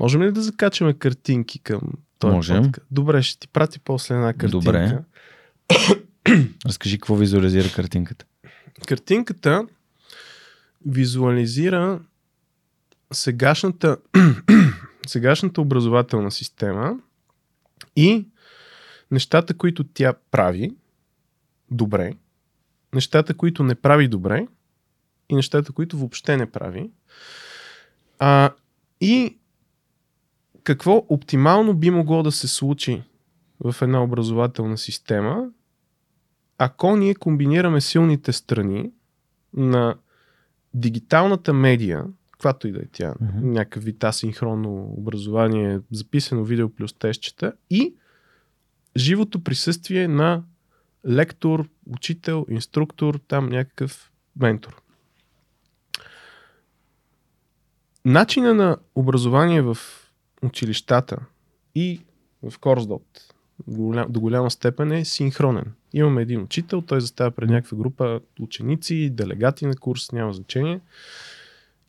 можем 0.00 0.22
ли 0.22 0.32
да 0.32 0.42
закачаме 0.42 0.94
картинки 0.94 1.58
към 1.58 1.80
този 2.18 2.34
Можем. 2.34 2.62
подкаст? 2.62 2.86
Добре, 2.90 3.22
ще 3.22 3.38
ти 3.38 3.48
прати 3.48 3.80
после 3.80 4.14
една 4.14 4.32
картинка. 4.32 4.48
Добре. 4.50 4.98
Разкажи 6.66 6.98
какво 6.98 7.16
визуализира 7.16 7.68
картинката. 7.74 8.24
Картинката 8.88 9.66
визуализира 10.86 12.00
сегашната, 13.12 13.96
сегашната 15.06 15.60
образователна 15.60 16.30
система 16.30 16.98
и 17.96 18.28
нещата, 19.10 19.54
които 19.54 19.84
тя 19.84 20.14
прави 20.30 20.76
добре, 21.70 22.12
нещата, 22.94 23.34
които 23.34 23.62
не 23.62 23.74
прави 23.74 24.08
добре 24.08 24.46
и 25.28 25.34
нещата, 25.34 25.72
които 25.72 25.98
въобще 25.98 26.36
не 26.36 26.50
прави. 26.50 26.90
А, 28.18 28.50
и 29.00 29.38
какво 30.64 31.06
оптимално 31.08 31.74
би 31.74 31.90
могло 31.90 32.22
да 32.22 32.32
се 32.32 32.48
случи 32.48 33.02
в 33.60 33.82
една 33.82 34.02
образователна 34.02 34.78
система, 34.78 35.48
ако 36.58 36.96
ние 36.96 37.14
комбинираме 37.14 37.80
силните 37.80 38.32
страни 38.32 38.92
на 39.54 39.96
дигиталната 40.74 41.52
медия, 41.52 42.04
каквато 42.32 42.68
и 42.68 42.72
да 42.72 42.78
е 42.78 42.86
тя, 42.92 43.14
mm-hmm. 43.14 43.40
някакъв 43.42 43.84
вид 43.84 44.04
асинхронно 44.04 44.94
образование, 44.96 45.80
записано 45.90 46.44
видео 46.44 46.68
плюс 46.68 46.92
тестчета 46.92 47.52
и 47.70 47.94
живото 48.96 49.44
присъствие 49.44 50.08
на 50.08 50.42
лектор, 51.08 51.68
учител, 51.86 52.46
инструктор, 52.50 53.20
там 53.28 53.48
някакъв 53.48 54.12
ментор. 54.40 54.83
Начина 58.06 58.54
на 58.54 58.76
образование 58.94 59.62
в 59.62 59.76
училищата 60.42 61.18
и 61.74 62.00
в 62.42 62.58
Корсдот 62.58 63.34
до 63.66 63.80
голям- 63.82 64.08
до 64.08 64.20
голяма 64.20 64.50
степен 64.50 64.92
е 64.92 65.04
синхронен. 65.04 65.72
Имаме 65.92 66.22
един 66.22 66.42
учител, 66.42 66.82
той 66.82 67.00
застава 67.00 67.30
пред 67.30 67.50
някаква 67.50 67.78
група 67.78 68.20
ученици, 68.40 69.10
делегати 69.10 69.66
на 69.66 69.76
курс, 69.76 70.12
няма 70.12 70.32
значение. 70.32 70.80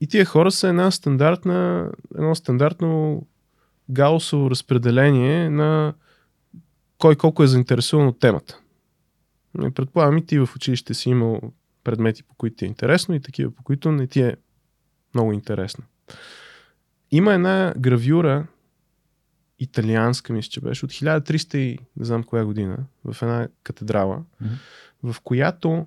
И 0.01 0.07
тия 0.07 0.25
хора 0.25 0.51
са 0.51 0.67
една 0.67 0.91
стандартна, 0.91 1.91
едно 2.17 2.35
стандартно 2.35 3.21
гаусово 3.89 4.51
разпределение 4.51 5.49
на 5.49 5.93
кой 6.97 7.15
колко 7.15 7.43
е 7.43 7.47
заинтересуван 7.47 8.07
от 8.07 8.19
темата. 8.19 8.59
Предполагам 9.75 10.17
и 10.17 10.25
ти 10.25 10.39
в 10.39 10.49
училище 10.55 10.93
си 10.93 11.09
имал 11.09 11.41
предмети, 11.83 12.23
по 12.23 12.35
които 12.35 12.55
ти 12.55 12.65
е 12.65 12.67
интересно 12.67 13.15
и 13.15 13.21
такива, 13.21 13.51
по 13.51 13.63
които 13.63 13.91
не 13.91 14.07
ти 14.07 14.21
е 14.21 14.35
много 15.13 15.33
интересно. 15.33 15.83
Има 17.11 17.33
една 17.33 17.73
гравюра, 17.77 18.47
италианска, 19.59 20.33
мисля, 20.33 20.49
че 20.49 20.61
беше, 20.61 20.85
от 20.85 20.91
1300 20.91 21.55
и 21.57 21.79
не 21.97 22.05
знам 22.05 22.23
коя 22.23 22.45
година, 22.45 22.77
в 23.05 23.21
една 23.21 23.47
катедрала, 23.63 24.23
Мгм. 24.41 24.53
в 25.03 25.15
която 25.21 25.85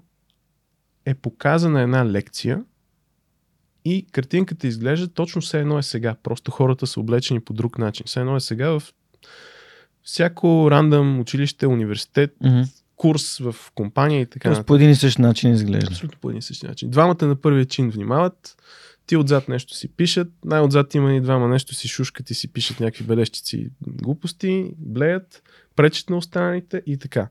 е 1.05 1.15
показана 1.15 1.81
една 1.83 2.07
лекция 2.07 2.65
и 3.85 4.07
картинката 4.13 4.67
изглежда 4.67 5.09
точно 5.09 5.41
все 5.43 5.61
едно 5.61 5.79
е 5.79 5.83
сега. 5.83 6.15
Просто 6.23 6.51
хората 6.51 6.87
са 6.87 7.01
облечени 7.01 7.41
по 7.41 7.53
друг 7.53 7.79
начин. 7.79 8.07
Все 8.07 8.21
едно 8.21 8.37
е 8.37 8.41
сега 8.41 8.71
в 8.71 8.83
всяко 10.03 10.69
рандъм 10.71 11.21
училище, 11.21 11.67
университет, 11.67 12.35
Мгм. 12.45 12.61
курс 12.97 13.39
в 13.39 13.55
компания 13.75 14.21
и 14.21 14.27
така 14.27 14.49
Тоест 14.49 14.67
по 14.67 14.75
един 14.75 14.91
и 14.91 14.95
същ 14.95 15.19
начин 15.19 15.53
изглежда. 15.53 15.87
Абсолютно 15.91 16.19
по 16.21 16.31
един 16.31 16.39
и 16.39 16.43
същи 16.43 16.67
начин. 16.67 16.91
Двамата 16.91 17.17
на 17.27 17.37
първия 17.37 17.65
чин 17.65 17.91
внимават, 17.91 18.57
ти 19.09 19.17
отзад 19.17 19.49
нещо 19.49 19.75
си 19.75 19.89
пишат, 19.89 20.29
най-отзад 20.45 20.95
има 20.95 21.15
и 21.15 21.21
двама 21.21 21.49
нещо 21.49 21.75
си 21.75 21.89
шушкат 21.89 22.31
и 22.31 22.35
си 22.35 22.53
пишат 22.53 22.81
някакви 22.81 23.05
бележчици, 23.05 23.71
глупости, 23.87 24.71
блеят, 24.79 25.43
пречат 25.77 26.11
на 26.11 26.17
останалите 26.17 26.83
и 26.87 26.99
така. 26.99 27.29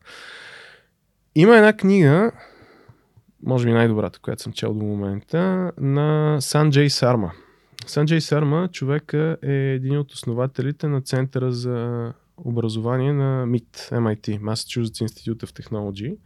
Има 1.36 1.56
една 1.56 1.74
книга, 1.74 2.32
може 3.44 3.66
би 3.66 3.72
най-добрата, 3.72 4.20
която 4.20 4.44
съм 4.44 4.54
чел 4.54 4.74
до 4.74 4.86
момента, 4.86 5.72
на 5.78 6.38
Санджей 6.41 6.90
Сарма. 6.90 7.32
Санджей 7.86 8.22
Сарма, 8.22 8.70
човека 8.72 9.38
е 9.44 9.54
един 9.54 9.98
от 9.98 10.12
основателите 10.12 10.88
на 10.88 11.02
Центъра 11.02 11.52
за 11.52 12.14
образование 12.38 13.14
на 13.14 13.45
MIT, 13.48 13.91
MIT, 13.91 14.40
Massachusetts 14.40 15.08
Institute 15.08 15.45
of 15.45 15.62
Technology. 15.62 16.18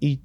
И 0.00 0.20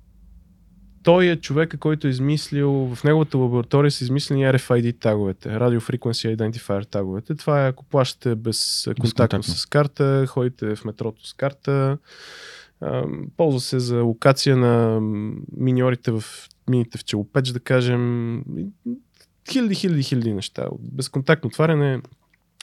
той 1.03 1.25
е 1.25 1.35
човека, 1.35 1.77
който 1.77 2.07
е 2.07 2.09
измислил, 2.09 2.71
в 2.95 3.03
неговата 3.03 3.37
лаборатория 3.37 3.91
са 3.91 4.03
измислени 4.03 4.43
RFID 4.43 4.99
таговете, 4.99 5.49
Radio 5.49 5.79
Frequency 5.79 6.37
Identifier 6.37 6.89
таговете. 6.89 7.35
Това 7.35 7.65
е 7.65 7.69
ако 7.69 7.85
плащате 7.85 8.35
без 8.35 8.83
контактно 8.85 9.03
Безконтактно. 9.03 9.43
с 9.55 9.65
карта, 9.65 10.25
ходите 10.27 10.75
в 10.75 10.85
метрото 10.85 11.27
с 11.27 11.33
карта, 11.33 11.97
ползва 13.37 13.59
се 13.59 13.79
за 13.79 14.01
локация 14.01 14.57
на 14.57 14.99
миньорите 15.57 16.11
в 16.11 16.23
мините 16.69 16.97
в 16.97 17.03
Челопеч, 17.03 17.49
да 17.49 17.59
кажем. 17.59 18.43
Хиляди, 19.51 19.75
хиляди, 19.75 20.03
хиляди 20.03 20.33
неща. 20.33 20.67
Безконтактно 20.79 21.47
отваряне 21.47 22.01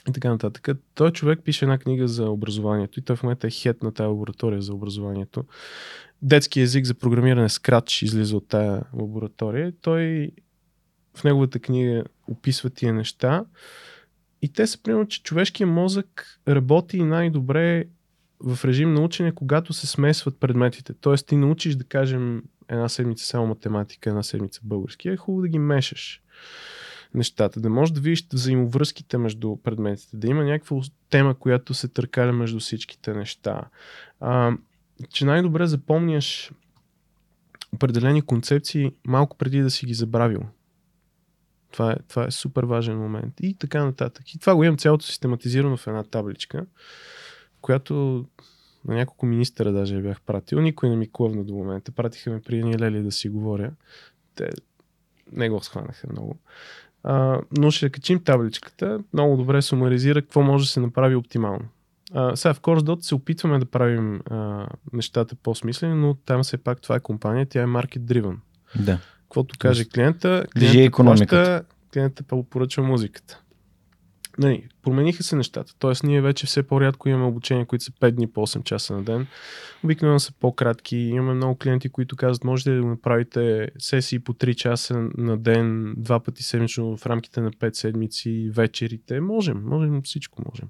и 0.09 0.11
така 0.11 0.29
нататък. 0.29 0.69
Той 0.95 1.11
човек 1.11 1.39
пише 1.43 1.65
една 1.65 1.77
книга 1.77 2.07
за 2.07 2.29
образованието 2.29 2.99
и 2.99 3.03
той 3.03 3.15
в 3.15 3.23
момента 3.23 3.47
е 3.47 3.51
хет 3.51 3.83
на 3.83 3.91
тази 3.91 4.07
лаборатория 4.07 4.61
за 4.61 4.73
образованието. 4.73 5.43
Детски 6.21 6.61
език 6.61 6.85
за 6.85 6.93
програмиране 6.93 7.49
Scratch 7.49 8.03
излиза 8.03 8.37
от 8.37 8.47
тая 8.47 8.83
лаборатория. 8.93 9.73
Той 9.81 10.31
в 11.15 11.23
неговата 11.23 11.59
книга 11.59 12.03
описва 12.27 12.69
тия 12.69 12.93
неща 12.93 13.45
и 14.41 14.53
те 14.53 14.67
са 14.67 14.81
примерно, 14.83 15.07
че 15.07 15.23
човешкият 15.23 15.69
мозък 15.69 16.39
работи 16.47 17.03
най-добре 17.03 17.85
в 18.39 18.65
режим 18.65 18.93
на 18.93 19.01
учене, 19.01 19.35
когато 19.35 19.73
се 19.73 19.87
смесват 19.87 20.39
предметите. 20.39 20.93
Тоест 20.93 21.27
ти 21.27 21.35
научиш 21.35 21.75
да 21.75 21.83
кажем 21.83 22.43
една 22.69 22.89
седмица 22.89 23.25
само 23.25 23.47
математика, 23.47 24.09
една 24.09 24.23
седмица 24.23 24.61
български. 24.63 25.09
Е 25.09 25.17
хубаво 25.17 25.41
да 25.41 25.47
ги 25.47 25.59
мешаш 25.59 26.21
нещата, 27.13 27.59
да 27.59 27.69
можеш 27.69 27.93
да 27.93 28.01
видиш 28.01 28.27
взаимовръзките 28.33 29.17
между 29.17 29.55
предметите, 29.55 30.17
да 30.17 30.27
има 30.27 30.43
някаква 30.43 30.81
тема, 31.09 31.35
която 31.35 31.73
се 31.73 31.87
търкаля 31.87 32.33
между 32.33 32.59
всичките 32.59 33.13
неща. 33.13 33.61
А, 34.19 34.57
че 35.09 35.25
най-добре 35.25 35.67
запомняш 35.67 36.51
определени 37.73 38.21
концепции 38.21 38.91
малко 39.07 39.37
преди 39.37 39.61
да 39.61 39.71
си 39.71 39.85
ги 39.85 39.93
забравил. 39.93 40.41
Това 41.71 41.91
е, 41.91 41.95
това 42.07 42.25
е 42.25 42.31
супер 42.31 42.63
важен 42.63 42.97
момент. 42.97 43.33
И 43.41 43.53
така 43.53 43.85
нататък. 43.85 44.33
И 44.33 44.39
това 44.39 44.55
го 44.55 44.63
имам 44.63 44.77
цялото 44.77 45.05
систематизирано 45.05 45.77
в 45.77 45.87
една 45.87 46.03
табличка, 46.03 46.65
която 47.61 48.25
на 48.85 48.95
няколко 48.95 49.25
министъра 49.25 49.71
даже 49.71 49.95
я 49.95 50.01
бях 50.01 50.21
пратил. 50.21 50.61
Никой 50.61 50.89
не 50.89 50.95
ми 50.95 51.09
клъвна 51.11 51.43
до 51.43 51.53
момента. 51.53 51.91
Пратиха 51.91 52.29
ме 52.29 52.41
при 52.41 52.61
Ани 52.61 52.79
Лели 52.79 53.03
да 53.03 53.11
си 53.11 53.29
говоря. 53.29 53.71
Те 54.35 54.49
не 55.31 55.49
го 55.49 55.63
схванаха 55.63 56.07
много. 56.11 56.39
А, 57.03 57.41
но 57.57 57.71
ще 57.71 57.89
качим 57.89 58.23
табличката. 58.23 58.99
Много 59.13 59.37
добре 59.37 59.61
сумаризира 59.61 60.21
какво 60.21 60.41
може 60.41 60.65
да 60.65 60.69
се 60.69 60.79
направи 60.79 61.15
оптимално. 61.15 61.65
А, 62.13 62.35
сега 62.35 62.53
в 62.53 62.61
CourseDot 62.61 63.01
се 63.01 63.15
опитваме 63.15 63.59
да 63.59 63.65
правим 63.65 64.21
а, 64.29 64.67
нещата 64.93 65.35
по-смислени, 65.35 65.95
но 65.95 66.15
там 66.25 66.43
все 66.43 66.57
пак 66.57 66.81
това 66.81 66.95
е 66.95 66.99
компания, 66.99 67.45
тя 67.45 67.61
е 67.61 67.65
market 67.65 67.99
driven. 67.99 68.35
Да. 68.79 68.99
Каквото 69.21 69.55
каже 69.59 69.85
клиента, 69.85 70.45
клиента 70.59 71.03
плаща, 71.03 71.63
клиента 71.93 72.23
поръчва 72.49 72.83
музиката. 72.83 73.41
Нали, 74.39 74.67
промениха 74.83 75.23
се 75.23 75.35
нещата. 75.35 75.73
Тоест, 75.79 76.03
ние 76.03 76.21
вече 76.21 76.45
все 76.45 76.63
по-рядко 76.63 77.09
имаме 77.09 77.25
обучения, 77.25 77.65
които 77.65 77.83
са 77.83 77.91
5 77.91 78.11
дни 78.11 78.27
по 78.27 78.47
8 78.47 78.63
часа 78.63 78.93
на 78.93 79.03
ден. 79.03 79.27
Обикновено 79.83 80.19
са 80.19 80.33
по-кратки. 80.39 80.97
Имаме 80.97 81.33
много 81.33 81.57
клиенти, 81.57 81.89
които 81.89 82.15
казват, 82.15 82.43
можете 82.43 82.71
да 82.71 82.85
направите 82.85 83.69
сесии 83.79 84.19
по 84.19 84.33
3 84.33 84.55
часа 84.55 85.09
на 85.17 85.37
ден, 85.37 85.93
два 85.97 86.19
пъти 86.19 86.43
седмично 86.43 86.97
в 86.97 87.05
рамките 87.05 87.41
на 87.41 87.51
5 87.51 87.75
седмици, 87.75 88.51
вечерите. 88.53 89.21
Можем, 89.21 89.63
можем, 89.65 90.01
всичко 90.01 90.41
можем. 90.51 90.67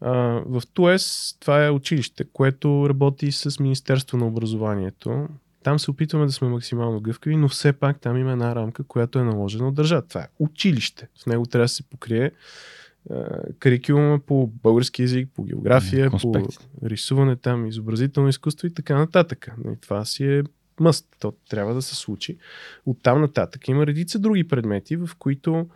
А, 0.00 0.12
в 0.46 0.62
ТУЕС 0.74 1.36
това 1.40 1.66
е 1.66 1.70
училище, 1.70 2.24
което 2.32 2.88
работи 2.88 3.32
с 3.32 3.60
Министерство 3.60 4.18
на 4.18 4.26
образованието. 4.26 5.28
Там 5.62 5.78
се 5.78 5.90
опитваме 5.90 6.26
да 6.26 6.32
сме 6.32 6.48
максимално 6.48 7.00
гъвкави, 7.00 7.36
но 7.36 7.48
все 7.48 7.72
пак 7.72 8.00
там 8.00 8.16
има 8.16 8.32
една 8.32 8.54
рамка, 8.54 8.84
която 8.84 9.18
е 9.18 9.24
наложена 9.24 9.68
от 9.68 9.74
държавата. 9.74 10.08
Това 10.08 10.20
е 10.20 10.28
училище. 10.38 11.08
В 11.22 11.26
него 11.26 11.46
трябва 11.46 11.64
да 11.64 11.68
се 11.68 11.82
покрие 11.82 12.30
карикулума 13.58 14.18
по 14.18 14.46
български 14.62 15.02
язик, 15.02 15.28
по 15.34 15.44
география, 15.44 16.10
по 16.10 16.18
Конспекти. 16.18 16.58
рисуване 16.84 17.36
там, 17.36 17.66
изобразително 17.66 18.28
изкуство 18.28 18.66
и 18.66 18.74
така 18.74 18.98
нататък. 18.98 19.52
Нали, 19.64 19.76
Това 19.76 20.04
си 20.04 20.24
е 20.24 20.42
мъст. 20.80 21.06
То 21.20 21.32
трябва 21.48 21.74
да 21.74 21.82
се 21.82 21.94
случи. 21.96 22.36
От 22.86 23.02
там 23.02 23.20
нататък 23.20 23.68
има 23.68 23.86
редица 23.86 24.18
други 24.18 24.48
предмети, 24.48 24.96
в 24.96 25.10
които 25.18 25.68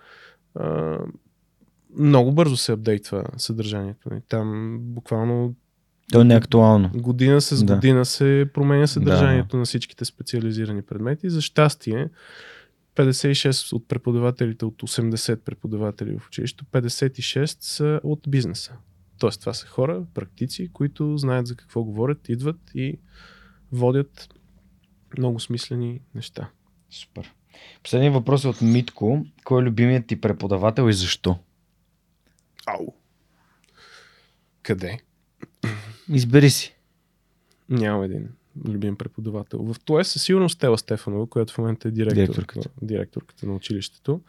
а, 0.55 0.99
много 1.98 2.32
бързо 2.32 2.56
се 2.56 2.73
апдейтва 2.73 3.24
съдържанието. 3.36 4.10
Там 4.28 4.78
буквално 4.81 5.55
То 6.12 6.23
е 6.23 6.35
актуално. 6.35 6.90
година 6.94 7.40
с 7.40 7.64
Да. 7.64 7.74
година 7.74 8.05
се 8.05 8.51
променя 8.55 8.86
съдържанието 8.86 9.56
на 9.56 9.64
всичките 9.64 10.05
специализирани 10.05 10.82
предмети. 10.82 11.31
За 11.31 11.40
щастие, 11.40 12.09
56 12.97 13.73
от 13.73 13.89
преподавателите 13.89 14.64
от 14.64 14.82
80 14.82 15.36
преподаватели 15.36 16.19
в 16.19 16.27
училището, 16.27 16.64
56 16.64 17.56
са 17.60 18.01
от 18.02 18.20
бизнеса. 18.28 18.73
Тоест 19.19 19.40
това 19.40 19.55
са 19.55 19.66
хора, 19.66 20.02
практици, 20.14 20.70
които 20.73 21.16
знаят 21.16 21.47
за 21.47 21.56
какво 21.56 21.82
говорят, 21.85 22.28
идват 22.28 22.56
и 22.74 22.98
водят 23.73 24.28
много 25.19 25.40
смислени 25.40 26.01
неща. 26.14 26.48
Супер. 26.90 27.32
Последният 27.82 28.14
въпрос 28.14 28.44
е 28.44 28.48
от 28.48 28.60
Митко. 28.62 29.27
Кой 29.44 29.62
е 29.62 29.66
любимият 29.66 30.06
ти 30.06 30.20
преподавател 30.20 30.89
и 30.89 30.93
защо? 30.93 31.39
Ау! 32.66 32.86
Къде? 34.62 34.98
Избери 36.09 36.51
си. 36.51 36.74
Нямам 37.68 38.02
един 38.02 38.28
любим 38.68 38.97
преподавател. 38.97 39.59
В 39.59 39.76
това 39.84 40.01
е 40.01 40.05
със 40.05 40.22
сигурност 40.22 40.55
Стела 40.56 40.78
Стефанова, 40.78 41.26
която 41.26 41.52
в 41.55 41.59
момента 41.59 41.89
е 41.89 41.90
директор, 41.90 42.14
Директорката. 42.14 42.68
директорката 42.82 43.47
на 43.47 43.55
училището. 43.55 44.20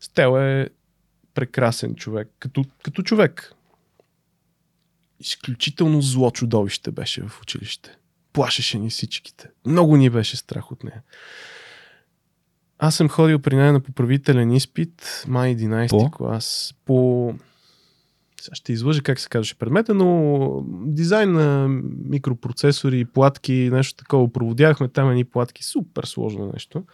Стела 0.00 0.44
е 0.44 0.68
прекрасен 1.34 1.94
човек. 1.94 2.28
Като, 2.38 2.64
като 2.82 3.02
човек. 3.02 3.52
Изключително 5.20 6.02
зло 6.02 6.30
чудовище 6.30 6.90
беше 6.90 7.22
в 7.22 7.40
училище. 7.42 7.96
Плашеше 8.32 8.78
ни 8.78 8.90
всичките. 8.90 9.48
Много 9.66 9.96
ни 9.96 10.10
беше 10.10 10.36
страх 10.36 10.72
от 10.72 10.84
нея. 10.84 11.02
Аз 12.82 12.94
съм 12.94 13.08
ходил 13.08 13.38
при 13.38 13.56
нея 13.56 13.72
на 13.72 13.80
поправителен 13.80 14.52
изпит, 14.52 15.24
май 15.28 15.56
11 15.56 15.90
По? 15.90 16.10
клас, 16.10 16.74
по... 16.84 17.34
Сега 18.40 18.54
ще 18.54 18.72
излъжа 18.72 19.02
как 19.02 19.20
се 19.20 19.28
казваше 19.28 19.58
предмета, 19.58 19.94
но 19.94 20.64
дизайн 20.86 21.32
на 21.32 21.68
микропроцесори, 22.08 23.04
платки, 23.04 23.68
нещо 23.72 23.96
такова. 23.96 24.32
Проводяхме 24.32 24.88
там 24.88 25.10
едни 25.10 25.24
платки, 25.24 25.64
супер 25.64 26.04
сложно 26.04 26.50
нещо. 26.52 26.84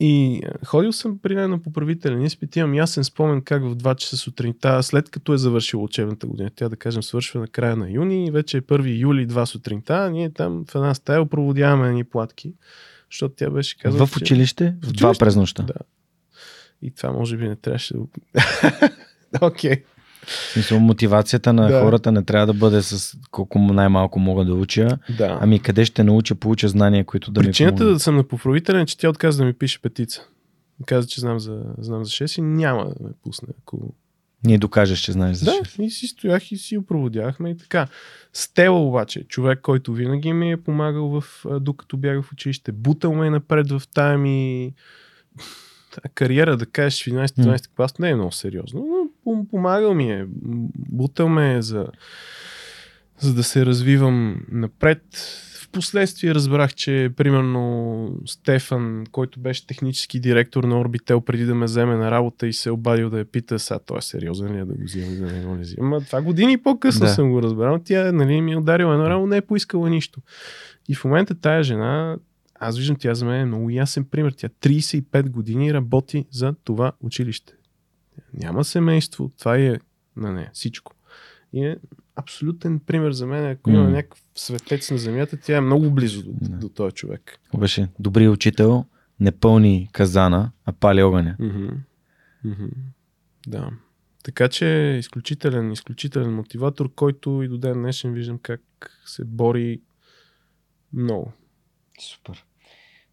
И 0.00 0.42
е, 0.44 0.66
ходил 0.66 0.92
съм 0.92 1.18
при 1.18 1.34
нея 1.34 1.48
на 1.48 1.62
поправителен 1.62 2.22
изпит, 2.22 2.56
имам 2.56 2.74
ясен 2.74 3.04
спомен 3.04 3.42
как 3.42 3.62
в 3.62 3.76
2 3.76 3.96
часа 3.96 4.16
сутринта, 4.16 4.82
след 4.82 5.10
като 5.10 5.34
е 5.34 5.38
завършила 5.38 5.82
учебната 5.82 6.26
година, 6.26 6.50
тя 6.56 6.68
да 6.68 6.76
кажем 6.76 7.02
свършва 7.02 7.40
на 7.40 7.48
края 7.48 7.76
на 7.76 7.90
юни, 7.90 8.30
вече 8.30 8.56
е 8.56 8.62
1 8.62 9.00
юли 9.00 9.28
2 9.28 9.44
сутринта, 9.44 10.10
ние 10.10 10.30
там 10.30 10.64
в 10.70 10.74
една 10.74 10.94
стая 10.94 11.26
проводяваме 11.26 11.88
едни 11.88 12.04
платки, 12.04 12.54
защото 13.10 13.34
тя 13.34 13.50
беше 13.50 13.78
казала, 13.78 14.06
в 14.06 14.16
училище? 14.16 14.74
В 14.82 14.92
два 14.92 15.12
през 15.18 15.36
нощта. 15.36 15.62
Да. 15.62 15.74
И 16.82 16.90
това 16.90 17.12
може 17.12 17.36
би 17.36 17.48
не 17.48 17.56
трябваше 17.56 17.94
да... 17.94 18.00
Окей. 19.46 19.82
В 20.26 20.52
смисъл, 20.52 20.80
мотивацията 20.80 21.52
на 21.52 21.68
Да. 21.68 21.80
хората 21.80 22.12
не 22.12 22.24
трябва 22.24 22.46
да 22.46 22.54
бъде 22.54 22.82
с 22.82 23.16
колко 23.30 23.58
най-малко 23.58 24.18
мога 24.18 24.44
да 24.44 24.54
уча. 24.54 24.98
Да. 25.18 25.38
Ами 25.42 25.60
къде 25.60 25.84
ще 25.84 26.04
науча, 26.04 26.34
получа 26.34 26.68
знания, 26.68 27.04
които 27.04 27.30
да 27.30 27.40
Причината 27.40 27.72
ми 27.74 27.78
помогнат. 27.78 27.96
да 27.96 28.00
съм 28.00 28.16
на 28.16 28.24
поправителен 28.24 28.80
е, 28.80 28.86
че 28.86 28.98
тя 28.98 29.08
отказа 29.08 29.38
да 29.38 29.44
ми 29.44 29.52
пише 29.52 29.82
петица. 29.82 30.22
Каза, 30.86 31.08
че 31.08 31.20
знам 31.20 31.40
за, 31.40 31.62
знам 31.78 32.04
за 32.04 32.10
6 32.10 32.38
и 32.38 32.42
няма 32.42 32.84
да 32.84 32.94
ме 33.04 33.10
пусне. 33.22 33.48
Ако... 33.62 33.94
Ние 34.44 34.58
докажеш, 34.58 34.98
че 34.98 35.12
знаеш 35.12 35.36
за 35.36 35.44
Да, 35.44 35.84
и 35.84 35.90
си 35.90 36.06
стоях 36.06 36.52
и 36.52 36.56
си 36.56 36.76
опроводяхме 36.76 37.50
и 37.50 37.56
така. 37.56 37.88
Стела 38.32 38.86
обаче, 38.88 39.24
човек, 39.24 39.60
който 39.60 39.92
винаги 39.92 40.32
ми 40.32 40.52
е 40.52 40.56
помагал 40.56 41.20
в, 41.20 41.44
докато 41.60 41.96
бях 41.96 42.22
в 42.22 42.32
училище, 42.32 42.72
бутал 42.72 43.14
ме 43.14 43.30
напред 43.30 43.70
в 43.70 43.82
тая 43.94 44.18
ми 44.18 44.74
кариера, 46.14 46.56
да 46.56 46.66
кажеш 46.66 47.04
в 47.04 47.06
11-12 47.06 47.68
клас, 47.76 47.98
не 47.98 48.10
е 48.10 48.14
много 48.14 48.32
сериозно, 48.32 48.80
но 48.80 49.32
пом- 49.32 49.50
помагал 49.50 49.94
ми 49.94 50.12
е. 50.12 50.24
Бутал 50.88 51.28
ме 51.28 51.54
е 51.54 51.62
за, 51.62 51.86
за 53.18 53.34
да 53.34 53.42
се 53.42 53.66
развивам 53.66 54.46
напред. 54.48 55.02
Впоследствие 55.76 56.34
разбрах, 56.34 56.74
че 56.74 57.10
примерно 57.16 58.10
Стефан, 58.26 59.04
който 59.12 59.40
беше 59.40 59.66
технически 59.66 60.20
директор 60.20 60.64
на 60.64 60.74
Orbitel 60.74 61.20
преди 61.20 61.44
да 61.44 61.54
ме 61.54 61.64
вземе 61.64 61.96
на 61.96 62.10
работа 62.10 62.46
и 62.46 62.52
се 62.52 62.68
е 62.68 62.72
обадил 62.72 63.10
да 63.10 63.18
я 63.18 63.24
пита, 63.24 63.58
сега 63.58 63.78
той 63.78 63.98
е 63.98 64.00
сериозен 64.00 64.54
ли 64.54 64.58
е 64.58 64.64
да 64.64 64.74
го 64.74 64.82
взимам 64.82 65.16
да 65.16 65.32
не 65.32 65.44
го 65.44 65.54
не 65.54 65.60
взимам. 65.60 65.92
Ама 65.92 66.04
това 66.04 66.22
години 66.22 66.58
по-късно 66.58 67.06
да. 67.06 67.12
съм 67.12 67.30
го 67.30 67.42
разбрал. 67.42 67.78
Тя 67.84 68.12
нали, 68.12 68.40
ми 68.40 68.52
е 68.52 68.56
ударила 68.56 68.94
едно 68.94 69.10
рамо, 69.10 69.26
не 69.26 69.36
е 69.36 69.42
поискала 69.42 69.90
нищо. 69.90 70.20
И 70.88 70.94
в 70.94 71.04
момента 71.04 71.34
тая 71.34 71.62
жена, 71.62 72.16
аз 72.54 72.78
виждам 72.78 72.96
тя 73.00 73.14
за 73.14 73.24
мен 73.24 73.40
е 73.40 73.44
много 73.44 73.70
ясен 73.70 74.04
пример. 74.04 74.32
Тя 74.36 74.48
35 74.48 75.30
години 75.30 75.74
работи 75.74 76.26
за 76.30 76.54
това 76.64 76.92
училище. 77.00 77.52
Няма 78.34 78.64
семейство, 78.64 79.30
това 79.38 79.58
е 79.58 79.76
на 80.16 80.32
нея, 80.32 80.50
всичко. 80.52 80.92
И 81.52 81.64
е 81.64 81.76
абсолютен 82.16 82.80
пример 82.80 83.12
за 83.12 83.26
мен. 83.26 83.46
Ако 83.46 83.70
има 83.70 83.82
М. 83.82 83.90
някакъв 83.90 84.22
светец 84.34 84.90
на 84.90 84.98
земята, 84.98 85.36
тя 85.36 85.56
е 85.56 85.60
много 85.60 85.90
близо 85.90 86.22
до, 86.22 86.32
Да. 86.32 86.56
до 86.56 86.68
този 86.68 86.94
човек. 86.94 87.38
Беше 87.58 87.88
добри 87.98 88.28
учител, 88.28 88.84
не 89.20 89.32
пълни 89.32 89.88
казана, 89.92 90.50
а 90.64 90.72
пали 90.72 91.02
огъня. 91.02 91.36
Мгм. 91.38 91.66
Мгм. 92.44 92.66
Да. 93.46 93.70
Така 94.22 94.48
че 94.48 94.90
е 94.90 94.98
изключителен, 94.98 95.72
изключителен 95.72 96.34
мотиватор, 96.34 96.94
който 96.94 97.42
и 97.42 97.48
до 97.48 97.58
ден 97.58 97.74
днешен 97.74 98.12
виждам 98.12 98.38
как 98.38 98.60
се 99.06 99.24
бори 99.24 99.80
много. 100.92 101.32
Супер. 102.00 102.44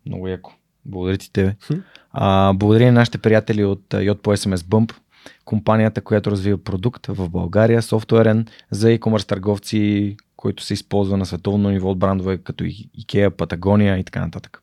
Много 0.05 0.27
яко. 0.27 0.53
Благодаря 0.85 1.17
ти 1.17 1.31
тебе. 1.31 1.55
Хм. 1.61 1.73
А, 2.11 2.53
благодаря 2.53 2.85
на 2.85 2.91
нашите 2.91 3.17
приятели 3.17 3.63
от 3.63 3.81
Yacht 3.81 4.13
по 4.15 4.31
SMS 4.31 4.55
Bump, 4.55 4.95
компанията, 5.45 6.01
която 6.01 6.31
развива 6.31 6.63
продукт 6.63 7.07
в 7.07 7.29
България, 7.29 7.81
софтуерен 7.81 8.47
за 8.71 8.87
e-commerce 8.87 9.27
търговци, 9.27 10.17
който 10.35 10.63
се 10.63 10.73
използва 10.73 11.17
на 11.17 11.25
световно 11.25 11.69
ниво 11.69 11.89
от 11.89 11.99
брандове 11.99 12.37
като 12.37 12.63
IKEA, 12.63 13.29
Патагония 13.29 13.97
и 13.97 14.03
така 14.03 14.21
нататък. 14.21 14.61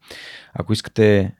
Ако 0.55 0.73
искате 0.73 1.32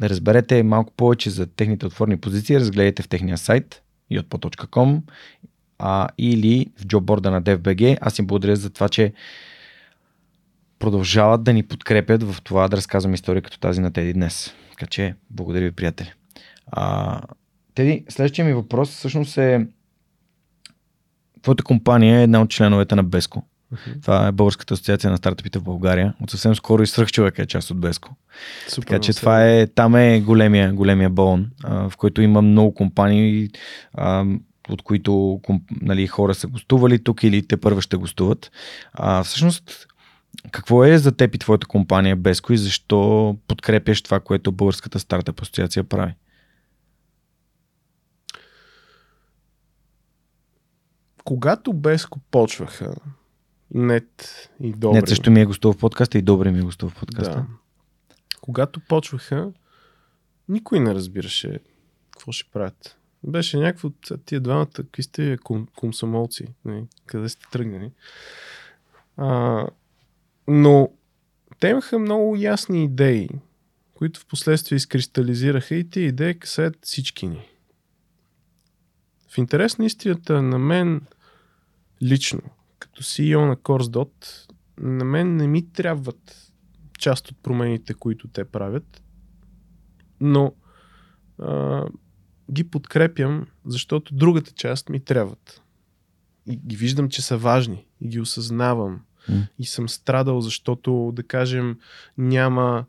да 0.00 0.08
разберете 0.08 0.62
малко 0.62 0.92
повече 0.96 1.30
за 1.30 1.46
техните 1.46 1.86
отворени 1.86 2.16
позиции, 2.16 2.60
разгледайте 2.60 3.02
в 3.02 3.08
техния 3.08 3.38
сайт 3.38 3.82
yotpo.com 4.12 5.00
а, 5.78 6.08
или 6.18 6.66
в 6.80 6.86
джобборда 6.86 7.30
на 7.30 7.42
DFBG. 7.42 7.98
Аз 8.00 8.18
им 8.18 8.26
благодаря 8.26 8.56
за 8.56 8.70
това, 8.70 8.88
че 8.88 9.12
продължават 10.78 11.42
да 11.42 11.52
ни 11.52 11.62
подкрепят 11.62 12.22
в 12.22 12.42
това 12.42 12.68
да 12.68 12.76
разказвам 12.76 13.14
история 13.14 13.42
като 13.42 13.58
тази 13.58 13.80
на 13.80 13.92
Теди 13.92 14.12
днес. 14.12 14.54
Така 14.70 14.86
че, 14.86 15.14
благодаря 15.30 15.64
ви, 15.64 15.72
приятели. 15.72 16.12
А, 16.66 17.20
Теди, 17.78 18.04
следващия 18.08 18.44
ми 18.44 18.52
въпрос 18.52 18.90
всъщност 18.90 19.38
е 19.38 19.66
Твоята 21.42 21.64
компания 21.64 22.20
е 22.20 22.22
една 22.22 22.42
от 22.42 22.50
членовете 22.50 22.94
на 22.94 23.04
Беско. 23.04 23.42
Това 24.02 24.26
е 24.26 24.32
Българската 24.32 24.74
асоциация 24.74 25.10
на 25.10 25.16
стартъпите 25.16 25.58
в 25.58 25.62
България. 25.62 26.14
От 26.22 26.30
съвсем 26.30 26.54
скоро 26.54 26.82
и 26.82 26.86
свръх 26.86 27.12
човек 27.12 27.38
е 27.38 27.46
част 27.46 27.70
от 27.70 27.80
Беско. 27.80 28.16
Супер, 28.68 28.86
Така 28.86 29.00
че 29.00 29.12
това 29.12 29.48
е, 29.48 29.66
там 29.66 29.96
е 29.96 30.20
големия, 30.20 30.72
големия 30.72 31.10
балон, 31.10 31.50
а, 31.64 31.90
в 31.90 31.96
който 31.96 32.22
има 32.22 32.42
много 32.42 32.74
компании, 32.74 33.48
а, 33.94 34.24
от 34.68 34.82
които 34.82 35.10
комп- 35.42 35.80
нали, 35.82 36.06
хора 36.06 36.34
са 36.34 36.46
гостували 36.46 37.04
тук 37.04 37.22
или 37.22 37.46
те 37.46 37.56
първо 37.56 37.80
ще 37.80 37.96
гостуват. 37.96 38.50
А, 38.92 39.22
всъщност, 39.24 39.86
какво 40.50 40.84
е 40.84 40.98
за 40.98 41.12
теб 41.12 41.34
и 41.34 41.38
твоята 41.38 41.66
компания 41.66 42.16
Беско 42.16 42.52
и 42.52 42.58
защо 42.58 43.36
подкрепяш 43.48 44.02
това, 44.02 44.20
което 44.20 44.52
Българската 44.52 44.98
стартъп 44.98 45.42
асоциация 45.42 45.84
прави? 45.84 46.14
Когато 51.28 51.72
Беско 51.72 52.18
почваха, 52.30 52.94
нет 53.74 54.48
и 54.60 54.72
добре. 54.72 55.00
Не, 55.00 55.06
също 55.06 55.30
ми 55.30 55.40
е 55.40 55.44
гостувал 55.44 55.72
в 55.72 55.78
подкаста 55.78 56.18
и 56.18 56.22
добре 56.22 56.50
ми 56.50 56.58
е 56.58 56.62
гостувал 56.62 56.90
в 56.90 57.00
подкаста. 57.00 57.34
Да. 57.34 57.46
Когато 58.40 58.80
почваха, 58.80 59.52
никой 60.48 60.80
не 60.80 60.94
разбираше 60.94 61.60
какво 62.10 62.32
ще 62.32 62.50
правят. 62.50 62.96
Беше 63.24 63.58
някакво, 63.58 63.90
«Ца, 64.04 64.18
тия 64.18 64.40
двамата, 64.40 64.66
какви 64.66 65.02
сте 65.02 65.38
ком, 65.44 65.66
комсомолци, 65.76 66.46
нали, 66.64 66.84
къде 67.06 67.28
сте 67.28 67.46
тръгнали. 67.52 67.90
А, 69.16 69.66
но 70.48 70.90
те 71.60 71.68
имаха 71.68 71.98
много 71.98 72.36
ясни 72.36 72.84
идеи, 72.84 73.28
които 73.94 74.20
в 74.20 74.26
последствие 74.26 74.76
изкристализираха 74.76 75.74
и 75.74 75.90
тези 75.90 76.06
идеи 76.06 76.38
касаят 76.38 76.78
всички 76.82 77.26
ни. 77.26 77.48
В 79.28 79.38
интерес 79.38 79.78
на 79.78 79.84
истината 79.84 80.42
на 80.42 80.58
мен 80.58 81.00
лично, 82.02 82.40
като 82.78 83.02
CEO 83.02 83.46
на 83.46 83.56
CourseDot, 83.56 84.48
на 84.80 85.04
мен 85.04 85.36
не 85.36 85.46
ми 85.46 85.72
трябват 85.72 86.52
част 86.98 87.30
от 87.30 87.42
промените, 87.42 87.94
които 87.94 88.28
те 88.28 88.44
правят, 88.44 89.02
но 90.20 90.54
а, 91.38 91.84
ги 92.52 92.70
подкрепям, 92.70 93.46
защото 93.64 94.14
другата 94.14 94.52
част 94.52 94.88
ми 94.88 95.00
трябват. 95.00 95.62
И 96.46 96.56
ги 96.56 96.76
виждам, 96.76 97.08
че 97.08 97.22
са 97.22 97.36
важни 97.36 97.86
и 98.00 98.08
ги 98.08 98.20
осъзнавам. 98.20 99.00
М. 99.28 99.46
И 99.58 99.66
съм 99.66 99.88
страдал, 99.88 100.40
защото, 100.40 101.12
да 101.14 101.22
кажем, 101.22 101.78
няма 102.18 102.84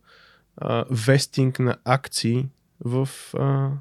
а, 0.58 0.86
вестинг 0.90 1.60
на 1.60 1.78
акции 1.84 2.48
в 2.80 3.10
а, 3.34 3.72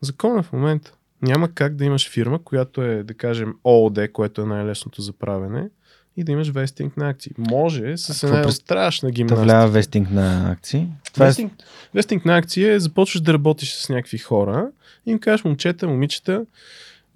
Закона 0.00 0.42
в 0.42 0.52
момента. 0.52 0.94
Няма 1.22 1.48
как 1.48 1.74
да 1.74 1.84
имаш 1.84 2.10
фирма, 2.10 2.38
която 2.38 2.82
е, 2.82 3.02
да 3.02 3.14
кажем, 3.14 3.54
ООД, 3.64 4.08
което 4.12 4.42
е 4.42 4.46
най-лесното 4.46 5.02
за 5.02 5.12
правене, 5.12 5.68
и 6.16 6.24
да 6.24 6.32
имаш 6.32 6.48
вестинг 6.48 6.96
на 6.96 7.08
акции. 7.08 7.32
Може 7.38 7.96
с 7.96 8.06
какво 8.12 8.26
една 8.26 8.42
през- 8.42 8.54
страшна 8.54 9.10
гимнастика. 9.10 9.44
влява 9.44 9.68
вестинг 9.68 10.10
на 10.10 10.50
акции. 10.50 10.88
Това 11.12 11.24
е... 11.24 11.28
Вестинг, 11.28 11.52
вестинг 11.94 12.24
на 12.24 12.36
акции 12.36 12.64
е, 12.64 12.80
започваш 12.80 13.20
да 13.20 13.32
работиш 13.32 13.72
с 13.74 13.88
някакви 13.88 14.18
хора 14.18 14.68
и 15.06 15.10
им 15.10 15.18
кажеш, 15.18 15.44
момчета, 15.44 15.88
момичета, 15.88 16.46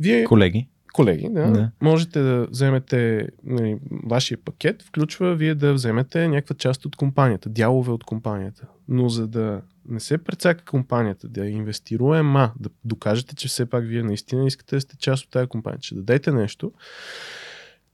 вие, 0.01 0.25
Колеги. 0.25 0.69
колеги, 0.93 1.29
да, 1.31 1.51
Да. 1.51 1.71
можете 1.81 2.21
да 2.21 2.47
вземете, 2.51 3.29
нали, 3.45 3.77
вашия 4.05 4.39
пакет 4.39 4.83
включва 4.83 5.35
вие 5.35 5.55
да 5.55 5.73
вземете 5.75 6.29
някаква 6.29 6.55
част 6.57 6.85
от 6.87 6.97
компанията, 6.97 7.49
дялове 7.49 7.93
от 7.93 8.05
компанията. 8.05 8.63
Но 8.89 9.09
за 9.09 9.27
да 9.27 9.61
не 9.89 10.01
се 10.01 10.19
прецака 10.19 10.65
компанията, 10.65 11.28
да 11.28 11.44
я 11.44 11.51
инвестируема, 11.51 12.52
да 12.61 12.69
докажете, 12.85 13.35
че 13.35 13.48
все 13.48 13.66
пак 13.66 13.85
вие 13.85 14.02
наистина 14.02 14.47
искате 14.47 14.77
да 14.77 14.81
сте 14.81 14.97
част 14.97 15.24
от 15.24 15.31
тази 15.31 15.47
компания, 15.47 15.81
че 15.81 15.94
дадете 15.94 16.32
нещо, 16.32 16.73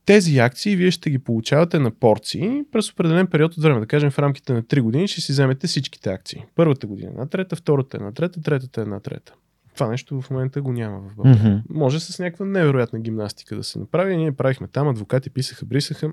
тези 0.07 0.39
акции 0.39 0.77
вие 0.77 0.91
ще 0.91 1.11
ги 1.11 1.19
получавате 1.19 1.79
на 1.79 1.91
порции 1.91 2.63
през 2.73 2.91
определен 2.91 3.27
период 3.27 3.57
от 3.57 3.63
време. 3.63 3.81
Да 3.81 3.87
кажем 3.87 4.11
в 4.11 4.19
рамките 4.19 4.53
на 4.53 4.63
3 4.63 4.81
години 4.81 5.09
ще 5.09 5.21
си 5.21 5.33
вземете 5.33 5.67
всичките 5.67 6.11
акции. 6.11 6.45
Първата 6.55 6.87
година 6.87 7.11
една 7.11 7.27
трета, 7.27 7.57
втората 7.57 7.97
една 7.97 8.13
трета, 8.13 8.43
третата 8.43 8.81
една 8.81 9.01
трета. 9.01 9.35
Това 9.75 9.89
нещо 9.89 10.21
в 10.21 10.31
момента 10.31 10.63
го 10.63 10.73
няма 10.73 11.01
в 11.01 11.15
България. 11.15 11.51
Мгм. 11.51 11.79
Може 11.79 12.01
с 12.01 12.19
някаква 12.19 12.47
невероятна 12.47 13.01
гимнастика 13.01 13.57
да 13.57 13.65
се 13.65 13.79
направи. 13.79 14.17
Ние 14.17 14.33
правихме 14.33 14.69
там, 14.69 14.89
адвокати 14.89 15.31
писаха, 15.31 15.67
брисаха. 15.67 16.13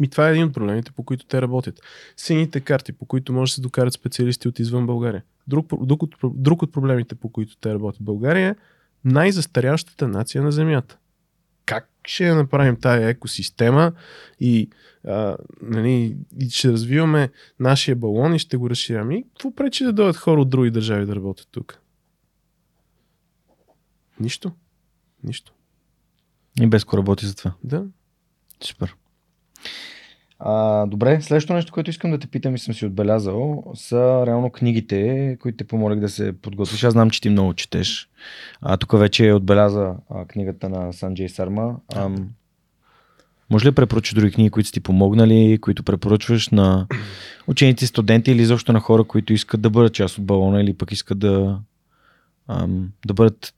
Ми 0.00 0.08
това 0.08 0.28
е 0.28 0.30
един 0.30 0.44
от 0.44 0.54
проблемите, 0.54 0.92
по 0.92 1.02
които 1.02 1.26
те 1.26 1.42
работят. 1.42 1.80
Сините 2.16 2.60
карти, 2.60 2.92
по 2.92 3.04
които 3.04 3.32
може 3.32 3.50
да 3.50 3.54
се 3.54 3.60
докарат 3.60 3.92
специалисти 3.92 4.48
от 4.48 4.58
извън 4.58 4.86
България. 4.86 5.22
Друг, 5.46 5.84
друг, 5.84 6.02
от, 6.02 6.14
друг 6.22 6.62
от 6.62 6.72
проблемите, 6.72 7.14
по 7.14 7.28
които 7.28 7.56
те 7.56 7.74
работят 7.74 8.02
България 8.02 8.50
е 8.50 8.56
най-застарящата 9.04 10.08
нация 10.08 10.42
на 10.42 10.52
Земята. 10.52 10.98
Как 11.66 11.90
ще 12.04 12.24
я 12.24 12.34
направим 12.34 12.76
тая 12.80 13.08
екосистема 13.08 13.92
и, 14.40 14.70
а, 15.06 15.36
нали, 15.62 16.16
и 16.40 16.50
ще 16.50 16.72
развиваме 16.72 17.30
нашия 17.60 17.96
балон 17.96 18.34
и 18.34 18.38
ще 18.38 18.56
го 18.56 18.70
разширяме? 18.70 19.16
И 19.16 19.22
какво 19.22 19.54
пречи 19.54 19.84
да 19.84 19.92
дойдат 19.92 20.16
хора 20.16 20.40
от 20.40 20.50
други 20.50 20.70
държави 20.70 21.06
да 21.06 21.16
работят 21.16 21.48
тук? 21.50 21.80
Нищо. 24.20 24.52
Нищо. 25.24 25.52
И 26.60 26.66
Беско 26.66 26.96
работи 26.96 27.26
за 27.26 27.36
това. 27.36 27.52
Да. 27.64 27.84
Супер. 28.64 28.94
А, 30.42 30.86
добре, 30.86 31.20
следващото 31.20 31.54
нещо, 31.54 31.72
което 31.72 31.90
искам 31.90 32.10
да 32.10 32.18
те 32.18 32.26
питам 32.26 32.54
и 32.54 32.58
съм 32.58 32.74
си 32.74 32.86
отбелязал, 32.86 33.64
са 33.74 34.24
реално 34.26 34.50
книгите, 34.50 35.36
които 35.40 35.56
те 35.56 35.66
помолих 35.66 36.00
да 36.00 36.08
се 36.08 36.32
подготвиш. 36.32 36.84
Аз 36.84 36.92
знам, 36.92 37.10
че 37.10 37.20
ти 37.20 37.30
много 37.30 37.54
четеш. 37.54 38.08
А, 38.60 38.76
тук 38.76 38.98
вече 38.98 39.32
отбеляза 39.32 39.94
а, 40.10 40.24
книгата 40.24 40.68
на 40.68 40.92
Санджей 40.92 41.28
Сарма. 41.28 41.76
Ам, 41.94 42.28
може 43.50 43.64
ли 43.64 43.70
да 43.70 43.74
препоръчаш 43.74 44.14
други 44.14 44.32
книги, 44.32 44.50
които 44.50 44.66
са 44.66 44.72
ти 44.72 44.80
помогнали, 44.80 45.58
които 45.60 45.82
препоръчваш 45.82 46.48
на 46.48 46.86
ученици, 47.46 47.86
студенти 47.86 48.30
или 48.30 48.42
изобщо 48.42 48.72
на 48.72 48.80
хора, 48.80 49.04
които 49.04 49.32
искат 49.32 49.60
да 49.60 49.70
бъдат 49.70 49.94
част 49.94 50.18
от 50.18 50.24
балона 50.24 50.60
или 50.60 50.74
пък 50.74 50.92
искат 50.92 51.18
да, 51.18 51.60
ам, 52.48 52.92
да 53.06 53.14
бъдат 53.14 53.54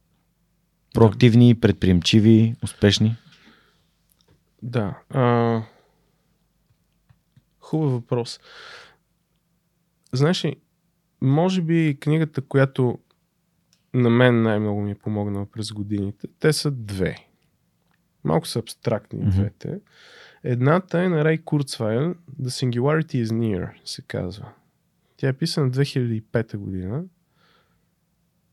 проактивни, 0.94 1.54
предприемчиви, 1.54 2.54
успешни? 2.62 3.16
Да. 4.62 4.94
А... 5.10 5.62
Хубав 7.72 7.92
въпрос. 7.92 8.40
Знаеш 10.12 10.44
ли, 10.44 10.56
може 11.20 11.62
би 11.62 11.96
книгата, 12.00 12.42
която 12.42 12.98
на 13.94 14.10
мен 14.10 14.42
най-много 14.42 14.80
ми 14.80 14.90
е 14.90 14.94
помогнала 14.94 15.46
през 15.46 15.72
годините, 15.72 16.26
те 16.38 16.52
са 16.52 16.70
две. 16.70 17.16
Малко 18.24 18.46
са 18.46 18.58
абстрактни 18.58 19.18
Мгм. 19.18 19.30
двете. 19.30 19.80
Едната 20.44 21.02
е 21.02 21.08
на 21.08 21.24
Рей 21.24 21.38
Курцвайл 21.38 22.14
The 22.42 22.48
Singularity 22.48 23.24
is 23.24 23.24
Near, 23.24 23.70
се 23.84 24.02
казва. 24.02 24.52
Тя 25.16 25.28
е 25.28 25.32
писана 25.32 25.70
2005 25.70 26.56
година. 26.56 27.04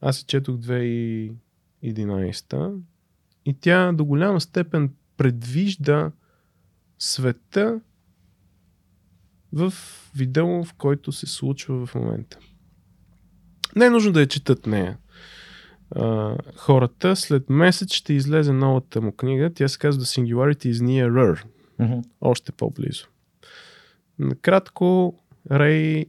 Аз 0.01 0.17
се 0.17 0.25
четох 0.25 0.55
2011 0.55 2.79
и 3.45 3.53
тя 3.53 3.91
до 3.91 4.05
голяма 4.05 4.41
степен 4.41 4.93
предвижда 5.17 6.11
света 6.99 7.81
в 9.53 9.73
видео, 10.15 10.63
в 10.63 10.73
който 10.73 11.11
се 11.11 11.27
случва 11.27 11.85
в 11.85 11.95
момента. 11.95 12.37
Не 13.75 13.85
е 13.85 13.89
нужно 13.89 14.11
да 14.11 14.21
я 14.21 14.27
четат 14.27 14.67
нея. 14.67 14.97
А, 15.91 16.35
хората 16.55 17.15
след 17.15 17.49
месец 17.49 17.93
ще 17.93 18.13
излезе 18.13 18.51
новата 18.51 19.01
му 19.01 19.11
книга. 19.11 19.51
Тя 19.53 19.67
се 19.67 19.77
казва 19.77 20.03
The 20.03 20.21
Singularity 20.21 20.71
is 20.71 20.85
Nearer. 20.85 21.43
Мгм. 21.79 21.99
Още 22.21 22.51
по-близо. 22.51 23.05
Накратко, 24.19 25.19
Рей 25.51 26.05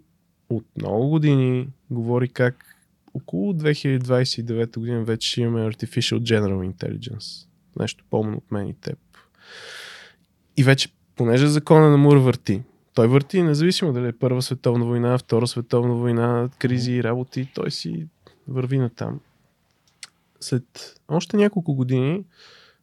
от 0.49 0.65
много 0.77 1.09
години 1.09 1.69
говори 1.91 2.29
как 2.29 2.77
около 3.15 3.53
2029 3.53 4.79
година 4.79 5.05
вече 5.05 5.31
ще 5.31 5.41
имаме 5.41 5.71
Artificial 5.71 6.19
General 6.19 6.75
Intelligence. 6.75 7.47
Нещо 7.81 8.05
по-умно 8.11 8.37
от 8.37 8.51
мен 8.51 8.67
и 8.67 8.75
теб. 8.75 8.99
И 10.57 10.65
вече, 10.65 10.89
понеже 11.17 11.47
закона 11.47 11.91
на 11.91 11.97
Мур 11.97 12.17
върти, 12.17 12.62
той 13.01 13.09
върти 13.09 13.43
независимо 13.43 13.93
дали 13.93 14.09
е 14.09 14.12
Първа 14.12 14.43
световна 14.43 14.85
война, 14.85 15.18
Втора 15.18 15.47
световна 15.47 15.94
война, 15.94 16.48
кризи 16.59 16.93
и 16.93 17.02
работи, 17.02 17.48
той 17.55 17.70
си 17.70 18.06
върви 18.48 18.78
на 18.78 18.90
там. 18.90 19.20
След 20.40 21.01
още 21.09 21.36
няколко 21.36 21.74
години 21.74 22.24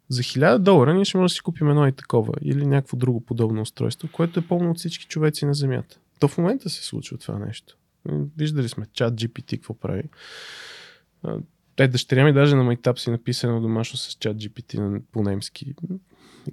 за 0.10 0.24
1000 0.24 0.58
долара 0.58 0.94
ние 0.94 1.06
ще 1.06 1.18
може 1.18 1.32
да 1.32 1.36
си 1.36 1.42
купим 1.42 1.70
едно 1.70 1.88
и 1.88 1.92
такова 1.92 2.34
или 2.42 2.66
някакво 2.66 2.98
друго 2.98 3.26
подобно 3.26 3.62
устройство, 3.62 4.10
което 4.12 4.40
е 4.40 4.48
пълно 4.48 4.72
от 4.72 4.78
всички 4.78 5.06
човеци 5.06 5.46
на 5.46 5.54
Земята. 5.54 6.00
То 6.20 6.28
в 6.28 6.38
момента 6.38 6.70
се 6.70 6.84
случва 6.84 7.18
това 7.18 7.40
нещо. 7.40 7.78
Виждали 8.38 8.70
сме 8.70 8.86
чат 8.94 9.14
GPT 9.14 9.52
какво 9.52 9.74
прави. 9.74 10.04
Те 11.76 11.88
дъщеря 11.88 12.26
ми 12.26 12.34
даже 12.34 12.56
на 12.56 12.64
майтап 12.64 13.00
си 13.00 13.12
написано 13.12 13.62
домашно 13.62 13.98
с 13.98 14.14
чат 14.20 14.38
GPT 14.38 14.80
на- 14.80 15.02
по-немски. 15.12 15.74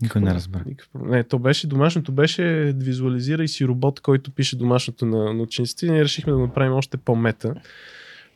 Никой 0.02 0.20
не 0.20 0.34
разбра. 0.34 0.62
Никакъв. 0.66 1.02
Не, 1.02 1.24
то 1.24 1.38
беше, 1.38 1.66
домашното 1.66 2.12
беше 2.12 2.74
визуализирай 2.76 3.48
си 3.48 3.66
робот, 3.66 4.00
който 4.00 4.30
пише 4.30 4.56
домашното 4.56 5.06
на, 5.06 5.34
на 5.34 5.42
учениците 5.42 5.90
ние 5.90 6.04
решихме 6.04 6.32
да 6.32 6.38
направим 6.38 6.72
още 6.72 6.96
по-мета. 6.96 7.54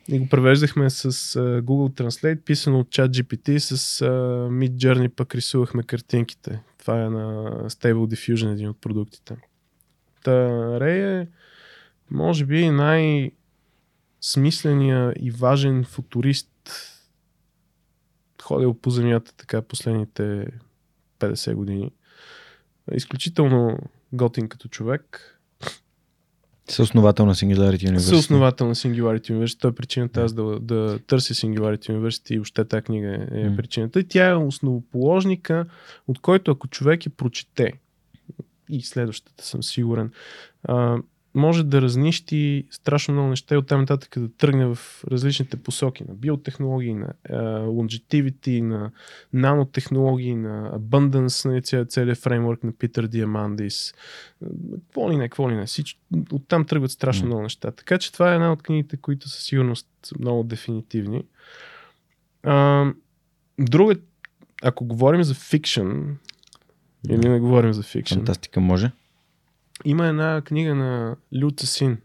И 0.07 0.19
го 0.19 0.29
превеждахме 0.29 0.89
с 0.89 1.11
uh, 1.11 1.61
Google 1.61 2.01
Translate, 2.01 2.41
писано 2.41 2.79
от 2.79 2.87
ChatGPT, 2.87 3.57
с 3.57 4.05
uh, 4.05 4.49
Mid 4.49 4.75
Journey 4.75 5.09
пък 5.09 5.35
рисувахме 5.35 5.83
картинките. 5.83 6.61
Това 6.77 7.05
е 7.05 7.09
на 7.09 7.51
Stable 7.69 8.15
Diffusion, 8.15 8.51
един 8.51 8.69
от 8.69 8.81
продуктите. 8.81 9.35
Та, 10.23 10.31
Ray 10.79 11.21
е, 11.21 11.27
може 12.11 12.45
би, 12.45 12.69
най- 12.69 13.31
смисления 14.21 15.13
и 15.19 15.31
важен 15.31 15.83
футурист, 15.83 16.49
ходил 18.41 18.73
по 18.73 18.89
земята 18.89 19.33
така 19.37 19.61
последните 19.61 20.47
50 21.19 21.53
години. 21.53 21.91
Изключително 22.91 23.77
готин 24.13 24.49
като 24.49 24.67
човек. 24.67 25.35
Съосновател 26.69 27.25
на 27.25 27.35
Singularity 27.35 27.89
University. 27.89 28.09
Съосновател 28.09 28.67
на 28.67 28.75
Singularity 28.75 29.31
University. 29.31 29.59
Той 29.59 29.71
е 29.71 29.75
причината 29.75 30.21
аз 30.21 30.33
да, 30.33 30.59
да 30.59 30.99
търся 30.99 31.33
Singularity 31.33 31.89
University 31.91 32.31
и 32.31 32.37
въобще 32.37 32.65
тази 32.65 32.81
книга 32.81 33.27
е, 33.31 33.49
М. 33.49 33.55
причината. 33.55 33.99
И 33.99 34.03
тя 34.03 34.29
е 34.29 34.35
основоположника, 34.35 35.65
от 36.07 36.19
който 36.19 36.51
ако 36.51 36.67
човек 36.67 37.05
я 37.05 37.09
прочете, 37.09 37.73
и 38.69 38.81
следващата 38.81 39.45
съм 39.45 39.63
сигурен, 39.63 40.11
а, 40.63 40.97
може 41.39 41.63
да 41.63 41.81
разнищи 41.81 42.67
страшно 42.69 43.13
много 43.13 43.29
неща 43.29 43.55
и 43.55 43.57
оттам 43.57 43.79
нататък 43.79 44.13
да 44.17 44.29
тръгне 44.29 44.65
в 44.65 44.77
различните 45.07 45.57
посоки 45.57 46.03
на 46.03 46.13
биотехнологии, 46.13 46.93
на 46.93 47.13
а, 47.29 47.35
longevity, 47.59 48.61
на 48.61 48.91
нанотехнологии, 49.33 50.35
на 50.35 50.79
abundance, 50.79 51.49
на 51.49 51.61
ця- 51.61 51.89
целият 51.89 52.17
фреймворк 52.17 52.63
на 52.63 52.71
Питър 52.71 53.07
Диамандис. 53.07 53.93
Какво 54.73 55.11
ли 55.11 55.17
не, 55.17 55.23
какво 55.23 55.49
ли 55.49 55.55
не. 55.55 55.65
Всич... 55.65 55.99
Оттам 56.31 56.65
тръгват 56.65 56.91
страшно 56.91 57.27
много 57.27 57.41
неща. 57.41 57.71
Така 57.71 57.97
че 57.97 58.13
това 58.13 58.31
е 58.31 58.35
една 58.35 58.51
от 58.51 58.61
книгите, 58.61 58.97
които 58.97 59.29
със 59.29 59.43
сигурност 59.43 59.87
са 60.03 60.15
много 60.19 60.43
дефинитивни. 60.43 61.23
А, 62.43 62.85
друга, 63.59 63.95
ако 64.63 64.85
говорим 64.85 65.23
за 65.23 65.33
фикшн, 65.33 65.91
или 67.09 67.29
не 67.29 67.39
говорим 67.39 67.73
за 67.73 67.83
фикшн, 67.83 68.15
Фантастика 68.15 68.59
може. 68.59 68.91
Има 69.85 70.07
една 70.07 70.41
книга 70.41 70.75
на 70.75 71.15
Лю 71.41 71.51
Цесин. 71.51 71.97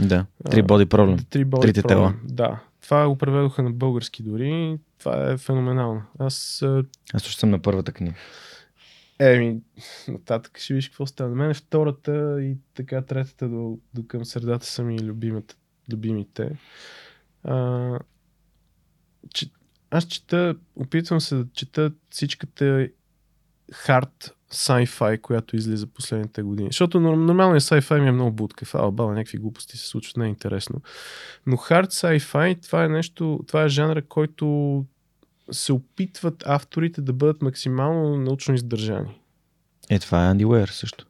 Да. 0.00 0.26
Три 0.50 0.62
боди 0.62 0.86
проблем. 0.86 1.18
Трите 1.60 1.82
тела. 1.82 2.14
Да. 2.24 2.60
Това 2.82 3.08
го 3.08 3.18
преведоха 3.18 3.62
на 3.62 3.70
български 3.70 4.22
дори. 4.22 4.78
Това 4.98 5.30
е 5.30 5.36
феноменално. 5.36 6.02
Аз 6.18 6.64
Аз 7.14 7.22
също 7.22 7.40
съм 7.40 7.50
на 7.50 7.58
първата 7.58 7.92
книга. 7.92 8.14
Еми, 9.18 9.60
нататък 10.08 10.58
ще 10.58 10.74
видиш 10.74 10.88
какво 10.88 11.06
става. 11.06 11.30
На 11.30 11.36
мен 11.36 11.54
втората 11.54 12.42
и 12.42 12.56
така 12.74 13.02
третата 13.02 13.48
до, 13.48 13.78
до 13.94 14.06
към 14.06 14.24
средата 14.24 14.66
са 14.66 14.82
ми 14.82 14.98
любимата, 14.98 15.54
любимите. 15.92 16.58
А, 17.44 17.98
че, 19.34 19.50
аз 19.90 20.06
чета, 20.06 20.56
опитвам 20.76 21.20
се 21.20 21.34
да 21.36 21.46
чета 21.52 21.92
всичката 22.10 22.88
хард 23.72 24.34
sci-fi, 24.54 25.20
която 25.20 25.56
излиза 25.56 25.86
последните 25.86 26.42
години. 26.42 26.68
Защото 26.68 27.00
нормалният 27.00 27.62
sci-fi 27.62 28.00
ми 28.00 28.08
е 28.08 28.12
много 28.12 28.32
будкав. 28.32 28.74
А, 28.74 28.90
баба, 28.90 29.12
някакви 29.12 29.38
глупости 29.38 29.76
се 29.76 29.86
случват, 29.86 30.16
не 30.16 30.26
е 30.26 30.28
интересно. 30.28 30.80
Но 31.46 31.56
hard 31.56 31.86
sci-fi, 31.86 32.62
това 32.62 32.84
е 32.84 32.88
нещо, 32.88 33.40
това 33.46 33.62
е 33.62 33.68
жанра, 33.68 34.02
който 34.02 34.84
се 35.50 35.72
опитват 35.72 36.42
авторите 36.46 37.00
да 37.00 37.12
бъдат 37.12 37.42
максимално 37.42 38.16
научно 38.16 38.54
издържани. 38.54 39.20
Е, 39.90 39.98
това 39.98 40.24
е 40.24 40.30
Анди 40.30 40.44
Уейер 40.44 40.68
също. 40.68 41.06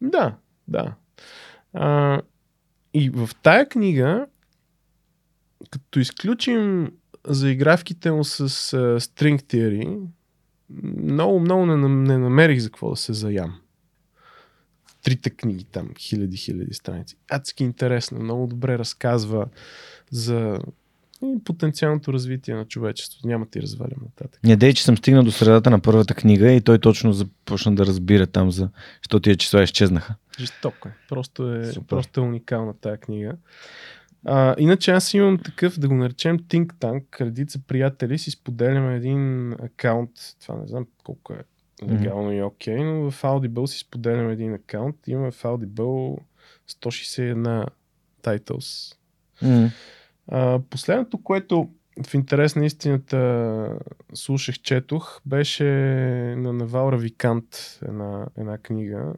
Да, 0.00 0.36
да. 0.68 0.94
А, 1.72 2.20
и 2.94 3.10
в 3.10 3.30
тая 3.42 3.68
книга, 3.68 4.26
като 5.70 6.00
изключим 6.00 6.92
заигравките 7.26 8.10
му 8.10 8.24
с 8.24 8.48
uh, 8.48 8.98
String 8.98 9.42
Theory, 9.42 10.00
много, 10.96 11.40
много 11.40 11.66
не, 11.66 11.88
не 11.88 12.18
намерих 12.18 12.60
за 12.60 12.68
какво 12.68 12.90
да 12.90 12.96
се 12.96 13.12
заям. 13.12 13.60
Трите 15.02 15.30
книги 15.30 15.64
там, 15.64 15.90
хиляди, 15.98 16.36
хиляди 16.36 16.74
страници. 16.74 17.16
Адски 17.30 17.64
интересно, 17.64 18.20
много 18.20 18.46
добре 18.46 18.78
разказва 18.78 19.46
за 20.10 20.58
потенциалното 21.44 22.12
развитие 22.12 22.54
на 22.54 22.64
човечеството. 22.64 23.28
Няма 23.28 23.46
ти 23.46 23.62
развалям 23.62 23.98
нататък. 24.02 24.40
Не 24.44 24.56
дей, 24.56 24.74
че 24.74 24.84
съм 24.84 24.96
стигнал 24.96 25.22
до 25.22 25.32
средата 25.32 25.70
на 25.70 25.80
първата 25.80 26.14
книга 26.14 26.52
и 26.52 26.60
той 26.60 26.78
точно 26.78 27.12
започна 27.12 27.74
да 27.74 27.86
разбира 27.86 28.26
там 28.26 28.50
за, 28.50 28.68
що 29.02 29.20
тия 29.20 29.36
числа 29.36 29.62
изчезнаха. 29.62 30.14
Жестоко 30.40 30.88
е. 30.88 30.92
Просто 31.08 31.54
е, 31.54 31.72
просто 31.88 32.20
е 32.20 32.22
уникална 32.22 32.74
тая 32.80 32.96
книга. 32.96 33.32
А, 34.24 34.54
иначе 34.58 34.90
аз 34.90 35.14
имам 35.14 35.38
такъв, 35.38 35.78
да 35.78 35.88
го 35.88 35.94
наречем 35.94 36.38
Think 36.38 36.66
Tank, 36.72 37.20
редица 37.20 37.58
приятели 37.66 38.18
си 38.18 38.30
споделяме 38.30 38.96
един 38.96 39.52
акаунт, 39.52 40.10
това 40.40 40.54
не 40.54 40.66
знам 40.66 40.86
колко 41.04 41.32
е 41.32 41.44
легално 41.88 42.30
mm-hmm. 42.30 42.38
и 42.38 42.42
окей, 42.42 42.76
okay, 42.76 42.84
но 42.84 43.10
в 43.10 43.22
Audible 43.22 43.66
си 43.66 43.78
споделяме 43.78 44.32
един 44.32 44.54
акаунт, 44.54 44.96
имаме 45.06 45.30
в 45.30 45.42
Audible 45.42 46.18
161 46.70 47.66
titles. 48.22 48.96
Mm-hmm. 49.42 49.70
А, 50.28 50.60
последното, 50.70 51.22
което 51.22 51.68
в 52.06 52.14
интерес 52.14 52.56
на 52.56 52.66
истината 52.66 53.78
слушах, 54.14 54.60
четох, 54.60 55.20
беше 55.26 55.64
на 56.36 56.52
Навал 56.52 56.92
Равикант 56.92 57.78
една, 57.82 58.26
една 58.38 58.58
книга. 58.58 59.12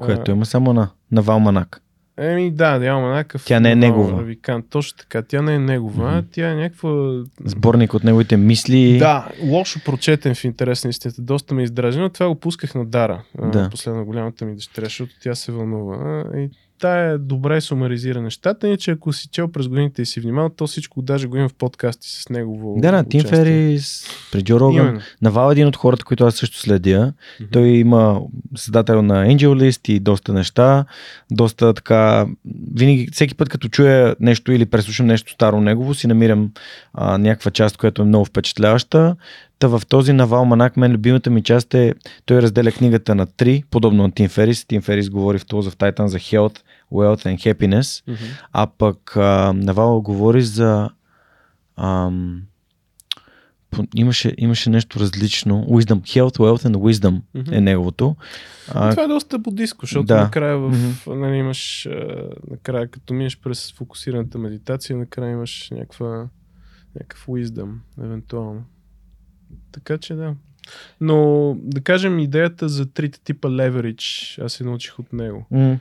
Което 0.00 0.30
има 0.30 0.46
само 0.46 0.72
на 0.72 0.90
Навал 1.10 1.40
Манак. 1.40 1.82
Еми 2.18 2.50
да, 2.50 2.78
няма 2.78 3.08
някакъв. 3.08 3.44
Тя 3.44 3.60
не 3.60 3.70
е 3.70 3.76
негова. 3.76 4.20
Равикан. 4.20 4.62
Точно 4.70 4.98
така. 4.98 5.22
Тя 5.22 5.42
не 5.42 5.54
е 5.54 5.58
негова. 5.58 6.10
Mm-hmm. 6.10 6.26
Тя 6.32 6.50
е 6.50 6.54
някаква. 6.54 7.22
Сборник 7.44 7.94
от 7.94 8.04
неговите 8.04 8.36
мисли. 8.36 8.98
Да, 8.98 9.28
лошо 9.42 9.80
прочетен 9.84 10.34
в 10.34 10.44
интерес 10.44 10.84
на 10.84 10.90
истината. 10.90 11.22
Доста 11.22 11.54
ме 11.54 11.62
издража, 11.62 12.00
но 12.00 12.08
това 12.08 12.28
го 12.28 12.34
пусках 12.34 12.74
на 12.74 12.86
Дара. 12.86 13.22
Да. 13.52 13.70
Последно 13.70 14.04
голямата 14.04 14.44
ми 14.44 14.54
дъщеря, 14.54 14.84
защото 14.84 15.12
тя 15.22 15.34
се 15.34 15.52
вълнува. 15.52 16.24
И 16.36 16.50
тая 16.78 17.18
добре 17.18 17.60
сумаризира 17.60 18.22
нещата, 18.22 18.66
иначе 18.66 18.90
ако 18.90 19.12
си 19.12 19.28
чел 19.32 19.48
през 19.48 19.68
годините 19.68 20.02
и 20.02 20.06
си 20.06 20.20
внимавал, 20.20 20.50
то 20.50 20.66
всичко 20.66 21.02
даже 21.02 21.26
го 21.26 21.36
имам 21.36 21.48
в 21.48 21.54
подкасти 21.54 22.08
с 22.08 22.28
негово 22.28 22.76
Да, 22.80 22.92
да, 22.92 23.04
Тим 23.04 23.20
Ферис, 23.20 24.06
при 24.32 24.42
Джо 24.42 24.60
Роган. 24.60 25.00
Навал 25.22 25.50
е 25.50 25.52
един 25.52 25.66
от 25.66 25.76
хората, 25.76 26.04
които 26.04 26.24
аз 26.24 26.34
също 26.34 26.58
следя. 26.58 27.12
Mm-hmm. 27.40 27.52
Той 27.52 27.68
има 27.68 28.20
създател 28.56 29.02
на 29.02 29.26
Angel 29.26 29.48
List 29.48 29.90
и 29.90 30.00
доста 30.00 30.32
неща. 30.32 30.84
Доста 31.30 31.74
така, 31.74 32.26
винаги, 32.74 33.08
всеки 33.12 33.34
път 33.34 33.48
като 33.48 33.68
чуя 33.68 34.16
нещо 34.20 34.52
или 34.52 34.66
преслушам 34.66 35.06
нещо 35.06 35.32
старо 35.32 35.60
негово, 35.60 35.94
си 35.94 36.06
намирам 36.06 36.50
а, 36.94 37.18
някаква 37.18 37.50
част, 37.50 37.76
която 37.76 38.02
е 38.02 38.04
много 38.04 38.24
впечатляваща. 38.24 39.16
Та 39.58 39.68
в 39.68 39.82
този 39.88 40.12
Навал 40.12 40.44
Манак, 40.44 40.76
мен 40.76 40.92
любимата 40.92 41.30
ми 41.30 41.42
част 41.42 41.74
е, 41.74 41.94
той 42.24 42.42
разделя 42.42 42.72
книгата 42.72 43.14
на 43.14 43.26
три, 43.26 43.64
подобно 43.70 44.02
на 44.02 44.12
Тим 44.12 44.28
Ферис. 44.28 44.64
Тим 44.64 44.82
Ферис 44.82 45.10
говори 45.10 45.38
в 45.38 45.46
Tools 45.46 45.70
of 45.70 45.76
Titan 45.76 46.06
за 46.06 46.18
Health, 46.18 46.58
Wealth 46.92 47.26
and 47.26 47.36
Happiness, 47.36 47.80
mm-hmm. 47.80 48.42
а 48.52 48.66
пък 48.66 49.16
а, 49.16 49.52
Навал 49.52 50.00
говори 50.00 50.42
за 50.42 50.90
ам, 51.76 52.42
имаше, 53.94 54.34
имаше 54.38 54.70
нещо 54.70 55.00
различно. 55.00 55.66
Wisdom, 55.68 56.00
Health, 56.00 56.36
Wealth 56.38 56.70
and 56.70 56.76
Wisdom 56.76 57.20
mm-hmm. 57.36 57.56
е 57.56 57.60
неговото. 57.60 58.16
А, 58.68 58.90
това 58.90 59.02
е 59.02 59.08
доста 59.08 59.38
буддиско, 59.38 59.86
защото 59.86 60.06
да. 60.06 60.20
накрая 60.20 60.58
в, 60.58 60.72
mm-hmm. 60.72 61.14
нали, 61.14 61.36
имаш, 61.36 61.88
накрая 62.50 62.88
като 62.88 63.14
минеш 63.14 63.40
през 63.40 63.72
фокусираната 63.72 64.38
медитация, 64.38 64.96
накрая 64.96 65.32
имаш 65.32 65.70
някаква, 65.70 66.28
някакъв 66.94 67.26
wisdom, 67.26 67.72
евентуално. 68.02 68.64
Така 69.72 69.98
че 69.98 70.14
да. 70.14 70.34
Но 71.00 71.56
да 71.60 71.80
кажем 71.80 72.18
идеята 72.18 72.68
за 72.68 72.92
трите 72.92 73.20
типа 73.20 73.48
leverage, 73.48 74.44
аз 74.44 74.52
се 74.52 74.64
научих 74.64 74.98
от 74.98 75.12
него. 75.12 75.46
Mm. 75.52 75.78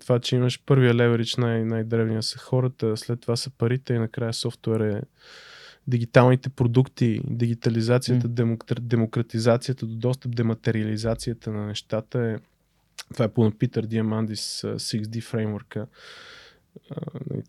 Това, 0.00 0.18
че 0.18 0.36
имаш 0.36 0.62
първия 0.66 0.94
leverage, 0.94 1.38
най- 1.38 1.64
най-древния 1.64 2.22
са 2.22 2.38
хората, 2.38 2.96
след 2.96 3.20
това 3.20 3.36
са 3.36 3.50
парите 3.50 3.94
и 3.94 3.98
накрая 3.98 4.32
софтуер 4.32 4.80
е 4.80 5.02
дигиталните 5.86 6.48
продукти, 6.48 7.20
дигитализацията, 7.24 8.28
mm. 8.28 8.80
демократизацията 8.80 9.86
до 9.86 9.94
достъп, 9.94 10.36
дематериализацията 10.36 11.50
на 11.52 11.66
нещата 11.66 12.18
е 12.18 12.36
това 13.12 13.24
е 13.24 13.28
по 13.28 13.50
Питър 13.50 13.86
Диамандис 13.86 14.62
6D 14.62 15.22
фреймворка. 15.22 15.86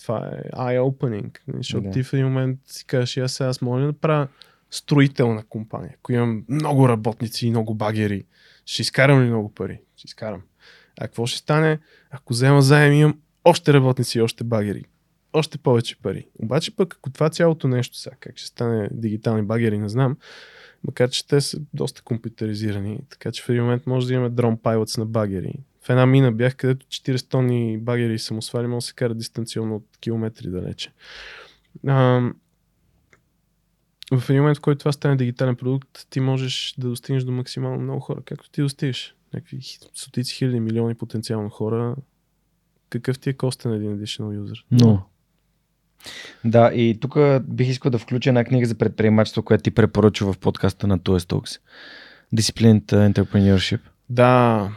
Това 0.01 0.27
е 0.27 0.49
eye-opening, 0.49 1.37
защото 1.57 1.87
yeah. 1.87 1.93
ти 1.93 2.03
в 2.03 2.13
един 2.13 2.25
момент 2.25 2.59
си 2.65 2.85
кажеш, 2.85 3.17
аз 3.17 3.33
сега 3.33 3.49
аз 3.49 3.61
мога 3.61 3.79
да 3.79 3.85
направя 3.85 4.27
строителна 4.75 5.43
компания, 5.43 5.95
ако 5.99 6.11
имам 6.11 6.43
много 6.49 6.89
работници 6.89 7.47
и 7.47 7.49
много 7.49 7.75
багери, 7.75 8.23
ще 8.65 8.81
изкарам 8.81 9.21
ли 9.21 9.27
много 9.27 9.53
пари? 9.53 9.81
Ще 9.97 10.07
изкарам. 10.07 10.41
А 10.99 11.07
какво 11.07 11.25
ще 11.25 11.37
стане, 11.37 11.79
ако 12.11 12.33
взема 12.33 12.61
заем 12.61 12.93
имам 12.93 13.19
още 13.45 13.73
работници 13.73 14.17
и 14.17 14.21
още 14.21 14.43
багери? 14.43 14.83
Още 15.33 15.57
повече 15.57 16.01
пари. 16.01 16.27
Обаче 16.39 16.75
пък, 16.75 16.95
ако 16.95 17.09
това 17.09 17.29
цялото 17.29 17.67
нещо 17.67 17.97
сега, 17.97 18.15
как 18.19 18.37
ще 18.37 18.47
стане 18.47 18.89
дигитални 18.91 19.41
багери, 19.41 19.77
не 19.77 19.89
знам, 19.89 20.17
макар 20.83 21.09
че 21.09 21.27
те 21.27 21.41
са 21.41 21.59
доста 21.73 22.01
компютъризирани, 22.01 22.99
така 23.09 23.31
че 23.31 23.43
в 23.43 23.49
един 23.49 23.63
момент 23.63 23.87
може 23.87 24.07
да 24.07 24.13
имаме 24.13 24.29
дрон 24.29 24.57
пайлотс 24.57 24.97
на 24.97 25.05
багери. 25.05 25.53
В 25.81 25.89
една 25.89 26.05
мина 26.05 26.31
бях, 26.31 26.55
където 26.55 26.85
400 26.85 27.29
тонни 27.29 27.77
багери 27.77 28.19
самосвали 28.19 28.67
може 28.67 28.83
да 28.83 28.87
се 28.87 28.93
кара 28.93 29.13
дистанционно 29.13 29.75
от 29.75 29.85
километри 29.99 30.49
далече. 30.49 30.91
В 34.13 34.29
един 34.29 34.41
момент, 34.41 34.57
в 34.57 34.61
който 34.61 34.79
това 34.79 34.91
стане 34.91 35.15
дигитален 35.15 35.55
продукт, 35.55 36.07
ти 36.09 36.19
можеш 36.19 36.75
да 36.77 36.87
достигнеш 36.87 37.23
до 37.23 37.31
максимално 37.31 37.81
много 37.81 37.99
хора. 37.99 38.21
Както 38.25 38.49
ти 38.49 38.61
достигаш. 38.61 39.15
Някакви 39.33 39.59
стотици 39.93 40.35
хиляди, 40.35 40.59
милиони 40.59 40.95
потенциално 40.95 41.49
хора. 41.49 41.95
Какъв 42.89 43.19
ти 43.19 43.29
е 43.29 43.33
костен 43.33 43.73
един 43.73 43.97
additional 43.97 44.39
user? 44.39 44.63
Но. 44.71 45.05
Да, 46.45 46.71
и 46.73 46.97
тук 47.01 47.17
бих 47.43 47.67
искал 47.67 47.91
да 47.91 47.97
включа 47.97 48.29
една 48.29 48.43
книга 48.43 48.67
за 48.67 48.75
предприемачество, 48.75 49.43
която 49.43 49.61
ти 49.61 49.71
препоръчва 49.71 50.33
в 50.33 50.37
подкаста 50.37 50.87
на 50.87 50.99
TOS 50.99 51.33
Talks. 51.33 51.61
Disciplined 52.35 53.13
Entrepreneurship. 53.13 53.79
Да, 54.09 54.69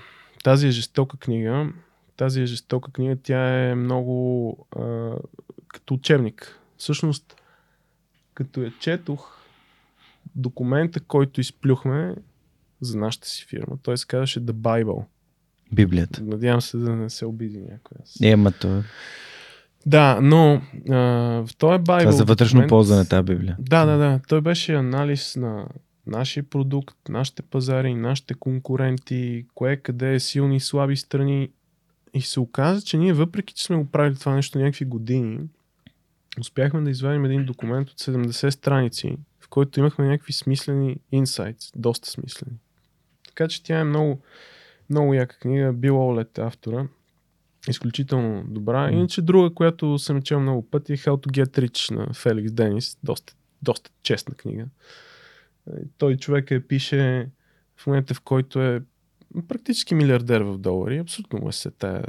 тази 0.44 0.68
е 0.68 0.70
жестока 0.70 1.16
книга. 1.16 1.68
Тази 2.16 2.42
е 2.42 2.46
жестока 2.46 2.92
книга. 2.92 3.16
Тя 3.22 3.68
е 3.70 3.74
много 3.74 4.56
а, 4.76 5.12
като 5.68 5.94
учебник. 5.94 6.60
Всъщност, 6.76 7.36
като 8.39 8.62
я 8.62 8.73
четох, 8.81 9.39
документа, 10.36 11.01
който 11.01 11.40
изплюхме 11.40 12.15
за 12.81 12.98
нашата 12.98 13.28
си 13.28 13.44
фирма, 13.48 13.78
той 13.82 13.98
се 13.98 14.06
казваше 14.06 14.40
The 14.40 14.52
Bible. 14.52 15.05
Библията. 15.73 16.23
Надявам 16.23 16.60
се 16.60 16.77
да 16.77 16.97
не 16.97 17.10
се 17.10 17.27
обиди 17.27 17.59
някой. 17.59 17.97
Не, 18.20 18.36
ма 18.36 18.52
то 18.52 18.82
Да, 19.86 20.19
но 20.23 20.62
а, 20.90 20.94
в 21.47 21.48
този 21.59 21.78
Bible... 21.78 22.01
Това 22.01 22.12
за 22.12 22.24
вътрешно 22.24 22.56
документ, 22.56 22.69
ползване 22.69 23.05
тази 23.05 23.23
Библия. 23.23 23.56
Да, 23.59 23.85
да, 23.85 23.97
да. 23.97 24.20
Той 24.28 24.40
беше 24.40 24.74
анализ 24.74 25.36
на 25.36 25.66
нашия 26.06 26.43
продукт, 26.43 26.97
нашите 27.09 27.43
пазари, 27.43 27.94
нашите 27.94 28.35
конкуренти, 28.35 29.47
кое 29.55 29.77
къде 29.77 30.15
е 30.15 30.20
силни 30.20 30.56
и 30.56 30.60
слаби 30.60 30.97
страни. 30.97 31.51
И 32.15 32.20
се 32.20 32.40
оказа, 32.40 32.82
че 32.82 32.97
ние 32.97 33.12
въпреки, 33.12 33.55
че 33.55 33.65
сме 33.65 33.77
го 33.77 33.85
правили 33.85 34.16
това 34.16 34.35
нещо 34.35 34.59
някакви 34.59 34.85
години, 34.85 35.39
успяхме 36.40 36.80
да 36.80 36.90
извадим 36.90 37.24
един 37.24 37.44
документ 37.44 37.90
от 37.90 37.98
70 37.98 38.50
страници, 38.50 39.16
в 39.40 39.48
който 39.48 39.80
имахме 39.80 40.09
някакви 40.09 40.32
смислени 40.32 41.00
инсайтс, 41.12 41.72
доста 41.76 42.10
смислени. 42.10 42.56
Така 43.26 43.48
че 43.48 43.62
тя 43.62 43.78
е 43.78 43.84
много, 43.84 44.20
много 44.90 45.14
яка 45.14 45.38
книга. 45.38 45.72
Бил 45.72 46.09
Олет 46.09 46.38
автора. 46.38 46.88
Изключително 47.68 48.44
добра. 48.48 48.90
Иначе 48.90 49.22
друга, 49.22 49.55
която 49.55 49.98
съм 49.98 50.22
чел 50.22 50.40
много 50.40 50.70
пъти 50.70 50.92
е 50.92 50.96
How 50.96 51.10
to 51.10 51.44
Get 51.44 51.66
Rich 51.66 51.94
на 51.94 52.14
Феликс 52.14 52.52
Денис. 52.52 52.98
Доста, 53.05 53.34
доста 53.62 53.90
честна 54.02 54.34
книга. 54.34 54.66
Той 55.98 56.16
човек 56.16 56.50
е 56.50 56.66
пише 56.66 57.28
в 57.76 57.86
момента, 57.86 58.14
в 58.14 58.20
който 58.20 58.62
е 58.62 58.82
практически 59.48 59.94
милиардер 59.94 60.40
в 60.40 60.59
долари. 60.59 60.98
Абсолютно 60.98 61.38
му 61.38 61.48
е 61.48 61.52
се 61.52 61.70
тая. 61.70 62.05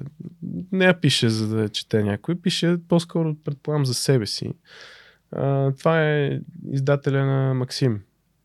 Не 0.72 0.86
я 0.86 1.02
пише 1.02 1.30
за 1.30 1.48
да 1.56 1.70
чете 1.70 2.04
някой, 2.04 2.42
пише 2.42 2.78
по-скоро, 2.88 3.36
предполагам, 3.36 3.86
за 3.86 3.94
себе 3.94 4.26
си. 4.26 4.54
А, 5.32 5.72
това 5.72 6.04
е 6.04 6.42
издателя 6.72 7.26
на 7.26 7.54
Максим, 7.54 8.02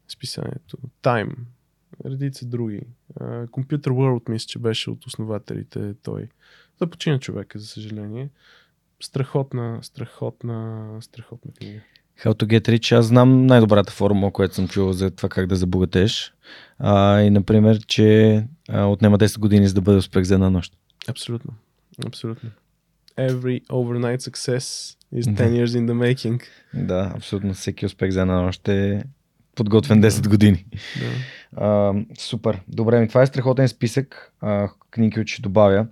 списанието. 0.08 0.78
Time, 1.02 1.34
редица 2.04 2.46
други. 2.46 2.80
А, 3.20 3.46
Computer 3.46 3.88
World, 3.88 4.28
мисля, 4.28 4.46
че 4.46 4.58
беше 4.58 4.90
от 4.90 5.06
основателите 5.06 5.94
той. 6.02 6.28
Да 6.78 6.90
почина 6.90 7.18
човека, 7.18 7.58
за 7.58 7.66
съжаление. 7.66 8.30
Страхотна, 9.00 9.78
страхотна, 9.82 10.88
страхотна 11.00 11.52
книга. 11.52 11.80
How 12.22 12.28
to 12.32 12.46
get 12.46 12.68
rich, 12.68 12.96
аз 12.98 13.06
знам 13.06 13.46
най-добрата 13.46 13.92
формула, 13.92 14.32
която 14.32 14.54
съм 14.54 14.68
чувал 14.68 14.92
за 14.92 15.10
това 15.10 15.28
как 15.28 15.46
да 15.46 15.56
забогатеш. 15.56 16.32
А, 16.78 17.20
и, 17.20 17.30
например, 17.30 17.78
че 17.86 18.44
а, 18.68 18.84
отнема 18.84 19.18
10 19.18 19.38
години 19.38 19.68
за 19.68 19.74
да 19.74 19.80
бъде 19.80 19.98
успех 19.98 20.24
за 20.24 20.34
една 20.34 20.50
нощ. 20.50 20.72
Абсолютно. 21.08 21.52
Абсолютно. 22.06 22.50
Every 23.18 23.62
overnight 23.66 24.18
success 24.30 24.96
is 25.14 25.22
10 25.22 25.32
Да. 25.32 25.44
years 25.44 25.66
in 25.66 25.86
the 25.86 26.14
making. 26.14 26.42
Да, 26.74 27.12
абсолютно 27.16 27.54
всеки 27.54 27.86
успех 27.86 28.10
за 28.10 28.20
една 28.20 28.40
нощ 28.42 28.68
е 28.68 29.02
подготвен 29.54 30.02
10 30.02 30.28
години. 30.28 30.66
Да. 31.00 31.10
А, 31.64 31.94
супер. 32.18 32.60
Добре, 32.68 33.00
ми 33.00 33.08
това 33.08 33.22
е 33.22 33.26
страхотен 33.26 33.68
списък 33.68 34.32
а, 34.40 34.68
книги, 34.90 35.14
които 35.14 35.32
ще 35.32 35.42
добавя. 35.42 35.86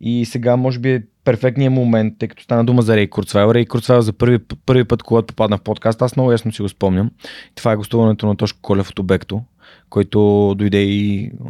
И 0.00 0.24
сега 0.24 0.56
може 0.56 0.78
би 0.78 1.02
перфектният 1.24 1.74
момент, 1.74 2.14
тъй 2.18 2.28
като 2.28 2.42
стана 2.42 2.64
дума 2.64 2.82
за 2.82 2.96
Рей 2.96 3.08
Курцвайл. 3.08 3.54
Рей 3.54 3.66
Курцвайл 3.66 4.00
за 4.00 4.12
първи, 4.12 4.38
първи 4.66 4.84
път, 4.84 5.02
когато 5.02 5.26
попадна 5.26 5.58
в 5.58 5.62
подкаст, 5.62 6.02
аз 6.02 6.16
много 6.16 6.32
ясно 6.32 6.52
си 6.52 6.62
го 6.62 6.68
спомням. 6.68 7.10
Това 7.54 7.72
е 7.72 7.76
гостуването 7.76 8.26
на 8.26 8.36
Тошко 8.36 8.58
Колев 8.62 8.90
от 8.90 8.98
Обекто, 8.98 9.42
който 9.90 10.54
дойде 10.58 10.82
и 10.82 11.32
а, 11.44 11.48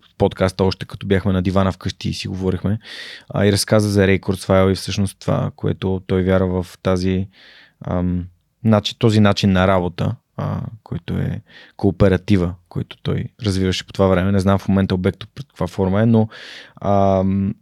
в 0.00 0.16
подкаста 0.18 0.64
още 0.64 0.86
като 0.86 1.06
бяхме 1.06 1.32
на 1.32 1.42
дивана 1.42 1.72
вкъщи 1.72 2.08
и 2.08 2.14
си 2.14 2.28
говорихме. 2.28 2.78
А, 3.28 3.46
и 3.46 3.52
разказа 3.52 3.88
за 3.88 4.06
Рей 4.06 4.18
Курцвайл 4.18 4.70
и 4.70 4.74
всъщност 4.74 5.18
това, 5.20 5.50
което 5.56 6.02
той 6.06 6.22
вярва 6.22 6.62
в 6.62 6.78
тази, 6.82 7.28
ам, 7.86 8.24
начин, 8.64 8.96
този 8.98 9.20
начин 9.20 9.52
на 9.52 9.66
работа, 9.66 10.16
а, 10.36 10.60
който 10.82 11.14
е 11.14 11.40
кооператива, 11.76 12.54
който 12.68 12.96
той 13.02 13.24
развиваше 13.42 13.86
по 13.86 13.92
това 13.92 14.06
време. 14.06 14.32
Не 14.32 14.38
знам 14.38 14.58
в 14.58 14.68
момента 14.68 14.94
обекто 14.94 15.26
под 15.34 15.46
каква 15.48 15.66
форма 15.66 16.02
е, 16.02 16.06
но 16.06 16.28
ам, 16.80 17.54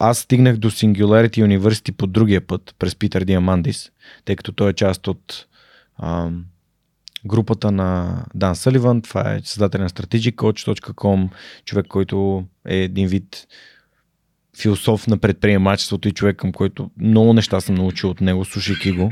аз 0.00 0.18
стигнах 0.18 0.56
до 0.56 0.70
Singularity 0.70 1.58
University 1.58 1.92
по 1.92 2.06
другия 2.06 2.46
път, 2.46 2.74
през 2.78 2.96
Питър 2.96 3.24
Диамандис, 3.24 3.90
тъй 4.24 4.36
като 4.36 4.52
той 4.52 4.70
е 4.70 4.74
част 4.74 5.06
от 5.06 5.46
ам, 6.02 6.44
групата 7.26 7.72
на 7.72 8.18
Дан 8.34 8.56
Съливан. 8.56 9.02
Това 9.02 9.34
е 9.34 9.40
създател 9.44 9.80
на 9.80 9.88
strategiccoach.com, 9.88 11.28
човек, 11.64 11.86
който 11.86 12.44
е 12.68 12.76
един 12.76 13.08
вид 13.08 13.46
философ 14.58 15.06
на 15.06 15.18
предприемачеството 15.18 16.08
и 16.08 16.12
човек, 16.12 16.36
към 16.36 16.52
който 16.52 16.90
много 16.98 17.32
неща 17.32 17.60
съм 17.60 17.74
научил 17.74 18.10
от 18.10 18.20
него, 18.20 18.44
слушайки 18.44 18.92
го. 18.92 19.10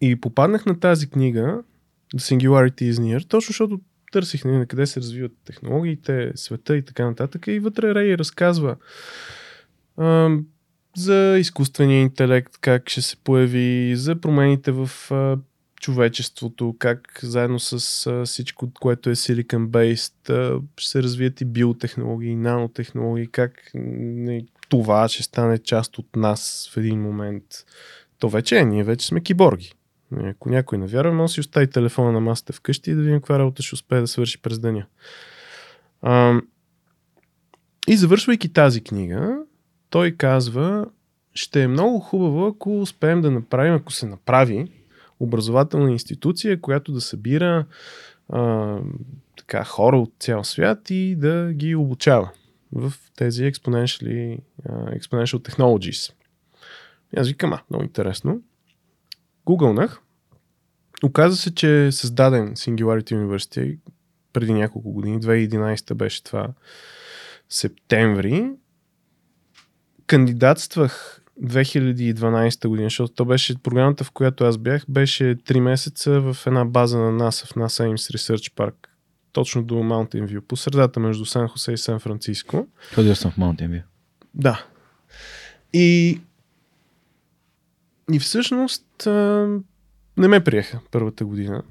И 0.00 0.16
попаднах 0.16 0.66
на 0.66 0.80
тази 0.80 1.10
книга, 1.10 1.62
The 2.14 2.18
Singularity 2.18 2.90
is 2.90 2.92
Near, 2.92 3.28
точно 3.28 3.52
защото 3.52 3.80
търсих 4.12 4.44
нали, 4.44 4.56
на 4.56 4.66
къде 4.66 4.86
се 4.86 5.00
развиват 5.00 5.32
технологиите, 5.44 6.32
света 6.34 6.76
и 6.76 6.84
така 6.84 7.06
нататък. 7.06 7.46
И 7.46 7.58
вътре 7.58 7.94
Рей 7.94 8.18
разказва 8.18 8.76
а, 9.96 10.30
за 10.96 11.36
изкуствения 11.38 12.00
интелект, 12.00 12.58
как 12.60 12.90
ще 12.90 13.02
се 13.02 13.16
появи, 13.16 13.96
за 13.96 14.20
промените 14.20 14.72
в 14.72 14.90
а, 15.10 15.38
човечеството, 15.84 16.76
как 16.78 17.20
заедно 17.22 17.58
с 17.58 18.06
а, 18.06 18.24
всичко, 18.24 18.70
което 18.80 19.10
е 19.10 19.14
Silicon 19.14 19.66
Based, 19.66 20.30
а, 20.30 20.60
се 20.80 21.02
развият 21.02 21.40
и 21.40 21.44
биотехнологии, 21.44 22.36
нанотехнологии, 22.36 23.26
как 23.26 23.70
не, 23.74 24.46
това 24.68 25.08
ще 25.08 25.22
стане 25.22 25.58
част 25.58 25.98
от 25.98 26.16
нас 26.16 26.70
в 26.72 26.76
един 26.76 27.00
момент. 27.00 27.44
То 28.18 28.28
вече 28.28 28.58
е, 28.58 28.64
ние 28.64 28.84
вече 28.84 29.06
сме 29.06 29.20
киборги. 29.20 29.72
Нали, 30.10 30.28
Ако 30.28 30.48
някой 30.48 30.78
не 30.78 30.86
вярва, 30.86 31.12
може 31.12 31.30
да 31.30 31.34
си 31.34 31.40
остави 31.40 31.70
телефона 31.70 32.12
на 32.12 32.20
масата 32.20 32.52
вкъщи 32.52 32.90
и 32.90 32.94
да 32.94 33.02
видим 33.02 33.18
каква 33.18 33.38
работа 33.38 33.62
ще 33.62 33.74
успее 33.74 34.00
да 34.00 34.06
свърши 34.06 34.42
през 34.42 34.58
деня. 34.58 34.86
А, 36.02 36.40
и 37.88 37.96
завършвайки 37.96 38.52
тази 38.52 38.80
книга, 38.80 39.38
той 39.90 40.12
казва, 40.12 40.86
ще 41.34 41.62
е 41.62 41.68
много 41.68 42.00
хубаво, 42.00 42.46
ако 42.46 42.80
успеем 42.80 43.20
да 43.20 43.30
направим, 43.30 43.74
ако 43.74 43.92
се 43.92 44.06
направи 44.06 44.83
образователна 45.20 45.90
институция, 45.90 46.60
която 46.60 46.92
да 46.92 47.00
събира 47.00 47.66
а, 48.28 48.78
така, 49.36 49.64
хора 49.64 49.98
от 49.98 50.12
цял 50.20 50.44
свят 50.44 50.90
и 50.90 51.16
да 51.16 51.52
ги 51.52 51.74
обучава 51.74 52.30
в 52.72 52.92
тези 53.16 53.42
exponentially, 53.42 54.40
uh, 54.68 55.00
exponential 55.00 55.50
technologies. 55.50 56.12
И 57.16 57.20
аз 57.20 57.28
викам, 57.28 57.52
а, 57.52 57.62
много 57.70 57.84
интересно. 57.84 58.42
Гугълнах. 59.46 60.00
Оказа 61.04 61.36
се, 61.36 61.54
че 61.54 61.86
е 61.86 61.92
създаден 61.92 62.54
Singularity 62.54 63.14
University 63.14 63.78
преди 64.32 64.52
няколко 64.52 64.92
години. 64.92 65.20
2011 65.20 65.94
беше 65.94 66.24
това 66.24 66.48
септември. 67.48 68.50
Кандидатствах 70.06 71.23
2012 71.42 72.68
година, 72.68 72.86
защото 72.86 73.14
то 73.14 73.24
беше 73.24 73.62
програмата, 73.62 74.04
в 74.04 74.10
която 74.10 74.44
аз 74.44 74.58
бях, 74.58 74.84
беше 74.88 75.24
3 75.24 75.60
месеца 75.60 76.20
в 76.20 76.46
една 76.46 76.64
база 76.64 76.98
на 76.98 77.12
NASA, 77.12 77.46
в 77.46 77.54
NASA 77.54 77.92
Ames 77.92 78.16
Research 78.16 78.52
Park, 78.52 78.74
точно 79.32 79.62
до 79.62 79.74
Mountain 79.74 80.26
View, 80.26 80.40
по 80.40 80.56
средата 80.56 81.00
между 81.00 81.24
Сан 81.24 81.48
Хосе 81.48 81.72
и 81.72 81.78
Сан 81.78 82.00
Франциско. 82.00 82.66
Ходил 82.94 83.14
съм 83.14 83.30
в 83.30 83.36
Mountain 83.36 83.68
View. 83.68 83.82
Да. 84.34 84.64
И, 85.72 86.20
и 88.12 88.18
всъщност 88.18 89.06
а, 89.06 89.48
не 90.16 90.28
ме 90.28 90.44
приеха 90.44 90.80
първата 90.90 91.24
година. 91.24 91.62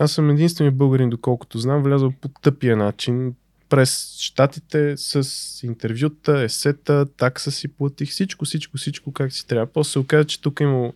Аз 0.00 0.12
съм 0.12 0.30
единственият 0.30 0.76
българин, 0.76 1.10
доколкото 1.10 1.58
знам, 1.58 1.82
влязъл 1.82 2.12
по 2.20 2.28
тъпия 2.28 2.76
начин 2.76 3.34
през 3.72 4.16
щатите 4.18 4.96
с 4.96 5.26
интервюта, 5.62 6.42
есета, 6.42 7.06
такса 7.16 7.50
си 7.50 7.68
платих, 7.68 8.10
всичко, 8.10 8.44
всичко, 8.44 8.76
всичко 8.76 9.12
как 9.12 9.32
си 9.32 9.46
трябва. 9.46 9.66
После 9.66 9.92
се 9.92 9.98
оказа, 9.98 10.24
че 10.24 10.40
тук 10.40 10.60
има 10.60 10.92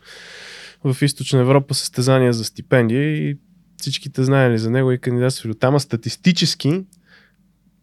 в 0.85 1.03
източна 1.03 1.41
Европа 1.41 1.75
състезания 1.75 2.33
за 2.33 2.45
стипендия 2.45 3.03
и 3.03 3.39
всичките 3.77 4.25
знаели 4.25 4.59
за 4.59 4.71
него 4.71 4.93
и 4.93 4.99
кандидатствали 4.99 5.55
там, 5.55 5.75
а 5.75 5.81
статистически 5.81 6.85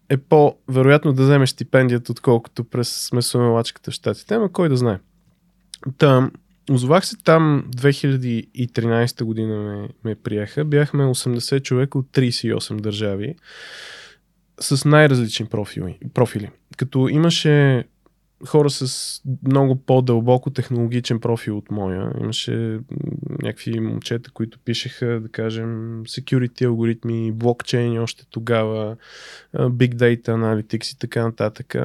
е 0.09 0.17
по-вероятно 0.17 1.13
да 1.13 1.23
вземеш 1.23 1.49
стипендията, 1.49 2.11
отколкото 2.11 2.63
през 2.63 3.11
месомелачката 3.13 3.91
в 3.91 3.93
щатите, 3.93 4.33
ама 4.33 4.51
кой 4.51 4.69
да 4.69 4.77
знае. 4.77 4.99
Та, 5.97 6.31
озовах 6.71 7.05
се 7.05 7.15
там 7.17 7.65
2013 7.77 9.23
година 9.23 9.55
ме, 9.55 9.89
ме 10.03 10.15
приеха. 10.15 10.65
Бяхме 10.65 11.03
80 11.03 11.63
човека 11.63 11.97
от 11.97 12.05
38 12.05 12.81
държави 12.81 13.35
с 14.59 14.85
най-различни 14.85 15.45
профили. 15.45 15.99
профили. 16.13 16.49
Като 16.77 17.07
имаше 17.07 17.83
хора 18.47 18.69
с 18.69 19.21
много 19.47 19.75
по-дълбоко 19.75 20.49
технологичен 20.49 21.19
профил 21.19 21.57
от 21.57 21.71
моя. 21.71 22.11
Имаше 22.21 22.79
някакви 23.41 23.79
момчета, 23.79 24.31
които 24.31 24.59
пишеха, 24.59 25.19
да 25.19 25.29
кажем, 25.29 26.03
security 26.03 26.65
алгоритми, 26.65 27.31
блокчейни 27.31 27.99
още 27.99 28.25
тогава, 28.29 28.95
big 29.55 29.95
data 29.95 30.27
analytics 30.27 30.95
и 30.95 30.97
така 30.99 31.23
нататък. 31.23 31.75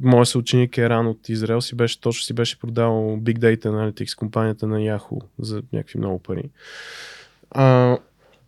Моят 0.00 0.28
съученик 0.28 0.78
Еран 0.78 1.06
от 1.06 1.28
Израел 1.28 1.60
си 1.60 1.74
беше, 1.74 2.00
точно 2.00 2.22
си 2.22 2.32
беше 2.32 2.60
продавал 2.60 3.16
Big 3.20 3.38
Data 3.38 3.66
Analytics, 3.66 4.16
компанията 4.16 4.66
на 4.66 4.78
Yahoo 4.78 5.22
за 5.38 5.62
някакви 5.72 5.98
много 5.98 6.18
пари. 6.18 6.50
А, 7.50 7.98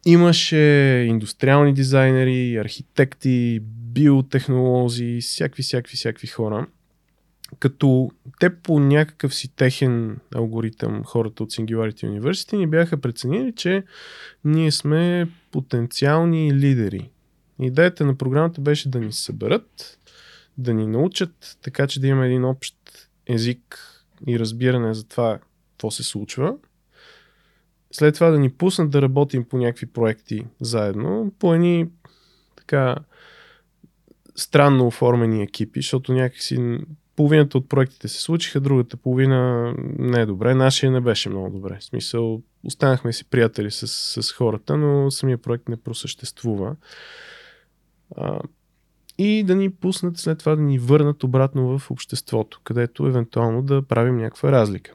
имаше 0.06 0.56
индустриални 1.08 1.74
дизайнери, 1.74 2.56
архитекти, 2.56 3.60
биотехнолози, 3.62 5.18
всякакви, 5.20 5.62
всякакви, 5.62 5.96
всякакви 5.96 6.26
хора. 6.26 6.66
Като 7.58 8.10
те 8.40 8.56
по 8.56 8.80
някакъв 8.80 9.34
си 9.34 9.56
техен 9.56 10.18
алгоритъм, 10.34 11.04
хората 11.04 11.42
от 11.42 11.52
Singularity 11.52 12.04
University, 12.04 12.56
ни 12.56 12.66
бяха 12.66 13.00
преценили, 13.00 13.52
че 13.56 13.84
ние 14.44 14.70
сме 14.70 15.28
потенциални 15.50 16.54
лидери. 16.54 17.10
Идеята 17.60 18.04
на 18.04 18.14
програмата 18.14 18.60
беше 18.60 18.88
да 18.88 19.00
ни 19.00 19.12
съберат, 19.12 19.98
да 20.58 20.74
ни 20.74 20.86
научат, 20.86 21.58
така 21.62 21.86
че 21.86 22.00
да 22.00 22.06
имаме 22.06 22.26
един 22.26 22.44
общ 22.44 22.76
език 23.26 23.78
и 24.26 24.38
разбиране 24.38 24.94
за 24.94 25.08
това, 25.08 25.38
какво 25.70 25.90
се 25.90 26.02
случва. 26.02 26.56
След 27.92 28.14
това 28.14 28.30
да 28.30 28.38
ни 28.38 28.50
пуснат 28.50 28.90
да 28.90 29.02
работим 29.02 29.44
по 29.44 29.58
някакви 29.58 29.86
проекти 29.86 30.46
заедно, 30.60 31.32
по 31.38 31.54
едни 31.54 31.88
така 32.56 32.96
странно 34.36 34.86
оформени 34.86 35.42
екипи, 35.42 35.80
защото 35.80 36.12
някакси 36.12 36.78
половината 37.16 37.58
от 37.58 37.68
проектите 37.68 38.08
се 38.08 38.22
случиха, 38.22 38.60
другата 38.60 38.96
половина 38.96 39.72
не 39.98 40.20
е 40.20 40.26
добре. 40.26 40.54
Нашия 40.54 40.92
не 40.92 41.00
беше 41.00 41.28
много 41.28 41.50
добре. 41.50 41.78
В 41.80 41.84
смисъл, 41.84 42.42
останахме 42.64 43.12
си 43.12 43.24
приятели 43.24 43.70
с, 43.70 43.86
с 44.22 44.32
хората, 44.32 44.76
но 44.76 45.10
самия 45.10 45.38
проект 45.38 45.68
не 45.68 45.76
просъществува. 45.76 46.76
А, 48.16 48.40
и 49.18 49.44
да 49.44 49.54
ни 49.54 49.70
пуснат 49.70 50.18
след 50.18 50.38
това 50.38 50.56
да 50.56 50.62
ни 50.62 50.78
върнат 50.78 51.24
обратно 51.24 51.78
в 51.78 51.90
обществото, 51.90 52.60
където 52.64 53.06
евентуално 53.06 53.62
да 53.62 53.82
правим 53.82 54.16
някаква 54.16 54.52
разлика. 54.52 54.92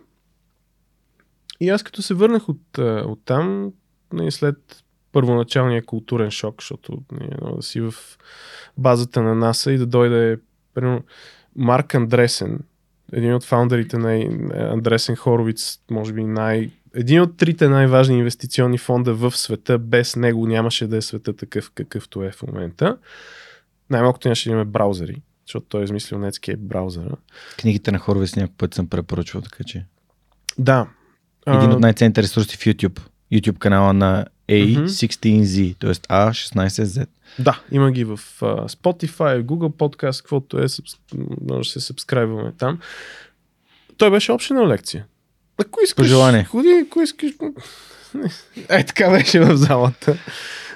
И 1.60 1.70
аз 1.70 1.84
като 1.84 2.02
се 2.02 2.14
върнах 2.14 2.50
от, 2.50 2.78
от 2.78 3.20
там, 3.26 3.72
нали, 4.14 4.32
след 4.32 4.84
първоначалния 5.12 5.86
културен 5.86 6.32
шок, 6.32 6.62
защото 6.62 7.02
нали, 7.12 7.30
да 7.56 7.62
си 7.62 7.82
в 7.82 7.94
базата 8.78 9.22
на 9.22 9.36
НАСА 9.36 9.72
и 9.72 9.78
да 9.78 9.86
дойде 9.86 10.40
примерно, 10.74 11.04
Марк 11.56 11.96
Андресен, 11.96 12.60
един 13.14 13.34
от 13.34 13.44
фаундерите 13.44 13.98
на 13.98 14.14
Андресен 14.72 15.16
Хоровиц, 15.16 15.80
може 15.92 16.14
би 16.14 16.24
най... 16.24 16.72
Един 16.94 17.22
от 17.22 17.38
трите 17.38 17.70
най-важни 17.70 18.18
инвестиционни 18.18 18.78
фонда 18.78 19.14
в 19.14 19.38
света, 19.38 19.78
без 19.78 20.16
него 20.16 20.48
нямаше 20.48 20.88
да 20.88 20.98
е 20.98 21.02
света 21.02 21.36
такъв 21.36 21.72
какъвто 21.72 22.24
е 22.24 22.32
в 22.32 22.44
момента. 22.44 22.98
Най-малкото 23.90 24.28
нямаше 24.28 24.50
да 24.50 24.54
имаме 24.54 24.72
браузъри, 24.72 25.22
защото 25.48 25.66
той 25.70 25.82
е 25.82 25.84
измислил 25.84 26.20
Netscape 26.20 26.58
браузъра. 26.58 27.16
Книгите 27.60 27.92
на 27.92 28.00
Хорвес 28.00 28.36
някой 28.36 28.56
път 28.58 28.74
съм 28.74 28.88
препоръчвал, 28.88 29.42
така 29.42 29.64
че. 29.64 29.86
Да. 30.58 30.88
Един 31.48 31.72
А, 31.72 31.74
от 31.74 31.80
най-ценните 31.80 32.24
ресурси 32.24 32.58
в 32.58 32.60
YouTube. 32.60 33.00
YouTube 33.34 33.58
канала 33.58 33.94
на 33.94 34.26
A16Z, 34.50 35.78
т.е. 35.80 35.92
A16Z. 35.94 37.08
Да, 37.40 37.62
има 37.72 37.92
ги 37.92 38.04
в 38.04 38.18
uh, 38.18 38.68
Spotify, 38.68 39.44
Google 39.44 39.70
Podcast, 39.74 40.22
каквото 40.22 40.58
е, 40.58 40.66
може 41.52 41.70
да 41.70 41.74
се 41.74 41.80
сабскрайбваме 41.80 42.54
там. 42.58 42.80
Той 43.98 44.12
беше 44.12 44.32
общена 44.32 44.68
лекция. 44.68 45.06
Ако 45.58 45.80
искаш, 45.84 46.06
Пожелание. 46.06 46.44
ходи, 46.44 46.84
ако 46.88 47.02
искаш. 47.02 47.32
Е, 48.70 48.86
така 48.86 49.10
беше 49.10 49.40
в 49.40 49.56
залата. 49.58 50.18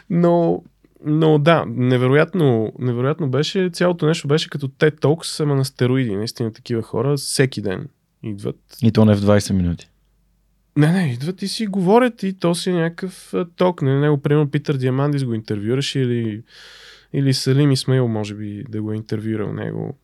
Но, 0.10 0.64
но 1.06 1.40
да, 1.40 1.66
невероятно, 1.68 2.74
невероятно 2.80 3.30
беше, 3.30 3.70
цялото 3.74 4.06
нещо 4.06 4.28
беше 4.28 4.50
като 4.50 4.68
TED 4.68 5.00
Talks, 5.00 5.44
ама 5.44 5.56
на 5.56 5.66
стероиди. 5.66 6.16
Наистина 6.16 6.54
такива 6.54 6.82
хора 6.82 7.18
всеки 7.18 7.62
ден 7.62 7.88
идват. 8.24 8.56
И 8.84 8.91
то 8.91 9.06
не 9.06 9.16
в 9.16 9.22
20 9.22 9.54
минути. 9.54 9.90
Не, 10.80 10.91
не, 10.91 11.14
идват 11.14 11.41
и 11.41 11.47
си 11.47 11.68
говорят 11.68 12.23
и 12.23 12.34
то 12.34 12.56
си 12.56 12.69
е 12.69 12.73
някакъв 12.73 13.34
ток. 13.56 13.81
Не, 13.81 13.99
него, 13.99 14.18
примерно, 14.18 14.51
Питър 14.51 14.77
Диамандис 14.77 15.23
го 15.23 15.34
интервюраше 15.34 15.99
или, 15.99 16.43
или 17.14 17.34
Салим 17.34 17.72
Исмаил, 17.72 18.07
може 18.07 18.35
би, 18.35 18.64
да 18.69 18.81
го 18.81 18.91
е 18.91 18.95
интервюрал 18.95 19.53
него. 19.53 19.97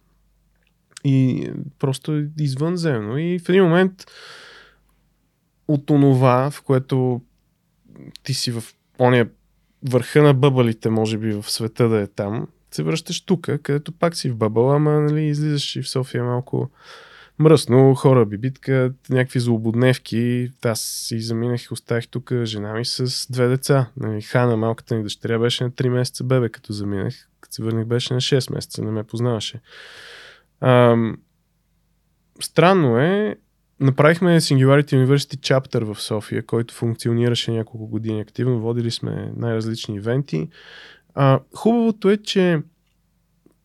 И 1.03 1.49
просто 1.79 2.25
извънземно. 2.39 3.17
И 3.17 3.39
в 3.39 3.49
един 3.49 3.63
момент 3.63 4.05
от 5.67 5.89
онова, 5.89 6.51
в 6.51 6.61
което 6.61 7.21
ти 8.23 8.33
си 8.33 8.51
в 8.51 8.63
ония 8.99 9.29
върха 9.89 10.23
на 10.23 10.33
бъбалите, 10.33 10.89
може 10.89 11.17
би, 11.17 11.33
в 11.33 11.51
света 11.51 11.89
да 11.89 12.01
е 12.01 12.07
там, 12.07 12.47
се 12.71 12.83
връщаш 12.83 13.21
тук, 13.21 13.49
където 13.63 13.91
пак 13.91 14.15
си 14.15 14.29
в 14.29 14.35
бъбъл, 14.35 14.75
ама 14.75 14.99
нали, 14.99 15.23
излизаш 15.23 15.75
и 15.75 15.81
в 15.81 15.89
София 15.89 16.23
малко 16.23 16.69
мръсно, 17.39 17.95
хора 17.95 18.25
би 18.25 18.37
битка, 18.37 18.93
някакви 19.09 19.39
злободневки. 19.39 20.51
Аз 20.65 20.81
си 20.81 21.19
заминах 21.19 21.63
и 21.63 21.73
оставих 21.73 22.07
тук 22.07 22.33
жена 22.43 22.73
ми 22.73 22.85
с 22.85 23.31
две 23.31 23.47
деца. 23.47 23.89
Нали, 23.97 24.21
Хана, 24.21 24.57
малката 24.57 24.95
ни 24.95 25.03
дъщеря, 25.03 25.39
беше 25.39 25.63
на 25.63 25.71
3 25.71 25.89
месеца 25.89 26.23
бебе, 26.23 26.49
като 26.49 26.73
заминах. 26.73 27.29
Като 27.41 27.55
се 27.55 27.63
върнах, 27.63 27.85
беше 27.85 28.13
на 28.13 28.21
6 28.21 28.53
месеца, 28.53 28.81
не 28.81 28.91
ме 28.91 29.03
познаваше. 29.03 29.61
Ам, 30.61 31.17
странно 32.41 32.99
е, 32.99 33.35
направихме 33.79 34.41
Singularity 34.41 35.05
University 35.05 35.35
Chapter 35.35 35.93
в 35.93 36.01
София, 36.01 36.45
който 36.45 36.73
функционираше 36.73 37.51
няколко 37.51 37.87
години 37.87 38.21
активно. 38.21 38.59
Водили 38.59 38.91
сме 38.91 39.33
най-различни 39.37 39.95
ивенти. 39.95 40.49
А, 41.13 41.39
хубавото 41.55 42.09
е, 42.09 42.17
че 42.17 42.61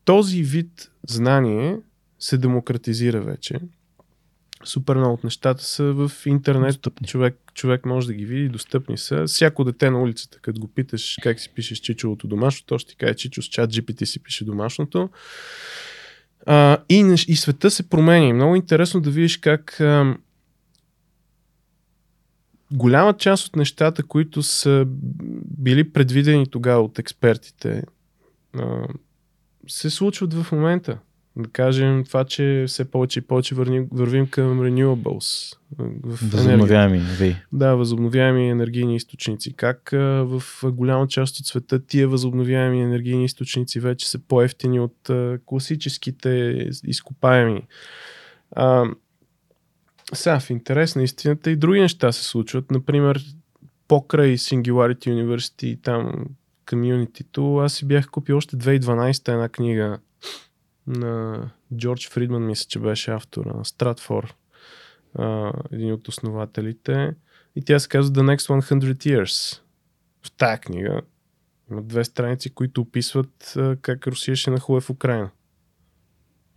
този 0.05 0.43
вид 0.43 0.91
знание 1.09 1.79
се 2.21 2.37
демократизира 2.37 3.21
вече. 3.21 3.59
Супер 4.63 4.95
много 4.95 5.13
от 5.13 5.23
нещата 5.23 5.63
са 5.63 5.83
в 5.83 6.11
интернет. 6.25 6.75
Достъпни. 6.75 7.07
Човек, 7.07 7.37
човек 7.53 7.85
може 7.85 8.07
да 8.07 8.13
ги 8.13 8.25
види, 8.25 8.49
достъпни 8.49 8.97
са. 8.97 9.25
Всяко 9.27 9.63
дете 9.63 9.89
на 9.89 10.01
улицата, 10.01 10.39
като 10.41 10.59
го 10.59 10.67
питаш 10.67 11.17
как 11.21 11.39
си 11.39 11.49
пишеш 11.55 11.77
чичовото 11.77 12.27
домашното, 12.27 12.65
то 12.65 12.79
ще 12.79 12.89
ти 12.89 12.95
каже 12.95 13.13
чичо 13.13 13.41
с 13.41 13.45
чат 13.45 13.73
GPT 13.73 14.03
си 14.03 14.23
пише 14.23 14.45
домашното. 14.45 15.09
А, 16.45 16.77
и, 16.89 17.15
и 17.27 17.35
света 17.35 17.71
се 17.71 17.89
променя. 17.89 18.33
Много 18.33 18.55
интересно 18.55 19.01
да 19.01 19.11
видиш 19.11 19.37
как 19.37 19.79
а, 19.79 20.17
голяма 22.71 23.17
част 23.17 23.47
от 23.47 23.55
нещата, 23.55 24.03
които 24.03 24.43
са 24.43 24.85
били 25.57 25.91
предвидени 25.91 26.47
тогава 26.47 26.81
от 26.83 26.99
експертите, 26.99 27.83
а, 28.53 28.87
се 29.67 29.89
случват 29.89 30.33
в 30.33 30.51
момента. 30.51 30.99
Да 31.35 31.49
кажем 31.49 32.03
това, 32.03 32.25
че 32.25 32.65
все 32.67 32.91
повече 32.91 33.19
и 33.19 33.21
повече 33.21 33.55
вървим 33.55 34.27
към 34.27 34.59
renewables. 34.59 35.57
В. 35.77 36.19
Възобновяеми. 36.21 36.99
Ви. 36.99 37.35
Да, 37.51 37.75
възобновяеми 37.75 38.49
енергийни 38.49 38.95
източници. 38.95 39.53
Как 39.53 39.93
а, 39.93 39.97
в 40.25 40.43
голяма 40.63 41.07
част 41.07 41.39
от 41.39 41.45
света 41.45 41.85
тия 41.85 42.07
възобновяеми 42.07 42.81
енергийни 42.81 43.25
източници 43.25 43.79
вече 43.79 44.09
са 44.09 44.19
по-ефтини 44.19 44.79
от 44.79 45.09
а, 45.09 45.39
класическите 45.45 46.29
изкопаеми. 46.83 47.67
А, 48.51 48.85
сега, 50.13 50.39
в 50.39 50.49
интерес 50.49 50.95
на 50.95 51.03
истината 51.03 51.51
и 51.51 51.55
други 51.55 51.79
неща 51.79 52.11
се 52.11 52.23
случват. 52.23 52.71
Например, 52.71 53.21
покрай 53.87 54.37
Singularity 54.37 55.07
University 55.07 55.65
и 55.65 55.81
там 55.81 56.25
комьюнитито, 56.69 57.57
аз 57.57 57.73
си 57.73 57.85
бях 57.85 58.09
купил 58.09 58.37
още 58.37 58.55
2012 58.55 59.33
една 59.33 59.49
книга 59.49 59.99
на 60.87 61.49
Джордж 61.75 62.09
Фридман, 62.09 62.45
мисля, 62.45 62.65
че 62.67 62.79
беше 62.79 63.11
автора 63.11 63.53
на 63.53 63.65
Стратфор, 63.65 64.35
един 65.71 65.93
от 65.93 66.07
основателите. 66.07 67.15
И 67.55 67.61
тя 67.61 67.79
се 67.79 67.87
казва 67.89 68.15
The 68.15 68.35
Next 68.35 68.61
100 68.61 68.93
Years. 68.95 69.61
В 70.25 70.31
тая 70.31 70.57
книга 70.57 71.01
има 71.71 71.81
две 71.81 72.03
страници, 72.03 72.49
които 72.49 72.81
описват 72.81 73.53
а, 73.57 73.75
как 73.81 74.07
Русия 74.07 74.35
ще 74.35 74.51
нахуе 74.51 74.81
в 74.81 74.89
Украина. 74.89 75.29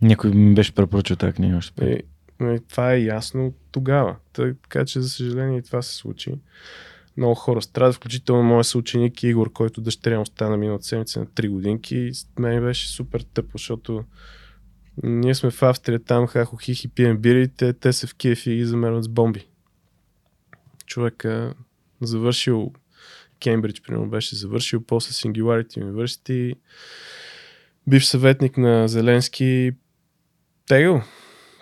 Някой 0.02 0.30
ми 0.30 0.54
беше 0.54 0.74
препоръчал 0.74 1.16
тази 1.16 1.32
книга 1.32 1.56
още. 1.56 1.84
И, 1.84 2.02
и 2.44 2.60
това 2.68 2.92
е 2.92 3.02
ясно 3.02 3.54
тогава. 3.72 4.16
Така 4.32 4.84
че, 4.84 5.00
за 5.00 5.08
съжаление, 5.08 5.58
и 5.58 5.62
това 5.62 5.82
се 5.82 5.94
случи. 5.94 6.34
Много 7.16 7.34
хора 7.34 7.62
страдат, 7.62 7.94
включително 7.94 8.42
моят 8.42 8.66
съученик 8.66 9.22
Игор, 9.22 9.52
който 9.52 9.80
дъщеря 9.80 10.18
му 10.18 10.26
стана 10.26 10.56
миналата 10.56 10.84
седмица 10.84 11.20
на 11.20 11.26
3 11.26 11.48
годинки. 11.48 11.96
И 11.96 12.12
мен 12.38 12.64
беше 12.64 12.88
супер 12.88 13.20
тъпо, 13.20 13.58
защото 13.58 14.04
ние 15.02 15.34
сме 15.34 15.50
в 15.50 15.62
Австрия, 15.62 16.04
там 16.04 16.26
хахо 16.26 16.56
хихи 16.56 16.88
пием 16.88 17.18
бири, 17.18 17.48
те, 17.80 17.92
са 17.92 18.06
в 18.06 18.14
Киев 18.14 18.46
и 18.46 18.56
ги 18.56 18.64
замерват 18.64 19.04
с 19.04 19.08
бомби. 19.08 19.48
Човек 20.86 21.24
е 21.24 21.50
завършил 22.00 22.72
Кембридж, 23.40 23.80
примерно 23.82 24.10
беше 24.10 24.36
завършил, 24.36 24.84
после 24.86 25.12
Singularity 25.12 25.78
University, 25.78 26.54
бив 27.86 28.06
съветник 28.06 28.58
на 28.58 28.88
Зеленски, 28.88 29.72
тегъл, 30.66 31.02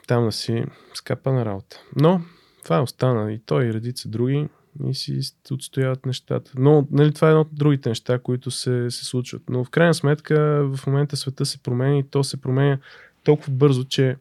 там 0.06 0.24
да 0.24 0.32
си 0.32 0.64
скапа 0.94 1.32
на 1.32 1.44
работа. 1.44 1.80
Но 1.96 2.20
това 2.64 2.82
остана 2.82 3.32
и 3.32 3.40
той 3.46 3.64
и 3.64 3.74
редица 3.74 4.08
други 4.08 4.48
и 4.88 4.94
си 4.94 5.20
отстояват 5.50 6.06
нещата. 6.06 6.52
Но 6.58 6.86
нали, 6.90 7.14
това 7.14 7.28
е 7.28 7.30
едно 7.30 7.40
от 7.40 7.48
другите 7.52 7.88
неща, 7.88 8.18
които 8.18 8.50
се, 8.50 8.90
се 8.90 9.04
случват. 9.04 9.42
Но 9.50 9.64
в 9.64 9.70
крайна 9.70 9.94
сметка 9.94 10.68
в 10.76 10.86
момента 10.86 11.16
света 11.16 11.46
се 11.46 11.58
променя 11.58 11.98
и 11.98 12.10
то 12.10 12.24
се 12.24 12.40
променя 12.40 12.78
толкова 13.24 13.52
бързо, 13.52 13.84
че 13.84 14.16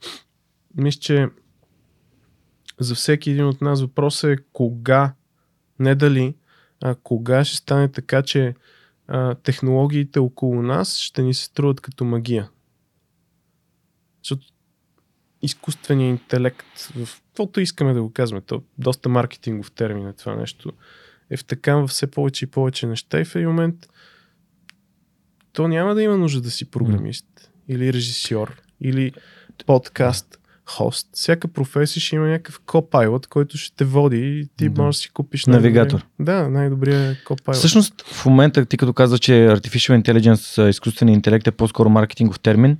мисля, 0.75 0.99
че 0.99 1.27
за 2.79 2.95
всеки 2.95 3.31
един 3.31 3.45
от 3.45 3.61
нас 3.61 3.81
въпросът 3.81 4.39
е 4.39 4.43
кога, 4.53 5.13
не 5.79 5.95
дали, 5.95 6.35
а 6.81 6.95
кога 6.95 7.45
ще 7.45 7.57
стане 7.57 7.91
така, 7.91 8.21
че 8.21 8.55
а, 9.07 9.35
технологиите 9.35 10.19
около 10.19 10.61
нас 10.61 10.97
ще 10.97 11.21
ни 11.21 11.33
се 11.33 11.43
струват 11.43 11.81
като 11.81 12.05
магия. 12.05 12.49
Защото 14.23 14.47
изкуственият 15.41 16.19
интелект, 16.21 16.91
в 16.95 17.20
каквото 17.31 17.61
искаме 17.61 17.93
да 17.93 18.01
го 18.01 18.13
казваме, 18.13 18.41
то 18.41 18.63
доста 18.77 19.09
маркетингов 19.09 19.71
термин 19.71 20.07
е 20.07 20.13
това 20.13 20.35
нещо, 20.35 20.71
е 21.29 21.37
втъкан 21.37 21.81
във 21.81 21.89
все 21.89 22.07
повече 22.07 22.45
и 22.45 22.47
повече 22.47 22.87
неща 22.87 23.19
и 23.19 23.25
в 23.25 23.35
един 23.35 23.47
момент 23.47 23.89
то 25.53 25.67
няма 25.67 25.95
да 25.95 26.03
има 26.03 26.17
нужда 26.17 26.41
да 26.41 26.51
си 26.51 26.65
програмист 26.65 27.25
mm. 27.37 27.73
или 27.73 27.93
режисьор 27.93 28.61
или 28.81 29.11
подкаст 29.65 30.37
хост. 30.65 31.07
Всяка 31.13 31.47
професия 31.47 32.01
ще 32.01 32.15
има 32.15 32.27
някакъв 32.27 32.59
копайлот, 32.65 33.27
който 33.27 33.57
ще 33.57 33.75
те 33.75 33.85
води 33.85 34.39
и 34.39 34.47
ти 34.57 34.69
да. 34.69 34.81
можеш 34.81 34.99
да 34.99 35.01
си 35.01 35.09
купиш 35.09 35.45
навигатор. 35.45 36.05
Да, 36.19 36.49
най-добрия 36.49 37.17
копайлот. 37.25 37.57
Всъщност, 37.57 38.01
в 38.01 38.25
момента 38.25 38.65
ти 38.65 38.77
като 38.77 38.93
каза, 38.93 39.19
че 39.19 39.31
Artificial 39.31 40.01
Intelligence, 40.01 40.69
изкуственият 40.69 41.15
интелект 41.15 41.47
е 41.47 41.51
по-скоро 41.51 41.89
маркетингов 41.89 42.39
термин, 42.39 42.77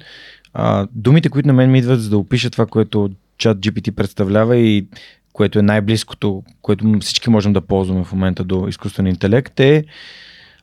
а, 0.54 0.88
думите, 0.92 1.30
които 1.30 1.48
на 1.48 1.54
мен 1.54 1.72
ми 1.72 1.80
идват 1.80 2.02
за 2.02 2.10
да 2.10 2.18
опиша 2.18 2.50
това, 2.50 2.66
което 2.66 3.10
чат 3.42 3.58
GPT 3.58 3.92
представлява 3.92 4.58
и 4.58 4.88
което 5.34 5.60
е 5.60 5.62
най-близкото, 5.62 6.44
което 6.62 7.00
всички 7.02 7.30
можем 7.30 7.54
да 7.54 7.62
ползваме 7.62 8.04
в 8.04 8.12
момента 8.12 8.44
до 8.44 8.68
изкуствен 8.68 9.08
интелект 9.08 9.60
е 9.60 9.86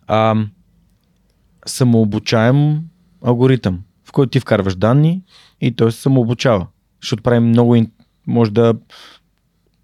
а, 0.06 0.34
самообучаем 1.66 2.80
алгоритъм, 3.24 3.80
в 4.04 4.12
който 4.12 4.30
ти 4.30 4.40
вкарваш 4.40 4.76
данни 4.76 5.22
и 5.60 5.72
той 5.72 5.92
се 5.92 6.00
самообучава 6.00 6.66
защото 7.00 7.22
прави 7.22 7.40
много, 7.40 7.76
може 8.26 8.50
да, 8.50 8.74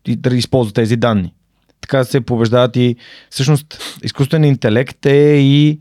да 0.08 0.36
използва 0.36 0.72
тези 0.72 0.96
данни. 0.96 1.34
Така 1.80 2.04
се 2.04 2.20
побеждават 2.20 2.76
и 2.76 2.96
всъщност 3.30 3.78
изкуственият 4.02 4.54
интелект 4.54 5.06
е 5.06 5.36
и 5.36 5.80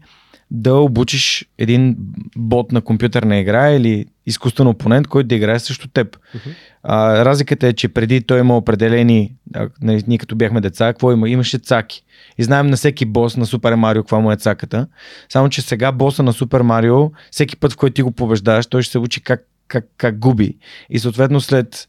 да 0.53 0.75
обучиш 0.75 1.45
един 1.57 1.95
бот 2.37 2.71
на 2.71 2.81
компютърна 2.81 3.37
игра 3.37 3.69
или 3.69 4.05
изкуствен 4.25 4.67
опонент, 4.67 5.07
който 5.07 5.27
да 5.27 5.35
играе 5.35 5.59
срещу 5.59 5.87
теб. 5.87 6.17
Uh-huh. 6.17 6.53
А, 6.83 7.25
разликата 7.25 7.67
е, 7.67 7.73
че 7.73 7.87
преди 7.87 8.21
той 8.21 8.39
има 8.39 8.57
определени, 8.57 9.33
а, 9.55 9.69
нали, 9.81 10.03
ние 10.07 10.17
като 10.17 10.35
бяхме 10.35 10.61
деца, 10.61 10.85
какво 10.85 11.11
има? 11.11 11.29
Имаше 11.29 11.57
цаки. 11.57 12.03
И 12.37 12.43
знаем 12.43 12.67
на 12.67 12.75
всеки 12.75 13.05
бос 13.05 13.37
на 13.37 13.45
Супер 13.45 13.75
Марио 13.75 14.03
каква 14.03 14.19
му 14.19 14.31
е 14.31 14.35
цаката. 14.35 14.87
Само, 15.29 15.49
че 15.49 15.61
сега 15.61 15.91
боса 15.91 16.23
на 16.23 16.33
Супер 16.33 16.61
Марио, 16.61 17.11
всеки 17.31 17.57
път, 17.57 17.73
в 17.73 17.77
който 17.77 17.93
ти 17.93 18.01
го 18.01 18.11
побеждаваш, 18.11 18.67
той 18.67 18.81
ще 18.81 18.91
се 18.91 18.99
учи 18.99 19.23
как 19.23 19.47
как, 19.67 19.85
как 19.97 20.19
губи. 20.19 20.57
И 20.89 20.99
съответно 20.99 21.41
след 21.41 21.87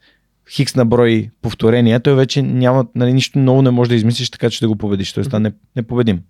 хикс 0.51 0.75
на 0.75 0.87
брой 0.87 1.31
повторения, 1.43 2.01
той 2.01 2.15
вече 2.15 2.43
няма, 2.43 2.87
нали, 2.95 3.13
нищо 3.13 3.39
много 3.39 3.63
не 3.63 3.71
може 3.71 3.91
да 3.91 3.95
измислиш 3.97 4.31
така, 4.31 4.51
че 4.51 4.61
да 4.61 4.69
го 4.69 4.77
победиш. 4.77 5.13
Той 5.13 5.25
стане 5.25 5.53
непобедим. 5.77 6.21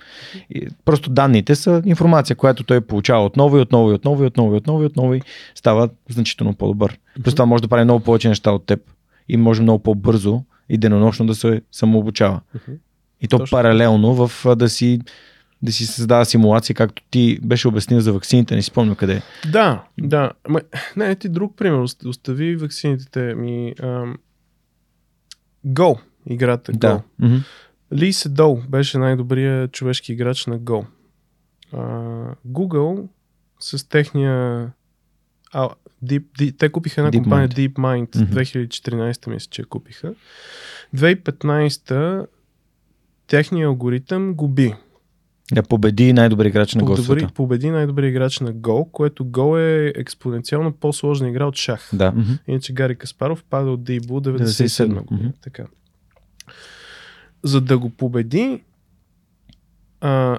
И 0.51 0.69
просто 0.85 1.11
данните 1.11 1.55
са 1.55 1.83
информация, 1.85 2.37
която 2.37 2.65
той 2.65 2.81
получава 2.81 3.25
отново 3.25 3.59
и 3.59 3.61
отново 3.61 3.91
и 3.91 3.95
отново 3.95 4.25
и 4.25 4.27
отново 4.27 4.55
и 4.55 4.57
отново 4.57 4.83
и 4.83 4.87
отново 4.87 5.15
и 5.15 5.23
става 5.55 5.89
значително 6.09 6.55
по-добър. 6.55 6.99
Просто 7.15 7.37
това 7.37 7.47
може 7.47 7.63
да 7.63 7.69
прави 7.69 7.85
много 7.85 8.05
повече 8.05 8.29
неща 8.29 8.53
от 8.53 8.67
теб 8.67 8.81
и 9.29 9.37
може 9.37 9.63
много 9.63 9.79
по-бързо 9.83 10.43
и 10.69 10.79
денонощно 10.79 11.27
да 11.27 11.35
се 11.35 11.63
самообучава. 11.73 12.41
И 13.21 13.29
то 13.29 13.39
Точно. 13.39 13.57
паралелно 13.57 14.15
в 14.15 14.57
да 14.57 14.69
си 14.69 15.01
да 15.65 15.73
си 15.73 15.87
създава 15.87 16.25
симулация, 16.25 16.77
както 16.77 17.03
ти 17.11 17.39
беше 17.43 17.69
обяснил 17.69 18.01
за 18.01 18.13
ваксините, 18.13 18.55
не 18.55 18.63
си 18.63 18.67
спомня 18.67 18.97
къде. 18.97 19.23
Да, 19.53 19.85
да. 20.01 20.33
Ма, 20.49 20.61
не, 20.97 21.15
ти 21.15 21.29
друг 21.29 21.57
пример. 21.57 21.79
Остави 22.07 22.57
ваксините 22.57 23.35
ми. 23.35 23.75
Ам... 23.83 24.17
Go, 25.67 25.99
играта 26.27 26.73
Go. 26.73 26.79
Да. 26.79 27.03
Mm-hmm. 27.21 27.43
Ли 27.93 28.13
Седол 28.13 28.63
беше 28.69 28.99
най-добрият 28.99 29.73
човешки 29.73 30.13
играч 30.13 30.47
на 30.47 30.61
Go. 30.61 30.87
А, 31.73 31.79
Google 32.49 33.09
с 33.61 33.89
техния 33.89 34.71
а, 35.53 35.69
Deep, 36.05 36.25
Deep, 36.39 36.59
те 36.59 36.69
купиха 36.69 37.01
една 37.01 37.11
Deep 37.11 37.23
компания 37.23 37.49
Mind. 37.49 37.73
DeepMind 37.73 38.09
mm-hmm. 38.09 38.69
2014 38.69 39.31
мисля, 39.31 39.49
че 39.51 39.65
купиха. 39.65 40.15
2015 40.97 42.27
техният 43.27 43.69
алгоритъм 43.69 44.35
губи. 44.35 44.75
Да 45.53 45.63
победи 45.63 46.13
най-добри 46.13 46.49
играч 46.49 46.75
на 46.75 46.85
Го 46.85 46.97
Победи 47.35 47.71
най-добри 47.71 48.09
играч 48.09 48.41
на 48.41 48.53
Го, 48.53 48.89
което 48.93 49.25
Го 49.25 49.59
е 49.59 49.93
експоненциално 49.97 50.73
по-сложна 50.73 51.29
игра 51.29 51.47
от 51.47 51.57
шах. 51.57 51.91
Да. 51.93 52.13
Mm-hmm. 52.13 52.39
Иначе 52.49 52.73
Гари 52.73 52.97
Каспаров 52.97 53.45
пада 53.45 53.71
от 53.71 53.85
Дейбу 53.85 54.21
97 54.21 54.87
година. 54.87 55.29
Mm-hmm. 55.29 55.43
Така. 55.43 55.67
За 57.43 57.61
да 57.61 57.79
го 57.79 57.91
победи 57.91 58.63
а, 60.01 60.39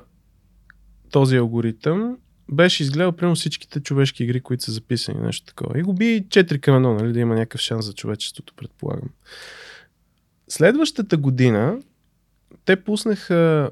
този 1.11 1.37
алгоритъм, 1.37 2.17
беше 2.51 2.83
изгледал 2.83 3.11
примерно 3.11 3.35
всичките 3.35 3.79
човешки 3.79 4.23
игри, 4.23 4.41
които 4.41 4.63
са 4.63 4.71
записани, 4.71 5.19
нещо 5.21 5.45
такова. 5.45 5.79
И 5.79 5.83
го 5.83 5.93
би 5.93 6.25
4 6.27 6.59
към 6.59 6.83
1, 6.83 7.01
нали, 7.01 7.13
да 7.13 7.19
има 7.19 7.35
някакъв 7.35 7.61
шанс 7.61 7.85
за 7.85 7.93
човечеството, 7.93 8.53
предполагам. 8.57 9.09
Следващата 10.47 11.17
година 11.17 11.79
те 12.65 12.83
пуснаха 12.83 13.71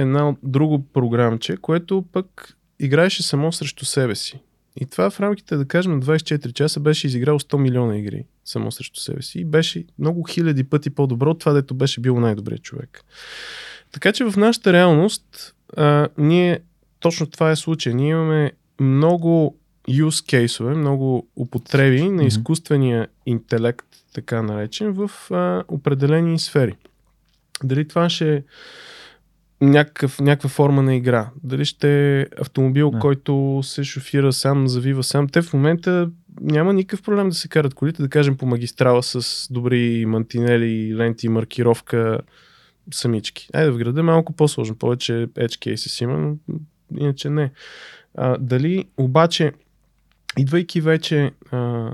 една 0.00 0.34
друго 0.42 0.86
програмче, 0.92 1.56
което 1.56 2.04
пък 2.12 2.56
играеше 2.80 3.22
само 3.22 3.52
срещу 3.52 3.84
себе 3.84 4.14
си. 4.14 4.40
И 4.80 4.86
това 4.86 5.10
в 5.10 5.20
рамките, 5.20 5.56
да 5.56 5.64
кажем, 5.64 5.92
на 5.92 6.00
24 6.00 6.52
часа 6.52 6.80
беше 6.80 7.06
изиграл 7.06 7.38
100 7.38 7.58
милиона 7.58 7.98
игри 7.98 8.24
само 8.44 8.72
срещу 8.72 9.00
себе 9.00 9.22
си 9.22 9.40
и 9.40 9.44
беше 9.44 9.84
много 9.98 10.22
хиляди 10.22 10.64
пъти 10.64 10.90
по-добро 10.90 11.30
от 11.30 11.38
това, 11.38 11.52
дето 11.52 11.74
беше 11.74 12.00
бил 12.00 12.20
най-добрият 12.20 12.62
човек. 12.62 13.04
Така 13.92 14.12
че 14.12 14.24
в 14.24 14.36
нашата 14.36 14.72
реалност 14.72 15.54
а, 15.76 16.08
ние 16.18 16.60
точно 17.00 17.26
това 17.26 17.50
е 17.50 17.56
случай. 17.56 17.94
Ние 17.94 18.10
имаме 18.10 18.52
много 18.80 19.58
use 19.88 20.28
кейсове, 20.28 20.74
много 20.74 21.28
употреби 21.36 22.08
на 22.08 22.24
изкуствения 22.24 23.08
интелект, 23.26 23.86
така 24.14 24.42
наречен, 24.42 24.92
в 24.92 25.10
а, 25.30 25.64
определени 25.68 26.38
сфери. 26.38 26.74
Дали 27.64 27.88
това 27.88 28.10
ще 28.10 28.44
някакъв, 29.60 30.20
някаква 30.20 30.48
форма 30.48 30.82
на 30.82 30.94
игра. 30.94 31.30
Дали 31.42 31.64
ще 31.64 32.20
е 32.20 32.26
автомобил, 32.40 32.90
да. 32.90 32.98
който 32.98 33.60
се 33.62 33.84
шофира 33.84 34.32
сам, 34.32 34.68
завива 34.68 35.02
сам. 35.02 35.28
Те 35.28 35.42
в 35.42 35.52
момента 35.52 36.10
няма 36.40 36.72
никакъв 36.72 37.02
проблем 37.02 37.28
да 37.28 37.34
се 37.34 37.48
карат 37.48 37.74
колите, 37.74 38.02
да 38.02 38.08
кажем 38.08 38.36
по 38.36 38.46
магистрала 38.46 39.02
с 39.02 39.46
добри 39.52 40.06
мантинели, 40.06 40.96
ленти, 40.96 41.28
маркировка, 41.28 42.20
самички. 42.92 43.48
Айде 43.54 43.70
в 43.70 43.78
града 43.78 44.00
е 44.00 44.02
малко 44.02 44.32
по-сложно, 44.32 44.76
повече 44.76 45.12
edge 45.12 45.74
cases 45.74 46.02
има, 46.02 46.18
но 46.18 46.36
иначе 46.98 47.30
не. 47.30 47.50
А, 48.14 48.38
дали 48.38 48.84
обаче, 48.96 49.52
идвайки 50.38 50.80
вече 50.80 51.30
а, 51.50 51.90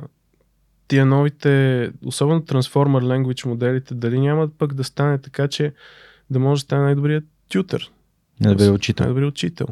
тия 0.89 1.07
новите, 1.07 1.91
особено 2.05 2.41
Transformer 2.41 3.05
Language 3.05 3.47
моделите, 3.47 3.95
дали 3.95 4.21
няма 4.21 4.49
пък 4.59 4.75
да 4.75 4.85
стане 4.85 5.19
така, 5.19 5.49
че 5.49 5.73
да 6.31 6.39
може 6.39 6.61
да 6.63 6.65
стане 6.65 6.83
най-добрият 6.83 7.25
тютър. 7.49 7.91
Най-добри 8.41 8.69
учител. 8.69 9.05
Най-добри 9.05 9.25
учител. 9.25 9.67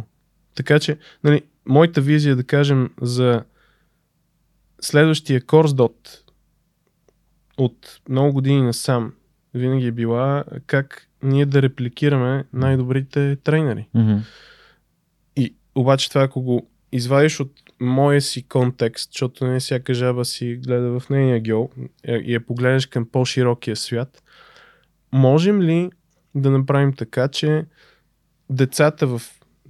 Така 0.55 0.79
че, 0.79 0.99
нали, 1.25 1.43
моята 1.67 2.01
визия, 2.01 2.37
да 2.37 2.45
кажем, 2.45 2.91
за 3.01 3.45
следващия 4.81 5.47
корсдот 5.47 6.25
от 7.57 8.01
много 8.09 8.33
години 8.33 8.63
насам 8.63 9.13
винаги 9.55 9.87
е 9.87 9.93
била 9.93 10.45
как 10.67 11.09
ние 11.23 11.47
да 11.47 11.63
репликираме 11.63 12.45
най-добрите 12.53 13.37
тренери. 13.37 13.89
Mm-hmm. 13.97 14.21
И 15.37 15.55
обаче 15.75 16.09
това, 16.09 16.23
ако 16.23 16.43
го 16.43 16.69
извадиш 16.93 17.41
от 17.41 17.53
моя 17.81 18.21
си 18.21 18.43
контекст, 18.43 19.13
защото 19.13 19.47
не 19.47 19.61
всяка 19.61 19.95
жаба 19.95 20.25
си 20.25 20.61
гледа 20.67 21.01
в 21.01 21.11
нейния 21.11 21.41
геол 21.41 21.71
и 22.09 22.35
я 22.35 22.47
погледнеш 22.47 22.87
към 22.87 23.07
по-широкия 23.07 23.77
свят, 23.77 24.23
можем 25.13 25.63
ли 25.63 25.91
да 26.35 26.51
направим 26.51 26.93
така, 26.93 27.29
че 27.29 27.65
децата 28.51 29.07
в 29.07 29.23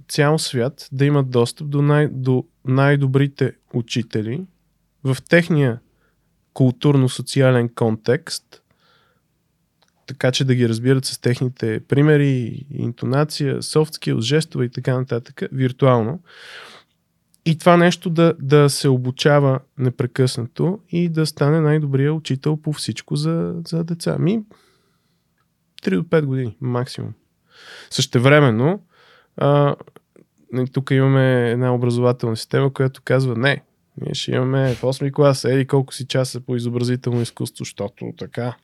цял 0.07 0.39
свят 0.39 0.89
да 0.91 1.05
имат 1.05 1.29
достъп 1.29 1.69
до, 1.69 1.81
най- 1.81 2.07
до 2.07 2.45
най-добрите 2.65 3.55
учители 3.73 4.45
в 5.03 5.17
техния 5.29 5.79
културно-социален 6.53 7.75
контекст, 7.75 8.61
така 10.07 10.31
че 10.31 10.45
да 10.45 10.55
ги 10.55 10.69
разбират 10.69 11.05
с 11.05 11.19
техните 11.19 11.79
примери, 11.79 12.65
интонация, 12.71 13.61
soft 13.61 13.95
skills, 13.95 14.19
жестове 14.19 14.65
и 14.65 14.69
така 14.69 14.97
нататък, 14.97 15.41
виртуално. 15.51 16.19
И 17.45 17.57
това 17.57 17.77
нещо 17.77 18.09
да, 18.09 18.33
да 18.39 18.69
се 18.69 18.89
обучава 18.89 19.59
непрекъснато 19.77 20.79
и 20.89 21.09
да 21.09 21.25
стане 21.25 21.59
най-добрия 21.59 22.13
учител 22.13 22.57
по 22.57 22.73
всичко 22.73 23.15
за, 23.15 23.55
за 23.67 23.83
деца. 23.83 24.17
Ми 24.17 24.43
3 25.83 25.95
до 25.95 26.03
5 26.03 26.25
години 26.25 26.57
максимум. 26.61 27.13
Същевременно, 27.89 28.83
а, 29.37 29.75
нали, 30.51 30.67
тук 30.69 30.91
имаме 30.91 31.51
една 31.51 31.73
образователна 31.73 32.37
система, 32.37 32.73
която 32.73 33.01
казва 33.05 33.35
не, 33.35 33.63
ние 34.01 34.13
ще 34.13 34.31
имаме 34.31 34.75
в 34.75 34.81
8 34.81 35.11
клас, 35.11 35.45
еди 35.45 35.67
колко 35.67 35.93
си 35.93 36.07
часа 36.07 36.41
по 36.41 36.55
изобразително 36.55 37.21
изкуство, 37.21 37.65
защото 37.65 38.13
така. 38.17 38.55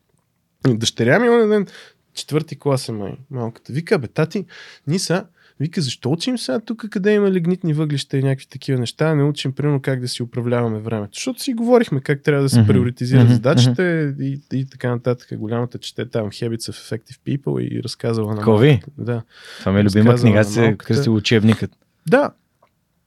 Дъщеря 0.68 1.20
ми 1.20 1.28
има 1.28 1.48
ден, 1.48 1.68
четвърти 2.14 2.60
клас 2.60 2.90
е 2.90 2.92
май, 2.92 3.18
малката. 3.32 3.74
Вика, 3.74 4.00
бе, 4.00 4.08
тати, 4.08 4.46
ние 4.88 5.00
са, 5.00 5.26
вика, 5.60 5.82
защо 5.82 6.12
учим 6.12 6.38
сега 6.38 6.60
тук, 6.60 6.86
къде 6.90 7.14
има 7.14 7.32
лигнитни 7.32 7.74
въглища 7.74 8.18
и 8.18 8.24
някакви 8.24 8.48
такива 8.48 8.80
неща, 8.80 9.16
не 9.16 9.24
учим, 9.24 9.52
примерно, 9.52 9.82
как 9.82 10.00
да 10.00 10.08
си 10.08 10.24
управляваме 10.24 10.80
времето. 10.80 11.12
Защото 11.14 11.42
си 11.42 11.54
говорихме 11.54 12.02
как 12.02 12.22
трябва 12.22 12.44
да 12.44 12.50
се 12.50 12.66
приоритизират 12.68 13.28
mm-hmm. 13.28 13.34
задачите 13.34 14.16
и, 14.20 14.40
и, 14.54 14.66
така 14.66 14.90
нататък. 14.90 15.28
Голямата 15.38 15.78
чете 15.78 16.06
там 16.06 16.30
Habits 16.30 16.72
of 16.72 16.98
Effective 17.00 17.20
People 17.28 17.60
и 17.60 17.84
разказала 17.84 18.36
на 18.36 18.42
Кови? 18.42 18.82
Да. 18.98 19.22
Това 19.60 19.72
ми 19.72 19.80
е 19.80 19.84
любима 19.84 20.16
книга, 20.16 20.44
се 20.44 20.76
кръсти 20.78 21.10
учебникът. 21.10 21.72
Да, 22.10 22.32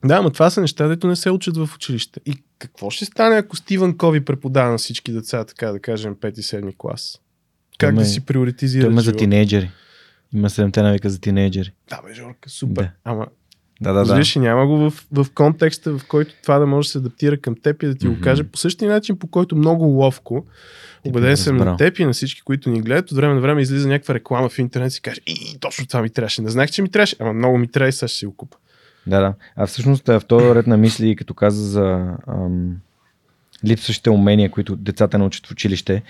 да, 0.04 0.22
но 0.22 0.30
това 0.30 0.50
са 0.50 0.60
неща, 0.60 0.88
дето 0.88 1.06
не 1.06 1.16
се 1.16 1.30
учат 1.30 1.56
в 1.56 1.70
училище. 1.74 2.20
И 2.26 2.42
какво 2.58 2.90
ще 2.90 3.04
стане, 3.04 3.36
ако 3.36 3.56
Стивън 3.56 3.96
Кови 3.96 4.20
преподава 4.20 4.70
на 4.70 4.78
всички 4.78 5.12
деца, 5.12 5.44
така 5.44 5.72
да 5.72 5.80
кажем, 5.80 6.16
5-7 6.16 6.74
клас? 6.78 7.20
Как 7.78 7.94
Той 7.94 8.04
да 8.04 8.08
си 8.08 8.20
приоритизира 8.20 8.84
Той 8.84 8.92
има 8.92 9.00
за 9.00 9.12
тинейджери. 9.12 9.70
Има 10.34 10.50
седемте 10.50 10.82
навика 10.82 11.10
за 11.10 11.20
тинейджери. 11.20 11.72
Да, 11.88 12.00
бе, 12.06 12.14
Жорка, 12.14 12.48
супер. 12.48 12.82
Да. 12.82 12.90
Ама, 13.04 13.26
Да, 13.80 13.92
да, 13.92 14.04
да. 14.04 14.14
Виж, 14.16 14.36
и 14.36 14.38
няма 14.38 14.66
го 14.66 14.76
в, 14.76 15.04
в 15.12 15.26
контекста, 15.34 15.98
в 15.98 16.06
който 16.08 16.34
това 16.42 16.58
да 16.58 16.66
може 16.66 16.86
да 16.86 16.90
се 16.92 16.98
адаптира 16.98 17.36
към 17.36 17.54
теб 17.62 17.82
и 17.82 17.86
да 17.86 17.94
ти 17.94 18.06
Мгм. 18.06 18.14
го 18.16 18.20
каже 18.20 18.44
по 18.44 18.58
същия 18.58 18.90
начин, 18.90 19.18
по 19.18 19.26
който 19.26 19.56
много 19.56 19.84
ловко, 19.84 20.46
убеден 21.04 21.36
съм 21.36 21.56
на 21.56 21.76
теб 21.76 21.98
и 21.98 22.04
на 22.04 22.12
всички, 22.12 22.42
които 22.42 22.70
ни 22.70 22.80
гледат, 22.80 23.10
от 23.10 23.16
време 23.16 23.34
на 23.34 23.40
време 23.40 23.62
излиза 23.62 23.88
някаква 23.88 24.14
реклама 24.14 24.48
в 24.48 24.58
интернет 24.58 24.90
и 24.90 24.94
си 24.94 25.00
каже, 25.02 25.20
и 25.26 25.58
точно 25.60 25.86
това 25.86 26.02
ми 26.02 26.10
трябваше. 26.10 26.42
Не 26.42 26.50
знаех, 26.50 26.70
че 26.70 26.82
ми 26.82 26.88
трябваше, 26.90 27.16
ама 27.18 27.32
много 27.32 27.58
ми 27.58 27.68
трябва 27.68 27.88
и 27.88 27.92
сега 27.92 28.08
ще 28.08 28.18
си 28.18 28.26
го 28.26 28.36
купа. 28.36 28.56
Да, 29.06 29.20
да. 29.20 29.34
А 29.56 29.66
всъщност 29.66 30.06
в 30.06 30.22
този 30.28 30.54
ред 30.54 30.66
на 30.66 30.76
мисли, 30.76 31.16
като 31.16 31.34
каза 31.34 31.64
за 31.68 32.14
ам, 32.28 32.76
липсващите 33.64 34.10
умения, 34.10 34.50
които 34.50 34.76
децата 34.76 35.18
научат 35.18 35.46
в 35.46 35.50
училище, 35.50 36.02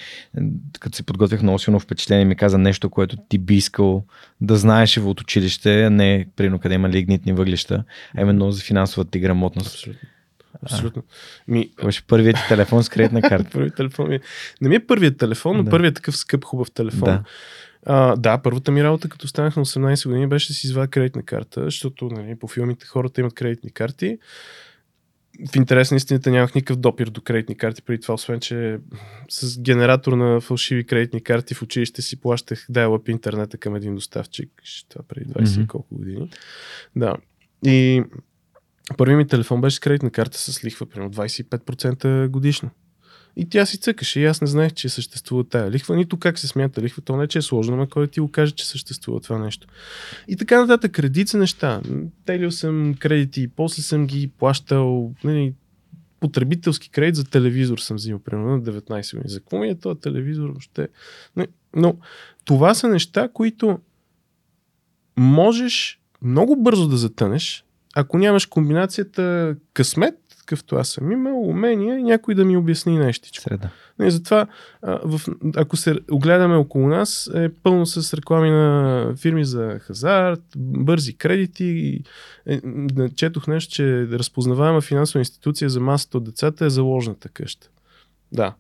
като 0.81 0.97
се 0.97 1.03
подготвях 1.03 1.43
много 1.43 1.59
силно 1.59 1.81
впечатление, 1.81 2.25
ми 2.25 2.37
каза 2.37 2.59
нещо, 2.59 2.91
което 2.91 3.17
ти 3.29 3.39
би 3.39 3.55
искал 3.55 4.05
да 4.41 4.57
знаеш 4.57 4.97
в 4.97 5.07
от 5.07 5.21
училище, 5.21 5.85
а 5.85 5.91
не 5.91 6.27
прино 6.37 6.59
къде 6.59 6.75
има 6.75 6.89
лигнитни 6.89 7.33
въглища, 7.33 7.85
а 8.17 8.21
именно 8.21 8.53
за 8.53 8.63
финансовата 8.63 9.11
ти 9.11 9.19
грамотност. 9.19 9.75
Абсолютно. 9.75 10.09
Абсолютно. 10.63 11.03
Ми, 11.49 11.71
беше 11.85 12.07
първият 12.07 12.37
ти 12.37 12.49
телефон 12.49 12.85
с 12.85 12.89
кредитна 12.89 13.23
карта. 13.29 13.51
Първият 13.53 13.77
телефон 13.77 14.09
ми. 14.09 14.21
Не 14.61 14.69
ми 14.69 14.75
е 14.75 14.87
първият 14.87 15.19
телефон, 15.19 15.57
но 15.57 15.63
Да. 15.63 15.71
първият 15.71 15.95
такъв 15.95 16.17
скъп, 16.17 16.45
хубав 16.45 16.71
телефон. 16.71 17.05
Да. 17.05 17.23
А, 17.87 18.17
да, 18.17 18.39
първата 18.39 18.73
ми 18.73 18.85
работа, 18.85 19.09
като 19.09 19.29
станах 19.29 19.57
на 19.57 19.65
18 19.65 20.09
години, 20.09 20.27
беше 20.27 20.49
да 20.49 20.55
си 20.55 20.67
извадя 20.67 20.89
кредитна 20.89 21.23
карта, 21.23 21.65
защото 21.65 22.05
нали, 22.05 22.35
по 22.35 22.49
филмите 22.49 22.87
хората 22.87 23.21
имат 23.21 23.35
кредитни 23.35 23.71
карти. 23.71 24.19
В 25.53 25.57
интерес 25.57 25.91
на 25.91 25.97
истината 25.97 26.31
нямах 26.31 26.55
никакъв 26.55 26.77
допир 26.77 27.07
до 27.07 27.21
кредитни 27.21 27.55
карти 27.57 27.83
преди 27.83 28.01
това, 28.01 28.15
освен 28.15 28.41
че 28.41 28.79
с 29.29 29.61
генератор 29.61 30.13
на 30.13 30.41
фалшиви 30.41 30.85
кредитни 30.85 31.23
карти 31.23 31.55
в 31.55 31.63
училище 31.63 32.03
си 32.03 32.21
плащах 32.21 32.67
dial-up 32.71 33.11
интернета 33.11 33.59
към 33.59 33.77
един 33.77 33.95
доставчик. 33.95 34.51
Това 34.89 35.05
преди 35.09 35.31
20 35.31 35.53
Мгм. 35.53 35.63
и 35.63 35.67
колко 35.67 35.95
години. 35.95 36.31
Да. 36.97 37.17
И 37.67 38.03
първият 38.97 39.19
ми 39.19 39.27
телефон 39.27 39.61
беше 39.61 39.77
с 39.77 39.81
кредитна 39.81 40.11
карта 40.11 40.39
с 40.39 40.65
лихва, 40.65 40.87
примерно 40.87 41.11
25% 41.13 42.29
годишно. 42.29 42.71
И 43.37 43.49
тя 43.49 43.67
си 43.67 43.79
цъкаше. 43.79 44.21
И 44.21 44.25
аз 44.25 44.41
не 44.41 44.47
знаех, 44.47 44.73
че 44.73 44.89
съществува 44.89 45.45
тая 45.45 45.71
лихва, 45.71 45.97
нито 45.97 46.19
как 46.19 46.39
се 46.39 46.49
смята 46.49 46.83
лихва. 46.83 47.03
То 47.03 47.17
не 47.17 47.27
че 47.27 47.39
е 47.39 47.43
сложно, 47.43 47.77
но 47.77 47.87
кой 47.87 48.09
ти 48.09 48.21
го 48.21 48.31
каже, 48.31 48.53
че 48.53 48.69
съществува 48.69 49.21
това 49.21 49.39
нещо. 49.39 49.67
И 50.29 50.37
така 50.37 50.61
нататък, 50.61 50.99
редица 50.99 51.39
неща. 51.39 51.81
Телил 52.25 52.51
съм 52.51 52.95
кредити, 52.99 53.49
после 53.49 53.83
съм 53.83 54.07
ги 54.07 54.29
плащал. 54.29 55.13
Нали, 55.25 55.55
потребителски 56.21 56.91
кредит 56.91 57.15
за 57.15 57.25
телевизор 57.25 57.79
съм 57.79 57.97
взимал, 57.97 58.19
примерно 58.19 58.51
на 58.51 58.63
19 58.63 59.17
години. 59.17 59.31
За 59.31 59.41
какво 59.41 59.59
ми 59.59 59.69
е 59.69 59.79
този 59.79 60.01
телевизор 60.01 60.49
въобще? 60.49 60.89
Не, 61.37 61.47
Но 61.77 61.97
това 62.45 62.75
са 62.75 62.89
неща, 62.89 63.29
които 63.33 63.79
можеш 65.17 66.01
много 66.23 66.57
бързо 66.57 66.89
да 66.89 66.97
затънеш, 66.97 67.65
ако 67.95 68.19
нямаш 68.19 68.47
комбинацията 68.47 69.57
късмет, 69.73 70.15
какъвто 70.43 70.77
аз 70.77 70.89
съм 70.89 71.13
имал, 71.13 71.43
умения 71.43 72.03
някой 72.03 72.35
да 72.35 72.45
ми 72.45 72.57
обясни 72.57 72.99
нещичко. 72.99 73.43
Среда. 73.43 73.71
Не, 73.99 74.11
затова, 74.11 74.47
а, 74.83 75.01
в, 75.05 75.21
ако 75.57 75.77
се 75.77 75.99
огледаме 76.11 76.57
около 76.57 76.89
нас, 76.89 77.31
е 77.35 77.49
пълно 77.49 77.87
с 77.87 78.15
реклами 78.15 78.51
на 78.51 79.15
фирми 79.17 79.45
за 79.45 79.79
хазарт, 79.81 80.43
бързи 80.57 81.15
кредити. 81.17 82.01
Е, 82.47 82.61
четох 83.17 83.47
нещо, 83.47 83.75
че 83.75 84.09
разпознаваема 84.09 84.81
финансова 84.81 85.21
институция 85.21 85.71
за 85.71 85.81
масата 85.81 86.19
от 86.19 86.25
децата 86.25 86.67
е 86.67 86.71
заложната 86.71 87.29
къща. 87.29 87.69
Да. 88.33 88.55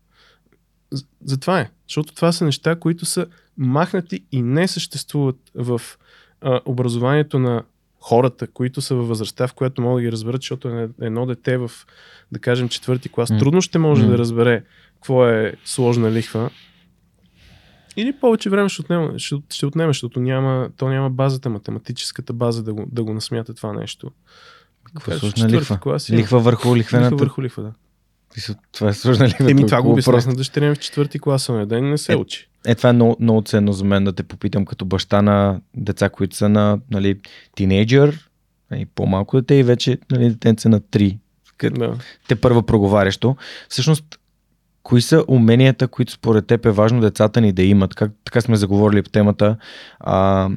Затова 1.24 1.60
е. 1.60 1.70
Защото 1.88 2.14
това 2.14 2.32
са 2.32 2.44
неща, 2.44 2.76
които 2.76 3.04
са 3.04 3.26
махнати 3.56 4.24
и 4.32 4.42
не 4.42 4.68
съществуват 4.68 5.36
в 5.54 5.80
а, 6.40 6.60
образованието 6.64 7.38
на 7.38 7.62
хората, 8.02 8.46
които 8.46 8.80
са 8.80 8.94
във 8.94 9.08
възрастта, 9.08 9.46
в 9.46 9.54
която 9.54 9.82
могат 9.82 9.98
да 9.98 10.02
ги 10.02 10.12
разберат, 10.12 10.42
защото 10.42 10.68
е- 10.68 10.88
едно 11.00 11.26
дете 11.26 11.58
в, 11.58 11.70
да 12.32 12.38
кажем, 12.38 12.68
четвърти 12.68 13.08
клас, 13.08 13.30
М. 13.30 13.38
трудно 13.38 13.60
ще 13.60 13.78
може 13.78 14.02
М. 14.02 14.10
да 14.10 14.18
разбере 14.18 14.64
какво 14.94 15.28
е 15.28 15.54
сложна 15.64 16.12
лихва. 16.12 16.50
Или 17.96 18.12
повече 18.12 18.50
време 18.50 18.68
ще 18.68 18.82
отнема, 18.82 19.18
ще, 19.18 19.36
ще 19.50 19.66
отнеме, 19.66 19.90
защото 19.90 20.20
няма, 20.20 20.70
то 20.76 20.88
няма 20.88 21.10
базата, 21.10 21.50
математическата 21.50 22.32
база 22.32 22.62
да 22.62 22.74
го, 22.74 22.84
да 22.92 23.04
го 23.04 23.14
насмята 23.14 23.54
това 23.54 23.72
нещо. 23.72 24.10
Какво 24.84 25.12
е 25.12 25.18
сложна 25.18 25.48
лихва? 25.48 25.78
клас 25.80 26.08
е- 26.08 26.12
Лихва 26.12 26.40
върху 26.40 26.76
лихвената. 26.76 27.06
Лихва 27.06 27.16
върху 27.16 27.42
лихва, 27.42 27.62
да. 27.62 27.72
Това 28.72 28.88
е 28.88 28.92
сложна 28.92 29.28
лихва. 29.28 29.50
Еми, 29.50 29.66
това 29.66 29.82
го 29.82 29.92
обяснях 29.92 30.26
на 30.26 30.34
дъщеря 30.34 30.68
ми 30.68 30.74
в 30.74 30.78
четвърти 30.78 31.18
клас, 31.18 31.48
на 31.48 31.66
ден 31.66 31.90
не 31.90 31.98
се 31.98 32.12
Е, 32.12 32.16
учи. 32.16 32.48
Е, 32.66 32.74
това 32.74 32.90
е 32.90 32.92
много, 32.92 33.16
много 33.20 33.42
ценно 33.42 33.72
за 33.72 33.84
мен 33.84 34.04
да 34.04 34.12
те 34.12 34.22
попитам 34.22 34.64
като 34.64 34.84
баща 34.84 35.22
на 35.22 35.60
деца, 35.76 36.08
които 36.08 36.36
са 36.36 36.48
на 36.48 36.78
нали, 36.90 37.20
тинейджър, 37.54 38.28
нали, 38.70 38.86
по-малко 38.86 39.36
дете 39.36 39.54
и 39.54 39.62
вече 39.62 39.98
нали, 40.10 40.28
детенце 40.28 40.68
на 40.68 40.80
3. 40.80 41.18
Къд, 41.56 41.74
Да. 41.74 41.96
те 42.28 42.34
първа 42.34 42.62
проговарящо. 42.62 43.36
Всъщност, 43.68 44.18
кои 44.82 45.02
са 45.02 45.24
уменията, 45.28 45.88
които 45.88 46.12
според 46.12 46.46
теб 46.46 46.66
е 46.66 46.70
важно 46.70 47.00
децата 47.00 47.40
ни 47.40 47.52
да 47.52 47.62
имат? 47.62 47.94
Как, 47.94 48.12
така 48.24 48.40
сме 48.40 48.56
заговорили 48.56 49.02
по 49.02 49.10
темата. 49.10 49.56
А, 50.00 50.48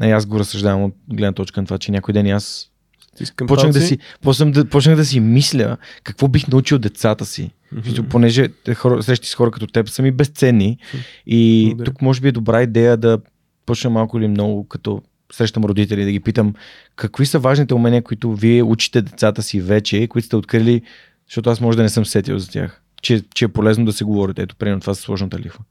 аз 0.00 0.26
го 0.26 0.38
разсъждавам 0.38 0.84
от 0.84 0.94
гледна 1.08 1.32
точка 1.32 1.60
на 1.60 1.66
това, 1.66 1.78
че 1.78 1.92
някой 1.92 2.14
ден 2.14 2.26
и 2.26 2.30
аз 2.30 2.70
Искам 3.20 3.46
почнах 3.46 3.72
да, 3.72 3.80
си, 3.80 3.98
почнах, 4.22 4.50
да, 4.50 4.64
почнах 4.64 4.96
да 4.96 5.04
си 5.04 5.20
мисля 5.20 5.76
какво 6.02 6.28
бих 6.28 6.48
научил 6.48 6.78
децата 6.78 7.26
си. 7.26 7.50
Мгм. 7.72 8.08
Понеже 8.08 8.48
хора, 8.74 9.02
срещи 9.02 9.28
с 9.28 9.34
хора 9.34 9.50
като 9.50 9.66
теб 9.66 9.88
са 9.88 10.02
ми 10.02 10.10
безценни 10.10 10.78
и 11.26 11.64
Благодаря. 11.66 11.84
тук 11.84 12.02
може 12.02 12.20
би 12.20 12.28
е 12.28 12.32
добра 12.32 12.62
идея 12.62 12.96
да 12.96 13.18
почна 13.66 13.90
малко 13.90 14.18
или 14.18 14.28
много 14.28 14.68
като 14.68 15.02
срещам 15.32 15.64
родители 15.64 16.04
да 16.04 16.12
ги 16.12 16.20
питам 16.20 16.54
какви 16.96 17.26
са 17.26 17.38
важните 17.38 17.74
умения, 17.74 18.02
които 18.02 18.34
вие 18.34 18.62
учите 18.62 19.02
децата 19.02 19.42
си 19.42 19.60
вече, 19.60 20.08
които 20.08 20.26
сте 20.26 20.36
открили, 20.36 20.82
защото 21.28 21.50
аз 21.50 21.60
може 21.60 21.76
да 21.76 21.82
не 21.82 21.88
съм 21.88 22.06
сетил 22.06 22.38
за 22.38 22.50
тях. 22.50 22.82
Че, 23.02 23.22
че 23.34 23.44
е 23.44 23.48
полезно 23.48 23.84
да 23.84 23.92
се 23.92 24.04
говорите. 24.04 24.42
Ето, 24.42 24.56
примерно 24.56 24.80
това 24.80 24.94
с 24.94 25.00
сложната 25.00 25.38
лихва. 25.38 25.64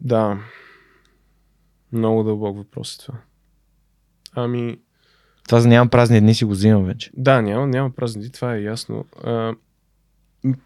Да. 0.00 0.38
Много 1.92 2.22
дълбок 2.22 2.56
въпрос 2.56 2.94
е 2.94 2.98
това. 2.98 3.18
Ами, 4.34 4.78
Това 5.46 5.60
за 5.60 5.68
нямам 5.68 5.88
празни 5.88 6.20
дни 6.20 6.34
си 6.34 6.44
го 6.44 6.50
взимам 6.50 6.84
вече. 6.84 7.10
да, 7.14 7.42
няма, 7.42 7.66
няма 7.66 7.90
празници, 7.90 8.32
това 8.32 8.54
е 8.54 8.62
ясно. 8.62 9.04
А, 9.24 9.54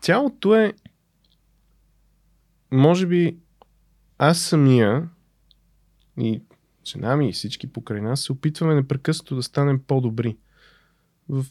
цялото 0.01 0.55
е, 0.55 0.73
може 2.71 3.07
би, 3.07 3.37
аз 4.19 4.39
самия 4.39 5.09
и 6.19 6.43
жена 6.87 7.17
ми 7.17 7.29
и 7.29 7.33
всички 7.33 7.73
покрай 7.73 8.01
нас 8.01 8.21
се 8.21 8.33
опитваме 8.33 8.75
непрекъснато 8.75 9.37
да 9.37 9.43
станем 9.43 9.81
по-добри. 9.87 10.37
В, 11.29 11.47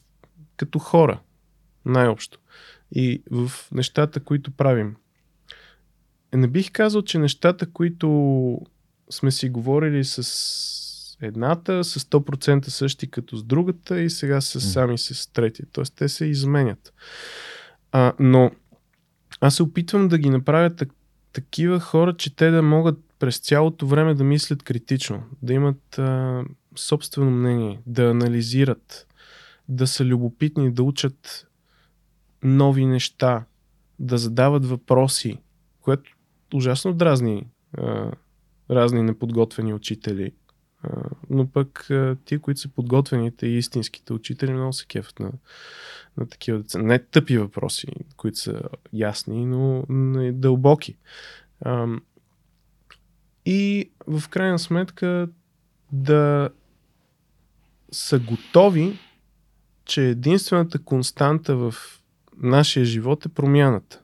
като 0.57 0.79
хора, 0.79 1.19
най-общо. 1.85 2.39
И 2.91 3.23
в 3.31 3.51
нещата, 3.71 4.19
които 4.19 4.51
правим. 4.51 4.95
Не 6.33 6.47
бих 6.47 6.71
казал, 6.71 7.01
че 7.01 7.19
нещата, 7.19 7.71
които 7.71 8.61
сме 9.09 9.31
си 9.31 9.49
говорили 9.49 10.03
с 10.03 10.84
едната, 11.25 11.83
са 11.83 11.99
100% 11.99 12.67
същи 12.67 13.11
като 13.11 13.37
с 13.37 13.43
другата 13.43 14.01
и 14.01 14.09
сега 14.09 14.35
М. 14.35 14.41
сами 14.41 14.97
с 14.97 15.33
третия. 15.33 15.65
Тоест 15.71 15.95
те 15.95 16.09
се 16.09 16.25
изменят. 16.25 16.93
А, 17.91 18.13
но 18.19 18.51
аз 19.41 19.55
се 19.55 19.63
опитвам 19.63 20.07
да 20.07 20.17
ги 20.17 20.29
направя 20.29 20.69
так- 20.69 20.93
такива 21.33 21.79
хора, 21.79 22.13
че 22.17 22.35
те 22.35 22.49
да 22.51 22.61
могат 22.61 22.99
през 23.19 23.39
цялото 23.39 23.87
време 23.87 24.13
да 24.13 24.23
мислят 24.23 24.63
критично, 24.63 25.23
да 25.41 25.53
имат 25.53 25.99
а, 25.99 26.43
собствено 26.75 27.31
мнение, 27.31 27.81
да 27.85 28.03
анализират, 28.09 29.07
да 29.69 29.87
са 29.87 30.05
любопитни, 30.05 30.71
да 30.73 30.83
учат 30.83 31.47
нови 32.43 32.85
неща, 32.85 33.45
да 33.99 34.17
задават 34.17 34.65
въпроси, 34.65 35.37
което 35.81 36.11
ужасно 36.53 36.93
дразни 36.93 37.47
а, 37.77 38.11
разни 38.69 39.01
неподготвени 39.01 39.73
учители. 39.73 40.31
Но 41.29 41.47
пък 41.47 41.89
а, 41.89 42.17
тия, 42.25 42.39
които 42.39 42.59
са 42.59 42.69
подготвените 42.69 43.47
и 43.47 43.57
истинските 43.57 44.13
учители, 44.13 44.53
много 44.53 44.73
се 44.73 44.85
кефят 44.85 45.19
на, 45.19 45.31
на 46.17 46.27
такива 46.27 46.57
деца. 46.57 46.79
Не 46.79 46.99
тъпи 46.99 47.37
въпроси, 47.37 47.87
които 48.17 48.39
са 48.39 48.61
ясни, 48.93 49.45
но 49.45 49.83
дълбоки. 50.33 50.97
И 53.45 53.91
в 54.07 54.29
крайна 54.29 54.59
сметка 54.59 55.29
да 55.91 56.49
са 57.91 58.19
готови, 58.19 58.99
че 59.85 60.09
единствената 60.09 60.79
константа 60.79 61.55
в 61.55 61.75
нашия 62.37 62.85
живот 62.85 63.25
е 63.25 63.29
промяната. 63.29 64.01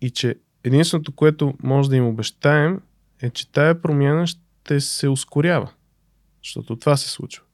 И 0.00 0.10
че 0.10 0.38
единственото, 0.64 1.12
което 1.12 1.54
може 1.62 1.88
да 1.88 1.96
им 1.96 2.06
обещаем, 2.06 2.80
е, 3.22 3.30
че 3.30 3.52
тая 3.52 3.82
промяна 3.82 4.26
ще 4.26 4.80
се 4.80 5.08
ускорява. 5.08 5.70
Защото 6.46 6.76
това 6.76 6.96
се 6.96 7.10
случва. 7.10 7.44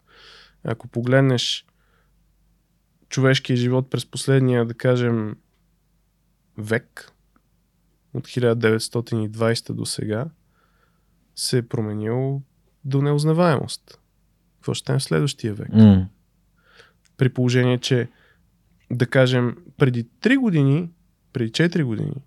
Ако 0.65 0.89
погледнеш 0.89 1.67
човешкия 3.09 3.57
живот 3.57 3.91
през 3.91 4.07
последния, 4.07 4.67
да 4.67 4.75
кажем, 4.75 5.37
век, 6.59 7.13
от 8.15 8.29
1920 8.29 9.73
до 9.73 9.87
сега, 9.87 10.27
се 11.37 11.59
е 11.59 11.69
променил 11.69 12.43
до 12.85 13.03
неузнаваемост. 13.03 14.01
Какво 14.57 14.75
ще 14.75 14.85
стане 14.85 14.99
в 14.99 15.03
следващия 15.03 15.55
век? 15.55 15.69
Mm. 15.69 16.07
При 17.17 17.29
положение, 17.29 17.79
че 17.79 18.09
да 18.91 19.07
кажем, 19.07 19.57
преди 19.77 20.05
3 20.05 20.39
години, 20.39 20.91
преди 21.33 21.53
4 21.53 21.85
години, 21.85 22.23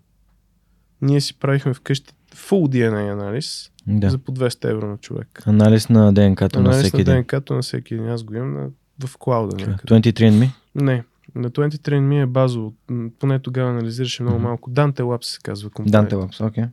ние 1.00 1.20
си 1.20 1.38
правихме 1.38 1.74
вкъщи 1.74 2.14
full 2.36 2.68
DNA 2.68 3.12
анализ 3.12 3.70
Да. 3.86 4.10
за 4.10 4.18
по 4.18 4.32
200 4.32 4.64
евро 4.66 4.86
на 4.86 4.96
човек. 4.96 5.42
Анализ 5.46 5.88
на 5.88 6.12
ДНК-то 6.12 6.60
на 6.60 6.68
Анализ 6.68 6.82
всеки 6.82 6.96
на. 7.00 7.14
ДНК-то 7.14 7.54
на 7.54 7.62
всеки 7.62 7.94
един. 7.94 8.08
Аз 8.08 8.22
го 8.22 8.34
имам 8.34 8.54
на, 8.54 8.68
в 9.00 9.16
клауда 9.18 9.56
някъде. 9.58 10.12
23andMe? 10.12 10.48
Не, 10.74 11.04
на 11.34 11.50
23andMe 11.50 12.22
е 12.22 12.26
базово. 12.26 12.74
Поне 13.18 13.38
тогава 13.38 13.70
анализираше 13.70 14.22
много 14.22 14.36
Мгм. 14.36 14.46
малко. 14.46 14.70
Dante 14.70 15.00
Labs 15.00 15.24
се 15.24 15.38
казва 15.42 15.70
компанията. 15.70 16.16
Dante 16.16 16.20
Labs, 16.20 16.46
окей. 16.46 16.64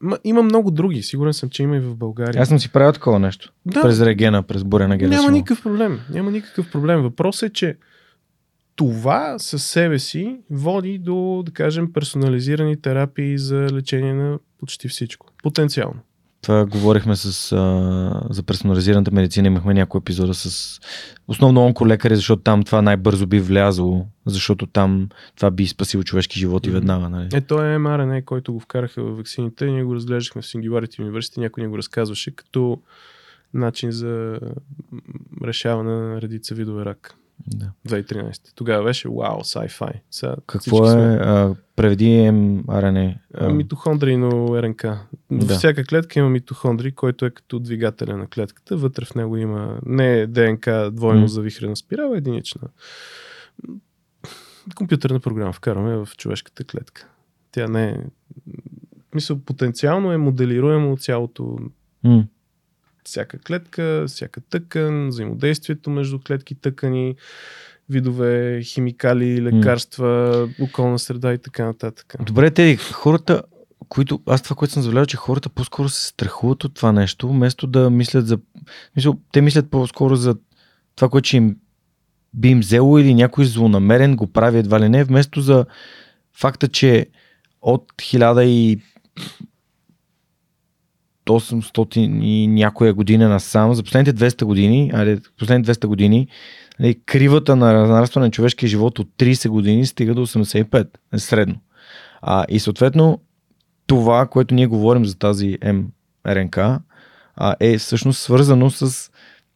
Ма, 0.00 0.18
има 0.24 0.42
много 0.42 0.70
други. 0.70 1.02
Сигурен 1.02 1.32
съм, 1.32 1.50
че 1.50 1.62
има 1.62 1.76
и 1.76 1.80
в 1.80 1.96
България. 1.96 2.42
Аз 2.42 2.48
съм 2.48 2.58
си 2.58 2.72
правил 2.72 2.92
такова 2.92 3.18
нещо. 3.18 3.52
да, 3.66 3.82
През 3.82 4.00
Регена, 4.00 4.42
през 4.42 4.64
Борена 4.64 4.96
Герасимова. 4.96 5.22
няма 5.22 5.32
никакъв 5.32 5.62
проблем. 5.62 6.00
Няма 6.10 6.30
никакъв 6.30 6.70
проблем. 6.70 7.02
Въпросът 7.02 7.42
е, 7.42 7.52
че 7.52 7.76
това 8.80 9.38
със 9.38 9.64
себе 9.64 9.98
си 9.98 10.36
води 10.50 10.98
до, 10.98 11.42
да 11.46 11.52
кажем, 11.52 11.92
персонализирани 11.92 12.80
терапии 12.80 13.38
за 13.38 13.56
лечение 13.56 14.14
на 14.14 14.38
почти 14.58 14.88
всичко. 14.88 15.26
Потенциално. 15.42 16.00
Това 16.42 16.66
говорихме 16.66 17.16
с, 17.16 17.52
а, 17.52 18.26
за 18.30 18.42
персонализираната 18.42 19.10
медицина. 19.10 19.46
Имахме 19.48 19.74
някои 19.74 19.98
епизода 19.98 20.34
с 20.34 20.78
основно 21.28 21.60
онколекари, 21.60 22.16
защото 22.16 22.42
там 22.42 22.62
това 22.62 22.82
най-бързо 22.82 23.26
би 23.26 23.40
влязло, 23.40 24.06
защото 24.26 24.66
там 24.66 25.08
това 25.36 25.50
би 25.50 25.66
спасило 25.66 26.02
човешки 26.02 26.38
животи 26.38 26.68
Мгм. 26.68 26.78
веднага. 26.78 27.08
Нали? 27.08 27.28
Е, 27.32 27.40
той 27.40 27.74
е 27.74 27.78
mRNA, 27.78 28.24
който 28.24 28.52
го 28.52 28.60
вкараха 28.60 29.02
в 29.02 29.16
ваксините. 29.16 29.66
Ние 29.66 29.84
го 29.84 29.94
разглеждахме 29.94 30.42
в 30.42 30.44
Singularity 30.44 31.00
University. 31.00 31.38
Някой 31.38 31.62
ни 31.62 31.68
го 31.68 31.78
разказваше 31.78 32.30
като 32.30 32.82
начин 33.54 33.90
за 33.90 34.40
решаване 35.44 35.90
на 35.90 36.20
редица 36.22 36.54
видове 36.54 36.84
рак. 36.84 37.14
Да. 37.46 37.72
2013. 37.88 38.54
Тогава 38.54 38.84
беше 38.84 39.08
вау, 39.08 39.40
sci-fi. 39.40 39.92
Сега 40.10 40.34
Какво 40.46 40.84
е? 40.84 40.90
сме- 40.90 41.18
А, 41.20 41.54
преведи 41.76 42.30
мРНА. 42.30 43.14
А, 43.34 43.48
Митохондрийно 43.48 44.30
РНК. 44.52 44.82
Във 45.30 45.46
Да. 45.46 45.54
всяка 45.54 45.84
клетка 45.84 46.18
има 46.18 46.28
митохондрий, 46.30 46.92
който 46.92 47.24
е 47.24 47.30
като 47.30 47.58
двигателя 47.58 48.16
на 48.16 48.26
клетката. 48.26 48.76
Вътре 48.76 49.04
в 49.04 49.14
него 49.14 49.36
има 49.36 49.78
не 49.86 50.26
ДНК 50.26 50.66
двойно 50.90 51.20
М. 51.20 51.28
завихрена 51.28 51.76
спирала, 51.76 52.16
единична. 52.16 52.68
Компютърна 54.74 55.20
програма 55.20 55.52
вкарваме 55.52 55.96
в 55.96 56.08
човешката 56.16 56.64
клетка. 56.64 57.08
Тя 57.52 57.68
не 57.68 57.84
е... 57.84 57.96
Мисъл, 59.14 59.38
потенциално 59.38 60.12
е 60.12 60.16
моделируемо 60.16 60.96
цялото 60.96 61.58
М. 62.04 62.24
всяка 63.04 63.38
клетка, 63.38 64.04
всяка 64.08 64.40
тъкан, 64.40 65.08
взаимодействието 65.08 65.90
между 65.90 66.18
клетки, 66.18 66.54
тъкани, 66.54 67.14
видове 67.88 68.60
химикали, 68.62 69.42
лекарства, 69.42 70.48
околна 70.60 70.98
среда 70.98 71.32
и 71.32 71.38
така 71.38 71.64
нататък. 71.64 72.14
Добре, 72.26 72.50
те 72.50 72.76
хората, 72.76 73.42
които, 73.88 74.20
аз 74.26 74.42
това, 74.42 74.56
което 74.56 74.74
съм 74.74 74.82
забелязал, 74.82 75.06
че 75.06 75.16
хората 75.16 75.48
по-скоро 75.48 75.88
се 75.88 76.06
страхуват 76.06 76.64
от 76.64 76.74
това 76.74 76.92
нещо, 76.92 77.28
вместо 77.28 77.66
да 77.66 77.90
мислят 77.90 78.26
за... 78.26 78.38
Мисъл, 78.96 79.18
те 79.32 79.40
мислят 79.40 79.70
по-скоро 79.70 80.16
за 80.16 80.36
това, 80.96 81.08
което 81.08 81.28
ще 81.28 81.36
им 81.36 81.56
би 82.34 82.48
им 82.48 82.60
взело 82.60 82.98
или 82.98 83.14
някой 83.14 83.44
злонамерен 83.44 84.16
го 84.16 84.26
прави 84.26 84.58
едва 84.58 84.80
ли 84.80 84.88
не, 84.88 85.04
вместо 85.04 85.40
за 85.40 85.66
факта, 86.32 86.68
че 86.68 87.06
от 87.62 87.92
1000 87.92 88.42
и 88.44 88.80
800 91.30 92.22
и 92.22 92.46
някоя 92.46 92.94
година 92.94 93.28
насам, 93.28 93.74
за 93.74 93.82
последните 93.82 94.30
200 94.30 94.44
години, 94.44 94.90
айде, 94.94 95.18
последните 95.38 95.74
200 95.74 95.86
години, 95.86 96.28
нали, 96.80 97.00
кривата 97.06 97.56
на 97.56 97.72
нарастване 97.72 98.26
на 98.26 98.30
човешкия 98.30 98.68
живот 98.68 98.98
от 98.98 99.08
30 99.18 99.48
години 99.48 99.86
стига 99.86 100.14
до 100.14 100.26
85, 100.26 100.86
е 101.14 101.18
средно. 101.18 101.54
А, 102.22 102.44
и 102.48 102.60
съответно, 102.60 103.20
това, 103.86 104.26
което 104.26 104.54
ние 104.54 104.66
говорим 104.66 105.06
за 105.06 105.18
тази 105.18 105.58
МРНК, 105.64 106.58
а, 107.36 107.54
е 107.60 107.78
всъщност 107.78 108.20
свързано 108.20 108.70
с 108.70 109.10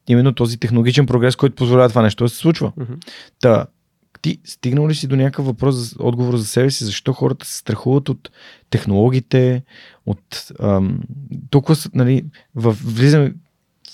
именно 0.08 0.32
този 0.32 0.58
технологичен 0.58 1.06
прогрес, 1.06 1.36
който 1.36 1.56
позволява 1.56 1.88
това 1.88 2.02
нещо 2.02 2.24
да 2.24 2.28
се 2.28 2.36
случва. 2.36 2.72
Мгм. 2.76 2.92
Та, 3.40 3.66
ти 4.22 4.40
стигнал 4.44 4.88
ли 4.88 4.94
си 4.94 5.06
до 5.06 5.16
някакъв 5.16 5.46
въпрос, 5.46 5.74
за, 5.74 5.96
отговор 5.98 6.36
за 6.36 6.46
себе 6.46 6.70
си, 6.70 6.84
защо 6.84 7.12
хората 7.12 7.46
се 7.46 7.58
страхуват 7.58 8.08
от 8.08 8.30
технологиите, 8.70 9.62
от 10.06 10.52
ам, 10.60 11.00
толкова, 11.50 11.76
нали, 11.94 12.24
в, 12.54 12.76
влизаме 12.84 13.34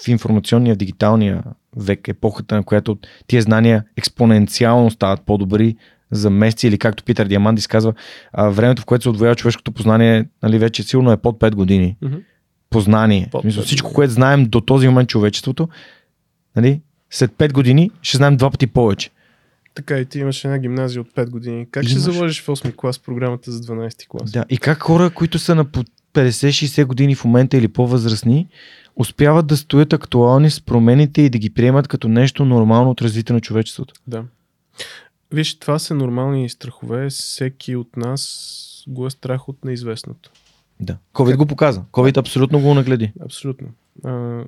в 0.04 0.08
информационния, 0.08 0.74
в 0.74 0.78
дигиталния 0.78 1.42
век, 1.76 2.08
епохата, 2.08 2.54
на 2.54 2.62
която 2.62 2.98
тия 3.26 3.42
знания 3.42 3.84
експоненциално 3.96 4.90
стават 4.90 5.20
по-добри 5.20 5.76
за 6.10 6.30
месеци 6.30 6.68
или 6.68 6.78
както 6.78 7.04
Питър 7.04 7.26
Диамандис 7.26 7.66
казва, 7.66 7.94
а, 8.32 8.48
времето, 8.48 8.82
в 8.82 8.84
което 8.84 9.02
се 9.02 9.08
отвоява 9.08 9.36
човешкото 9.36 9.72
познание, 9.72 10.28
нали, 10.42 10.58
вече 10.58 10.82
силно 10.82 11.12
е 11.12 11.16
под 11.16 11.38
5 11.38 11.54
години. 11.54 11.96
Мгм. 12.02 12.16
Познание. 12.70 13.28
Под 13.30 13.42
пет 13.42 13.52
всичко, 13.52 13.92
което 13.92 14.12
знаем 14.12 14.44
до 14.44 14.60
този 14.60 14.88
момент 14.88 15.08
човечеството, 15.08 15.68
нали, 16.56 16.80
след 17.10 17.32
5 17.32 17.52
години 17.52 17.90
ще 18.02 18.16
знаем 18.16 18.36
два 18.36 18.50
пъти 18.50 18.66
повече. 18.66 19.10
Така 19.74 19.98
и 19.98 20.06
ти 20.06 20.18
имаш 20.18 20.44
една 20.44 20.58
гимназия 20.58 21.00
от 21.02 21.14
5 21.14 21.30
години. 21.30 21.66
Как 21.70 21.84
ще 21.84 21.98
заложиш 21.98 22.42
в 22.42 22.46
8 22.46 22.76
клас 22.76 22.98
програмата 22.98 23.52
за 23.52 23.60
12 23.60 24.08
клас? 24.08 24.30
Да, 24.30 24.44
и 24.48 24.58
как 24.58 24.82
хора, 24.82 25.10
които 25.10 25.38
са 25.38 25.54
на 25.54 25.64
по 25.64 25.84
50-60 26.14 26.84
години 26.84 27.14
в 27.14 27.24
момента 27.24 27.56
или 27.56 27.68
по-възрастни, 27.68 28.48
успяват 28.96 29.46
да 29.46 29.56
стоят 29.56 29.92
актуални 29.92 30.50
с 30.50 30.60
промените 30.60 31.22
и 31.22 31.30
да 31.30 31.38
ги 31.38 31.50
приемат 31.50 31.88
като 31.88 32.08
нещо 32.08 32.44
нормално 32.44 32.90
от 32.90 33.02
развитие 33.02 33.34
на 33.34 33.40
човечеството. 33.40 33.94
Да. 34.06 34.24
Виж, 35.32 35.58
това 35.58 35.78
са 35.78 35.94
нормални 35.94 36.48
страхове. 36.48 37.10
Всеки 37.10 37.76
от 37.76 37.96
нас 37.96 38.84
го 38.88 39.06
е 39.06 39.10
страх 39.10 39.48
от 39.48 39.64
неизвестното. 39.64 40.30
Да. 40.80 40.96
COVID 41.14 41.36
го 41.36 41.46
показа. 41.46 41.82
COVID 41.92 42.16
абсолютно 42.16 42.60
го 42.60 42.74
нагледи. 42.74 43.12
Абсолютно. 43.20 43.68
А, 44.04 44.44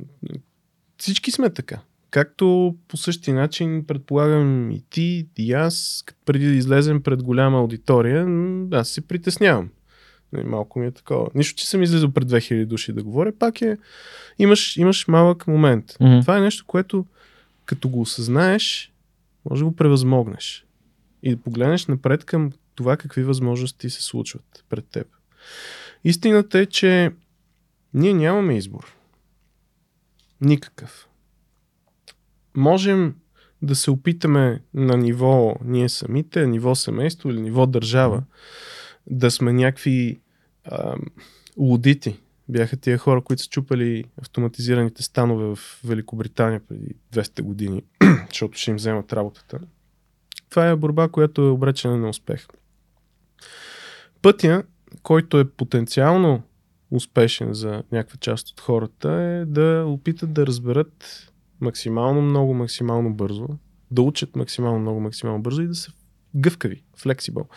всички 0.98 1.30
сме 1.30 1.50
така. 1.50 1.80
Както 2.10 2.76
по 2.88 2.96
същия 2.96 3.34
начин, 3.34 3.84
предполагам 3.86 4.70
и 4.70 4.82
ти, 4.90 5.26
и 5.38 5.52
аз, 5.52 6.04
преди 6.24 6.46
да 6.46 6.52
излезем 6.52 7.02
пред 7.02 7.22
голяма 7.22 7.58
аудитория, 7.58 8.26
аз 8.72 8.88
се 8.88 9.00
притеснявам. 9.00 9.68
Нали, 10.32 10.44
Малко 10.44 10.78
ми 10.78 10.86
е 10.86 10.90
такова. 10.90 11.30
Нищо, 11.34 11.58
че 11.58 11.68
съм 11.68 11.82
излизал 11.82 12.10
пред 12.10 12.28
2000 12.28 12.66
души 12.66 12.92
да 12.92 13.02
говоря, 13.02 13.32
пак 13.38 13.62
е... 13.62 13.78
Имаш, 14.38 14.76
имаш 14.76 15.08
малък 15.08 15.46
момент. 15.46 15.96
Мгм. 16.00 16.20
Това 16.20 16.38
е 16.38 16.40
нещо, 16.40 16.64
което 16.66 17.06
като 17.64 17.88
го 17.88 18.00
осъзнаеш, 18.00 18.92
може 19.50 19.60
да 19.60 19.64
го 19.64 19.76
превъзмогнеш. 19.76 20.66
И 21.22 21.30
да 21.30 21.42
погледнеш 21.42 21.86
напред 21.86 22.24
към 22.24 22.52
това 22.74 22.96
какви 22.96 23.22
възможности 23.22 23.90
се 23.90 24.02
случват 24.02 24.64
пред 24.68 24.86
теб. 24.86 25.06
Истината 26.04 26.58
е, 26.58 26.66
че 26.66 27.10
ние 27.94 28.14
нямаме 28.14 28.56
избор. 28.56 28.96
Никакъв. 30.40 31.08
Можем 32.54 33.14
да 33.62 33.74
се 33.74 33.90
опитаме 33.90 34.62
на 34.74 34.96
ниво 34.96 35.56
ние 35.64 35.88
самите, 35.88 36.46
ниво 36.46 36.74
семейство 36.74 37.30
или 37.30 37.40
ниво 37.40 37.66
държава 37.66 38.22
да 39.06 39.30
сме 39.30 39.52
някакви 39.52 40.20
а, 40.64 40.96
лудити, 41.58 42.20
бяха 42.48 42.76
тия 42.76 42.98
хора, 42.98 43.20
които 43.20 43.42
са 43.42 43.48
чупали 43.48 44.04
автоматизираните 44.22 45.02
станове 45.02 45.44
в 45.44 45.58
Великобритания 45.84 46.60
преди 46.68 46.94
200 47.12 47.42
години, 47.42 47.82
защото 48.28 48.58
ще 48.58 48.70
им 48.70 48.76
вземат 48.76 49.12
работата. 49.12 49.58
Това 50.50 50.68
е 50.68 50.76
борба, 50.76 51.08
която 51.08 51.42
е 51.42 51.50
обречена 51.50 51.96
на 51.96 52.08
успех. 52.08 52.46
Пътя, 54.22 54.62
който 55.02 55.38
е 55.38 55.50
потенциално 55.50 56.42
успешен 56.90 57.54
за 57.54 57.82
някаква 57.92 58.16
част 58.20 58.48
от 58.48 58.60
хората 58.60 59.12
е 59.12 59.44
да 59.44 59.84
опитат 59.86 60.32
да 60.32 60.46
разберат 60.46 61.28
максимално 61.60 62.22
много, 62.22 62.54
максимално 62.54 63.14
бързо, 63.14 63.48
да 63.90 64.02
учат 64.02 64.36
максимално 64.36 64.78
много, 64.78 65.00
максимално 65.00 65.42
бързо 65.42 65.62
и 65.62 65.66
да 65.66 65.74
са 65.74 65.92
гъвкави, 66.36 66.82
флексибъл. 66.96 67.48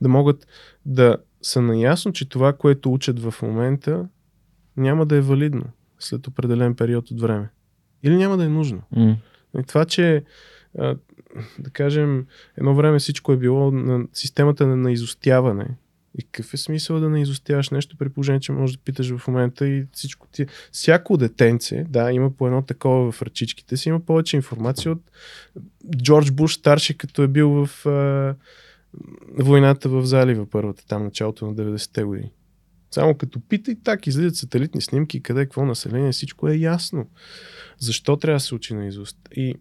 Да 0.00 0.08
могат 0.08 0.46
да 0.86 1.16
са 1.46 1.62
наясно, 1.62 2.12
че 2.12 2.28
това, 2.28 2.52
което 2.52 2.92
учат 2.92 3.20
в 3.20 3.34
момента, 3.42 4.08
няма 4.76 5.06
да 5.06 5.16
е 5.16 5.20
валидно 5.20 5.64
след 5.98 6.26
определен 6.26 6.74
период 6.74 7.10
от 7.10 7.20
време. 7.20 7.48
Или 8.02 8.16
няма 8.16 8.36
да 8.36 8.44
е 8.44 8.48
нужно. 8.48 8.82
Mm. 8.96 9.16
И 9.60 9.62
това, 9.62 9.84
че 9.84 10.24
да 11.58 11.70
кажем, 11.72 12.26
едно 12.58 12.74
време 12.74 12.98
всичко 12.98 13.32
е 13.32 13.36
било 13.36 13.70
на 13.70 14.06
системата 14.12 14.66
на, 14.66 14.92
изостяване, 14.92 15.68
и 16.18 16.22
какъв 16.22 16.54
е 16.54 16.56
смисъл 16.56 17.00
да 17.00 17.08
не 17.08 17.20
изостяваш 17.22 17.70
нещо 17.70 17.96
при 17.96 18.08
положение, 18.08 18.40
че 18.40 18.52
можеш 18.52 18.76
да 18.76 18.82
питаш 18.82 19.16
в 19.16 19.28
момента 19.28 19.68
и 19.68 19.86
всичко 19.92 20.26
ти. 20.32 20.46
Всяко 20.72 21.16
детенце, 21.16 21.84
да, 21.88 22.12
има 22.12 22.30
по 22.30 22.46
едно 22.46 22.62
такова 22.62 23.12
в 23.12 23.22
ръчичките 23.22 23.76
си, 23.76 23.88
има 23.88 24.00
повече 24.00 24.36
информация 24.36 24.92
от 24.92 25.02
Джордж 25.96 26.30
Буш 26.30 26.54
старши, 26.54 26.98
като 26.98 27.22
е 27.22 27.28
бил 27.28 27.66
в 27.66 27.86
а, 27.86 28.34
войната 29.38 29.88
в 29.88 30.04
залива 30.04 30.46
първата, 30.50 30.86
там 30.86 31.04
началото 31.04 31.46
на 31.46 31.54
90-те 31.54 32.04
години. 32.04 32.32
Само 32.90 33.14
като 33.14 33.40
пита 33.48 33.70
и 33.70 33.82
так 33.82 34.06
излизат 34.06 34.36
сателитни 34.36 34.80
снимки, 34.80 35.22
къде 35.22 35.44
какво 35.44 35.64
население, 35.64 36.12
всичко 36.12 36.48
е 36.48 36.54
ясно. 36.54 37.06
Защо 37.78 38.16
трябва 38.16 38.36
да 38.36 38.40
се 38.40 38.54
учи 38.54 38.74
на 38.74 38.86
изуст? 38.86 39.18
И 39.36 39.54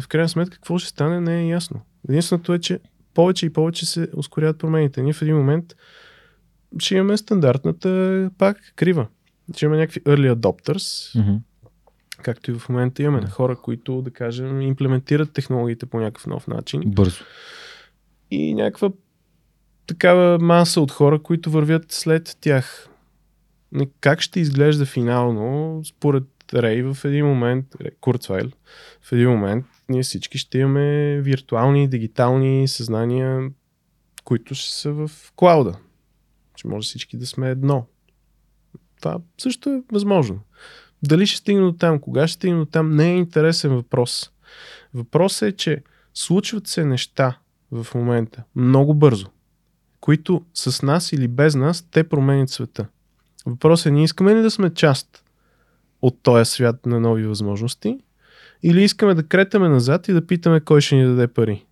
в 0.00 0.08
крайна 0.08 0.28
сметка 0.28 0.54
какво 0.54 0.78
ще 0.78 0.88
стане 0.88 1.20
не 1.20 1.40
е 1.40 1.48
ясно. 1.48 1.80
Единственото 2.08 2.54
е, 2.54 2.58
че 2.58 2.80
повече 3.14 3.46
и 3.46 3.52
повече 3.52 3.86
се 3.86 4.08
ускоряват 4.16 4.58
промените. 4.58 5.02
Ние 5.02 5.12
в 5.12 5.22
един 5.22 5.36
момент 5.36 5.74
ще 6.78 6.94
имаме 6.94 7.16
стандартната 7.16 8.30
пак 8.38 8.72
крива. 8.76 9.06
Ще 9.56 9.64
имаме 9.64 9.80
някакви 9.80 10.00
early 10.00 10.34
adopters, 10.34 11.18
Mm-hmm. 11.18 11.38
както 12.22 12.50
и 12.50 12.54
в 12.54 12.68
момента 12.68 13.02
имаме 13.02 13.26
хора, 13.26 13.56
които, 13.56 14.02
да 14.02 14.10
кажем, 14.10 14.60
имплементират 14.60 15.32
технологиите 15.32 15.86
по 15.86 16.00
някакъв 16.00 16.26
нов 16.26 16.46
начин. 16.46 16.82
Бързо. 16.86 17.24
И 18.34 18.54
някаква 18.54 18.90
такава 19.86 20.38
маса 20.38 20.80
от 20.80 20.90
хора, 20.90 21.22
които 21.22 21.50
вървят 21.50 21.92
след 21.92 22.36
тях. 22.40 22.88
Как 24.00 24.20
ще 24.20 24.40
изглежда 24.40 24.86
финално, 24.86 25.80
според 25.84 26.24
Рей, 26.54 26.82
в 26.82 26.96
един 27.04 27.26
момент, 27.26 27.66
Курцвайл, 28.00 28.50
в 29.02 29.12
един 29.12 29.30
момент 29.30 29.66
ние 29.88 30.02
всички 30.02 30.38
ще 30.38 30.58
имаме 30.58 31.20
виртуални, 31.20 31.88
дигитални 31.88 32.68
съзнания, 32.68 33.50
които 34.24 34.54
ще 34.54 34.74
са 34.74 34.92
в 34.92 35.10
клауда. 35.36 35.78
Че 36.54 36.68
може 36.68 36.86
всички 36.86 37.16
да 37.16 37.26
сме 37.26 37.50
едно. 37.50 37.86
Това 39.00 39.18
също 39.38 39.70
е 39.70 39.82
възможно. 39.92 40.40
Дали 41.02 41.26
ще 41.26 41.38
стигне 41.38 41.62
до 41.62 41.72
там, 41.72 42.00
кога 42.00 42.28
ще 42.28 42.34
стигне 42.34 42.58
до 42.58 42.66
там, 42.66 42.96
не 42.96 43.12
е 43.12 43.16
интересен 43.16 43.74
въпрос. 43.74 44.30
Въпросът 44.94 45.48
е, 45.48 45.56
че 45.56 45.82
случват 46.14 46.66
се 46.66 46.84
неща 46.84 47.38
в 47.72 47.86
момента 47.94 48.42
много 48.56 48.94
бързо, 48.94 49.26
които 50.00 50.44
с 50.54 50.82
нас 50.82 51.12
или 51.12 51.28
без 51.28 51.54
нас 51.54 51.82
те 51.82 52.08
променят 52.08 52.50
света. 52.50 52.86
Въпросът 53.46 53.86
е, 53.86 53.90
ние 53.90 54.04
искаме 54.04 54.34
ли 54.34 54.42
да 54.42 54.50
сме 54.50 54.74
част 54.74 55.24
от 56.02 56.22
този 56.22 56.50
свят 56.50 56.86
на 56.86 57.00
нови 57.00 57.26
възможности 57.26 57.98
или 58.62 58.82
искаме 58.82 59.14
да 59.14 59.28
кретаме 59.28 59.68
назад 59.68 60.08
и 60.08 60.12
да 60.12 60.26
питаме 60.26 60.60
кой 60.60 60.80
ще 60.80 60.96
ни 60.96 61.04
даде 61.04 61.28
пари. 61.28 61.66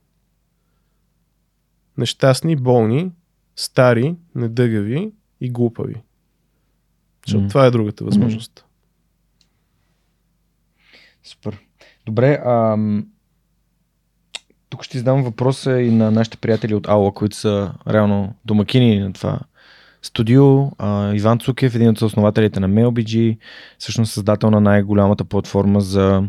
Нещастни, 1.99 2.57
болни, 2.57 3.13
стари, 3.57 4.17
недъгави 4.35 5.13
и 5.41 5.51
глупави. 5.51 6.03
Защото 7.27 7.43
М. 7.43 7.49
това 7.49 7.67
е 7.67 7.71
другата 7.71 8.05
възможност. 8.05 8.65
Супер. 11.23 11.59
Добре, 12.07 12.43
ам... 12.47 13.07
тук 14.71 14.85
ще 14.85 14.99
задам 14.99 15.23
въпроса 15.23 15.81
и 15.81 15.91
на 15.91 16.11
нашите 16.11 16.37
приятели 16.37 16.75
от 16.75 16.89
Аула, 16.89 17.15
които 17.15 17.37
са 17.37 17.73
реално 17.89 18.35
домакини 18.45 18.99
на 18.99 19.13
това 19.13 19.39
студио. 20.03 20.69
А, 20.79 21.15
Иван 21.15 21.39
Цукев, 21.39 21.75
един 21.75 21.89
от 21.89 22.03
основателите 22.03 22.61
на 22.61 22.69
MailBG, 22.69 23.39
всъщност 23.79 24.13
създател 24.13 24.51
на 24.51 24.61
най-голямата 24.61 25.25
платформа 25.25 25.81
за 25.81 26.23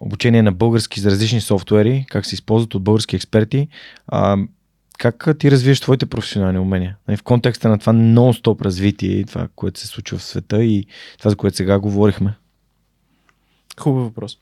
обучение 0.00 0.42
на 0.42 0.52
български 0.52 1.00
за 1.00 1.10
различни 1.10 1.40
софтуери, 1.40 2.06
как 2.10 2.26
се 2.26 2.34
използват 2.34 2.74
от 2.74 2.82
български 2.82 3.16
експерти. 3.16 3.68
А, 4.06 4.36
как 4.98 5.38
ти 5.38 5.50
развиеш 5.50 5.80
твоите 5.80 6.06
професионални 6.06 6.58
умения? 6.58 6.96
Нали, 7.08 7.16
В 7.16 7.22
контекста 7.22 7.68
на 7.68 7.78
това 7.78 7.92
нон-стоп 7.92 8.62
развитие 8.62 9.10
и 9.10 9.24
това, 9.24 9.48
което 9.56 9.80
се 9.80 9.86
случва 9.86 10.18
в 10.18 10.22
света 10.22 10.64
и 10.64 10.86
това, 11.18 11.30
за 11.30 11.36
което 11.36 11.56
сега 11.56 11.78
говорихме. 11.78 12.34
Хубав 13.80 14.04
въпрос. 14.04 14.38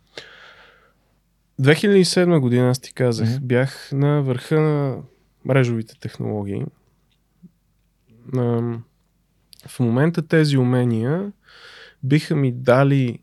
2007 1.61 2.41
година, 2.41 2.71
аз 2.71 2.79
ти 2.79 2.95
казах, 2.95 3.29
Мгм. 3.29 3.47
бях 3.47 3.93
на 3.93 4.23
върха 4.23 4.61
на 4.61 4.99
мрежовите 5.45 5.99
технологии. 6.01 6.65
В 9.67 9.81
момента 9.81 10.27
тези 10.27 10.57
умения 10.57 11.33
биха 12.03 12.37
ми 12.37 12.53
дали 12.53 13.19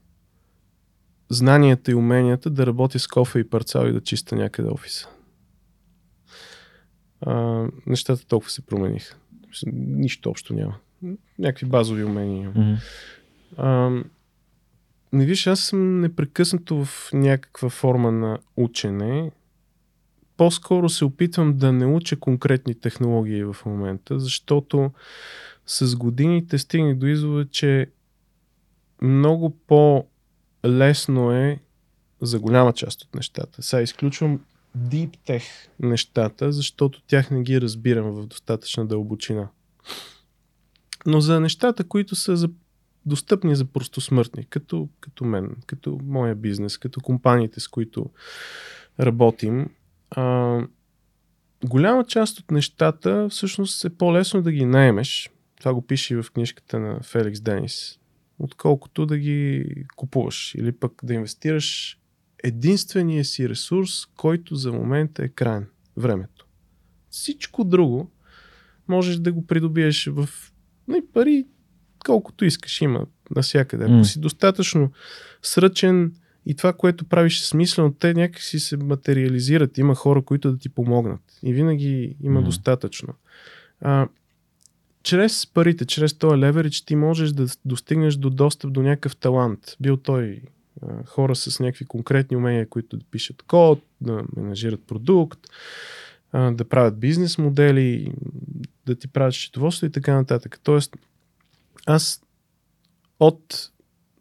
знанията 1.29 1.91
и 1.91 1.95
уменията 1.95 2.49
да 2.49 2.65
работя 2.65 2.99
с 2.99 3.07
кофе 3.07 3.39
и 3.39 3.49
парцал 3.49 3.85
и 3.85 3.91
да 3.93 4.01
чиста 4.01 4.35
някъде 4.35 4.69
офиса. 4.69 5.07
А, 7.21 7.65
нещата 7.85 8.25
толкова 8.27 8.51
се 8.51 8.61
промениха. 8.65 9.15
Нищо 9.73 10.29
общо 10.29 10.53
няма. 10.53 10.75
Някакви 11.39 11.65
базови 11.65 12.03
умения 12.03 12.41
имам. 12.41 12.77
Мгм. 13.57 14.03
Не 15.13 15.25
виж, 15.25 15.47
аз 15.47 15.59
съм 15.59 16.01
непрекъснато 16.01 16.85
в 16.85 17.09
някаква 17.13 17.69
форма 17.69 18.11
на 18.11 18.39
учене. 18.57 19.31
По-скоро 20.37 20.89
се 20.89 21.05
опитвам 21.05 21.57
да 21.57 21.71
не 21.71 21.85
уча 21.85 22.19
конкретни 22.19 22.75
технологии 22.75 23.43
в 23.43 23.55
момента, 23.65 24.19
защото 24.19 24.91
с 25.65 25.95
годините 25.95 26.57
стигнах 26.57 26.97
до 26.97 27.05
извода, 27.05 27.49
че 27.49 27.91
много 29.01 29.49
по-лесно 29.67 31.31
е 31.31 31.59
за 32.21 32.39
голяма 32.39 32.73
част 32.73 33.01
от 33.01 33.15
нещата. 33.15 33.61
Сега 33.61 33.81
изключвам 33.81 34.39
deep 34.77 35.17
tech 35.27 35.43
нещата, 35.79 36.51
защото 36.51 37.01
тях 37.07 37.31
не 37.31 37.41
ги 37.41 37.61
разбирам 37.61 38.11
в 38.11 38.27
достатъчна 38.27 38.85
дълбочина. 38.85 39.49
Но 41.05 41.21
за 41.21 41.39
нещата, 41.39 41.83
които 41.83 42.15
са 42.15 42.37
за 42.37 42.49
достъпни 43.09 43.55
за 43.55 43.65
простосмъртни, 43.65 44.45
като, 44.45 44.89
като 44.99 45.25
мен, 45.25 45.55
като 45.65 45.99
моя 46.03 46.35
бизнес, 46.35 46.77
като 46.77 47.01
компаниите, 47.01 47.59
с 47.59 47.67
които 47.67 48.09
работим, 48.99 49.69
а, 50.11 50.59
голяма 51.65 52.05
част 52.05 52.39
от 52.39 52.51
нещата 52.51 53.27
всъщност 53.29 53.85
е 53.85 53.89
по-лесно 53.89 54.41
да 54.41 54.51
ги 54.51 54.65
наемеш. 54.65 55.29
Това 55.59 55.73
го 55.73 55.81
пише 55.81 56.13
и 56.13 56.21
в 56.21 56.31
книжката 56.33 56.79
на 56.79 56.99
Феликс 57.03 57.41
Денис. 57.41 57.99
Отколкото 58.39 59.05
да 59.05 59.17
ги 59.17 59.65
купуваш 59.95 60.55
или 60.55 60.71
пък 60.71 61.01
да 61.03 61.13
инвестираш 61.13 61.99
единствения 62.43 63.25
си 63.25 63.49
ресурс, 63.49 64.05
който 64.05 64.55
за 64.55 64.71
момента 64.71 65.23
е 65.23 65.29
крайен. 65.29 65.67
Времето. 65.97 66.45
Всичко 67.09 67.63
друго 67.63 68.11
можеш 68.87 69.15
да 69.15 69.31
го 69.31 69.47
придобиеш 69.47 70.07
в 70.07 70.29
не, 70.87 71.01
пари, 71.13 71.45
колкото 72.05 72.45
искаш, 72.45 72.81
има 72.81 73.05
навсякъде. 73.35 73.85
Ако 73.85 74.03
си 74.03 74.19
достатъчно 74.19 74.91
сръчен 75.41 76.13
и 76.45 76.55
това, 76.55 76.73
което 76.73 77.05
правиш 77.05 77.41
е 77.41 77.45
смислено, 77.45 77.93
те 77.93 78.13
някакси 78.13 78.59
се 78.59 78.77
материализират. 78.77 79.77
Има 79.77 79.95
хора, 79.95 80.21
които 80.21 80.51
да 80.51 80.57
ти 80.57 80.69
помогнат. 80.69 81.21
И 81.43 81.53
винаги 81.53 82.15
има 82.23 82.41
достатъчно. 82.41 83.13
А, 83.81 84.07
чрез 85.03 85.47
парите, 85.47 85.85
чрез 85.85 86.13
този 86.13 86.37
леверидж, 86.39 86.81
ти 86.81 86.95
можеш 86.95 87.31
да 87.31 87.47
достигнеш 87.65 88.15
до 88.15 88.29
достъп 88.29 88.73
до 88.73 88.81
някакъв 88.81 89.15
талант. 89.15 89.75
Бил 89.79 89.97
той 89.97 90.41
а, 90.81 91.05
хора 91.05 91.35
с 91.35 91.59
някакви 91.59 91.85
конкретни 91.85 92.37
умения, 92.37 92.69
които 92.69 92.97
да 92.97 93.05
пишат 93.11 93.41
код, 93.41 93.83
да 94.01 94.23
менажират 94.37 94.87
продукт, 94.87 95.39
а, 96.31 96.51
да 96.51 96.65
правят 96.65 96.99
бизнес 96.99 97.37
модели, 97.37 98.13
да 98.85 98.95
ти 98.95 99.07
правят 99.07 99.33
счетоводство 99.33 99.85
и 99.85 99.91
така 99.91 100.15
нататък. 100.15 100.59
Тоест, 100.63 100.95
аз 101.85 102.21
от 103.19 103.71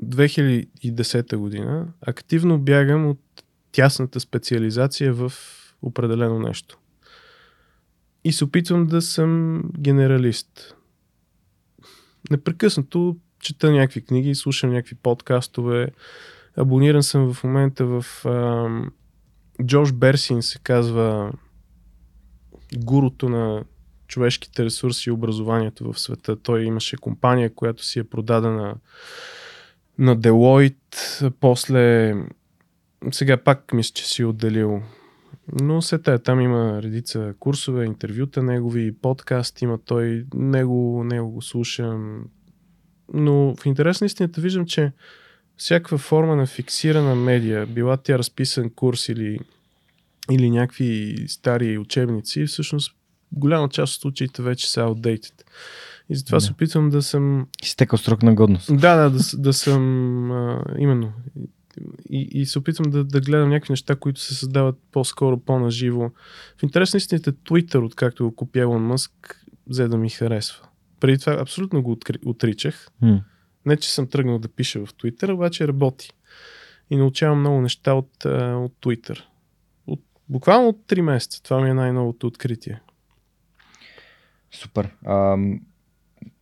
2010 0.05 1.37
година 1.37 1.87
активно 2.01 2.59
бягам 2.59 3.07
от 3.07 3.21
тясната 3.73 4.21
специализация 4.21 5.15
в 5.15 5.33
определено 5.83 6.39
нещо. 6.39 6.79
И 8.25 8.33
се 8.33 8.45
опитвам 8.45 8.87
да 8.87 9.03
съм 9.03 9.63
генералист. 9.79 10.75
непрекъснато 12.31 13.17
чета 13.41 13.71
някакви 13.71 14.05
книги, 14.05 14.35
слушам 14.35 14.71
някакви 14.71 14.95
подкастове. 14.95 15.89
Абониран 16.57 17.03
съм 17.03 17.35
в 17.35 17.45
момента 17.45 17.87
в 17.87 18.05
ам, 18.27 18.93
Джош 19.65 19.93
Берсин 19.93 20.43
се 20.43 20.59
казва 20.59 21.33
гурото 22.77 23.29
на 23.29 23.65
човешките 24.09 24.65
ресурси 24.65 25.09
и 25.09 25.13
образованието 25.13 25.93
в 25.93 26.01
света. 26.01 26.37
Той 26.37 26.63
имаше 26.63 26.97
компания, 26.97 27.55
която 27.55 27.85
си 27.85 27.99
е 27.99 28.05
продадена 28.05 28.75
на 29.99 30.17
Deloitte, 30.17 31.31
после 31.41 32.15
сега 33.11 33.37
пак 33.37 33.73
мисля, 33.73 33.93
че 33.95 34.07
си 34.07 34.25
отделил. 34.25 34.83
Но 35.61 35.83
се 35.83 35.99
тая, 35.99 36.19
там 36.19 36.41
има 36.41 36.83
редица 36.83 37.35
курсове, 37.39 37.85
интервюта 37.85 38.43
негови, 38.43 38.93
подкаст 38.93 39.63
има 39.63 39.79
той, 39.85 40.27
него, 40.35 41.05
него 41.05 41.31
го 41.31 41.43
слушам. 41.43 42.25
Но 43.15 43.55
в 43.57 43.67
интерес 43.67 44.01
на 44.01 44.05
истината 44.05 44.41
виждам, 44.41 44.67
че 44.67 44.93
всякаква 45.57 45.99
форма 45.99 46.37
на 46.37 46.47
фиксирана 46.47 47.15
медия, 47.15 47.67
била 47.67 47.97
тя 47.97 48.19
разписан 48.19 48.71
курс 48.71 49.09
или, 49.09 49.39
или 50.31 50.51
някакви 50.51 51.17
стари 51.29 51.79
учебници, 51.79 52.47
всъщност 52.47 52.98
голяма 53.33 53.69
част 53.69 53.95
от 53.97 54.01
случаите 54.01 54.43
вече 54.43 54.71
са 54.71 54.81
outdated. 54.81 55.43
И 56.09 56.17
затова 56.17 56.37
Да. 56.37 56.41
се 56.41 56.53
опитвам 56.53 56.91
да 56.91 57.03
съм 57.03 57.47
Изтекал 57.63 57.99
срок 57.99 58.23
на 58.23 58.35
годност. 58.35 58.67
да, 58.77 58.97
да, 58.97 59.11
да, 59.11 59.19
да 59.39 59.53
съм 59.53 60.31
а, 60.31 60.65
именно. 60.79 61.13
И, 62.11 62.29
и 62.33 62.47
се 62.47 62.59
опитвам 62.59 62.91
да, 62.91 63.05
да 63.05 63.21
гледам 63.21 63.49
някакви 63.49 63.73
неща, 63.73 63.97
които 63.97 64.21
се 64.21 64.35
създават 64.35 64.77
по-скоро, 64.93 65.41
по-наживо. 65.41 66.11
В 66.59 66.63
интерес 66.63 66.95
на 66.95 66.99
истината, 66.99 67.33
Twitter, 67.33 67.85
откакто 67.85 68.25
го 68.25 68.35
купи 68.37 68.59
Елон 68.59 68.83
Мъск, 68.83 69.45
взе 69.67 69.89
да 69.89 69.97
ми 69.99 70.11
харесва. 70.11 70.67
Преди 71.01 71.19
това 71.19 71.33
абсолютно 71.41 71.83
го 71.83 71.93
откри, 71.93 72.19
отричах. 72.27 72.89
М. 73.03 73.21
Не, 73.67 73.77
че 73.77 73.91
съм 73.95 74.07
тръгнал 74.07 74.39
да 74.39 74.49
пиша 74.49 74.87
в 74.87 74.95
Twitter, 74.95 75.35
обаче 75.35 75.69
работи. 75.69 76.11
И 76.91 76.97
научавам 76.97 77.41
много 77.41 77.61
неща 77.61 77.95
от, 77.95 78.25
от 78.25 78.73
Twitter. 78.83 79.21
От, 79.87 80.01
буквално 80.29 80.69
от 80.69 80.77
3 80.89 81.01
месеца. 81.01 81.43
Това 81.43 81.61
ми 81.61 81.71
е 81.71 81.75
най-новото 81.75 82.27
откритие. 82.27 82.81
Супер. 84.53 84.89
А, 85.07 85.37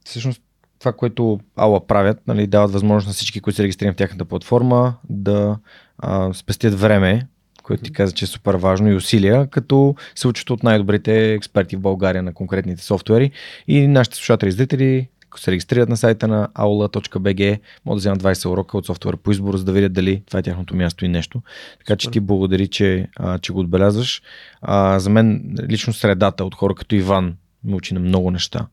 всъщност 0.05 0.43
това, 0.79 0.93
което 0.93 1.41
Ала 1.57 1.87
правят, 1.87 2.27
нали, 2.27 2.47
дават 2.47 2.73
възможност 2.73 3.07
на 3.07 3.13
всички, 3.13 3.41
които 3.41 3.57
се 3.57 3.63
регистрират 3.63 3.95
в 3.95 3.97
тяхната 3.97 4.25
платформа, 4.25 4.95
да 5.09 5.59
а, 5.99 6.33
спестят 6.35 6.81
време, 6.81 7.27
което 7.63 7.83
ти 7.83 7.93
каза, 7.93 8.13
че 8.13 8.25
е 8.25 8.29
супер 8.29 8.55
важно 8.55 8.91
и 8.91 8.95
усилия, 8.95 9.47
като 9.47 9.95
се 10.15 10.29
учат 10.29 10.51
от 10.51 10.63
най-добрите 10.63 11.33
експерти 11.33 11.77
в 11.77 11.81
България 11.81 12.23
на 12.23 12.35
конкретните 12.35 12.83
софтуери 12.83 13.31
и 13.69 13.87
нашите 13.87 14.17
слушатели 14.17 14.49
и 14.49 14.53
зрители, 14.53 15.09
ако 15.27 15.41
се 15.41 15.53
регистрират 15.53 15.89
на 15.89 15.97
сайта 15.97 16.29
на 16.29 16.49
aula.bg, 16.55 17.61
могат 17.85 17.97
да 17.97 18.01
вземат 18.01 18.23
20 18.23 18.51
урока 18.51 18.79
от 18.79 18.87
софтуера 18.87 19.17
по 19.17 19.31
избор, 19.31 19.57
за 19.57 19.65
да 19.65 19.73
видят 19.73 19.93
дали 19.93 20.23
това 20.27 20.39
е 20.39 20.43
тяхното 20.43 20.77
място 20.77 21.05
и 21.05 21.09
нещо. 21.09 21.43
Така 21.79 21.97
че 21.97 22.11
ти 22.11 22.21
благодари, 22.21 22.69
че, 22.69 23.09
а, 23.17 23.39
че 23.39 23.53
го 23.53 23.61
отбелязваш. 23.61 24.23
А, 24.63 24.99
за 24.99 25.11
мен 25.11 25.57
лично 25.69 25.93
средата 25.93 26.45
от 26.45 26.55
хора 26.55 26.75
като 26.75 26.95
Иван 26.95 27.37
ме 27.67 27.75
учи 27.75 27.95
на 27.95 28.01
много 28.01 28.31
неща. 28.31 28.67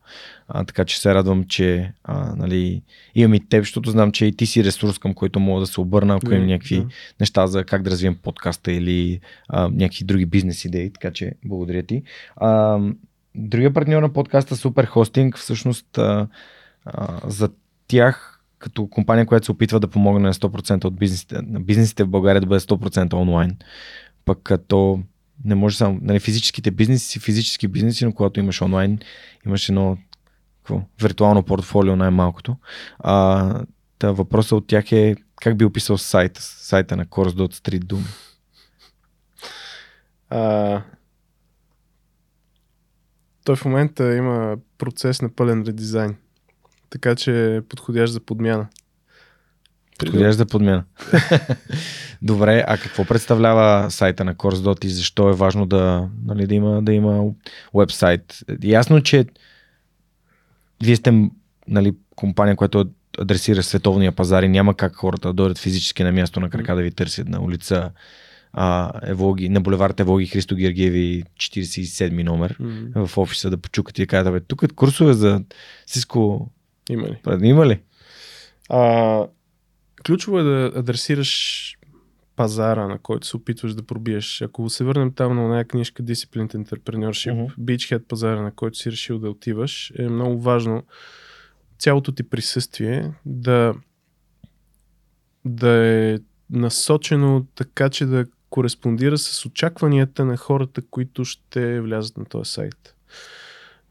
А, 0.48 0.64
така 0.64 0.84
че 0.84 1.00
се 1.00 1.14
радвам, 1.14 1.44
че 1.44 1.92
а, 2.04 2.36
нали, 2.36 2.82
имам 3.14 3.34
и 3.34 3.48
теб, 3.48 3.62
защото 3.62 3.90
знам, 3.90 4.12
че 4.12 4.26
и 4.26 4.36
ти 4.36 4.46
си 4.46 4.64
ресурс, 4.64 4.98
към 4.98 5.14
който 5.14 5.40
мога 5.40 5.60
да 5.60 5.66
се 5.66 5.80
обърна, 5.80 6.14
ако 6.16 6.34
имам 6.34 6.46
някакви 6.46 6.76
да. 6.76 6.86
неща 7.20 7.46
за 7.46 7.64
как 7.64 7.82
да 7.82 7.90
развием 7.90 8.16
подкаста 8.22 8.72
или 8.72 9.20
а, 9.48 9.68
някакви 9.68 10.04
други 10.04 10.26
бизнес 10.26 10.64
идеи. 10.64 10.90
Така 10.90 11.10
че 11.10 11.32
благодаря 11.44 11.82
ти. 11.82 12.02
А, 12.36 12.80
другия 13.34 13.72
партньор 13.72 14.02
на 14.02 14.12
подкаста 14.12 14.56
Супер 14.56 14.84
Хостинг, 14.84 15.38
всъщност 15.38 15.98
а, 15.98 16.28
а, 16.84 17.20
за 17.30 17.48
тях 17.88 18.30
като 18.58 18.86
компания, 18.86 19.26
която 19.26 19.46
се 19.46 19.52
опитва 19.52 19.80
да 19.80 19.88
помогне 19.88 20.26
на 20.26 20.34
100% 20.34 20.84
от 20.84 20.96
бизнесите, 20.96 21.38
на 21.42 21.60
бизнесите 21.60 22.04
в 22.04 22.08
България 22.08 22.40
да 22.40 22.46
бъде 22.46 22.60
100% 22.60 23.14
онлайн. 23.14 23.56
Пък 24.24 24.38
като 24.42 25.00
не 25.44 25.54
може 25.54 25.76
само, 25.76 25.98
нали, 26.02 26.20
физическите 26.20 26.70
бизнеси 26.70 27.06
си 27.06 27.18
физически 27.18 27.68
бизнеси, 27.68 28.04
но 28.04 28.12
когато 28.12 28.40
имаш 28.40 28.62
онлайн, 28.62 28.98
имаш 29.46 29.68
едно 29.68 29.98
какво, 30.62 30.82
виртуално 31.02 31.42
портфолио 31.42 31.96
най-малкото. 31.96 32.56
А, 32.98 33.64
та 33.98 34.12
въпросът 34.12 34.52
от 34.52 34.66
тях 34.66 34.92
е 34.92 35.16
как 35.40 35.56
би 35.56 35.64
описал 35.64 35.98
сайта, 35.98 36.42
сайта 36.42 36.96
на 36.96 37.06
Course.street 37.06 37.62
три 37.62 37.78
думи. 37.78 38.04
А, 40.30 40.82
той 43.44 43.56
в 43.56 43.64
момента 43.64 44.14
има 44.14 44.56
процес 44.78 45.22
на 45.22 45.28
пълен 45.28 45.64
редизайн. 45.66 46.16
Така 46.90 47.14
че 47.14 47.56
е 47.56 47.62
подходящ 47.62 48.12
за 48.12 48.20
подмяна. 48.20 48.68
Подходящ 49.98 50.50
подмяна. 50.50 50.84
Добре, 52.22 52.64
а 52.66 52.78
какво 52.78 53.04
представлява 53.04 53.90
сайта 53.90 54.24
на 54.24 54.34
Course.dot 54.34 54.84
и 54.84 54.88
защо 54.88 55.28
е 55.30 55.34
важно 55.34 55.66
да, 55.66 56.08
нали, 56.26 56.46
да, 56.46 56.54
има, 56.54 56.82
да 56.82 56.92
има 56.92 57.24
вебсайт? 57.74 58.38
Ясно, 58.62 59.02
че 59.02 59.26
вие 60.82 60.96
сте 60.96 61.30
нали, 61.68 61.94
компания, 62.16 62.56
която 62.56 62.86
адресира 63.18 63.62
световния 63.62 64.12
пазар 64.12 64.42
и 64.42 64.48
няма 64.48 64.74
как 64.74 64.94
хората 64.94 65.28
да 65.28 65.32
дойдат 65.34 65.58
физически 65.58 66.04
на 66.04 66.12
място 66.12 66.40
на 66.40 66.50
крака 66.50 66.74
да 66.74 66.82
ви 66.82 66.90
търсят 66.90 67.28
на 67.28 67.42
улица 67.42 67.90
а, 68.52 68.92
Евлоги, 69.02 69.48
на 69.48 69.60
булевард 69.60 70.00
Евлоги 70.00 70.26
Христо 70.26 70.56
Георгиеви 70.56 71.24
47 71.36 72.22
номер 72.22 72.56
М, 72.60 73.06
в 73.06 73.18
офиса 73.18 73.50
да 73.50 73.56
почукате 73.56 74.02
и 74.02 74.06
кажете, 74.06 74.30
бе, 74.30 74.40
тук 74.40 74.62
е 74.62 74.68
курсове 74.68 75.12
за 75.12 75.42
Cisco. 75.88 76.46
Има 76.90 77.08
ли? 77.08 77.18
Има 77.48 77.66
ли? 77.66 77.80
А, 78.68 79.26
ключово 80.06 80.38
е 80.38 80.42
да 80.42 80.72
адресираш 80.74 81.74
пазара, 82.36 82.88
на 82.88 82.98
който 82.98 83.26
се 83.26 83.36
опитваш 83.36 83.74
да 83.74 83.82
пробиеш. 83.82 84.42
Ако 84.42 84.70
се 84.70 84.84
върнем 84.84 85.12
там 85.12 85.36
на 85.36 85.42
една 85.42 85.64
книжка 85.64 86.02
Disciplined 86.02 86.54
Entrepreneurship, 86.54 87.34
uh-huh. 87.34 87.58
Beachhead 87.58 87.98
пазара, 88.08 88.42
на 88.42 88.52
който 88.52 88.78
си 88.78 88.92
решил 88.92 89.18
да 89.18 89.30
отиваш, 89.30 89.92
е 89.98 90.08
много 90.08 90.40
важно 90.40 90.82
цялото 91.78 92.12
ти 92.12 92.22
присъствие 92.22 93.12
да, 93.26 93.74
да 95.44 95.86
е 95.86 96.18
насочено 96.50 97.46
така, 97.54 97.90
че 97.90 98.06
да 98.06 98.26
кореспондира 98.50 99.18
с 99.18 99.46
очакванията 99.46 100.24
на 100.24 100.36
хората, 100.36 100.82
които 100.90 101.24
ще 101.24 101.80
влязат 101.80 102.16
на 102.16 102.24
този 102.24 102.50
сайт. 102.50 102.94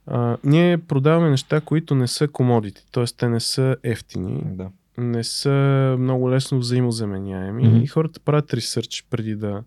А, 0.06 0.38
ние 0.44 0.77
продаваме 0.77 1.30
неща, 1.30 1.61
които 1.61 1.95
не 1.95 2.07
са 2.07 2.27
комодити, 2.27 2.84
т.е. 2.91 3.06
те 3.18 3.30
не 3.30 3.40
са 3.40 3.76
ефтини, 3.84 4.41
Да. 4.45 4.69
Не 4.98 5.24
са 5.24 5.49
много 5.99 6.32
лесно 6.32 6.60
взаимозаменяеми 6.60 7.68
Мгм. 7.68 7.78
и 7.78 7.88
хората 7.88 8.20
правят 8.20 8.53
ресърч 8.53 9.06
преди 9.10 9.36
да, 9.36 9.64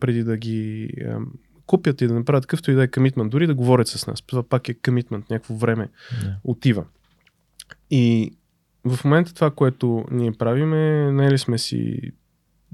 преди 0.00 0.24
да 0.24 0.36
ги 0.36 0.90
ем, 0.98 1.26
купят 1.66 2.00
и 2.00 2.06
да 2.06 2.14
направят 2.14 2.46
какъвто 2.46 2.70
и 2.70 2.74
да 2.74 2.82
е 2.82 2.88
комитмент, 2.88 3.30
дори 3.30 3.46
да 3.46 3.54
говорят 3.54 3.88
с 3.88 4.06
нас. 4.06 4.22
Това 4.22 4.42
пак 4.42 4.68
е 4.68 4.74
комитмент, 4.74 5.30
някакво 5.30 5.54
време 5.54 5.88
Да. 6.22 6.36
отива. 6.44 6.84
И 7.90 8.32
в 8.84 9.04
момента 9.04 9.34
това, 9.34 9.50
което 9.50 10.04
ние 10.10 10.32
правим 10.32 10.74
е, 10.74 11.12
наели 11.12 11.38
сме 11.38 11.58
си 11.58 12.00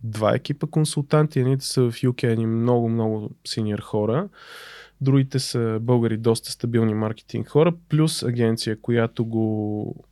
два 0.03 0.35
екипа 0.35 0.67
консултанти, 0.67 1.41
едните 1.41 1.65
са 1.65 1.83
в 1.83 1.93
UK, 1.93 2.25
едни 2.25 2.47
много, 2.47 2.89
много 2.89 3.31
синьор 3.47 3.79
хора, 3.81 4.29
другите 5.01 5.39
са 5.39 5.79
българи 5.81 6.17
доста 6.17 6.51
стабилни 6.51 6.95
маркетинг 6.95 7.49
хора, 7.49 7.73
плюс 7.89 8.23
агенция, 8.23 8.81
която 8.81 9.25
го 9.25 10.05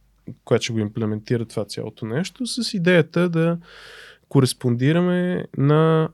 която 0.45 0.65
ще 0.65 0.73
го 0.73 0.79
имплементира 0.79 1.45
това 1.45 1.65
цялото 1.65 2.07
нещо, 2.07 2.47
с 2.47 2.75
идеята 2.75 3.29
да 3.29 3.59
кореспондираме 4.29 5.45
на 5.57 6.09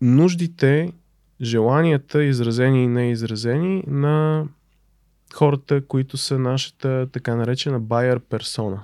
нуждите, 0.00 0.92
желанията, 1.42 2.24
изразени 2.24 2.84
и 2.84 2.88
неизразени 2.88 3.84
на 3.86 4.46
хората, 5.34 5.86
които 5.86 6.16
са 6.16 6.38
нашата 6.38 7.08
така 7.12 7.36
наречена 7.36 7.80
buyer 7.80 8.18
persona. 8.18 8.80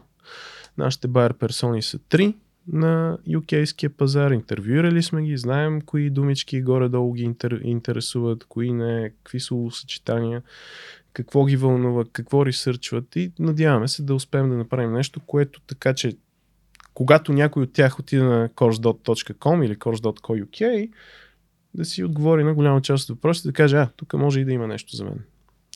Нашите 0.78 1.08
buyer 1.08 1.32
персони 1.32 1.82
са 1.82 1.98
три 1.98 2.34
на 2.72 3.18
UK-ския 3.28 3.88
пазар. 3.88 4.30
Интервюирали 4.30 5.02
сме 5.02 5.22
ги, 5.22 5.36
знаем 5.36 5.80
кои 5.80 6.10
думички 6.10 6.62
горе-долу 6.62 7.12
ги 7.12 7.22
интер, 7.22 7.60
интересуват, 7.62 8.44
кои 8.44 8.72
не, 8.72 9.10
какви 9.10 9.40
словосъчетания, 9.40 10.42
какво 11.12 11.44
ги 11.44 11.56
вълнува, 11.56 12.04
какво 12.12 12.46
ресърчват 12.46 13.16
и 13.16 13.32
надяваме 13.38 13.88
се 13.88 14.02
да 14.02 14.14
успеем 14.14 14.50
да 14.50 14.56
направим 14.56 14.92
нещо, 14.92 15.20
което 15.26 15.60
така, 15.60 15.94
че 15.94 16.16
когато 16.94 17.32
някой 17.32 17.62
от 17.62 17.72
тях 17.72 17.98
отиде 17.98 18.22
на 18.22 18.48
course.com 18.48 19.64
или 19.64 19.76
course.co.uk, 19.76 20.90
да 21.74 21.84
си 21.84 22.04
отговори 22.04 22.44
на 22.44 22.54
голяма 22.54 22.82
част 22.82 23.10
от 23.10 23.16
въпросите, 23.16 23.48
да 23.48 23.52
каже, 23.52 23.76
а, 23.76 23.88
тук 23.96 24.12
може 24.12 24.40
и 24.40 24.44
да 24.44 24.52
има 24.52 24.66
нещо 24.66 24.96
за 24.96 25.04
мен. 25.04 25.24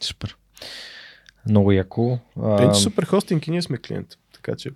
Супер. 0.02 0.36
Много 1.48 1.72
яко. 1.72 2.18
Принцип 2.34 2.82
супер 2.82 3.04
хостинг 3.04 3.46
и 3.46 3.50
ние 3.50 3.62
сме 3.62 3.78
клиент, 3.78 4.18
така 4.32 4.56
че 4.56 4.70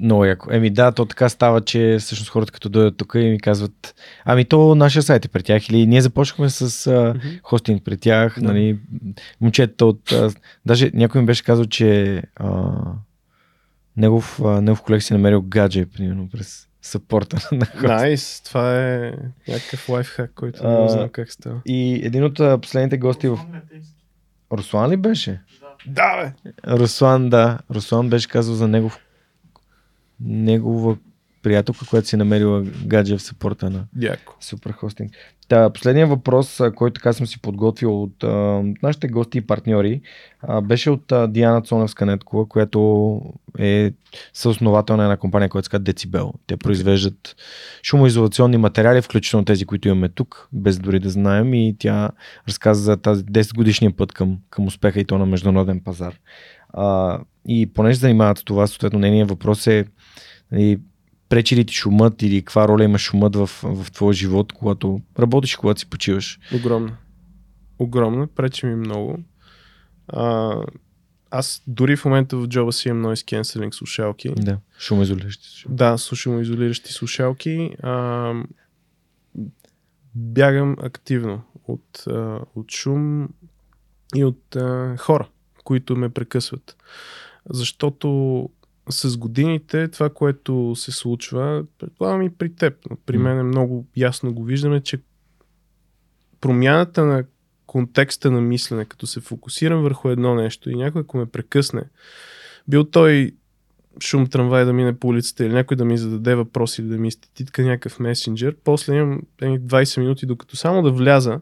много 0.00 0.24
яко. 0.24 0.48
Еми 0.52 0.70
да, 0.70 0.92
то 0.92 1.04
така 1.06 1.28
става, 1.28 1.60
че 1.60 1.96
всъщност 2.00 2.30
хората 2.30 2.52
като 2.52 2.68
дойдат 2.68 2.96
тук 2.96 3.12
и 3.14 3.18
ми 3.18 3.40
казват, 3.40 3.94
ами 4.24 4.44
то 4.44 4.74
нашия 4.74 5.02
сайт 5.02 5.24
е 5.24 5.28
при 5.28 5.42
тях 5.42 5.68
или 5.68 5.86
ние 5.86 6.00
започнахме 6.02 6.50
с 6.50 6.62
а, 6.86 6.90
Mm-hmm. 6.94 7.40
хостинг 7.42 7.84
при 7.84 7.96
тях, 7.96 8.34
Да. 8.40 8.44
нали, 8.46 8.78
момчета 9.40 9.86
от... 9.86 10.12
А, 10.12 10.30
даже 10.66 10.90
някой 10.94 11.20
ми 11.20 11.26
беше 11.26 11.44
казал, 11.44 11.64
че 11.64 12.22
а, 12.36 12.72
негов, 13.96 14.40
а, 14.44 14.60
негов 14.60 14.82
колег 14.82 15.02
си 15.02 15.12
намерил 15.12 15.42
гадже, 15.42 15.86
примерно, 15.86 16.28
през 16.32 16.68
съпорта 16.82 17.36
на 17.52 17.66
хостинг. 17.66 17.82
Найс, 17.82 18.40
това 18.40 18.80
е 18.84 19.12
някакъв 19.48 19.88
лайфхак, 19.88 20.30
който 20.34 20.68
не 20.68 20.74
А, 20.74 20.88
знам 20.88 21.08
как 21.08 21.32
става. 21.32 21.60
И 21.66 22.00
един 22.04 22.24
от 22.24 22.40
а, 22.40 22.58
последните 22.58 22.98
гости 22.98 23.28
в... 23.28 23.38
Руслан 24.52 24.90
ли 24.90 24.96
беше? 24.96 25.40
Да, 25.86 26.16
бе! 26.44 26.52
Руслан, 26.68 27.30
да. 27.30 27.58
Руслан 27.70 28.10
беше 28.10 28.28
казал 28.28 28.54
за 28.54 28.68
негов 28.68 28.98
негова 30.20 30.96
приятелка, 31.44 31.86
която 31.86 32.08
си 32.08 32.16
намерила 32.16 32.62
гадже 32.86 33.16
в 33.16 33.22
съпорта 33.22 33.70
на 33.70 33.84
Яко. 34.00 34.36
Супер 34.40 34.72
хостинг. 34.72 35.12
Та, 35.48 35.70
последният 35.70 36.08
въпрос, 36.08 36.60
който 36.76 36.94
така 36.94 37.12
съм 37.12 37.26
си 37.26 37.40
подготвил 37.40 38.02
от 38.02 38.24
а, 38.24 38.62
нашите 38.82 39.08
гости 39.08 39.38
и 39.38 39.40
партньори, 39.40 40.00
а, 40.42 40.60
беше 40.60 40.90
от 40.90 41.12
а, 41.12 41.26
Диана 41.26 41.62
Цоневска-Неткова, 41.62 42.48
която 42.48 43.20
е 43.58 43.92
съосновател 44.32 44.96
на 44.96 45.02
една 45.02 45.16
компания, 45.16 45.48
която 45.48 45.66
се 45.66 45.70
казва 45.70 45.84
Decibel. 45.84 46.32
Те 46.46 46.56
произвеждат 46.56 47.36
шумоизолационни 47.82 48.56
материали, 48.56 49.02
включително 49.02 49.44
тези, 49.44 49.64
които 49.64 49.88
имаме 49.88 50.08
тук, 50.08 50.48
без 50.52 50.78
дори 50.78 50.98
да 50.98 51.10
знаем 51.10 51.54
и 51.54 51.76
тя 51.78 52.10
разказа 52.48 52.82
за 52.82 52.96
тази 52.96 53.24
10 53.24 53.54
годишния 53.54 53.96
път 53.96 54.12
към, 54.12 54.38
към 54.50 54.66
успеха 54.66 55.00
и 55.00 55.04
то 55.04 55.18
на 55.18 55.26
международен 55.26 55.80
пазар. 55.80 56.14
А, 56.68 57.18
и 57.48 57.66
понеже 57.66 57.98
занимават 57.98 58.38
с 58.38 58.44
това, 58.44 58.66
съответно, 58.66 58.98
нейният 58.98 59.28
въпрос 59.28 59.66
е 59.66 59.84
нали, 60.54 60.80
пречи 61.28 61.56
ли 61.56 61.64
ти 61.64 61.74
шумът 61.74 62.22
или 62.22 62.42
каква 62.42 62.68
роля 62.68 62.84
има 62.84 62.98
шумът 62.98 63.36
в, 63.36 63.46
в 63.62 63.92
твоя 63.92 64.12
живот, 64.12 64.52
когато 64.52 65.00
работиш, 65.18 65.56
когато 65.56 65.80
си 65.80 65.90
почиваш? 65.90 66.38
Огромна. 66.54 66.96
Огромна, 67.78 68.26
пречи 68.26 68.66
ми 68.66 68.74
много. 68.74 69.18
А, 70.08 70.56
аз 71.30 71.62
дори 71.66 71.96
в 71.96 72.04
момента 72.04 72.36
в 72.36 72.48
джоба 72.48 72.72
си 72.72 72.88
имам 72.88 73.12
noise 73.12 73.40
cancelling 73.40 73.74
слушалки. 73.74 74.32
Да, 74.36 74.58
шумоизолиращи 74.78 75.48
се. 75.48 75.64
Да, 75.68 75.98
слушам 75.98 76.40
изолиращи 76.40 76.92
слушалки. 76.92 77.76
А, 77.82 78.32
бягам 80.14 80.76
активно 80.82 81.42
от, 81.68 82.04
а, 82.06 82.40
от 82.54 82.70
шум 82.70 83.28
и 84.14 84.24
от 84.24 84.56
а, 84.56 84.96
хора, 84.98 85.28
които 85.64 85.96
ме 85.96 86.08
прекъсват. 86.08 86.76
Защото 87.50 88.48
с 88.90 89.16
годините 89.16 89.88
това, 89.88 90.10
което 90.10 90.74
се 90.76 90.92
случва, 90.92 91.64
предполагам 91.78 92.22
и 92.22 92.30
при 92.30 92.54
теб, 92.54 92.74
но 92.90 92.96
при 93.06 93.18
мен 93.18 93.38
е 93.38 93.42
много 93.42 93.86
ясно 93.96 94.34
го 94.34 94.44
виждаме, 94.44 94.80
че 94.80 94.98
промяната 96.40 97.04
на 97.04 97.24
контекста 97.66 98.30
на 98.30 98.40
мислене, 98.40 98.84
като 98.84 99.06
се 99.06 99.20
фокусирам 99.20 99.82
върху 99.82 100.08
едно 100.08 100.34
нещо 100.34 100.70
и 100.70 100.74
някой, 100.74 101.00
ако 101.00 101.16
ме 101.16 101.26
прекъсне, 101.26 101.82
бил 102.68 102.84
той 102.84 103.32
шум 104.02 104.26
трамвай 104.26 104.64
да 104.64 104.72
мине 104.72 104.98
по 104.98 105.08
улицата 105.08 105.44
или 105.44 105.52
някой 105.52 105.76
да 105.76 105.84
ми 105.84 105.98
зададе 105.98 106.34
въпрос 106.34 106.78
или 106.78 106.86
да 106.86 106.98
ми 106.98 107.08
изтитка 107.08 107.62
някакъв 107.62 108.00
месенджер, 108.00 108.56
после 108.64 108.94
имам 108.94 109.22
едни 109.40 109.60
20 109.60 110.00
минути, 110.00 110.26
докато 110.26 110.56
само 110.56 110.82
да 110.82 110.92
вляза, 110.92 111.40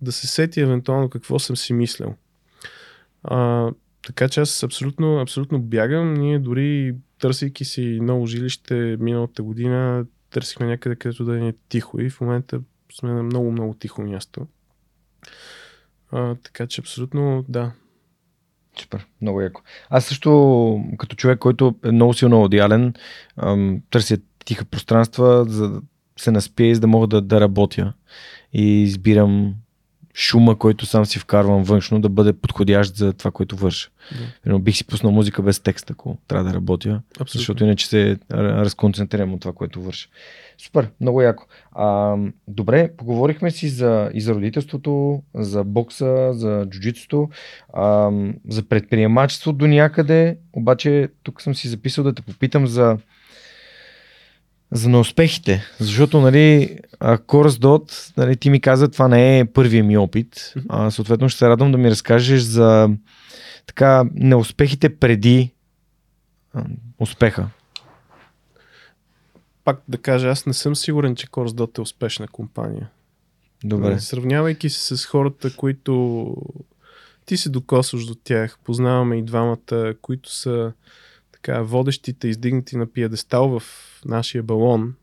да 0.00 0.12
се 0.12 0.26
сети 0.26 0.60
евентуално 0.60 1.10
какво 1.10 1.38
съм 1.38 1.56
си 1.56 1.72
мислил. 1.72 2.14
А, 3.22 3.70
така 4.06 4.28
че 4.28 4.40
аз 4.40 4.62
абсолютно, 4.62 5.20
абсолютно 5.20 5.62
бягам. 5.62 6.14
Ние 6.14 6.38
дори 6.38 6.94
търсейки 7.18 7.64
си 7.64 7.98
ново 8.02 8.26
жилище 8.26 8.96
миналата 9.00 9.42
година, 9.42 10.06
търсихме 10.30 10.66
някъде, 10.66 10.96
където 10.96 11.24
да 11.24 11.46
е 11.48 11.52
тихо 11.68 12.00
и 12.00 12.10
в 12.10 12.20
момента 12.20 12.60
сме 12.92 13.12
на 13.12 13.22
много, 13.22 13.52
много 13.52 13.74
тихо 13.74 14.02
място. 14.02 14.46
А, 16.10 16.34
така 16.34 16.66
че 16.66 16.80
абсолютно 16.80 17.44
да. 17.48 17.72
Супер, 18.80 19.06
много 19.22 19.40
яко. 19.40 19.62
Аз 19.90 20.04
също, 20.04 20.84
като 20.98 21.16
човек, 21.16 21.38
който 21.38 21.74
е 21.84 21.90
много 21.90 22.14
силно 22.14 22.36
аудиален, 22.36 22.94
ам, 23.36 23.82
търся 23.90 24.18
тиха 24.44 24.64
пространства, 24.64 25.44
за 25.48 25.70
да 25.70 25.82
се 26.16 26.30
наспия 26.30 26.70
и 26.70 26.74
за 26.74 26.80
да 26.80 26.86
мога 26.86 27.06
да, 27.06 27.20
да 27.20 27.40
работя. 27.40 27.92
И 28.52 28.82
избирам 28.82 29.54
шума, 30.16 30.58
който 30.58 30.86
сам 30.86 31.06
си 31.06 31.18
вкарвам 31.18 31.62
външно, 31.62 32.00
да 32.00 32.08
бъде 32.08 32.32
подходящ 32.32 32.96
за 32.96 33.12
това, 33.12 33.30
което 33.30 33.56
върша. 33.56 33.90
Да. 34.46 34.58
Бих 34.58 34.76
си 34.76 34.86
пуснал 34.86 35.12
музика 35.12 35.42
без 35.42 35.60
текст, 35.60 35.90
ако 35.90 36.18
трябва 36.28 36.44
да 36.44 36.54
работя, 36.54 37.02
Абсолютно. 37.20 37.38
защото 37.38 37.64
иначе 37.64 37.88
се 37.88 38.18
разконцентрирам 38.32 39.34
от 39.34 39.40
това, 39.40 39.52
което 39.52 39.82
върша. 39.82 40.08
Супер, 40.58 40.90
много 41.00 41.22
яко. 41.22 41.44
А, 41.72 42.16
добре, 42.48 42.90
поговорихме 42.96 43.50
си 43.50 43.68
за, 43.68 44.10
и 44.14 44.20
за 44.20 44.34
родителството, 44.34 45.22
за 45.34 45.64
бокса, 45.64 46.28
за 46.32 46.66
джуджитството, 46.70 47.28
за 48.48 48.62
предприемачество 48.68 49.52
до 49.52 49.66
някъде, 49.66 50.38
обаче 50.52 51.08
тук 51.22 51.42
съм 51.42 51.54
си 51.54 51.68
записал 51.68 52.04
да 52.04 52.12
те 52.12 52.22
попитам 52.22 52.66
за 52.66 52.98
за 54.72 54.88
неуспехите, 54.88 55.64
защото, 55.80 56.20
нали, 56.20 56.78
Корс 57.26 57.58
Дот, 57.58 58.12
нали, 58.16 58.36
ти 58.36 58.50
ми 58.50 58.60
каза, 58.60 58.88
това 58.88 59.08
не 59.08 59.38
е 59.38 59.44
първия 59.44 59.84
ми 59.84 59.98
опит. 59.98 60.54
А, 60.68 60.90
съответно, 60.90 61.28
ще 61.28 61.38
се 61.38 61.48
радвам 61.48 61.72
да 61.72 61.78
ми 61.78 61.90
разкажеш 61.90 62.40
за 62.40 62.90
така 63.66 64.04
неуспехите 64.14 64.96
преди 64.96 65.54
а, 66.54 66.64
успеха. 66.98 67.48
Пак 69.64 69.82
да 69.88 69.98
кажа, 69.98 70.28
аз 70.28 70.46
не 70.46 70.52
съм 70.52 70.76
сигурен, 70.76 71.16
че 71.16 71.26
CourseDot 71.26 71.78
е 71.78 71.80
успешна 71.80 72.28
компания. 72.28 72.90
Добре. 73.64 73.88
Нали, 73.88 74.00
Сравнявайки 74.00 74.70
се 74.70 74.96
с 74.96 75.06
хората, 75.06 75.56
които 75.56 76.34
ти 77.24 77.36
се 77.36 77.50
докосваш 77.50 78.06
до 78.06 78.14
тях, 78.14 78.58
познаваме 78.64 79.18
и 79.18 79.22
двамата, 79.22 79.94
които 80.02 80.34
са 80.34 80.72
така 81.32 81.62
водещите, 81.62 82.28
издигнати 82.28 82.76
на 82.76 82.86
пиедестал 82.86 83.60
в 83.60 83.62
нашия 84.08 84.42
балон. 84.42 84.94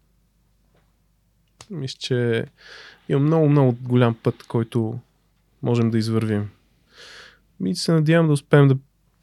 Мисля, 1.70 1.98
че 2.00 2.46
има 3.10 3.20
много, 3.20 3.50
много 3.50 3.78
голям 3.82 4.16
път, 4.24 4.44
който 4.44 5.00
можем 5.64 5.92
да 5.92 5.98
извървим. 5.98 6.50
И 7.66 7.76
се 7.76 7.92
надявам 7.92 8.28
да 8.28 8.34
успеем 8.34 8.68
да 8.68 8.78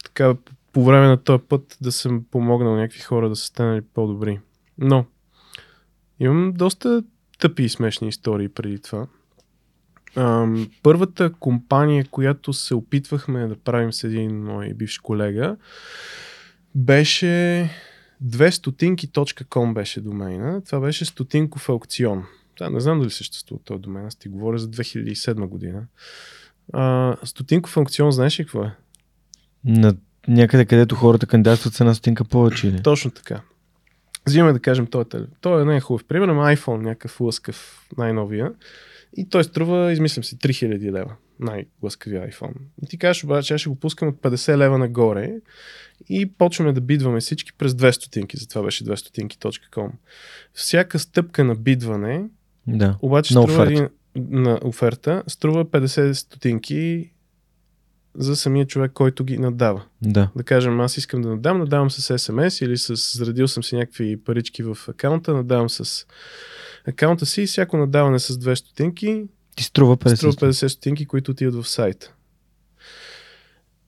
така 0.05 0.35
по 0.73 0.85
време 0.85 1.07
на 1.07 1.17
този 1.17 1.43
път 1.49 1.79
да 1.81 1.93
съм 1.93 2.25
помогнал 2.31 2.77
някакви 2.77 3.01
хора 3.01 3.29
да 3.29 3.37
са 3.37 3.45
станали 3.45 3.81
по-добри. 3.81 4.41
Но 4.79 5.05
имам 6.21 6.53
доста 6.53 7.03
тъпи 7.39 7.63
и 7.63 7.69
смешни 7.69 8.09
истории 8.09 8.49
преди 8.49 8.79
това. 8.79 9.07
Ам, 10.17 10.71
първата 10.83 11.33
компания, 11.33 12.07
която 12.11 12.53
се 12.53 12.75
опитвахме 12.75 13.47
да 13.47 13.57
правим 13.57 13.93
с 13.93 14.05
един 14.05 14.45
мой 14.45 14.75
бивш 14.75 14.99
колега, 14.99 15.57
беше 16.75 17.71
200tinki.com 18.25 19.75
беше 19.75 20.01
домейна. 20.01 20.65
Това 20.65 20.81
беше 20.81 21.05
стотинков 21.05 21.69
аукцион. 21.69 22.25
Да, 22.59 22.71
не 22.71 22.81
знам 22.81 22.99
дали 22.99 23.11
съществува 23.11 23.63
този 23.65 23.81
домен, 23.81 24.07
аз 24.07 24.17
ти 24.17 24.29
говоря 24.29 24.59
за 24.59 24.69
2007 24.71 25.47
година. 25.47 25.83
А, 26.73 27.17
стотинков 27.25 27.77
аукцион, 27.77 28.13
знаеш 28.13 28.41
ли 28.41 28.45
какво 28.45 28.65
е? 28.65 28.75
На 29.65 29.95
някъде, 30.29 30.65
където 30.65 30.95
хората 30.95 31.27
кандидатстват 31.27 31.75
са 31.75 31.85
на 31.85 31.95
стотинка 31.95 32.25
повече 32.25 32.69
или? 32.69 32.83
Точно 32.83 33.11
така. 33.11 33.41
Взимаме 34.27 34.53
да 34.53 34.61
кажем 34.61 34.87
този 34.87 35.09
телефон. 35.09 35.35
Той 35.41 35.63
е 35.63 35.65
най-хубав. 35.65 36.05
Примерно 36.05 36.43
iPhone, 36.43 36.83
някакъв 36.83 37.21
лъскав, 37.21 37.87
най-новия. 37.99 38.53
И 39.17 39.29
той 39.29 39.45
струва, 39.45 39.93
измислям 39.93 40.25
си, 40.25 40.39
3000 40.39 40.93
лева. 40.93 41.17
Най-лъскавия 41.41 42.31
iPhone. 42.31 42.55
И 42.83 42.87
ти 42.87 42.99
кажеш 42.99 43.25
обаче, 43.25 43.55
аз 43.55 43.61
ще 43.61 43.71
го 43.71 43.77
пускам 43.77 44.09
от 44.09 44.17
50 44.17 44.57
лева 44.57 44.79
нагоре 44.79 45.33
и 46.09 46.33
почваме 46.33 46.73
да 46.73 46.81
бидваме 46.81 47.21
всички 47.21 47.53
през 47.53 47.73
200 47.73 47.91
стотинки. 47.91 48.37
Затова 48.37 48.63
беше 48.63 48.85
200tinki.com. 48.85 49.91
Всяка 50.55 50.99
стъпка 50.99 51.45
на 51.45 51.55
бидване 51.55 52.25
Да. 52.67 52.97
обаче 53.03 53.35
На 53.35 53.43
струва 53.43 53.63
оферта. 53.63 53.73
един, 53.73 53.89
на 54.41 54.61
оферта, 54.65 55.23
струва 55.27 55.65
50 55.65 56.13
стотинки 56.13 57.11
за 58.15 58.37
самия 58.37 58.67
човек, 58.67 58.93
който 58.93 59.25
ги 59.25 59.39
надава. 59.39 59.83
Да. 60.03 60.31
Да 60.37 60.43
кажем, 60.43 60.81
аз 60.81 60.97
искам 60.97 61.23
да 61.23 61.29
надам, 61.29 61.59
надавам 61.59 61.91
с 61.91 62.19
SMS 62.19 62.65
или 62.65 62.79
с 62.79 63.19
заредил 63.19 63.49
съм 63.49 63.65
си 63.65 63.77
някакви 63.77 64.25
парички 64.25 64.63
в 64.63 64.79
акаунта, 64.89 65.35
надавам 65.35 65.71
с 65.71 66.07
акаунта 66.89 67.27
си 67.27 67.43
и 67.43 67.47
всяко 67.47 67.77
надаване 67.77 68.19
с 68.19 68.35
2 68.39 68.55
стотинки 68.55 69.25
Ти 69.61 69.65
струва 69.65 69.97
50. 69.97 70.15
струва 70.15 70.33
50 70.33 70.67
стотинки, 70.67 71.07
които 71.07 71.31
отиват 71.31 71.55
в 71.55 71.69
сайта. 71.69 72.15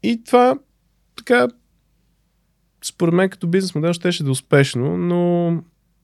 И 0.02 0.24
това 0.24 0.58
така 1.16 1.48
според 2.84 3.14
мен 3.14 3.30
като 3.30 3.46
бизнес 3.46 3.74
модел 3.74 3.92
щеше 3.92 4.22
да 4.22 4.28
е 4.28 4.32
успешно, 4.32 4.96
но 4.96 5.50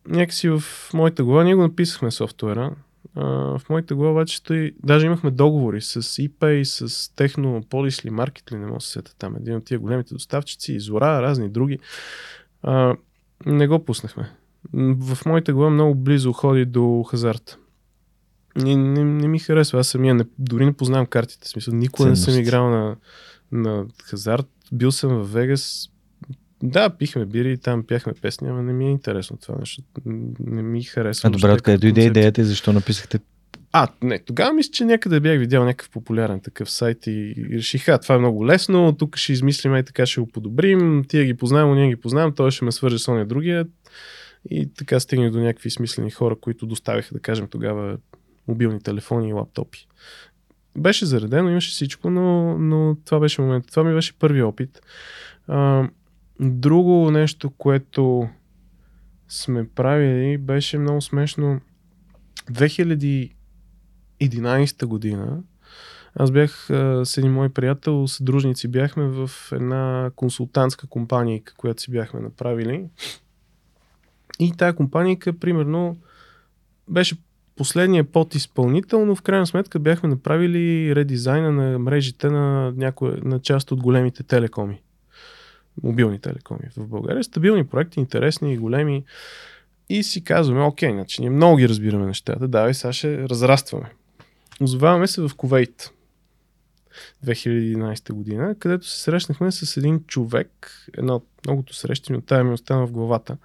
някакси 0.07 0.49
в 0.49 0.63
моята 0.95 1.25
глава, 1.25 1.45
ние 1.45 1.55
го 1.55 1.63
написахме 1.63 2.11
софтуера, 2.11 2.75
а, 3.15 3.25
в 3.59 3.63
моята 3.71 3.95
глава 3.95 4.13
обаче 4.13 4.37
стои, 4.37 4.73
даже 4.83 5.07
имахме 5.07 5.31
договори 5.31 5.81
с 5.81 6.03
ePay, 6.03 6.63
с 6.63 6.89
Technopolis 7.09 8.05
или 8.05 8.15
Market, 8.15 8.53
ли 8.53 8.57
не 8.57 8.67
мога 8.67 8.79
да 8.79 8.85
се 8.85 8.91
сета 8.91 9.15
там, 9.19 9.37
един 9.37 9.57
от 9.57 9.65
тия 9.65 9.79
големите 9.79 10.15
доставчици, 10.15 10.73
и 10.73 10.81
Зора, 10.81 11.23
разни 11.23 11.49
други. 11.49 11.79
А, 12.63 12.97
Не 13.47 13.67
го 13.69 13.85
пуснахме. 13.85 14.31
В 14.75 15.19
моята 15.27 15.53
глава 15.53 15.71
много 15.71 15.95
близо 15.95 16.33
ходи 16.33 16.65
до 16.65 17.03
хазарт. 17.03 17.59
Не, 18.59 18.77
не, 18.77 19.05
не 19.05 19.29
ми 19.29 19.39
харесва. 19.39 19.81
Аз 19.81 19.89
самия 19.89 20.15
не, 20.15 20.25
дори 20.39 20.65
не 20.65 20.73
познавам 20.73 21.07
картите. 21.07 21.45
В 21.45 21.49
смисъл, 21.49 21.75
никога 21.75 22.09
не 22.09 22.17
съм 22.17 22.39
играл 22.39 22.71
на, 22.71 22.97
на 23.53 23.87
хазарт. 24.05 24.47
Бил 24.73 24.93
съм 24.93 25.11
в 25.11 25.33
Вегас. 25.33 25.89
Да, 26.63 26.91
пихме 26.91 27.25
бири 27.25 27.53
и 27.53 27.57
там 27.57 27.85
пяхме 27.89 28.13
песни, 28.23 28.49
ама 28.49 28.63
не 28.63 28.73
ми 28.73 28.87
е 28.87 28.91
интересно 28.91 29.37
това 29.37 29.55
нещо. 29.59 29.83
Не 30.41 30.63
ми 30.63 30.83
харесва. 30.83 31.27
А 31.27 31.31
добре, 31.31 31.53
откъде 31.53 31.79
дойде 31.79 32.05
идеята 32.05 32.41
и 32.41 32.45
защо 32.45 32.73
написахте? 32.73 33.19
А, 33.73 33.89
не, 34.03 34.19
тогава 34.19 34.53
мисля, 34.53 34.71
че 34.71 34.85
някъде 34.85 35.21
бях 35.21 35.39
видял 35.39 35.65
някакъв 35.65 35.91
популярен 35.91 36.41
такъв 36.41 36.71
сайт 36.71 37.07
и, 37.07 37.35
и 37.37 37.57
реших, 37.57 37.89
а, 37.89 37.99
това 37.99 38.15
е 38.15 38.19
много 38.19 38.47
лесно, 38.47 38.97
тук 38.99 39.17
ще 39.17 39.33
измислим 39.33 39.77
и 39.77 39.85
така 39.85 40.07
ще 40.07 40.21
го 40.21 40.27
подобрим, 40.27 41.05
тия 41.09 41.25
ги 41.25 41.35
познавам, 41.35 41.75
ние 41.75 41.89
ги 41.89 41.97
познавам, 41.97 42.35
той 42.35 42.51
ще 42.51 42.65
ме 42.65 42.73
свърже 42.73 42.99
с 42.99 43.09
ония 43.09 43.27
другия. 43.27 43.67
И 44.51 44.75
така 44.75 45.01
стигнах 45.01 45.31
до 45.31 45.41
някакви 45.41 45.71
смислени 45.71 46.11
хора, 46.11 46.37
които 46.41 46.67
доставяха, 46.67 47.15
да 47.15 47.21
кажем, 47.21 47.49
тогава 47.51 47.97
мобилни 48.49 48.81
телефони 48.81 49.29
и 49.29 49.33
лаптопи. 49.33 49.87
Беше 50.77 51.07
заредено, 51.07 51.51
имаше 51.51 51.71
всичко, 51.71 52.11
но, 52.11 52.59
но 52.59 52.97
това 53.05 53.21
беше 53.21 53.43
момент. 53.43 53.67
Това 53.67 53.85
ми 53.85 53.95
беше 53.95 54.19
първи 54.19 54.43
опит. 54.43 54.83
А, 55.47 55.89
друго 56.41 57.11
нещо, 57.11 57.51
което 57.51 58.29
сме 59.29 59.69
правили, 59.69 60.39
беше 60.39 60.79
много 60.79 61.01
смешно. 61.01 61.61
2011 62.51 64.87
година 64.87 65.43
аз 66.15 66.31
бях 66.31 66.67
с 67.05 67.17
един 67.17 67.33
мой 67.33 67.49
приятел, 67.49 68.09
съдружници 68.09 68.69
бяхме 68.69 69.05
в 69.05 69.31
една 69.53 70.11
консултантска 70.17 70.87
компания, 70.87 71.43
която 71.57 71.83
си 71.83 71.91
бяхме 71.91 72.21
направили. 72.21 72.87
И 74.39 74.53
тая 74.53 74.75
компания, 74.75 75.19
примерно, 75.41 75.97
беше 76.89 77.17
последния 77.59 78.05
подизпълнител, 78.05 79.07
но 79.07 79.15
в 79.15 79.23
крайна 79.23 79.47
сметка 79.47 79.79
бяхме 79.79 80.09
направили 80.09 80.95
редизайна 80.95 81.53
на 81.53 81.79
мрежите 81.79 82.31
на, 82.31 82.73
някоя, 82.77 83.19
на 83.23 83.41
част 83.41 83.73
от 83.73 83.83
големите 83.83 84.23
телекоми. 84.23 84.83
Мобилни 85.83 86.21
телекоми 86.21 86.61
в 86.77 86.87
България. 86.87 87.25
Стабилни 87.25 87.67
проекти, 87.67 88.01
интересни 88.01 88.53
и 88.53 88.59
големи. 88.59 89.05
И 89.89 90.03
си 90.03 90.25
казваме, 90.25 90.63
окей, 90.63 90.93
значи 90.93 91.21
ние 91.21 91.31
много 91.31 91.57
ги 91.57 91.69
разбираме 91.69 92.07
нещата, 92.07 92.49
давай 92.49 92.75
сега 92.75 92.93
ще 92.93 93.29
разрастваме. 93.29 93.93
Озоваваме 94.61 95.07
се 95.07 95.21
в 95.21 95.31
Ковейт 95.37 95.93
2011 97.27 98.13
година, 98.13 98.55
където 98.59 98.87
се 98.87 99.01
срещнахме 99.01 99.53
с 99.53 99.77
един 99.77 100.05
човек, 100.07 100.71
една 100.99 101.15
от 101.15 101.27
многото 101.47 101.75
срещи, 101.75 102.13
но 102.13 102.21
тая 102.21 102.45
ми 102.45 102.53
остана 102.53 102.87
в 102.87 102.93
главата, 102.93 103.37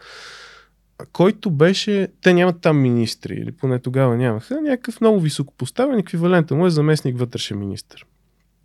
който 1.13 1.51
беше, 1.51 2.07
те 2.21 2.33
нямат 2.33 2.61
там 2.61 2.81
министри, 2.81 3.33
или 3.33 3.51
поне 3.51 3.79
тогава 3.79 4.17
нямаха, 4.17 4.61
някакъв 4.61 5.01
много 5.01 5.19
високопоставен 5.19 5.99
еквивалента 5.99 6.55
му 6.55 6.65
е 6.65 6.69
заместник 6.69 7.17
вътрешен 7.17 7.59
министр. 7.59 7.97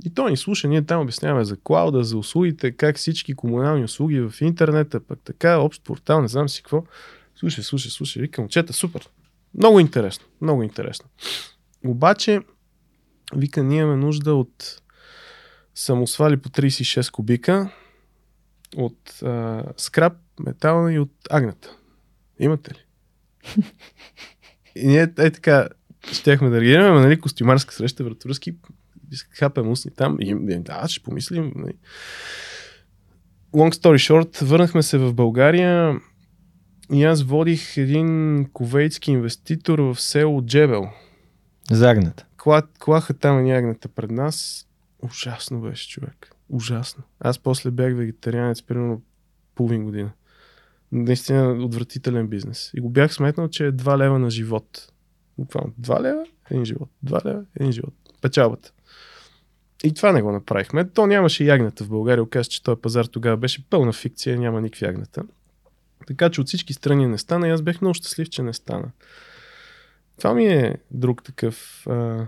И 0.05 0.15
той 0.15 0.31
ни 0.31 0.37
слуша, 0.37 0.69
ние 0.69 0.83
там 0.83 1.01
обясняваме 1.01 1.45
за 1.45 1.57
клауда, 1.57 2.05
за 2.05 2.19
услугите, 2.19 2.73
как 2.73 2.97
всички 2.97 3.35
комунални 3.35 3.85
услуги 3.85 4.21
в 4.21 4.33
интернета, 4.41 5.01
пък 5.01 5.19
така, 5.25 5.59
общ 5.59 5.85
портал, 5.85 6.23
не 6.23 6.29
знам 6.29 6.49
си 6.49 6.63
какво. 6.63 6.85
Слушай, 7.37 7.65
слушай, 7.65 7.91
слушай, 7.91 8.23
викам, 8.23 8.49
чета, 8.49 8.73
супер. 8.73 9.09
Много 9.55 9.81
интересно, 9.81 10.27
много 10.41 10.63
интересно. 10.63 11.09
Обаче, 11.87 12.41
вика, 13.35 13.63
ние 13.63 13.81
имаме 13.81 13.97
нужда 13.97 14.35
от 14.35 14.83
самосвали 15.75 16.37
по 16.37 16.49
36 16.49 17.11
кубика, 17.11 17.71
от 18.77 19.23
а, 19.23 19.65
скраб, 19.77 20.13
метал 20.41 20.89
и 20.89 20.99
от 20.99 21.13
агната. 21.31 21.78
Имате 22.39 22.70
ли? 22.70 22.85
и 24.77 24.86
ние 24.86 25.02
е 25.19 25.31
така, 25.31 25.69
щяхме 26.12 26.48
да 26.51 26.60
реагираме, 26.60 26.89
ама, 26.89 27.01
нали, 27.01 27.20
костюмарска 27.20 27.74
среща, 27.74 28.05
вратурски, 28.05 28.55
хапем 29.31 29.70
устни 29.70 29.90
там 29.90 30.16
и 30.20 30.31
и, 30.31 30.59
да, 30.59 30.89
ще 30.89 31.02
помислим. 31.02 31.52
Нали. 31.56 31.73
Long 33.55 33.74
story 33.74 33.97
short, 33.97 34.44
върнахме 34.44 34.82
се 34.82 34.98
в 34.98 35.15
България 35.15 36.01
и 36.93 37.05
аз 37.05 37.23
водих 37.23 37.77
един 37.77 38.44
ковейтски 38.52 39.10
инвеститор 39.10 39.78
в 39.78 40.01
село 40.01 40.43
Джебел. 40.47 40.89
Загнат. 41.70 42.27
Кла, 42.36 42.62
клаха 42.78 43.15
там 43.15 43.47
ягнета 43.47 43.89
пред 43.89 44.10
нас. 44.10 44.66
Ужасно 44.98 45.60
беше 45.60 45.89
човек. 45.89 46.35
Ужасно. 46.48 47.02
Аз 47.20 47.39
после 47.39 47.70
бях 47.70 47.94
вегетарианец 47.94 48.62
примерно 48.62 49.02
половин 49.55 49.85
година. 49.85 50.10
Наистина 50.93 51.65
отвратителен 51.65 52.28
бизнес. 52.28 52.70
И 52.74 52.81
го 52.81 52.90
бях 52.90 53.15
сметнал, 53.15 53.48
че 53.48 53.66
е 53.66 53.73
2 53.73 53.98
лева 53.98 54.19
на 54.19 54.31
живот. 54.31 54.93
Буквално 55.39 55.73
2 55.81 56.01
лева, 56.01 56.24
един 56.51 56.65
живот. 56.65 56.89
2 57.05 57.24
лева, 57.24 57.44
един 57.56 57.73
живот. 57.73 57.94
Печалбата. 58.23 58.73
И 59.85 59.94
това 59.94 60.12
не 60.12 60.23
го 60.23 60.32
направихме. 60.32 60.89
То 60.89 61.06
нямаше 61.06 61.44
ягнета 61.44 61.85
в 61.85 61.89
България. 61.89 62.23
Оказа, 62.23 62.51
че 62.51 62.62
този 62.62 62.81
пазар 62.81 63.05
тогава 63.05 63.36
беше 63.36 63.70
пълна 63.70 63.93
фикция, 63.93 64.39
няма 64.39 64.60
никакви 64.60 64.86
ягнета. 64.86 65.23
Така 66.06 66.31
че 66.31 66.40
от 66.40 66.47
всички 66.47 66.73
страни 66.73 67.06
не 67.06 67.19
стана 67.19 67.48
и 67.48 67.51
аз 67.51 67.62
бях 67.62 67.81
много 67.81 67.94
щастлив, 67.94 68.28
че 68.31 68.43
не 68.43 68.52
стана. 68.52 68.90
Това 70.19 70.35
ми 70.35 70.47
е 70.47 70.78
друг 70.90 71.23
такъв 71.23 71.86
а, 71.86 72.27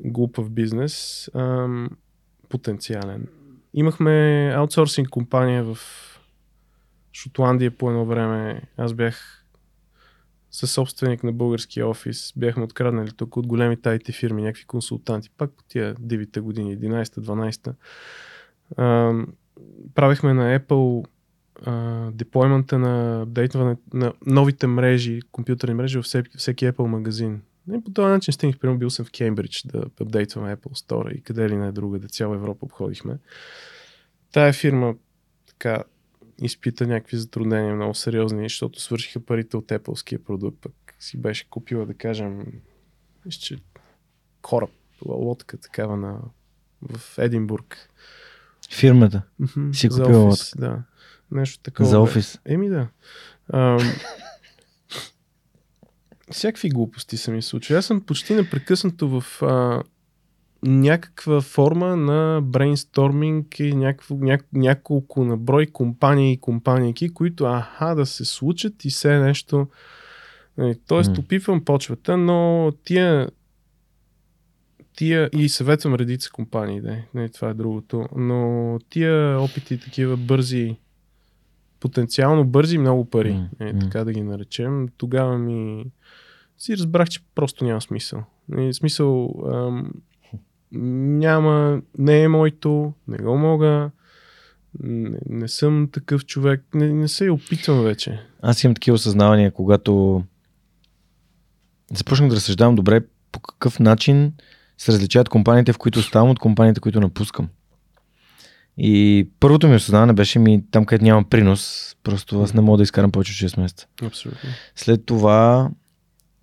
глупав 0.00 0.50
бизнес, 0.50 1.28
а, 1.34 1.68
потенциален. 2.48 3.28
Имахме 3.74 4.52
аутсорсинг 4.56 5.08
компания 5.08 5.64
в 5.64 5.78
Шотландия 7.12 7.70
по 7.70 7.90
едно 7.90 8.06
време. 8.06 8.62
Аз 8.76 8.94
бях 8.94 9.44
със 10.50 10.72
собственик 10.72 11.24
на 11.24 11.32
българския 11.32 11.88
офис. 11.88 12.32
Бяхме 12.36 12.64
откраднали 12.64 13.12
тук 13.12 13.36
от 13.36 13.46
големите 13.46 13.88
IT 13.88 14.12
фирми, 14.12 14.42
някакви 14.42 14.64
консултанти. 14.64 15.30
Пак 15.30 15.50
по 15.50 15.62
тия 15.68 15.94
дивите 15.98 16.40
години, 16.40 16.78
11-12. 16.78 17.74
А, 18.76 19.14
правихме 19.94 20.34
на 20.34 20.58
Apple 20.58 21.06
деплоймента 22.12 22.78
на 22.78 23.26
на 23.92 24.12
новите 24.26 24.66
мрежи, 24.66 25.20
компютърни 25.32 25.74
мрежи 25.74 25.98
във 25.98 26.04
всеки, 26.04 26.66
Apple 26.66 26.86
магазин. 26.86 27.42
И 27.72 27.84
по 27.84 27.90
този 27.90 28.08
начин 28.08 28.32
стигнах, 28.32 28.58
примерно 28.58 28.78
бил 28.78 28.90
съм 28.90 29.04
в 29.04 29.10
Кембридж 29.10 29.66
да 29.66 29.84
апдейтваме 30.00 30.56
Apple 30.56 30.86
Store 30.86 31.12
и 31.12 31.20
къде 31.20 31.48
ли 31.48 31.56
не 31.56 31.72
друга, 31.72 31.98
да 31.98 32.08
цяла 32.08 32.36
Европа 32.36 32.66
обходихме. 32.66 33.18
Тая 34.32 34.52
фирма 34.52 34.94
така 35.46 35.84
изпита 36.42 36.86
някакви 36.86 37.16
затруднения 37.16 37.74
много 37.74 37.94
сериозни, 37.94 38.42
защото 38.42 38.80
свършиха 38.80 39.20
парите 39.20 39.56
от 39.56 39.66
Apple-ския 39.66 40.24
продукт, 40.24 40.58
пък 40.60 40.94
си 40.98 41.16
беше 41.20 41.50
купила, 41.50 41.86
да 41.86 41.94
кажем, 41.94 42.46
че 43.30 43.58
кораб, 44.42 44.70
лодка 45.06 45.56
такава 45.56 45.96
на, 45.96 46.20
в 46.82 47.18
Единбург. 47.18 47.90
Фирмата. 48.74 49.22
Мгм, 49.38 49.72
Си 49.72 49.88
за 49.90 50.02
купила 50.02 50.24
офис, 50.24 50.54
да. 50.58 50.82
Нещо 51.30 51.62
такова. 51.62 51.88
За 51.88 51.96
бе. 51.96 52.02
офис. 52.02 52.40
Еми 52.44 52.68
да. 52.68 52.88
Ам... 53.52 53.78
Всякакви 56.30 56.68
глупости 56.68 57.16
са 57.16 57.30
ми 57.30 57.42
случили. 57.42 57.76
Аз 57.76 57.86
съм 57.86 58.00
почти 58.00 58.34
непрекъснато 58.34 59.20
в 59.20 59.42
а, 59.42 59.82
някаква 60.62 61.40
форма 61.40 61.96
на 61.96 62.40
брейнсторминг 62.42 63.60
и 63.60 63.74
някакво, 63.74 64.16
ня, 64.16 64.38
няколко 64.52 65.24
наброй 65.24 65.66
компании 65.66 66.32
и 66.32 66.40
компанийки, 66.40 67.08
които 67.08 67.44
аха 67.44 67.94
да 67.94 68.06
се 68.06 68.24
случат 68.24 68.84
и 68.84 68.90
все 68.90 69.18
нещо. 69.18 69.66
Нали, 70.58 70.78
Тоест, 70.86 71.10
М. 71.10 71.16
опипвам 71.18 71.64
почвата, 71.64 72.16
но 72.16 72.72
тия 72.84 73.28
тия 74.96 75.30
и 75.32 75.48
съветвам 75.48 75.94
редица 75.94 76.30
компании, 76.30 76.80
да, 76.80 76.96
не, 77.14 77.28
това 77.28 77.48
е 77.48 77.54
другото, 77.54 78.06
но 78.16 78.78
тия 78.90 79.40
опити 79.40 79.80
такива 79.80 80.16
бързи, 80.16 80.76
потенциално 81.80 82.44
бързи 82.44 82.78
много 82.78 83.04
пари, 83.04 83.32
М, 83.32 83.48
е, 83.60 83.72
м. 83.72 83.78
така 83.78 84.04
да 84.04 84.12
ги 84.12 84.22
наречем, 84.22 84.88
тогава 84.96 85.38
ми 85.38 85.86
си 86.58 86.76
разбрах, 86.76 87.08
че 87.08 87.20
просто 87.34 87.64
няма 87.64 87.80
смисъл. 87.80 88.24
Не, 88.48 88.72
смисъл 88.72 89.34
ам, 89.52 89.90
няма, 90.72 91.80
не 91.98 92.22
е 92.22 92.28
моето, 92.28 92.92
не 93.08 93.18
го 93.18 93.38
мога, 93.38 93.90
не, 94.80 95.18
не 95.28 95.48
съм 95.48 95.88
такъв 95.92 96.26
човек, 96.26 96.64
не, 96.74 96.92
не 96.92 97.08
се 97.08 97.30
опитвам 97.30 97.82
вече. 97.82 98.20
Аз 98.42 98.64
имам 98.64 98.74
такива 98.74 98.94
осъзнавания, 98.94 99.50
когато 99.50 100.24
започнах 101.94 102.28
да 102.28 102.36
разсъждавам 102.36 102.74
добре 102.74 103.00
по 103.32 103.40
какъв 103.40 103.80
начин 103.80 104.32
се 104.78 104.92
различават 104.92 105.28
компаниите, 105.28 105.72
в 105.72 105.78
които 105.78 105.98
оставам 105.98 106.30
от 106.30 106.38
компаниите, 106.38 106.80
които 106.80 107.00
напускам. 107.00 107.48
И 108.78 109.28
първото 109.40 109.68
ми 109.68 109.74
осъзнаване 109.74 110.12
беше 110.12 110.38
ми 110.38 110.64
там, 110.70 110.84
където 110.84 111.04
нямам 111.04 111.24
принос. 111.24 111.94
Просто 112.02 112.42
аз 112.42 112.54
не 112.54 112.60
мога 112.60 112.76
да 112.76 112.82
изкарам 112.82 113.12
повече 113.12 113.44
от 113.44 113.50
6 113.50 113.60
месеца. 113.60 113.86
Абсолютно. 114.02 114.50
След 114.76 115.06
това 115.06 115.70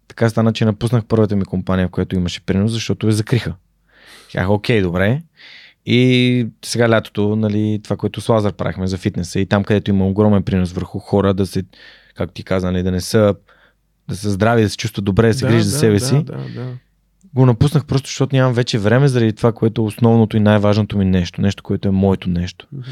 така 0.07 0.29
стана, 0.29 0.53
че 0.53 0.65
напуснах 0.65 1.05
първата 1.05 1.35
ми 1.35 1.45
компания, 1.45 1.87
в 1.87 1.91
която 1.91 2.15
имаше 2.15 2.45
принос, 2.45 2.71
защото 2.71 3.07
я 3.07 3.13
закриха. 3.13 3.55
Казах, 4.35 4.49
окей, 4.49 4.81
добре. 4.81 5.22
И 5.85 6.47
сега 6.65 6.89
лятото, 6.89 7.35
нали, 7.35 7.80
това, 7.83 7.97
което 7.97 8.22
с 8.22 8.30
Лазар 8.30 8.53
правихме 8.53 8.88
за 8.88 8.97
фитнеса 8.97 9.39
и 9.39 9.45
там, 9.45 9.64
където 9.64 9.91
има 9.91 10.07
огромен 10.07 10.43
принос 10.43 10.72
върху 10.72 10.99
хора 10.99 11.33
да 11.33 11.45
се, 11.45 11.64
както 12.15 12.33
ти 12.33 12.43
каза, 12.43 12.72
нали, 12.72 12.83
да 12.83 12.91
не 12.91 13.01
са 13.01 13.35
да 14.07 14.15
са 14.15 14.30
здрави, 14.30 14.61
да 14.61 14.69
се 14.69 14.77
чувстват 14.77 15.05
добре, 15.05 15.27
да 15.27 15.33
се 15.33 15.45
да, 15.45 15.51
грижат 15.51 15.67
да, 15.67 15.69
за 15.69 15.80
себе 15.80 15.93
да, 15.93 16.05
си. 16.05 16.23
Да, 16.23 16.38
да. 16.55 16.67
Го 17.33 17.45
напуснах 17.45 17.85
просто, 17.85 18.07
защото 18.07 18.35
нямам 18.35 18.53
вече 18.53 18.80
време 18.80 19.07
заради 19.07 19.33
това, 19.33 19.51
което 19.51 19.81
е 19.81 19.85
основното 19.85 20.38
и 20.38 20.39
най-важното 20.39 20.97
ми 20.97 21.05
нещо. 21.05 21.41
Нещо, 21.41 21.64
което 21.64 21.88
е 21.88 21.91
моето 21.91 22.30
нещо. 22.30 22.67
Мгм. 22.72 22.83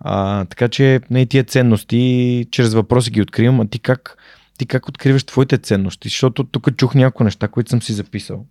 А, 0.00 0.44
така 0.44 0.68
че 0.68 1.00
не 1.10 1.26
тия 1.26 1.44
ценности, 1.44 2.46
чрез 2.50 2.74
въпроси 2.74 3.10
ги 3.10 3.22
откривам, 3.22 3.60
а 3.60 3.66
ти 3.66 3.78
как, 3.78 4.16
ти 4.58 4.66
как 4.66 4.88
откриваш 4.88 5.24
твоите 5.24 5.58
ценности? 5.58 6.08
Защото 6.08 6.44
тук 6.44 6.76
чух 6.76 6.94
някои 6.94 7.24
неща, 7.24 7.48
които 7.48 7.70
съм 7.70 7.82
си 7.82 7.92
записал. 7.92 8.46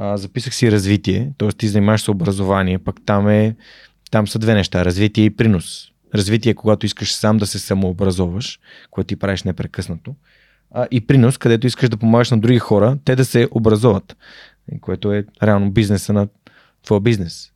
А, 0.00 0.16
записах 0.16 0.54
си 0.54 0.72
развитие, 0.72 1.32
т.е. 1.38 1.48
ти 1.48 1.68
занимаваш 1.68 2.02
се 2.02 2.10
образование, 2.10 2.78
пък 2.78 2.96
там, 3.06 3.28
е, 3.28 3.56
там 4.10 4.28
са 4.28 4.38
две 4.38 4.54
неща, 4.54 4.84
развитие 4.84 5.24
и 5.24 5.30
принос. 5.30 5.92
Развитие 6.14 6.50
е 6.50 6.54
когато 6.54 6.86
искаш 6.86 7.14
сам 7.14 7.38
да 7.38 7.46
се 7.46 7.58
самообразоваш, 7.58 8.60
което 8.90 9.06
ти 9.06 9.16
правиш 9.16 9.42
непрекъснато. 9.42 10.14
А, 10.70 10.86
и 10.90 11.06
принос, 11.06 11.38
където 11.38 11.66
искаш 11.66 11.88
да 11.88 11.96
помагаш 11.96 12.30
на 12.30 12.38
други 12.38 12.58
хора, 12.58 12.98
те 13.04 13.16
да 13.16 13.24
се 13.24 13.48
образоват, 13.50 14.16
което 14.80 15.12
е 15.12 15.24
реално 15.42 15.70
бизнеса 15.70 16.12
на 16.12 16.28
твоя 16.82 17.00
бизнес. 17.00 17.52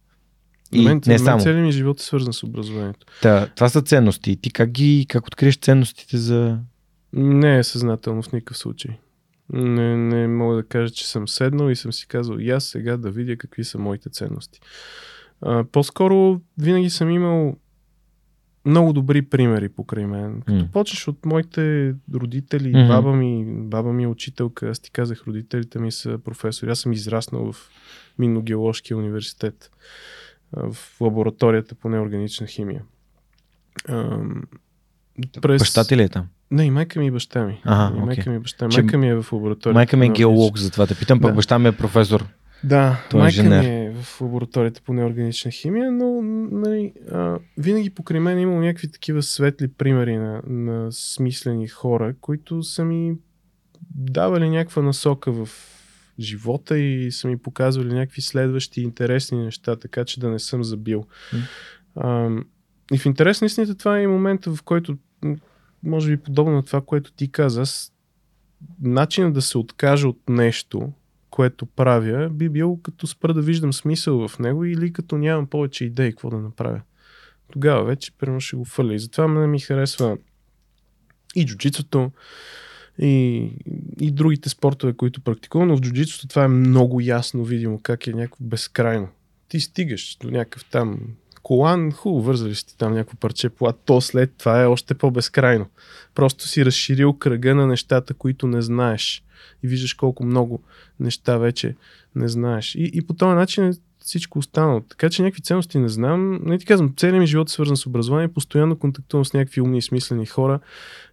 И 0.73 0.83
на 0.83 0.91
мен, 0.91 1.01
не 1.07 1.19
на 1.19 1.31
мен 1.31 1.41
целият 1.41 1.67
ми 1.67 1.73
живот 1.73 2.01
е 2.01 2.03
свързан 2.03 2.33
с 2.33 2.43
образованието. 2.43 3.07
Та, 3.23 3.47
това 3.47 3.69
са 3.69 3.83
ценности. 3.83 4.37
Ти 4.37 4.51
как 4.51 4.71
ги, 4.71 5.07
как 5.09 5.27
откриеш 5.27 5.57
ценностите 5.57 6.17
за... 6.17 6.59
Не 7.12 7.59
е 7.59 7.65
съзнателно 7.65 8.23
в 8.23 8.33
никакъв 8.33 8.59
случай. 8.59 8.99
Не, 9.53 9.97
не 9.97 10.29
мога 10.29 10.57
да 10.57 10.63
кажа, 10.63 10.93
че 10.93 11.09
съм 11.09 11.29
седнал 11.29 11.71
и 11.71 11.77
съм 11.77 11.93
си 11.93 12.07
казал, 12.07 12.37
и 12.39 12.51
аз 12.51 12.65
сега 12.65 12.97
да 12.97 13.11
видя 13.11 13.37
какви 13.37 13.65
са 13.65 13.79
моите 13.79 14.11
ценности. 14.11 14.61
А, 15.41 15.65
по-скоро 15.65 16.41
винаги 16.59 16.91
съм 16.91 17.11
имал 17.11 17.57
много 18.65 18.93
добри 18.93 19.23
примери 19.23 19.69
покрай 19.69 20.07
мен. 20.07 20.41
Като 20.41 20.59
М. 20.59 20.69
почнеш 20.73 21.09
от 21.09 21.27
моите 21.27 21.95
родители, 22.15 22.69
Мгм. 22.69 22.89
баба 22.89 23.13
ми, 23.13 23.45
баба 23.47 23.93
ми 23.93 24.03
е 24.03 24.07
учителка, 24.07 24.69
аз 24.69 24.79
ти 24.79 24.91
казах, 24.91 25.23
родителите 25.27 25.79
ми 25.79 25.93
са 25.93 26.19
професори. 26.19 26.71
Аз 26.71 26.79
съм 26.81 26.93
израснал 26.93 27.53
в 27.53 27.71
Минно-геоложкия 28.19 28.97
университет, 28.97 29.71
в 30.53 30.77
лабораторията 31.01 31.75
по 31.75 31.89
неорганична 31.89 32.47
химия. 32.47 32.83
През... 35.43 35.63
Баща 35.63 35.85
ти 35.85 35.97
ли 35.97 36.03
е 36.03 36.09
там? 36.09 36.27
Не, 36.53 36.65
и 36.65 36.71
майка 36.71 37.01
ми 37.01 37.07
и 37.07 37.11
баща 37.11 37.45
ми. 37.47 37.61
Ага, 37.65 37.97
и 37.97 38.01
майка 38.01 38.21
окей. 38.21 38.33
ми 38.33 38.37
и 38.37 38.41
баща 38.41 38.67
ми. 38.67 38.73
Че 38.73 38.83
Майка 38.83 38.99
ми 38.99 39.09
е 39.09 39.15
в 39.15 39.33
лабораторията. 39.33 39.75
Майка 39.75 39.97
ми 39.97 40.07
е 40.07 40.11
геолог, 40.11 40.59
затова 40.59 40.87
те 40.87 40.95
питам, 40.95 41.21
пък 41.21 41.31
Да. 41.31 41.35
баща 41.35 41.59
ми 41.59 41.69
е 41.69 41.73
професор. 41.73 42.27
Да, 42.65 43.03
Той 43.11 43.21
е 43.21 43.23
майка 43.23 43.37
инженер. 43.41 43.61
ми 43.61 43.67
е 43.87 43.95
в 44.03 44.21
лабораторията 44.21 44.81
по 44.85 44.93
неорганична 44.93 45.51
химия, 45.51 45.93
но 45.93 46.23
нали, 46.53 46.93
а, 47.13 47.39
винаги 47.59 47.91
покрай 47.91 48.21
мен 48.21 48.39
е 48.39 48.43
имало 48.43 48.61
някакви 48.61 48.91
такива 48.91 49.23
светли 49.23 49.69
примери 49.69 50.17
на, 50.17 50.43
на 50.47 50.93
смислени 50.93 51.69
хора, 51.69 52.15
които 52.21 52.63
са 52.63 52.85
ми 52.85 53.15
давали 53.95 54.51
някаква 54.51 54.83
насока 54.83 55.33
в 55.33 55.49
живота 56.21 56.79
и 56.79 57.13
са 57.13 57.29
ми 57.29 57.39
показвали 57.39 57.95
някакви 57.95 58.21
следващи 58.23 58.81
интересни 58.81 59.45
неща, 59.45 59.77
така 59.77 60.05
че 60.05 60.21
да 60.21 60.31
не 60.31 60.39
съм 60.39 60.65
забил. 60.65 61.05
М. 61.33 61.39
А, 61.97 62.31
и 62.95 62.99
в 62.99 63.07
интерес 63.07 63.41
на 63.41 63.47
истината 63.47 63.75
това 63.75 63.99
е 63.99 64.03
и 64.03 64.07
момента, 64.07 64.55
в 64.55 64.63
който 64.63 64.97
може 65.83 66.11
би 66.11 66.23
подобно 66.23 66.52
на 66.52 66.62
това, 66.62 66.81
което 66.81 67.12
ти 67.12 67.33
каза, 67.33 67.62
аз 67.62 67.93
начинът 68.83 69.35
да 69.35 69.43
се 69.43 69.59
откажа 69.59 70.09
от 70.09 70.20
нещо, 70.28 70.93
което 71.31 71.67
правя, 71.67 72.31
би 72.31 72.49
бил 72.49 72.81
като 72.83 73.07
спра 73.07 73.35
да 73.35 73.43
виждам 73.43 73.73
смисъл 73.73 74.28
в 74.28 74.39
него 74.39 74.65
или 74.65 74.93
като 74.93 75.19
нямам 75.19 75.47
повече 75.47 75.85
идеи 75.85 76.11
какво 76.11 76.31
да 76.31 76.39
направя. 76.39 76.81
Тогава 77.52 77.85
вече 77.85 78.12
примерно 78.12 78.41
ще 78.41 78.57
го 78.57 78.65
фърля. 78.65 78.94
И 78.94 78.99
затова 78.99 79.28
мене 79.28 79.47
ми 79.47 79.61
харесва 79.61 80.19
и 81.35 81.47
джуджицото, 81.47 82.11
и, 82.99 83.51
и 84.01 84.11
другите 84.11 84.49
спортове, 84.49 84.93
които 84.93 85.20
практикувам, 85.20 85.69
но 85.69 85.77
в 85.77 85.81
джуджицото 85.81 86.28
това 86.28 86.44
е 86.44 86.49
много 86.49 87.01
ясно 87.01 87.44
видимо 87.44 87.81
как 87.83 88.07
е 88.07 88.12
някакво 88.12 88.44
безкрайно. 88.44 89.09
Ти 89.49 89.61
стигаш 89.61 90.17
до 90.20 90.31
някакъв 90.31 90.65
там 90.65 91.01
колан, 91.43 91.93
хубаво, 91.93 92.23
вързали 92.23 92.55
си 92.55 92.67
ти 92.67 92.79
там 92.79 92.93
някакво 92.93 93.17
парче 93.17 93.49
плат, 93.49 93.81
то 93.85 94.01
след 94.01 94.33
това 94.39 94.62
е 94.62 94.67
още 94.67 94.95
по-безкрайно. 94.95 95.67
Просто 96.15 96.49
си 96.49 96.65
разширил 96.65 97.12
кръга 97.12 97.55
на 97.55 97.67
нещата, 97.67 98.15
които 98.15 98.47
не 98.47 98.62
знаеш. 98.62 99.25
И 99.62 99.69
виждаш 99.69 99.95
колко 99.95 100.25
много 100.25 100.62
неща 101.01 101.39
вече 101.39 101.77
не 102.15 102.29
знаеш. 102.29 102.75
И, 102.75 102.91
и 102.95 103.07
по 103.07 103.15
този 103.15 103.35
начин 103.35 103.65
е 103.65 103.73
всичко 103.99 104.39
останало. 104.39 104.81
Така 104.81 105.11
че 105.11 105.23
някакви 105.23 105.43
ценности 105.43 105.79
не 105.79 105.89
знам. 105.89 106.41
Не 106.45 106.59
ти 106.59 106.67
казвам, 106.67 106.95
целият 106.97 107.21
ми 107.21 107.27
живот 107.27 107.49
е 107.49 107.53
свързан 107.53 107.77
с 107.77 107.87
образование. 107.87 108.33
Постоянно 108.33 108.79
контактувам 108.79 109.25
с 109.25 109.33
някакви 109.33 109.61
умни 109.61 109.79
и 109.79 109.83
смислени 109.83 110.27
хора, 110.27 110.61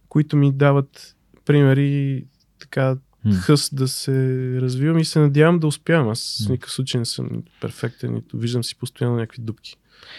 които 0.08 0.36
ми 0.36 0.52
дават 0.52 1.16
примери 1.44 2.24
така 2.58 2.96
хъс 3.40 3.74
да 3.74 3.88
се 3.88 4.12
развивам 4.60 4.98
и 4.98 5.04
се 5.04 5.18
надявам 5.18 5.58
да 5.58 5.66
успявам. 5.66 6.08
Аз 6.08 6.44
в 6.46 6.50
никакъв 6.50 6.72
случай 6.72 6.98
не 6.98 7.04
съм 7.04 7.42
перфектен, 7.60 8.14
нито 8.14 8.38
виждам 8.38 8.64
си 8.64 8.76
постоянно 8.76 9.16
някакви 9.16 9.42
дупки 9.42 9.76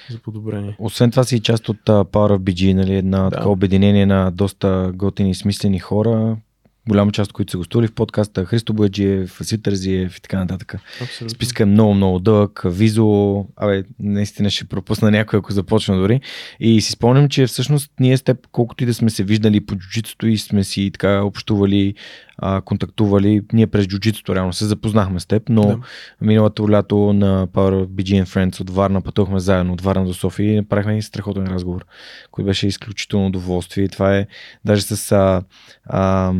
за 0.09 0.17
подобрение. 0.17 0.75
Освен 0.79 1.11
това 1.11 1.23
си 1.23 1.39
част 1.39 1.69
от 1.69 1.77
uh, 1.77 2.03
Power 2.03 2.37
of 2.37 2.39
BG, 2.39 2.73
нали, 2.73 2.95
една 2.95 3.23
Да. 3.23 3.29
такова 3.29 3.51
обединение 3.51 4.05
на 4.05 4.31
доста 4.31 4.91
готини 4.95 5.31
и 5.31 5.35
смислени 5.35 5.79
хора, 5.79 6.37
голяма 6.89 7.11
част 7.11 7.29
от 7.29 7.33
които 7.33 7.51
са 7.51 7.57
гостували 7.57 7.87
в 7.87 7.93
подкаста, 7.93 8.45
Христо 8.45 8.73
Бояджиев, 8.73 9.37
Васил 9.39 9.57
Тързиев 9.57 10.17
и 10.17 10.21
така 10.21 10.39
нататък. 10.39 10.75
Абсолютно. 11.01 11.29
Списка 11.35 11.63
е 11.63 11.65
много, 11.65 11.93
много 11.93 12.19
дълъг. 12.19 12.61
Визо, 12.65 13.45
абе, 13.55 13.83
наистина 13.99 14.49
ще 14.49 14.65
пропусна 14.65 15.11
някой, 15.11 15.39
ако 15.39 15.53
започна 15.53 15.97
дори. 15.97 16.21
И 16.59 16.81
си 16.81 16.91
спомням, 16.91 17.29
че 17.29 17.47
всъщност 17.47 17.91
ние 17.99 18.17
с 18.17 18.21
теб, 18.21 18.47
колкото 18.51 18.83
и 18.83 18.87
да 18.87 18.93
сме 18.93 19.09
се 19.09 19.23
виждали 19.23 19.65
по 19.65 19.75
джуджитото 19.75 20.27
и 20.27 20.37
сме 20.37 20.63
си 20.63 20.89
така 20.93 21.23
общували, 21.23 21.93
а, 22.41 22.61
контактували, 22.61 23.41
ние 23.53 23.67
през 23.67 23.87
джуджитото 23.87 24.35
реално 24.35 24.53
се 24.53 24.65
запознахме 24.65 25.19
с 25.19 25.25
теб, 25.25 25.43
но 25.49 25.61
Да. 25.61 25.79
миналото 26.21 26.71
лято 26.71 27.13
на 27.13 27.47
Power 27.47 27.85
BG 27.87 28.23
and 28.23 28.25
Friends 28.25 28.61
от 28.61 28.69
Варна 28.69 29.01
пътувахме 29.01 29.39
заедно 29.39 29.73
от 29.73 29.81
Варна 29.81 30.05
до 30.05 30.13
София 30.13 30.53
и 30.53 30.55
направихме 30.55 30.91
един 30.91 31.01
страхотен 31.01 31.47
разговор, 31.47 31.85
който 32.31 32.45
беше 32.45 32.67
изключително 32.67 33.27
удоволствие. 33.27 33.83
И 33.83 33.89
това 33.89 34.17
е 34.17 34.27
даже 34.65 34.81
с 34.81 35.11
а, 35.11 35.43
а, 35.85 36.33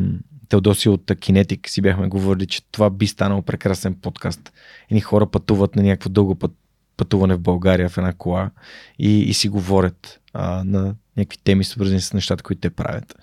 Теодоси 0.50 0.90
от 0.90 1.02
Kinetic 1.02 1.68
си 1.68 1.82
бяхме 1.82 2.08
говорили, 2.08 2.46
че 2.46 2.62
това 2.72 2.90
би 2.90 3.08
станал 3.08 3.42
прекрасен 3.42 3.94
подкаст. 3.94 4.54
Едни 4.90 5.02
хора 5.02 5.26
пътуват 5.26 5.76
на 5.76 5.84
някакво 5.84 6.10
дълго 6.10 6.36
път, 6.36 6.52
пътуване 6.98 7.36
в 7.36 7.40
България 7.40 7.90
в 7.90 7.98
една 7.98 8.14
кола 8.14 8.52
и, 9.00 9.20
и 9.20 9.34
си 9.34 9.50
говорят 9.50 10.21
а, 10.34 10.64
на 10.66 10.96
някакви 11.18 11.38
теми, 11.44 11.64
свързани 11.64 12.02
с 12.02 12.14
нещата, 12.14 12.44
които 12.44 12.60
те 12.60 12.70
правят. 12.70 13.16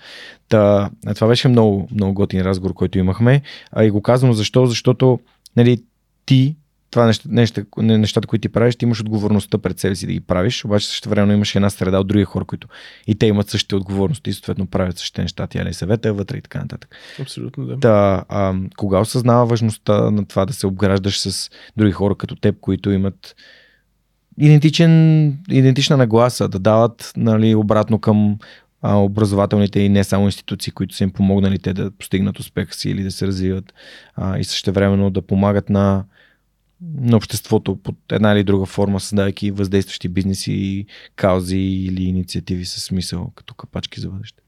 Та, 0.49 0.91
това 1.15 1.28
беше 1.28 1.49
много, 1.49 1.89
много 1.93 2.15
готин 2.15 2.41
разговор, 2.41 2.75
който 2.75 2.99
имахме. 2.99 3.43
А 3.73 3.85
и 3.85 3.91
го 3.91 4.03
казвам 4.03 4.33
защо? 4.33 4.67
Защото 4.67 5.20
нали, 5.57 5.83
ти, 6.27 6.57
това 6.91 7.07
неща, 7.07 7.28
неща, 7.33 7.62
нещата, 7.77 8.28
които 8.28 8.43
ти 8.43 8.49
правиш, 8.49 8.77
ти 8.77 8.85
имаш 8.85 9.01
отговорността 9.01 9.59
пред 9.59 9.78
себе 9.78 9.95
си 9.95 10.07
да 10.07 10.12
ги 10.12 10.20
правиш, 10.20 10.65
обаче 10.65 10.87
също 10.87 11.09
време 11.09 11.35
имаш 11.35 11.55
една 11.55 11.70
среда 11.70 12.01
от 12.01 12.07
други 12.07 12.25
хора, 12.25 12.45
които 12.45 12.69
и 13.07 13.15
те 13.15 13.27
имат 13.27 13.51
същите 13.51 13.77
отговорности 13.77 14.31
и 14.31 14.33
съответно 14.33 14.67
правят 14.67 14.99
същите 14.99 15.23
неща, 15.23 15.47
тя 15.47 15.65
ли 15.65 15.75
съвета 15.75 16.09
е 16.09 16.12
вътре 16.12 16.37
и 16.37 16.43
така 16.43 16.59
нататък. 16.59 16.97
Абсолютно, 17.20 17.67
да. 17.67 17.81
Та, 17.81 18.25
а, 18.28 18.55
кога 18.77 19.01
осъзнава 19.01 19.47
важността 19.47 20.11
на 20.11 20.27
това 20.27 20.47
да 20.47 20.53
се 20.53 20.67
обграждаш 20.67 21.20
с 21.20 21.51
други 21.77 21.93
хора 21.93 22.15
като 22.15 22.37
теб, 22.37 22.61
които 22.61 22.91
имат 22.91 23.37
идентичен, 24.39 25.28
идентична 25.50 25.97
нагласа, 25.97 26.49
да 26.49 26.58
дават 26.58 27.12
нали, 27.17 27.55
обратно 27.55 27.99
към 27.99 28.39
а, 28.83 28.97
образователните 28.97 29.81
и 29.81 29.89
не 29.89 30.05
само 30.05 30.25
институции, 30.25 30.73
които 30.73 30.94
са 30.94 31.05
им 31.05 31.10
помогнали 31.10 31.58
те 31.58 31.73
да 31.73 31.91
постигнат 31.91 32.39
успеха 32.39 32.75
си 32.75 32.91
или 32.91 33.02
да 33.02 33.10
се 33.10 33.26
развиват 33.26 33.75
а, 34.15 34.39
и 34.39 34.44
същевременно 34.44 35.10
да 35.10 35.23
помагат 35.23 35.70
на, 35.70 36.05
на 37.00 37.17
обществото 37.17 37.76
под 37.76 37.97
една 38.12 38.33
или 38.33 38.44
друга 38.44 38.67
форма, 38.67 39.00
създавайки 39.00 39.50
въздействащи 39.50 40.08
бизнеси, 40.08 40.86
каузи 41.17 41.58
или 41.58 42.02
инициативи 42.02 42.65
със 42.65 42.84
смисъл, 42.84 43.33
като 43.34 43.55
капачки 43.55 44.00
за 44.00 44.08
бъдеще. 44.10 44.42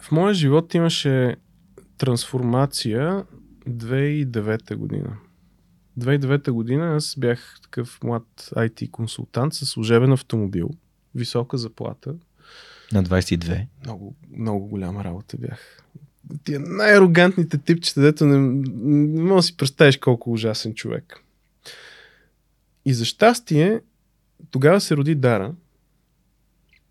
В 0.00 0.12
моя 0.12 0.34
живот 0.34 0.74
имаше 0.74 1.36
трансформация 1.98 3.24
2009 3.68 4.74
година. 4.74 5.16
2009 5.98 6.50
година 6.50 6.96
аз 6.96 7.14
бях 7.18 7.58
такъв 7.62 7.98
млад 8.04 8.50
IT 8.52 8.90
консултант 8.90 9.54
с 9.54 9.66
служебен 9.66 10.12
автомобил, 10.12 10.70
висока 11.14 11.58
заплата, 11.58 12.14
На 12.92 13.04
22. 13.04 13.66
много, 13.84 14.14
много 14.36 14.66
голяма 14.66 15.04
работа 15.04 15.36
бях. 15.36 15.82
Тия 16.44 16.60
най-арогантните 16.60 17.58
типчета, 17.58 18.00
дето 18.00 18.26
не, 18.26 18.38
не 18.84 19.22
мога 19.22 19.38
да 19.38 19.42
си 19.42 19.56
представиш 19.56 19.96
колко 19.96 20.32
ужасен 20.32 20.74
човек. 20.74 21.22
И 22.84 22.94
за 22.94 23.04
щастие, 23.04 23.80
тогава 24.50 24.80
се 24.80 24.96
роди 24.96 25.14
Дара 25.14 25.54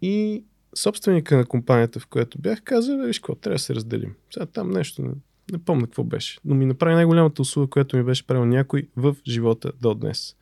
и 0.01 0.43
собственика 0.75 1.37
на 1.37 1.45
компанията, 1.45 1.99
в 1.99 2.07
която 2.07 2.37
бях, 2.39 2.61
каза, 2.61 2.97
виж 2.97 3.19
какво, 3.19 3.35
трябва 3.35 3.55
да 3.55 3.59
се 3.59 3.75
разделим. 3.75 4.13
Сега 4.33 4.45
там 4.45 4.71
нещо, 4.71 5.01
не- 5.01 5.11
Не 5.51 5.57
помня 5.57 5.85
какво 5.85 6.03
беше. 6.03 6.39
Но 6.45 6.55
ми 6.55 6.65
направи 6.65 6.95
най-голямата 6.95 7.41
услуга, 7.41 7.69
която 7.69 7.97
ми 7.97 8.03
беше 8.03 8.27
правил 8.27 8.45
някой 8.45 8.87
в 8.95 9.15
живота 9.27 9.71
до 9.81 9.93
днес. 9.93 10.35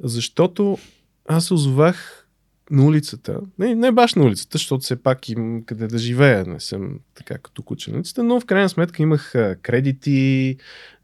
Защото 0.00 0.78
аз 1.28 1.46
се 1.46 1.54
озовах 1.54 2.26
на 2.70 2.84
улицата. 2.84 3.40
Не, 3.58 3.74
не 3.74 3.92
баш 3.92 4.14
на 4.14 4.24
улицата, 4.24 4.58
защото 4.58 4.80
все 4.80 5.02
пак 5.02 5.28
им 5.28 5.62
къде 5.66 5.86
да 5.86 5.98
живея. 5.98 6.44
Не 6.46 6.60
съм 6.60 6.98
така 7.14 7.38
като 7.38 7.62
куче 7.62 7.90
на 7.90 7.96
улицата, 7.96 8.22
но 8.22 8.40
в 8.40 8.44
крайна 8.46 8.68
сметка 8.68 9.02
имах 9.02 9.32
кредити, 9.62 10.56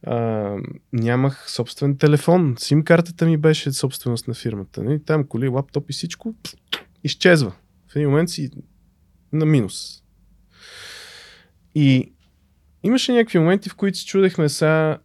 а, 0.02 0.50
нямах 0.92 1.50
собствен 1.50 1.98
телефон. 1.98 2.54
Сим 2.58 2.82
картата 2.84 3.26
ми 3.26 3.36
беше 3.36 3.72
собственост 3.72 4.28
на 4.28 4.34
фирмата. 4.34 4.82
Не? 4.82 4.98
Там 4.98 5.24
коли, 5.24 5.48
лаптоп 5.48 5.90
и 5.90 5.92
всичко 5.92 6.34
изчезва. 7.04 7.52
Един 7.94 8.08
момент 8.08 8.30
си 8.30 8.50
на 9.32 9.46
минус. 9.46 10.02
И 11.74 12.12
имаше 12.82 13.12
някакви 13.12 13.38
моменти, 13.38 13.68
в 13.68 13.74
които 13.74 13.98
се 13.98 14.06
чудехме 14.06 14.48
сега 14.48 14.98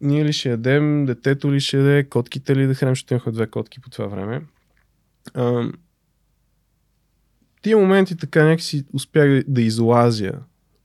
ние 0.00 0.24
ли 0.24 0.32
ще 0.32 0.48
ядем, 0.48 1.06
детето 1.06 1.52
ли 1.52 1.60
ще 1.60 1.76
яде, 1.76 2.08
котките 2.08 2.56
ли 2.56 2.66
да 2.66 2.74
храним, 2.74 2.92
защото 2.92 3.14
имахме 3.14 3.32
две 3.32 3.46
котки 3.46 3.80
по 3.80 3.90
това 3.90 4.06
време. 4.06 4.46
А, 5.34 5.72
тия 7.62 7.76
моменти 7.76 8.16
така 8.16 8.44
някакси 8.44 8.84
успях 8.92 9.42
да 9.48 9.62
излазя 9.62 10.32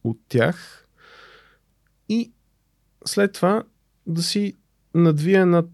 от 0.04 0.20
тях 0.28 0.88
и 2.10 2.32
след 3.06 3.34
това 3.34 3.64
да 4.08 4.24
си 4.24 4.54
надвия 4.96 5.46
над 5.46 5.68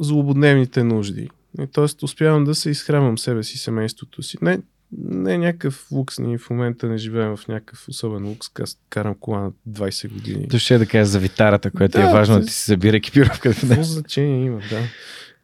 злободневните 0.00 0.84
нужди. 0.84 1.30
Тоест 1.72 2.02
успявам 2.02 2.44
да 2.44 2.54
се 2.54 2.70
изхранвам 2.70 3.18
себе 3.18 3.42
си, 3.42 3.58
семейството 3.58 4.22
си. 4.22 4.38
Не, 4.42 4.60
не 4.92 5.34
е 5.34 5.38
някакъв 5.38 5.92
лукс, 5.92 6.18
ние 6.18 6.38
в 6.38 6.50
момента 6.50 6.88
не 6.88 6.98
живеем 6.98 7.36
в 7.36 7.48
някакъв 7.48 7.88
особен 7.88 8.26
лукс, 8.26 8.50
аз 8.60 8.78
карам 8.90 9.14
кола 9.14 9.40
на 9.40 9.52
20 9.68 10.12
години. 10.12 10.48
То 10.48 10.58
ще 10.58 10.74
е 10.74 10.78
да 10.78 10.86
кажа 10.86 11.04
за 11.04 11.18
витарата, 11.18 11.70
която 11.70 11.98
Да, 11.98 12.10
е 12.10 12.12
важно 12.12 12.40
да 12.40 12.46
ти 12.46 12.52
се 12.52 12.64
събира 12.64 12.96
екипировката. 12.96 13.60
Какво 13.60 13.82
значение 13.82 14.44
има, 14.44 14.60
да. 14.70 14.80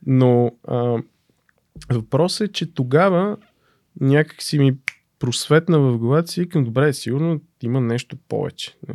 Но 0.06 0.52
а, 0.68 1.02
въпросът 1.90 2.48
е, 2.48 2.52
че 2.52 2.74
тогава 2.74 3.36
някак 4.00 4.42
си 4.42 4.58
ми 4.58 4.76
просветна 5.18 5.78
в 5.78 5.98
главата 5.98 6.32
си 6.32 6.42
и 6.42 6.48
към 6.48 6.64
добре, 6.64 6.92
сигурно 6.92 7.40
има 7.62 7.80
нещо 7.80 8.16
повече 8.28 8.76
не, 8.88 8.94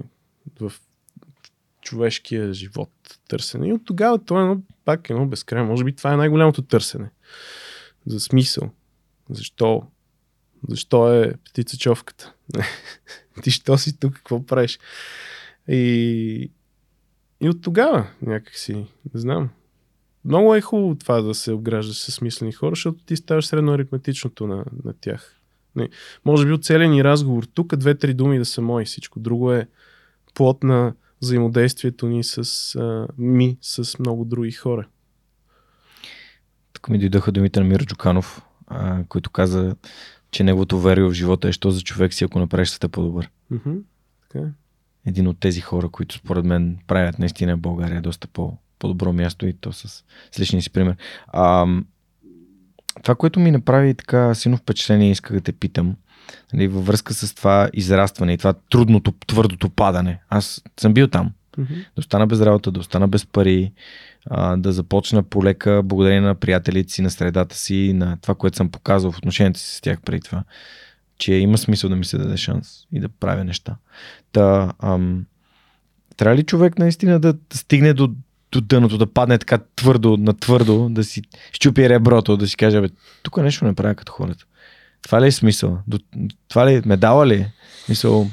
в 0.60 0.74
човешкия 1.82 2.54
живот 2.54 2.90
търсене. 3.28 3.68
И 3.68 3.74
от 3.74 3.86
тогава 3.86 4.20
това 4.20 4.40
е 4.40 4.44
едно, 4.44 4.62
пак 4.86 5.10
едно 5.10 5.26
безкрайно. 5.26 5.68
Може 5.68 5.84
би 5.84 5.96
това 5.96 6.14
е 6.14 6.18
най-голямото 6.18 6.62
търсене. 6.62 7.10
За 8.06 8.20
смисъл. 8.20 8.70
Защо? 9.30 9.84
Защо 10.69 11.14
е 11.14 11.33
птицачовката? 11.45 12.33
Ти 13.43 13.51
що 13.51 13.77
си 13.77 13.99
тук? 13.99 14.14
Какво 14.14 14.45
правиш? 14.45 14.80
И, 15.67 16.51
и 17.41 17.49
от 17.49 17.61
тогава 17.61 18.07
някакси, 18.22 18.73
не 19.14 19.22
знам. 19.22 19.49
Много 20.25 20.56
е 20.56 20.61
хубаво 20.61 20.95
това 20.95 21.22
да 21.22 21.35
се 21.35 21.51
обграждаш 21.51 21.98
с 21.98 22.11
смислени 22.11 22.51
хора, 22.51 22.72
защото 22.72 23.03
ти 23.06 23.15
ставаш 23.15 23.45
средно 23.45 23.73
аритметичното 23.73 24.48
на, 24.48 24.65
на 24.83 24.93
тях. 25.01 25.38
Не, 25.75 25.90
може 26.25 26.45
би 26.45 26.51
от 26.51 26.65
целия 26.65 26.90
ни 26.90 27.03
разговор 27.03 27.43
тук 27.43 27.75
две-три 27.75 28.14
думи 28.14 28.38
да 28.38 28.45
са 28.45 28.61
мои, 28.61 28.85
всичко 28.85 29.19
друго 29.19 29.51
е 29.51 29.67
плод 30.33 30.64
на 30.64 30.93
взаимодействието 31.22 32.07
ни 32.07 32.23
с 32.23 32.38
а, 32.75 33.07
ми, 33.17 33.57
с 33.61 33.99
много 33.99 34.25
други 34.25 34.51
хора. 34.51 34.88
Тук 36.73 36.90
ми 36.90 36.99
дойдоха 36.99 37.31
думите 37.31 37.59
на 37.59 37.65
Миро 37.65 37.85
Джуканов, 37.85 38.41
а, 38.67 39.03
който 39.09 39.30
каза, 39.30 39.75
че 40.32 40.43
неговото 40.43 40.80
верие 40.80 41.03
в 41.03 41.14
живота 41.14 41.50
е, 41.50 41.51
що 41.51 41.72
за 41.72 41.82
човек 41.82 42.14
си, 42.14 42.24
ако 42.24 42.40
направиш 42.40 42.69
света 42.69 42.90
по-добър. 42.90 43.30
Така 44.30 44.45
е. 44.45 44.51
Един 45.06 45.27
от 45.27 45.40
тези 45.40 45.61
хора, 45.61 45.90
които 45.90 46.16
според 46.16 46.45
мен 46.45 46.77
правят 46.88 47.19
наистина 47.19 47.58
България 47.58 48.01
доста 48.01 48.27
по, 48.27 48.58
по-добро 48.80 49.14
място 49.14 49.48
и 49.48 49.53
то 49.53 49.74
с, 49.74 50.03
с 50.32 50.40
личния 50.40 50.61
си 50.61 50.69
пример. 50.69 50.95
А, 51.27 51.68
това, 53.03 53.16
което 53.16 53.40
ми 53.40 53.51
направи 53.51 53.93
така 53.93 54.35
силно 54.35 54.58
впечатление, 54.58 55.11
исках 55.11 55.34
да 55.34 55.42
те 55.42 55.51
питам, 55.51 55.95
нали, 56.53 56.68
във 56.68 56.85
връзка 56.85 57.14
с 57.14 57.35
това 57.35 57.69
израстване 57.74 58.34
и 58.34 58.38
това 58.38 58.53
трудното, 58.53 59.14
твърдото 59.27 59.69
падане. 59.69 60.19
Аз 60.30 60.64
съм 60.80 60.93
бил 60.93 61.08
там. 61.08 61.32
Мгм. 61.58 61.74
да 61.74 62.00
остана 62.00 62.28
без 62.28 62.42
работа, 62.42 62.72
да 62.72 62.80
остана 62.80 63.08
без 63.08 63.26
пари, 63.26 63.72
а, 64.30 64.58
да 64.58 64.72
започна 64.72 65.24
полека 65.24 65.82
благодарение 65.84 66.22
на 66.22 66.36
приятелите 66.36 66.94
си, 66.94 67.02
на 67.02 67.10
средата 67.10 67.56
си, 67.56 67.94
на 67.94 68.18
това, 68.22 68.36
което 68.36 68.58
съм 68.58 68.70
показал 68.70 69.12
в 69.12 69.18
отношенията 69.18 69.60
си 69.60 69.76
с 69.76 69.82
тях 69.82 70.02
преди 70.02 70.22
това, 70.22 70.44
че 71.18 71.34
има 71.34 71.58
смисъл 71.58 71.90
да 71.90 71.96
ми 71.96 72.06
се 72.06 72.18
даде 72.18 72.38
шанс 72.38 72.86
и 72.94 73.00
да 73.00 73.10
правя 73.10 73.44
неща. 73.44 73.76
Та, 74.32 74.74
ам, 74.80 75.26
трябва 76.18 76.36
ли 76.36 76.44
човек 76.44 76.80
наистина 76.80 77.20
да 77.20 77.34
стигне 77.54 77.94
до, 77.94 78.10
до 78.52 78.62
дъното, 78.62 78.98
да 78.98 79.14
падне 79.14 79.38
така 79.38 79.60
твърдо, 79.76 80.18
на 80.18 80.34
твърдо, 80.34 80.90
да 80.90 81.04
си 81.04 81.22
щупи 81.52 81.90
реброто, 81.90 82.38
да 82.38 82.48
си 82.48 82.58
каже, 82.58 82.82
бе, 82.82 82.90
тук 83.24 83.38
нещо 83.38 83.66
не 83.66 83.76
правя 83.76 83.96
като 83.96 84.12
хората. 84.12 84.46
Това 85.02 85.22
ли 85.22 85.28
е 85.28 85.32
смисъл? 85.32 85.80
До, 85.88 86.00
това 86.48 86.68
ли 86.68 86.74
е 86.74 86.82
медала 86.86 87.28
ли 87.28 87.34
е? 87.34 87.52
Мисъл. 87.90 88.30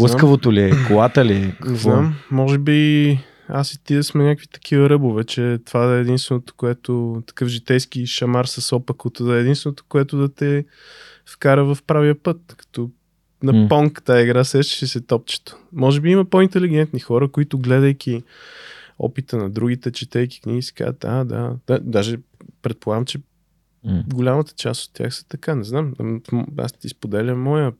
Лъскавото 0.00 0.52
ли 0.52 0.60
е? 0.60 0.70
Колата 0.88 1.24
ли 1.24 1.32
е? 1.32 1.56
Не 1.66 1.76
знам, 1.76 2.14
може 2.30 2.58
би 2.58 3.18
аз 3.48 3.72
и 3.72 3.84
ти 3.84 3.94
да 3.94 4.04
сме 4.04 4.24
някакви 4.24 4.46
такива 4.46 4.90
ръбове, 4.90 5.24
че 5.24 5.58
това 5.64 5.86
да 5.86 5.96
е 5.96 6.00
единственото, 6.00 6.54
което 6.56 7.22
такъв 7.26 7.48
житейски 7.48 8.06
шамар 8.06 8.44
с 8.44 8.76
опакото, 8.76 9.24
да 9.24 9.36
е 9.36 9.40
единственото, 9.40 9.84
което 9.88 10.18
да 10.18 10.28
те 10.28 10.64
вкара 11.26 11.64
в 11.64 11.78
правия 11.86 12.22
път. 12.22 12.54
Като 12.56 12.90
на 13.42 13.52
М. 13.52 13.68
понк 13.68 14.02
тази 14.02 14.22
игра 14.22 14.44
сещаше 14.44 14.86
се 14.86 15.00
топчето. 15.00 15.56
Може 15.72 16.00
би 16.00 16.10
има 16.10 16.24
по-интелигентни 16.24 17.00
хора, 17.00 17.28
които 17.28 17.58
гледайки 17.58 18.22
опита 18.98 19.36
на 19.36 19.50
другите, 19.50 19.90
четейки 19.90 20.40
книги, 20.40 20.62
си 20.62 20.74
казват, 20.74 21.04
а, 21.04 21.24
да, 21.24 21.56
да, 21.66 21.80
даже 21.80 22.16
предполагам, 22.62 23.04
че 23.04 23.18
М. 23.84 24.04
голямата 24.14 24.52
част 24.52 24.84
от 24.84 24.92
тях 24.92 25.14
са 25.14 25.28
така, 25.28 25.54
не 25.54 25.64
знам. 25.64 25.94
Аз 26.56 26.72
ти 26.72 26.88
споделям 26.88 27.42
моя 27.42 27.72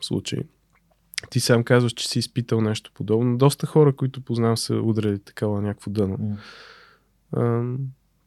случай. 0.00 0.38
Ти 1.30 1.40
сам 1.40 1.64
казваш, 1.64 1.92
че 1.92 2.08
си 2.08 2.18
изпитал 2.18 2.60
нещо 2.60 2.90
подобно. 2.94 3.38
Доста 3.38 3.66
хора, 3.66 3.96
които 3.96 4.20
познавам, 4.20 4.56
са 4.56 4.74
удрали 4.74 5.18
такава 5.18 5.62
някакво 5.62 5.90
дъно. 5.90 6.18
М. 6.18 6.36
А, 7.32 7.62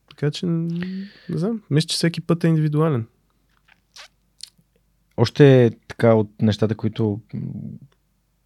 така 0.09 0.31
че, 0.31 0.45
не 0.45 1.07
знам. 1.29 1.61
Мисля, 1.69 1.87
че 1.87 1.95
всеки 1.95 2.21
път 2.21 2.43
е 2.43 2.47
индивидуален. 2.47 3.07
Още 5.17 5.71
така 5.87 6.13
от 6.13 6.41
нещата, 6.41 6.75
които 6.75 7.21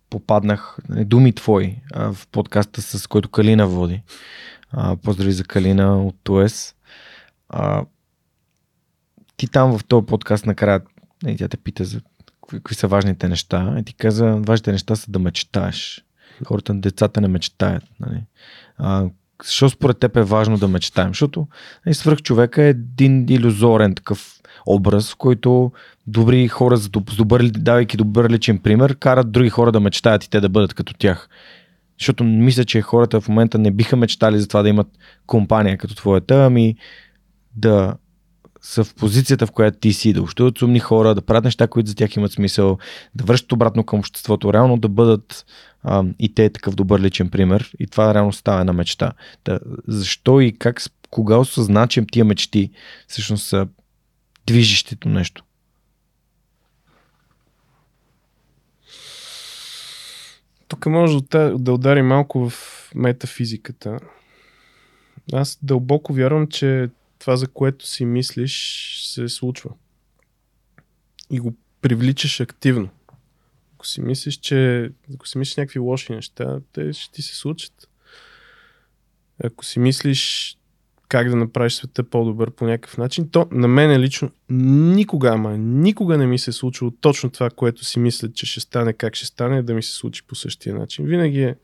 попаднах, 0.10 0.78
нали, 0.90 1.06
думи 1.06 1.34
твои 1.34 1.76
в 1.96 2.18
подкаста, 2.32 2.82
с 2.82 3.08
който 3.08 3.30
Калина 3.30 3.68
води. 3.68 4.02
А, 4.72 4.96
поздрави 4.96 5.32
за 5.32 5.44
Калина 5.44 6.04
от 6.04 6.16
ТОЕС. 6.24 6.76
А, 7.50 7.86
ти 9.38 9.48
там 9.48 9.78
в 9.78 9.86
този 9.86 10.06
подкаст 10.06 10.46
накрая, 10.46 10.82
нали, 11.24 11.38
тя 11.38 11.48
те 11.48 11.58
пита 11.58 11.86
за 11.86 12.02
кои 12.64 12.76
са 12.76 12.88
важните 12.88 13.28
неща. 13.28 13.76
И 13.80 13.84
ти 13.84 13.94
каза, 13.94 14.26
важните 14.26 14.72
неща 14.72 14.96
са 14.96 15.12
да 15.12 15.20
мечтаеш. 15.20 16.06
Хората, 16.46 16.74
децата 16.74 17.22
не 17.22 17.28
мечтаят. 17.28 17.84
Нали. 18.00 18.24
А, 18.78 19.06
защо 19.44 19.70
според 19.70 20.00
теб 20.00 20.18
е 20.18 20.24
важно 20.24 20.58
да 20.58 20.68
мечтаем? 20.68 21.10
Защото 21.10 21.48
нали, 21.86 21.94
свръх 21.94 22.22
човека 22.22 22.64
е 22.64 22.70
един 22.70 23.26
иллюзорен 23.30 23.96
такъв 23.96 24.40
образ, 24.66 25.14
който 25.14 25.72
добри 26.08 26.48
хора, 26.48 26.78
с 26.78 26.90
добър, 26.90 27.44
давайки 27.44 27.98
добър 27.98 28.30
личен 28.30 28.60
пример, 28.60 28.96
карат 28.96 29.32
други 29.32 29.50
хора 29.50 29.72
да 29.72 29.80
мечтаят 29.80 30.24
и 30.24 30.30
те 30.30 30.40
да 30.40 30.50
бъдат 30.50 30.74
като 30.74 30.94
тях. 30.94 31.30
Защото 32.00 32.24
мисля, 32.24 32.66
че 32.66 32.82
хората 32.82 33.22
в 33.22 33.30
момента 33.30 33.58
не 33.58 33.72
биха 33.72 33.96
мечтали 33.96 34.40
за 34.40 34.48
това 34.48 34.62
да 34.62 34.70
имат 34.70 34.88
компания 35.26 35.78
като 35.78 35.96
твоята, 35.96 36.46
ами 36.46 36.76
да 37.56 37.96
са 38.68 38.84
в 38.84 38.96
позицията, 38.96 39.48
в 39.48 39.52
която 39.52 39.78
ти 39.78 39.94
си, 39.94 40.14
да 40.14 40.22
общуват 40.22 40.58
с 40.58 40.62
умни 40.62 40.80
хора, 40.80 41.16
да 41.16 41.22
правят 41.22 41.44
неща, 41.44 41.68
които 41.68 41.90
за 41.90 41.96
тях 41.96 42.16
имат 42.16 42.32
смисъл, 42.32 42.78
да 43.16 43.24
връщат 43.24 43.52
обратно 43.52 43.84
към 43.84 44.00
обществото, 44.00 44.54
реално 44.54 44.78
да 44.78 44.90
бъдат 44.90 45.46
а, 45.84 46.04
и 46.20 46.34
те 46.34 46.50
такъв 46.50 46.76
добър 46.76 47.02
личен 47.02 47.30
пример. 47.30 47.72
И 47.80 47.88
това 47.88 48.14
реално 48.14 48.34
става 48.34 48.60
една 48.60 48.74
мечта. 48.74 49.12
Да, 49.46 49.60
защо 49.88 50.42
и 50.42 50.58
как, 50.58 50.82
кога 51.10 51.38
осъзна, 51.38 51.88
че 51.88 52.06
тия 52.12 52.26
мечти 52.26 52.72
всъщност 53.08 53.48
са 53.48 53.68
движещето 54.48 55.10
нещо? 55.10 55.44
Тук 60.68 60.86
може 60.86 61.18
да, 61.22 61.58
да 61.58 61.74
удари 61.74 62.02
малко 62.02 62.50
в 62.50 62.92
метафизиката. 62.96 64.00
Аз 65.34 65.60
дълбоко 65.62 66.14
вярвам, 66.14 66.48
че 66.48 66.90
това, 67.20 67.36
за 67.38 67.48
което 67.48 67.88
си 67.88 68.06
мислиш, 68.06 68.96
се 69.06 69.30
случва. 69.30 69.70
И 71.30 71.40
го 71.40 71.56
привличаш 71.82 72.40
активно. 72.40 72.90
Ако 73.76 73.88
си 73.88 74.02
мислиш, 74.02 74.36
че 74.36 74.92
ако 75.16 75.28
си 75.28 75.38
мислиш 75.38 75.56
някакви 75.56 75.80
лоши 75.80 76.12
неща, 76.12 76.60
те 76.74 76.94
ще 76.94 77.14
ти 77.14 77.22
се 77.22 77.36
случат. 77.36 77.90
Ако 79.44 79.66
си 79.66 79.80
мислиш 79.80 80.54
как 81.10 81.30
да 81.30 81.36
направиш 81.36 81.74
света 81.74 82.04
по-добър 82.04 82.52
по 82.52 82.66
някакъв 82.66 82.98
начин, 82.98 83.30
то 83.30 83.48
на 83.52 83.68
мен 83.68 84.02
лично 84.02 84.32
никога, 84.50 85.30
ама 85.30 85.58
никога 85.58 86.18
не 86.18 86.28
ми 86.28 86.40
се 86.40 86.50
е 86.50 86.54
случило 86.54 86.92
точно 86.92 87.30
това, 87.30 87.50
което 87.50 87.86
си 87.86 88.00
мисля, 88.00 88.32
че 88.32 88.46
ще 88.46 88.60
стане, 88.60 88.94
как 88.94 89.16
ще 89.16 89.26
стане, 89.26 89.64
да 89.64 89.74
ми 89.74 89.84
се 89.84 89.94
случи 89.94 90.24
по 90.28 90.36
същия 90.36 90.76
начин. 90.76 91.06
Винаги 91.06 91.42
е 91.44 91.56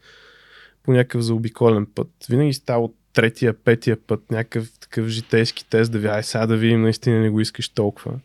по 0.84 0.92
някакъв 0.92 1.22
заобиколен 1.22 1.86
път. 1.86 2.10
Винаги 2.30 2.54
става 2.54 2.84
от 2.84 2.96
третия, 3.14 3.54
петия 3.54 3.98
път 4.08 4.32
някакъв 4.32 4.70
такъв 4.94 5.08
житейски 5.08 5.66
тест 5.66 5.92
да 5.92 6.00
ви, 6.00 6.08
ай 6.08 6.24
сега 6.24 6.48
да 6.48 6.58
видим, 6.58 6.82
наистина 6.82 7.20
не 7.20 7.30
го 7.30 7.40
искаш 7.40 7.70
толкова. 7.70 8.20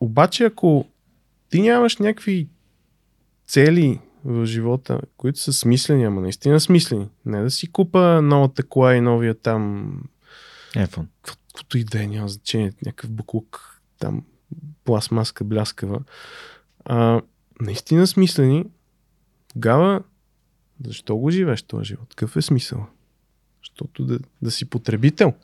Обаче 0.00 0.44
ако 0.44 0.88
ти 1.50 1.60
нямаш 1.60 1.96
някакви 1.96 2.48
цели 3.46 4.00
в 4.24 4.46
живота, 4.46 5.00
които 5.16 5.38
са 5.38 5.52
смислени, 5.52 6.04
ама 6.04 6.20
наистина 6.20 6.60
смислени. 6.60 7.08
Не 7.26 7.42
да 7.42 7.50
си 7.50 7.72
купа 7.72 8.22
новата 8.22 8.62
кола 8.62 8.94
и 8.94 9.00
новия 9.00 9.34
там... 9.34 9.92
iPhone. 10.74 11.06
Каквото 11.22 11.78
и 11.78 11.84
да 11.84 12.02
е, 12.02 12.06
няма 12.06 12.28
значение. 12.28 12.72
Някакъв 12.86 13.10
буклук, 13.10 13.80
там 13.98 14.24
пластмаска 14.84 15.44
бляскава. 15.44 16.00
А, 16.84 17.20
наистина 17.60 18.06
смислени, 18.06 18.64
тогава 19.52 20.02
защо 20.86 21.16
го 21.16 21.30
живееш 21.30 21.62
този 21.62 21.84
живот? 21.84 22.08
Какъв 22.08 22.36
е 22.36 22.42
смисъл? 22.42 22.86
Защото 23.62 24.04
да, 24.04 24.18
да 24.42 24.50
си 24.50 24.64
потребител 24.64 25.34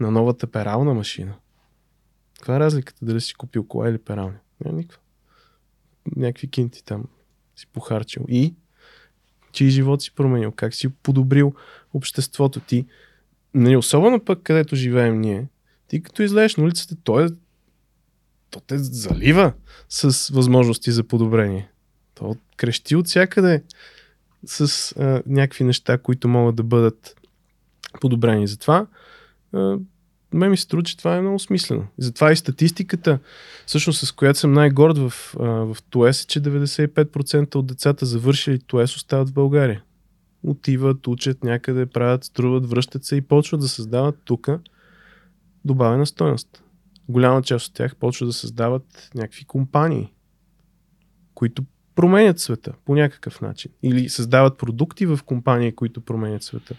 на 0.00 0.10
новата 0.10 0.46
перална 0.46 0.94
машина. 0.94 1.34
Каква 2.36 2.56
е 2.56 2.60
разликата 2.60 3.04
дали 3.04 3.20
си 3.20 3.34
купил 3.34 3.64
кола 3.64 3.88
или 3.88 3.98
пералня? 3.98 4.38
Няма 4.64 4.76
никаква. 4.76 5.00
Някакви 6.16 6.50
кинти 6.50 6.84
там 6.84 7.04
си 7.56 7.66
похарчил. 7.66 8.24
И 8.28 8.54
чий 9.52 9.68
живот 9.68 10.02
си 10.02 10.14
променил, 10.14 10.52
как 10.52 10.74
си 10.74 10.88
подобрил 10.88 11.54
обществото 11.94 12.60
ти. 12.60 12.86
Нали, 13.54 13.76
особено 13.76 14.24
пък 14.24 14.42
където 14.42 14.76
живеем 14.76 15.20
ние, 15.20 15.48
ти 15.88 16.02
като 16.02 16.22
излезеш 16.22 16.56
на 16.56 16.64
улицата, 16.64 16.96
то, 17.04 17.20
е, 17.20 17.28
то 18.50 18.60
те 18.60 18.78
залива 18.78 19.52
с 19.88 20.28
възможности 20.28 20.92
за 20.92 21.04
подобрение. 21.04 21.70
То 22.14 22.36
крещи 22.56 22.96
от 22.96 23.06
всякъде 23.06 23.62
с 24.46 24.92
а, 24.92 25.22
някакви 25.26 25.64
неща, 25.64 25.98
които 25.98 26.28
могат 26.28 26.56
да 26.56 26.62
бъдат 26.62 27.17
подобрени. 28.00 28.46
Затова 28.46 28.86
а, 29.52 29.78
ме 30.32 30.48
ми 30.48 30.56
се 30.56 30.62
струва, 30.62 30.82
че 30.82 30.96
това 30.96 31.16
е 31.16 31.20
много 31.20 31.38
смислено. 31.38 31.86
Затова 31.98 32.32
и 32.32 32.36
статистиката, 32.36 33.18
всъщност 33.66 34.06
с 34.06 34.12
която 34.12 34.38
съм 34.38 34.52
най-горд 34.52 34.98
в, 34.98 35.34
в 35.38 35.76
ТОЕС, 35.90 36.22
е, 36.22 36.26
че 36.26 36.40
95% 36.40 37.54
от 37.54 37.66
децата 37.66 38.06
завършили 38.06 38.58
ТОЕС 38.58 38.96
остават 38.96 39.28
в 39.28 39.32
България. 39.32 39.82
Отиват, 40.42 41.06
учат 41.06 41.44
някъде, 41.44 41.86
правят, 41.86 42.24
струват, 42.24 42.70
връщат 42.70 43.04
се 43.04 43.16
и 43.16 43.20
почват 43.20 43.60
да 43.60 43.68
създават 43.68 44.18
тук 44.24 44.48
добавена 45.64 46.06
стоеност. 46.06 46.62
Голяма 47.08 47.42
част 47.42 47.66
от 47.66 47.74
тях 47.74 47.96
почват 47.96 48.28
да 48.28 48.32
създават 48.32 49.10
някакви 49.14 49.44
компании, 49.44 50.12
които 51.34 51.64
променят 51.94 52.38
света 52.38 52.72
по 52.84 52.94
някакъв 52.94 53.40
начин. 53.40 53.70
Или 53.82 54.08
създават 54.08 54.58
продукти 54.58 55.06
в 55.06 55.20
компании, 55.24 55.72
които 55.72 56.00
променят 56.00 56.42
света. 56.42 56.74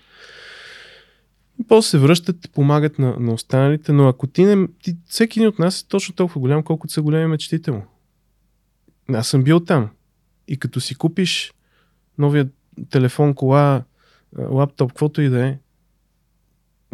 После 1.68 1.90
се 1.90 1.98
връщат, 1.98 2.52
помагат 2.52 3.00
на, 3.00 3.20
на 3.20 3.34
останалите, 3.34 3.92
но 3.92 4.08
ако 4.08 4.28
ти 4.28 4.46
не... 4.46 4.68
Ти, 4.84 4.98
всеки 5.06 5.40
един 5.40 5.48
от 5.48 5.60
нас 5.60 5.82
е 5.82 5.88
точно 5.88 6.16
толкова 6.16 6.42
голям, 6.42 6.64
колкото 6.64 6.94
са 6.94 7.02
големи 7.02 7.28
мечтите 7.28 7.72
му. 7.72 7.86
Аз 9.14 9.28
съм 9.28 9.44
бил 9.44 9.60
там. 9.60 9.90
И 10.48 10.60
като 10.60 10.80
си 10.80 10.96
купиш 10.96 11.54
новия 12.18 12.50
телефон, 12.90 13.34
кола, 13.34 13.84
лаптоп, 14.38 14.90
каквото 14.90 15.22
и 15.22 15.30
да 15.30 15.48
е, 15.48 15.58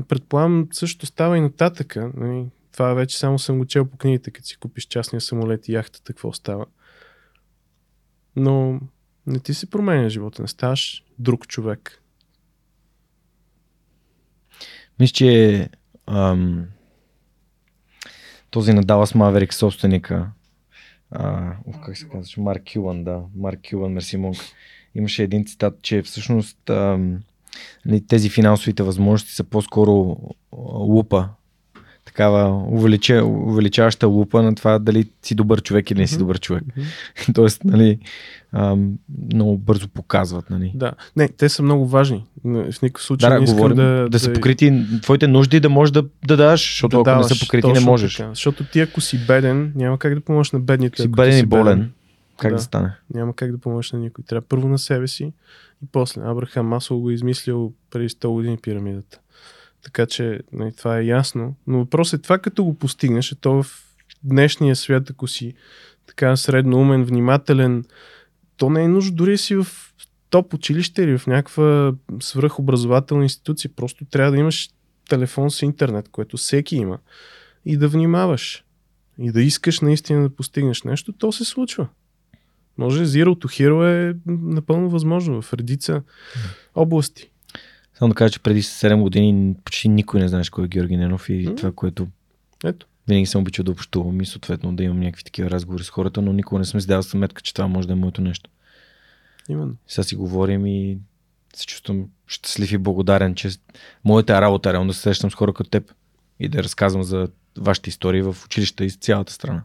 предполагам 0.08 0.68
също 0.72 1.06
става 1.06 1.38
и 1.38 1.42
нататъка. 1.42 2.12
Нали? 2.18 2.46
Това 2.72 2.94
вече 2.94 3.18
само 3.18 3.40
съм 3.40 3.58
го 3.58 3.66
чел 3.66 3.86
по 3.86 3.98
книгите, 3.98 4.32
като 4.32 4.48
си 4.48 4.58
купиш 4.58 4.86
частния 4.86 5.22
самолет 5.22 5.68
и 5.68 5.74
яхтата, 5.74 6.14
какво 6.14 6.34
става. 6.34 6.66
Но 8.36 8.80
не 9.28 9.40
ти 9.40 9.54
се 9.54 9.70
променя 9.70 10.10
живота, 10.10 10.42
не 10.42 10.48
ставаш 10.48 11.04
друг 11.20 11.48
човек. 11.48 12.02
Мисля, 15.00 15.14
че 15.14 15.70
ам, 16.08 16.66
този 18.50 18.74
на 18.74 18.84
Dallas 18.84 19.16
Maverick 19.16 19.54
собственика, 19.54 20.32
а, 21.12 21.54
как 21.86 21.98
се 21.98 22.10
казваше, 22.10 22.42
Марк 22.42 22.64
Кюлан, 22.74 23.04
да, 23.04 23.22
Марк 23.36 23.60
Кюлан, 23.70 23.92
Мерси 23.92 24.18
Монк, 24.18 24.38
имаше 24.96 25.24
един 25.24 25.46
цитат, 25.46 25.82
че 25.82 26.02
всъщност 26.02 26.70
ам, 26.70 27.20
нали, 27.86 28.08
тези 28.08 28.30
финансовите 28.30 28.84
възможности 28.84 29.34
са 29.34 29.44
по-скоро 29.44 30.18
лупа 30.68 31.30
такава 32.16 32.64
увелича, 32.68 33.26
увеличаваща 33.26 34.08
лупа 34.08 34.44
на 34.44 34.56
това 34.56 34.80
дали 34.80 35.10
си 35.22 35.36
добър 35.36 35.62
човек 35.62 35.92
или 35.92 36.00
не 36.00 36.08
си 36.08 36.18
добър 36.18 36.40
човек. 36.40 36.64
Mm-hmm. 36.64 37.34
Тоест, 37.36 37.64
нали, 37.64 38.00
а, 38.52 38.76
много 39.34 39.58
бързо 39.58 39.88
показват. 39.88 40.50
Нали. 40.50 40.72
Да, 40.76 40.92
не, 41.16 41.28
те 41.28 41.50
са 41.50 41.64
много 41.64 41.88
важни. 41.88 42.26
В 42.44 42.82
никакъв 42.82 43.04
случай 43.04 43.30
да, 43.30 43.38
не 43.38 43.44
искам 43.44 43.58
говорим, 43.58 43.76
да, 43.76 43.84
да, 43.84 44.10
да 44.10 44.20
са 44.20 44.34
покрити 44.34 44.86
твоите 45.02 45.28
нужди 45.28 45.60
да 45.60 45.70
можеш 45.70 45.92
да, 45.92 46.04
да 46.28 46.38
даш, 46.38 46.72
защото 46.72 46.90
да 46.90 46.98
ако 46.98 47.04
даваш, 47.04 47.30
не 47.30 47.36
са 47.36 47.46
покрити, 47.46 47.72
не 47.72 47.80
можеш. 47.80 48.16
Така. 48.16 48.30
Защото 48.30 48.64
ти 48.64 48.80
ако 48.80 49.02
си 49.02 49.26
беден, 49.28 49.72
няма 49.76 49.98
как 49.98 50.16
да 50.16 50.22
помогнеш 50.22 50.52
на 50.52 50.60
бедните. 50.60 51.02
Си 51.02 51.08
беден 51.08 51.40
и 51.40 51.46
болен. 51.46 51.78
Беден. 51.78 51.92
Как 52.38 52.52
да, 52.52 52.56
да 52.58 52.64
стане? 52.64 52.92
Няма 53.14 53.34
как 53.34 53.52
да 53.52 53.58
помогнеш 53.58 53.92
на 53.92 54.00
никой. 54.00 54.24
Трябва 54.24 54.48
първо 54.50 54.68
на 54.68 54.80
себе 54.80 55.08
си 55.08 55.24
и 55.84 55.88
после. 55.92 56.22
Абрахам 56.26 56.68
Масол 56.68 57.00
го 57.00 57.10
е 57.10 57.14
измислил 57.14 57.74
преди 57.92 58.10
100 58.10 58.28
години 58.28 58.58
пирамидата. 58.58 59.20
Така 59.86 60.06
че 60.06 60.40
нали, 60.52 60.72
това 60.78 61.00
е 61.00 61.06
ясно. 61.06 61.56
Но 61.68 61.78
въпросът 61.78 62.20
е 62.20 62.24
това, 62.24 62.38
като 62.38 62.64
го 62.64 62.78
постигнеш, 62.78 63.32
е 63.32 63.36
то 63.36 63.64
в 63.64 63.84
днешния 64.24 64.76
свят, 64.76 65.10
ако 65.10 65.28
си 65.28 65.54
така 66.08 66.36
средно 66.36 66.78
умен, 66.78 67.04
внимателен, 67.04 67.86
то 68.58 68.70
не 68.70 68.84
е 68.84 68.88
нужно 68.88 69.16
дори 69.16 69.38
си 69.38 69.56
в 69.56 69.68
топ 70.30 70.54
училище 70.54 71.04
или 71.04 71.18
в 71.18 71.28
някаква 71.28 71.94
свръхобразователна 72.20 73.24
институция. 73.24 73.72
Просто 73.76 74.06
трябва 74.06 74.32
да 74.32 74.38
имаш 74.38 74.70
телефон 75.10 75.52
с 75.52 75.62
интернет, 75.62 76.10
което 76.10 76.38
всеки 76.38 76.76
има. 76.76 76.98
И 77.66 77.78
да 77.78 77.88
внимаваш. 77.88 78.64
И 79.20 79.32
да 79.32 79.42
искаш 79.42 79.80
наистина 79.80 80.22
да 80.22 80.36
постигнеш 80.36 80.84
нещо, 80.84 81.14
то 81.14 81.32
се 81.32 81.46
случва. 81.46 81.88
Може 82.78 83.06
Zero 83.06 83.26
to 83.26 83.46
Hero 83.46 83.86
е 83.86 84.18
напълно 84.28 84.90
възможно 84.90 85.42
в 85.42 85.54
редица 85.54 86.04
области. 86.76 87.32
Само 87.98 88.10
да 88.10 88.16
кажа, 88.16 88.32
че 88.32 88.40
преди 88.40 88.64
7 88.64 89.02
години 89.02 89.56
почти 89.66 89.90
никой 89.90 90.20
не 90.20 90.28
знаеш 90.28 90.50
кой 90.50 90.66
е 90.66 90.68
Георги 90.68 90.98
Ненов 90.98 91.30
и 91.30 91.48
mm. 91.48 91.58
това, 91.58 91.72
което 91.72 92.08
Ето. 92.64 92.88
винаги 93.08 93.26
съм 93.26 93.42
обичал 93.42 93.66
да 93.66 93.72
общувам 93.72 94.22
и 94.22 94.26
съответно 94.26 94.76
да 94.76 94.84
имам 94.84 95.00
някакви 95.00 95.24
такива 95.24 95.50
разговори 95.50 95.84
с 95.84 95.90
хората, 95.90 96.22
но 96.22 96.34
никога 96.34 96.60
не 96.60 96.66
съм 96.66 96.82
си 96.82 96.88
дал 96.88 97.04
сметка, 97.04 97.42
че 97.42 97.54
това 97.54 97.68
може 97.68 97.88
да 97.88 97.94
е 97.94 97.96
моето 97.96 98.22
нещо. 98.22 98.50
Именно. 99.50 99.76
Сега 99.88 100.04
си 100.04 100.16
говорим 100.16 100.66
и 100.66 100.98
се 101.56 101.66
чувствам 101.66 102.06
щастлив 102.28 102.72
и 102.72 102.78
благодарен, 102.78 103.36
че 103.36 103.50
моята 104.04 104.42
работа 104.42 104.70
е 104.70 104.74
реално 104.74 104.88
да 104.88 104.94
се 104.94 105.02
срещам 105.02 105.32
с 105.32 105.36
хора 105.36 105.54
като 105.54 105.70
теб 105.70 105.94
и 106.40 106.50
да 106.50 106.64
разказвам 106.64 107.04
за 107.04 107.28
вашите 107.58 107.90
истории 107.90 108.22
в 108.22 108.36
училища 108.46 108.86
и 108.86 108.90
с 108.90 108.98
цялата 108.98 109.34
страна. 109.34 109.64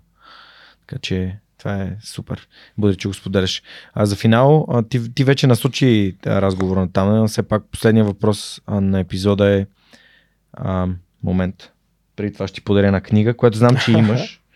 Така 0.80 0.98
че 0.98 1.38
това 1.60 1.82
е 1.82 1.96
супер. 2.02 2.48
Бъде, 2.78 2.96
че 2.96 3.08
го 3.08 3.14
споделяш. 3.14 3.62
А 3.94 4.06
за 4.06 4.16
финал, 4.16 4.66
ти, 4.90 5.14
ти 5.14 5.24
вече 5.24 5.46
насочи 5.46 6.16
разговор 6.26 6.76
на 6.76 6.92
там, 6.92 7.16
но 7.16 7.28
все 7.28 7.42
пак 7.42 7.62
последния 7.72 8.04
въпрос 8.04 8.60
на 8.68 9.00
епизода 9.00 9.50
е 9.50 9.66
а, 10.52 10.88
момент. 11.22 11.70
Преди 12.16 12.32
това 12.32 12.46
ще 12.48 12.54
ти 12.54 12.60
подаря 12.60 12.86
една 12.86 13.00
книга, 13.00 13.36
която 13.36 13.58
знам, 13.58 13.76
че 13.84 13.92
имаш. 13.92 14.36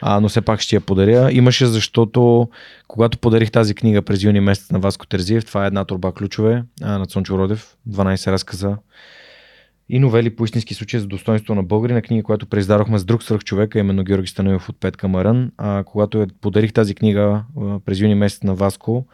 А, 0.00 0.20
но 0.20 0.28
все 0.28 0.40
пак 0.40 0.60
ще 0.60 0.76
я 0.76 0.80
подаря. 0.80 1.32
Имаше, 1.32 1.66
защото 1.66 2.48
когато 2.88 3.18
подарих 3.18 3.50
тази 3.50 3.74
книга 3.74 4.02
през 4.02 4.22
юни 4.22 4.40
месец 4.40 4.70
на 4.70 4.78
Васко 4.78 5.06
Терзиев, 5.06 5.44
това 5.44 5.64
е 5.64 5.66
една 5.66 5.84
турба 5.84 6.12
ключове 6.12 6.62
а, 6.82 6.98
на 6.98 7.06
Цончо 7.06 7.38
Родев, 7.38 7.76
12 7.88 8.30
разказа 8.30 8.76
и 9.88 9.98
новели 9.98 10.36
по 10.36 10.44
истински 10.44 10.74
случаи 10.74 11.00
за 11.00 11.06
достоинство 11.06 11.54
на 11.54 11.62
българина, 11.62 12.02
книга, 12.02 12.22
която 12.22 12.46
преиздадохме 12.46 12.98
с 12.98 13.04
друг 13.04 13.22
свърх 13.22 13.44
човека, 13.44 13.78
именно 13.78 14.04
Георги 14.04 14.26
Станоев 14.26 14.68
от 14.68 14.80
Петка 14.80 15.08
Марън. 15.08 15.52
А, 15.56 15.84
когато 15.84 16.20
я 16.20 16.26
подарих 16.40 16.72
тази 16.72 16.94
книга 16.94 17.44
през 17.84 18.00
юни 18.00 18.14
месец 18.14 18.42
на 18.42 18.54
Васко, 18.54 19.06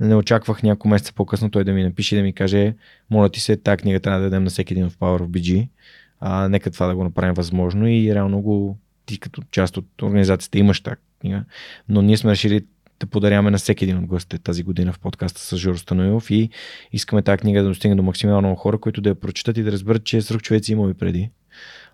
не 0.00 0.14
очаквах 0.14 0.62
няколко 0.62 0.88
месеца 0.88 1.12
по-късно 1.12 1.50
той 1.50 1.64
да 1.64 1.72
ми 1.72 1.82
напише 1.82 2.14
и 2.14 2.18
да 2.18 2.24
ми 2.24 2.32
каже, 2.32 2.74
моля 3.10 3.28
ти 3.28 3.40
се, 3.40 3.56
тази 3.56 3.76
книга 3.76 4.00
трябва 4.00 4.20
да 4.20 4.24
дадем 4.24 4.44
на 4.44 4.50
всеки 4.50 4.74
един 4.74 4.90
в 4.90 4.96
Power 4.96 5.22
of 5.22 5.26
BG. 5.26 5.68
А, 6.20 6.48
нека 6.48 6.70
това 6.70 6.86
да 6.86 6.94
го 6.94 7.04
направим 7.04 7.34
възможно 7.34 7.88
и 7.88 8.14
реално 8.14 8.40
го 8.40 8.78
ти 9.06 9.20
като 9.20 9.42
част 9.50 9.76
от 9.76 10.02
организацията 10.02 10.58
имаш 10.58 10.80
тази 10.80 10.96
книга. 11.20 11.44
Но 11.88 12.02
ние 12.02 12.16
сме 12.16 12.30
решили 12.30 12.64
да 13.00 13.06
подаряваме 13.06 13.50
на 13.50 13.58
всеки 13.58 13.84
един 13.84 13.98
от 13.98 14.06
гостите 14.06 14.38
тази 14.38 14.62
година 14.62 14.92
в 14.92 14.98
подкаста 14.98 15.40
с 15.40 15.56
Жоро 15.56 15.78
Станоилов 15.78 16.30
и 16.30 16.50
искаме 16.92 17.22
тази 17.22 17.38
книга 17.38 17.62
да 17.62 17.68
достигне 17.68 17.96
до 17.96 18.02
максимално 18.02 18.56
хора, 18.56 18.78
които 18.78 19.00
да 19.00 19.08
я 19.08 19.14
прочитат 19.14 19.56
и 19.56 19.62
да 19.62 19.72
разберат, 19.72 20.04
че 20.04 20.22
свръхчовеци 20.22 20.72
има 20.72 20.90
и 20.90 20.94
преди. 20.94 21.30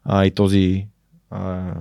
А, 0.04 0.26
и 0.26 0.30
този 0.30 0.86
а, 1.30 1.74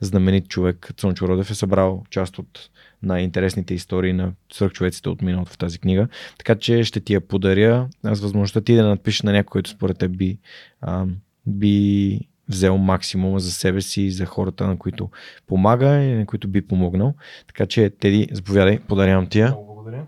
знаменит 0.00 0.48
човек, 0.48 0.90
Цончо 0.96 1.28
Родев, 1.28 1.50
е 1.50 1.54
събрал 1.54 2.04
част 2.10 2.38
от 2.38 2.70
най-интересните 3.02 3.74
истории 3.74 4.12
на 4.12 4.32
свръхчовеците 4.52 5.08
от 5.08 5.22
миналото 5.22 5.52
в 5.52 5.58
тази 5.58 5.78
книга. 5.78 6.08
Така 6.38 6.54
че 6.54 6.84
ще 6.84 7.00
ти 7.00 7.14
я 7.14 7.20
подаря 7.20 7.88
с 8.02 8.20
възможността 8.20 8.60
ти 8.60 8.74
да 8.74 8.88
надпишеш 8.88 9.22
на 9.22 9.32
някой, 9.32 9.50
който 9.50 9.70
според 9.70 9.98
теб 9.98 10.16
би 10.16 10.38
а, 10.80 11.06
би 11.46 12.20
взел 12.48 12.78
максимума 12.78 13.40
за 13.40 13.52
себе 13.52 13.80
си 13.80 14.02
и 14.02 14.10
за 14.10 14.26
хората, 14.26 14.66
на 14.66 14.78
които 14.78 15.10
помага 15.46 16.02
и 16.02 16.14
на 16.14 16.26
които 16.26 16.48
би 16.48 16.62
помогнал. 16.62 17.14
Така 17.46 17.66
че, 17.66 17.90
Теди, 17.90 18.28
заповядай, 18.32 18.78
подарявам 18.78 19.26
тия. 19.26 19.46
Много 19.46 19.66
благодаря. 19.66 20.06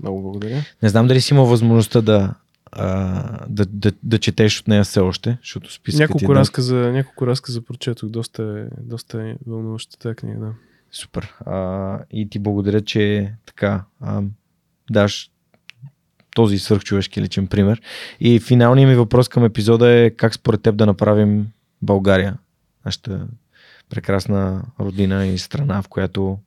Много 0.00 0.22
благодаря. 0.22 0.62
Не 0.82 0.88
знам 0.88 1.08
дали 1.08 1.20
си 1.20 1.34
имал 1.34 1.46
възможността 1.46 2.00
да, 2.00 2.34
а, 2.72 3.46
да, 3.48 3.66
да, 3.66 3.92
да 4.02 4.18
четеш 4.18 4.60
от 4.60 4.68
нея 4.68 4.84
все 4.84 5.00
още, 5.00 5.38
защото 5.40 5.72
списъкът 5.72 6.00
Няколко, 6.00 6.18
ти 6.18 6.32
е 6.32 6.40
разказа, 6.40 6.74
няколко 6.74 7.26
разказа 7.26 7.62
прочетох. 7.64 8.10
Доста 8.10 8.42
е, 8.42 8.82
доста 8.82 9.22
е 9.22 9.34
вълнуваща 9.46 9.98
тази 9.98 10.14
книга, 10.14 10.38
да. 10.38 10.52
Супер. 10.92 11.34
А, 11.46 11.98
и 12.10 12.28
ти 12.28 12.38
благодаря, 12.38 12.80
че 12.80 13.32
така 13.46 13.84
а, 14.00 14.22
даш 14.90 15.30
този 16.34 16.58
свърхчовешки 16.58 17.22
личен 17.22 17.46
пример. 17.46 17.82
И 18.20 18.40
финалният 18.40 18.88
ми 18.88 18.96
въпрос 18.96 19.28
към 19.28 19.44
епизода 19.44 19.88
е 19.88 20.10
как 20.10 20.34
според 20.34 20.62
теб 20.62 20.76
да 20.76 20.86
направим 20.86 21.46
България, 21.82 22.38
нашата 22.84 23.26
прекрасна 23.88 24.62
родина 24.80 25.26
и 25.26 25.38
страна, 25.38 25.82
в 25.82 25.88
която 25.88 26.38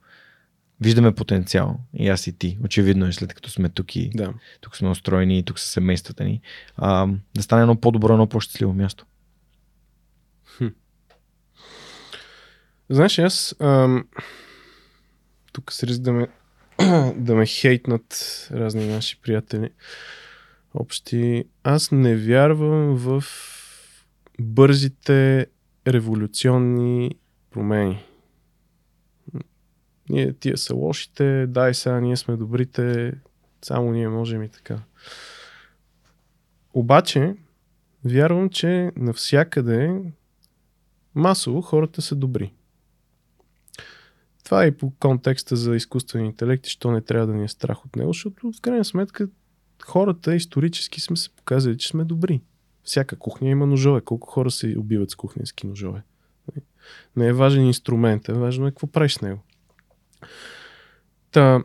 виждаме 0.82 1.16
потенциал. 1.16 1.80
И 1.94 2.10
аз 2.10 2.28
и 2.28 2.38
ти. 2.38 2.58
Очевидно 2.64 3.06
е, 3.06 3.14
след 3.14 3.34
като 3.34 3.50
сме 3.50 3.70
тук 3.70 3.96
и 3.96 4.10
да. 4.16 4.34
тук 4.62 4.76
сме 4.76 4.90
устроени 4.90 5.40
и 5.40 5.44
тук 5.44 5.60
са 5.60 5.68
семействата 5.68 6.24
ни. 6.24 6.42
А, 6.78 7.08
да 7.36 7.44
стане 7.44 7.62
едно 7.62 7.76
по-добро, 7.76 8.14
едно 8.14 8.28
по-щастливо 8.28 8.74
място. 8.74 9.06
Знаеш, 12.90 13.20
аз 13.20 13.56
ам, 13.60 14.08
тук 15.54 15.72
се 15.72 15.88
риск 15.88 16.02
да 16.02 16.14
ме, 16.14 16.28
да 17.16 17.36
ме 17.36 17.46
хейтнат 17.46 18.48
разни 18.52 18.88
наши 18.88 19.22
приятели. 19.22 19.70
Общи. 20.74 21.46
Аз 21.64 21.92
не 21.92 22.16
вярвам 22.16 22.96
в 22.96 23.24
бързите 24.40 25.48
революционни 25.88 27.12
промени. 27.52 28.06
Ние 30.10 30.34
тия 30.34 30.58
са 30.58 30.76
лошите, 30.76 31.48
дай 31.48 31.74
сега 31.74 32.00
ние 32.00 32.18
сме 32.18 32.36
добрите, 32.38 33.14
само 33.62 33.92
ние 33.92 34.10
можем 34.10 34.44
и 34.44 34.50
така. 34.50 34.80
Обаче, 36.74 37.36
вярвам, 38.06 38.50
че 38.50 38.92
навсякъде 38.96 40.02
масово 41.16 41.62
хората 41.62 42.02
са 42.02 42.16
добри. 42.16 42.54
Това 44.46 44.64
е 44.64 44.68
и 44.68 44.72
по 44.72 44.94
контекста 45.00 45.56
за 45.56 45.76
изкуствен 45.76 46.26
интелект 46.26 46.68
и 46.68 46.70
що 46.70 46.92
не 46.92 47.02
трябва 47.02 47.28
да 47.28 47.34
ни 47.34 47.44
е 47.44 47.48
страх 47.48 47.86
от 47.86 47.96
него, 47.96 48.14
защото 48.14 48.52
в 48.52 48.62
крайна 48.62 48.86
сметка 48.86 49.28
хората 49.86 50.36
исторически 50.36 51.02
сме 51.02 51.18
се 51.18 51.30
показали, 51.30 51.78
че 51.78 51.88
сме 51.88 52.06
добри. 52.06 52.42
Всяка 52.84 53.16
кухня 53.16 53.50
има 53.50 53.66
ножове. 53.66 54.02
Колко 54.02 54.28
хора 54.28 54.52
се 54.52 54.76
убиват 54.78 55.12
с 55.12 55.16
кухненски 55.16 55.68
ножове? 55.68 56.04
Не 57.16 57.28
е 57.28 57.34
важен 57.34 57.66
инструмент, 57.66 58.30
е 58.30 58.34
важно 58.34 58.68
е 58.68 58.72
какво 58.72 58.88
правиш 58.88 59.14
с 59.14 59.22
него. 59.22 59.42
Та, 61.32 61.64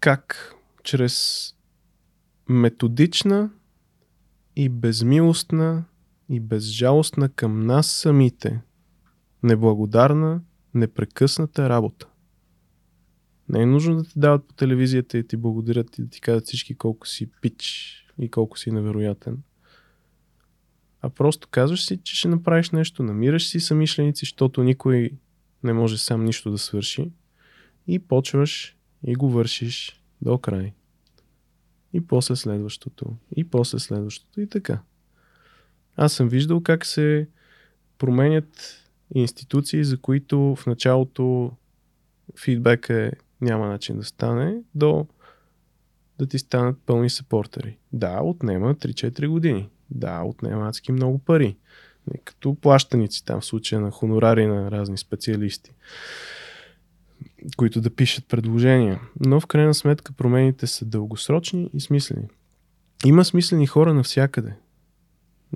как 0.00 0.54
чрез 0.82 1.46
методична 2.48 3.50
и 4.56 4.68
безмилостна 4.68 5.84
и 6.28 6.40
безжалостна 6.40 7.28
към 7.28 7.66
нас 7.66 7.90
самите 7.90 8.60
неблагодарна 9.42 10.40
непрекъсната 10.74 11.68
работа. 11.68 12.08
Не 13.48 13.62
е 13.62 13.66
нужно 13.66 13.96
да 13.96 14.04
ти 14.04 14.12
дават 14.16 14.48
по 14.48 14.54
телевизията 14.54 15.18
и 15.18 15.26
ти 15.26 15.36
благодарят 15.36 15.98
и 15.98 16.02
да 16.02 16.08
ти 16.08 16.20
казват 16.20 16.46
всички 16.46 16.74
колко 16.74 17.08
си 17.08 17.30
пич 17.40 17.96
и 18.18 18.28
колко 18.30 18.58
си 18.58 18.70
невероятен. 18.70 19.42
А 21.02 21.10
просто 21.10 21.48
казваш 21.50 21.86
си, 21.86 22.00
че 22.02 22.16
ще 22.16 22.28
направиш 22.28 22.70
нещо, 22.70 23.02
намираш 23.02 23.48
си 23.48 23.60
самишленици, 23.60 24.20
защото 24.24 24.62
никой 24.62 25.10
не 25.62 25.72
може 25.72 25.98
сам 25.98 26.24
нищо 26.24 26.50
да 26.50 26.58
свърши 26.58 27.12
и 27.86 27.98
почваш 27.98 28.76
и 29.06 29.14
го 29.14 29.30
вършиш 29.30 30.02
до 30.22 30.38
край. 30.38 30.72
И 31.92 32.06
после 32.06 32.36
следващото, 32.36 33.16
и 33.36 33.50
после 33.50 33.78
следващото 33.78 34.40
и 34.40 34.46
така. 34.46 34.82
Аз 35.96 36.12
съм 36.12 36.28
виждал 36.28 36.60
как 36.60 36.86
се 36.86 37.28
променят 37.98 38.80
институции, 39.14 39.84
за 39.84 39.98
които 39.98 40.56
в 40.58 40.66
началото 40.66 41.52
фидбек 42.38 42.90
е 42.90 43.12
няма 43.40 43.68
начин 43.68 43.96
да 43.96 44.04
стане, 44.04 44.62
до 44.74 45.06
да 46.18 46.26
ти 46.26 46.38
станат 46.38 46.78
пълни 46.86 47.10
сапортери. 47.10 47.76
Да, 47.92 48.20
отнема 48.22 48.74
3-4 48.74 49.28
години. 49.28 49.68
Да, 49.90 50.22
отнема 50.22 50.68
адски 50.68 50.92
много 50.92 51.18
пари. 51.18 51.56
Като 52.24 52.54
плащаници 52.54 53.24
там 53.24 53.40
в 53.40 53.44
случая 53.44 53.80
на 53.80 53.90
хонорари 53.90 54.46
на 54.46 54.70
разни 54.70 54.98
специалисти, 54.98 55.72
които 57.56 57.80
да 57.80 57.94
пишат 57.94 58.28
предложения. 58.28 59.00
Но 59.26 59.40
в 59.40 59.46
крайна 59.46 59.74
сметка 59.74 60.12
промените 60.12 60.66
са 60.66 60.84
дългосрочни 60.84 61.70
и 61.74 61.80
смислени. 61.80 62.28
Има 63.04 63.24
смислени 63.24 63.66
хора 63.66 63.94
навсякъде. 63.94 64.54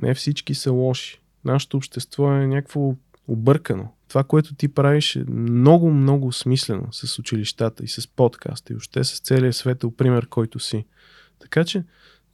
Не 0.03 0.15
всички 0.15 0.55
са 0.55 0.73
лоши. 0.73 1.21
Нашето 1.45 1.77
общество 1.77 2.33
е 2.33 2.47
някакво 2.47 2.95
объркано. 3.29 3.89
Това, 4.09 4.25
което 4.25 4.55
ти 4.55 4.69
правиш 4.69 5.17
е 5.17 5.25
много, 5.29 5.91
много 5.91 6.33
смислено 6.33 6.89
с 6.93 7.19
училищата 7.19 7.85
и 7.85 7.89
с 7.89 8.09
подкаста 8.09 8.73
и 8.73 8.77
още 8.77 9.05
с 9.05 9.21
целия 9.21 9.53
светъл 9.53 9.91
пример, 9.91 10.27
който 10.27 10.59
си. 10.59 10.85
Така 11.41 11.65
че, 11.65 11.85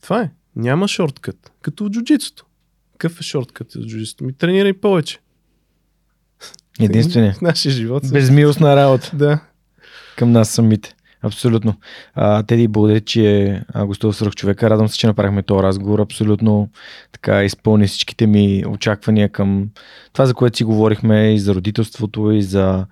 това 0.03 0.23
е. 0.23 0.31
Няма 0.57 0.89
шорткът. 0.89 1.53
Като 1.63 1.85
в 1.85 1.91
джуджитсото. 1.91 2.47
Какъв 2.93 3.21
е 3.21 3.23
шорткът 3.23 3.73
в 3.73 3.79
джуджитсото? 3.79 4.25
Ми 4.25 4.33
тренирай 4.33 4.73
повече. 4.73 5.19
Единствения. 6.81 7.33
В 7.35 7.41
нашия 7.43 7.73
живот. 7.73 8.03
Безмилостна 8.13 8.77
работа. 8.77 9.11
Да. 9.15 9.41
Към 10.17 10.33
нас 10.33 10.51
самите. 10.51 10.95
Абсолютно. 11.23 11.75
А, 12.15 12.43
Теди, 12.43 12.69
благодаря, 12.69 13.01
че 13.01 13.63
гостува 13.87 14.13
свърх 14.13 14.35
човека. 14.35 14.71
Радвам 14.71 14.89
се, 14.89 14.99
че 14.99 15.07
направихме 15.07 15.43
този 15.43 15.63
разговор. 15.63 15.99
Абсолютно 15.99 16.69
така 17.13 17.45
изпълни 17.45 17.87
всичките 17.87 18.27
ми 18.27 18.65
очаквания 18.69 19.29
към 19.29 19.69
това, 20.13 20.27
за 20.27 20.35
което 20.35 20.57
си 20.57 20.65
говорихме 20.65 21.35
и 21.35 21.39
за 21.39 21.55
родителството, 21.55 22.31
и 22.31 22.43
за, 22.43 22.87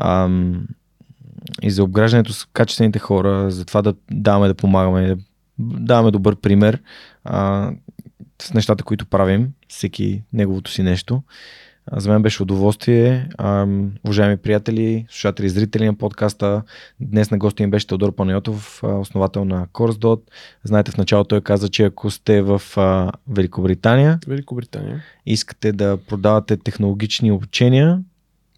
ам, 0.00 0.66
и 1.62 1.70
за 1.70 1.84
обграждането 1.84 2.32
с 2.32 2.44
качествените 2.52 2.98
хора, 2.98 3.50
за 3.50 3.64
това 3.64 3.82
да 3.82 3.94
даваме 4.10 4.48
да 4.48 4.54
помагаме, 4.54 5.06
да 5.08 5.16
даваме 5.58 6.10
добър 6.10 6.36
пример 6.36 6.82
а, 7.24 7.70
с 8.42 8.54
нещата, 8.54 8.84
които 8.84 9.06
правим, 9.06 9.48
всеки 9.68 10.22
неговото 10.32 10.70
си 10.70 10.82
нещо. 10.82 11.22
За 11.92 12.10
мен 12.10 12.22
беше 12.22 12.42
удоволствие. 12.42 13.28
Уважаеми 14.04 14.36
приятели, 14.36 15.06
слушатели 15.10 15.46
и 15.46 15.50
зрители 15.50 15.86
на 15.86 15.94
подкаста, 15.94 16.62
днес 17.00 17.30
на 17.30 17.38
гости 17.38 17.62
ми 17.62 17.70
беше 17.70 17.86
Теодор 17.86 18.14
Панайотов, 18.14 18.82
основател 18.82 19.44
на 19.44 19.66
CourseDot. 19.66 20.20
Знаете, 20.64 20.90
в 20.90 20.96
началото 20.96 21.28
той 21.28 21.40
каза, 21.40 21.68
че 21.68 21.84
ако 21.84 22.10
сте 22.10 22.42
в 22.42 22.62
Великобритания, 23.28 24.18
Великобритания, 24.26 25.04
искате 25.26 25.72
да 25.72 25.98
продавате 26.08 26.56
технологични 26.56 27.32
обучения, 27.32 28.02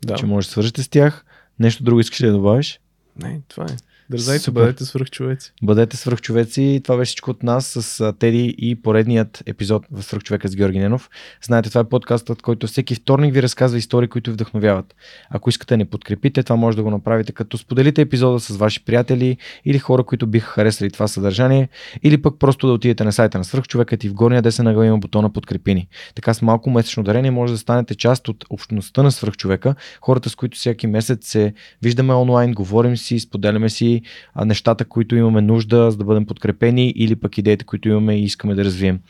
да. 0.05 0.15
че 0.15 0.27
може 0.27 0.47
да 0.47 0.53
свържете 0.53 0.83
с 0.83 0.89
тях. 0.89 1.25
Нещо 1.59 1.85
друго 1.85 2.01
искаш 2.01 2.21
ли 2.21 2.27
да 2.27 2.33
добавиш? 2.33 2.81
Не, 3.23 3.41
това 3.49 3.65
е. 3.65 3.77
Дързайте, 4.11 4.45
Супер. 4.45 4.61
бъдете 4.61 4.85
свръхчовеци. 4.85 5.53
Бъдете 5.63 5.97
свръхчовеци. 5.97 6.81
Това 6.85 6.97
беше 6.97 7.09
всичко 7.09 7.31
от 7.31 7.43
нас 7.43 7.67
с 7.67 8.13
Теди 8.19 8.55
и 8.59 8.75
поредният 8.83 9.43
епизод 9.47 9.87
в 9.91 10.03
Свръхчовека 10.03 10.49
с 10.49 10.57
Георги 10.57 10.79
Ненов. 10.79 11.11
Знаете, 11.43 11.69
това 11.69 11.81
е 11.81 11.85
подкастът, 11.85 12.43
който 12.43 12.67
всеки 12.67 12.95
вторник 12.95 13.35
ви 13.35 13.43
разказва 13.43 13.79
истории, 13.79 14.09
които 14.09 14.31
ви 14.31 14.35
вдъхновяват. 14.35 14.95
Ако 15.31 15.51
искате 15.51 15.75
да 15.75 15.79
не 15.79 15.85
подкрепите, 15.85 16.43
това 16.43 16.57
може 16.57 16.77
да 16.77 16.83
го 16.83 16.91
направите 16.91 17.33
като 17.33 17.59
споделите 17.59 18.01
епизода 18.01 18.41
с 18.41 18.57
ваши 18.57 18.85
приятели 18.85 19.37
или 19.65 19.79
хора, 19.79 20.05
които 20.05 20.27
биха 20.27 20.51
харесали 20.51 20.91
това 20.91 21.09
съдържание, 21.09 21.69
или 22.03 22.23
пък 22.23 22.39
просто 22.39 22.67
да 22.67 22.73
отидете 22.73 23.05
на 23.05 23.13
сайта 23.13 23.39
на 23.39 23.45
Свръхчовека 23.45 23.97
и 24.03 24.09
в 24.09 24.15
горния 24.15 24.43
десен 24.43 24.67
ъгъл 24.67 24.83
има 24.83 24.99
бутона 24.99 25.33
подкрепини. 25.33 25.89
Така 26.15 26.35
с 26.35 26.43
малко 26.43 26.71
месечно 26.71 27.03
дарение 27.03 27.31
може 27.31 27.53
да 27.53 27.59
станете 27.59 27.95
част 27.95 28.29
от 28.29 28.45
общността 28.51 29.03
на 29.03 29.13
Свръхчовека, 29.13 29.75
хората 30.01 30.31
с 30.31 30.35
които 30.35 30.59
всеки 30.59 30.87
месец 30.87 31.27
се 31.27 31.55
виждаме 31.83 32.15
онлайн, 32.15 32.53
говорим 32.53 32.97
си, 32.97 33.19
споделяме 33.19 33.69
си 33.69 34.00
нещата, 34.45 34.85
които 34.85 35.17
имаме 35.17 35.41
нужда, 35.41 35.91
за 35.91 35.97
да 35.97 36.05
бъдем 36.05 36.27
подкрепени 36.27 36.91
или 36.97 37.17
пък 37.17 37.39
идеите, 37.39 37.65
които 37.65 37.89
имаме 37.89 38.15
и 38.15 38.23
искаме 38.23 38.55
да 38.55 38.65
развием. 38.65 39.01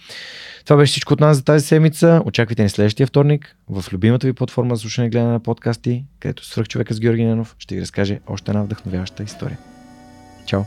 Това 0.65 0.77
беше 0.77 0.91
всичко 0.91 1.13
от 1.13 1.21
нас 1.21 1.37
за 1.37 1.45
тази 1.45 1.67
седмица. 1.67 2.23
Очаквайте 2.27 2.63
ни 2.63 2.69
следващия 2.69 3.07
вторник 3.07 3.57
в 3.69 3.93
любимата 3.93 4.27
ви 4.27 4.33
платформа 4.33 4.77
за 4.77 4.81
слушане 4.81 5.07
и 5.07 5.11
гледане 5.11 5.33
на 5.33 5.41
подкасти, 5.41 6.05
където 6.21 6.45
свръх 6.45 6.69
човека 6.69 6.95
с 6.95 7.01
Георги 7.01 7.25
Ненов 7.25 7.57
ще 7.59 7.75
ви 7.75 7.81
разкаже 7.81 8.21
още 8.27 8.51
една 8.51 8.63
вдъхновяваща 8.63 9.23
история. 9.23 9.59
Чао! 10.47 10.63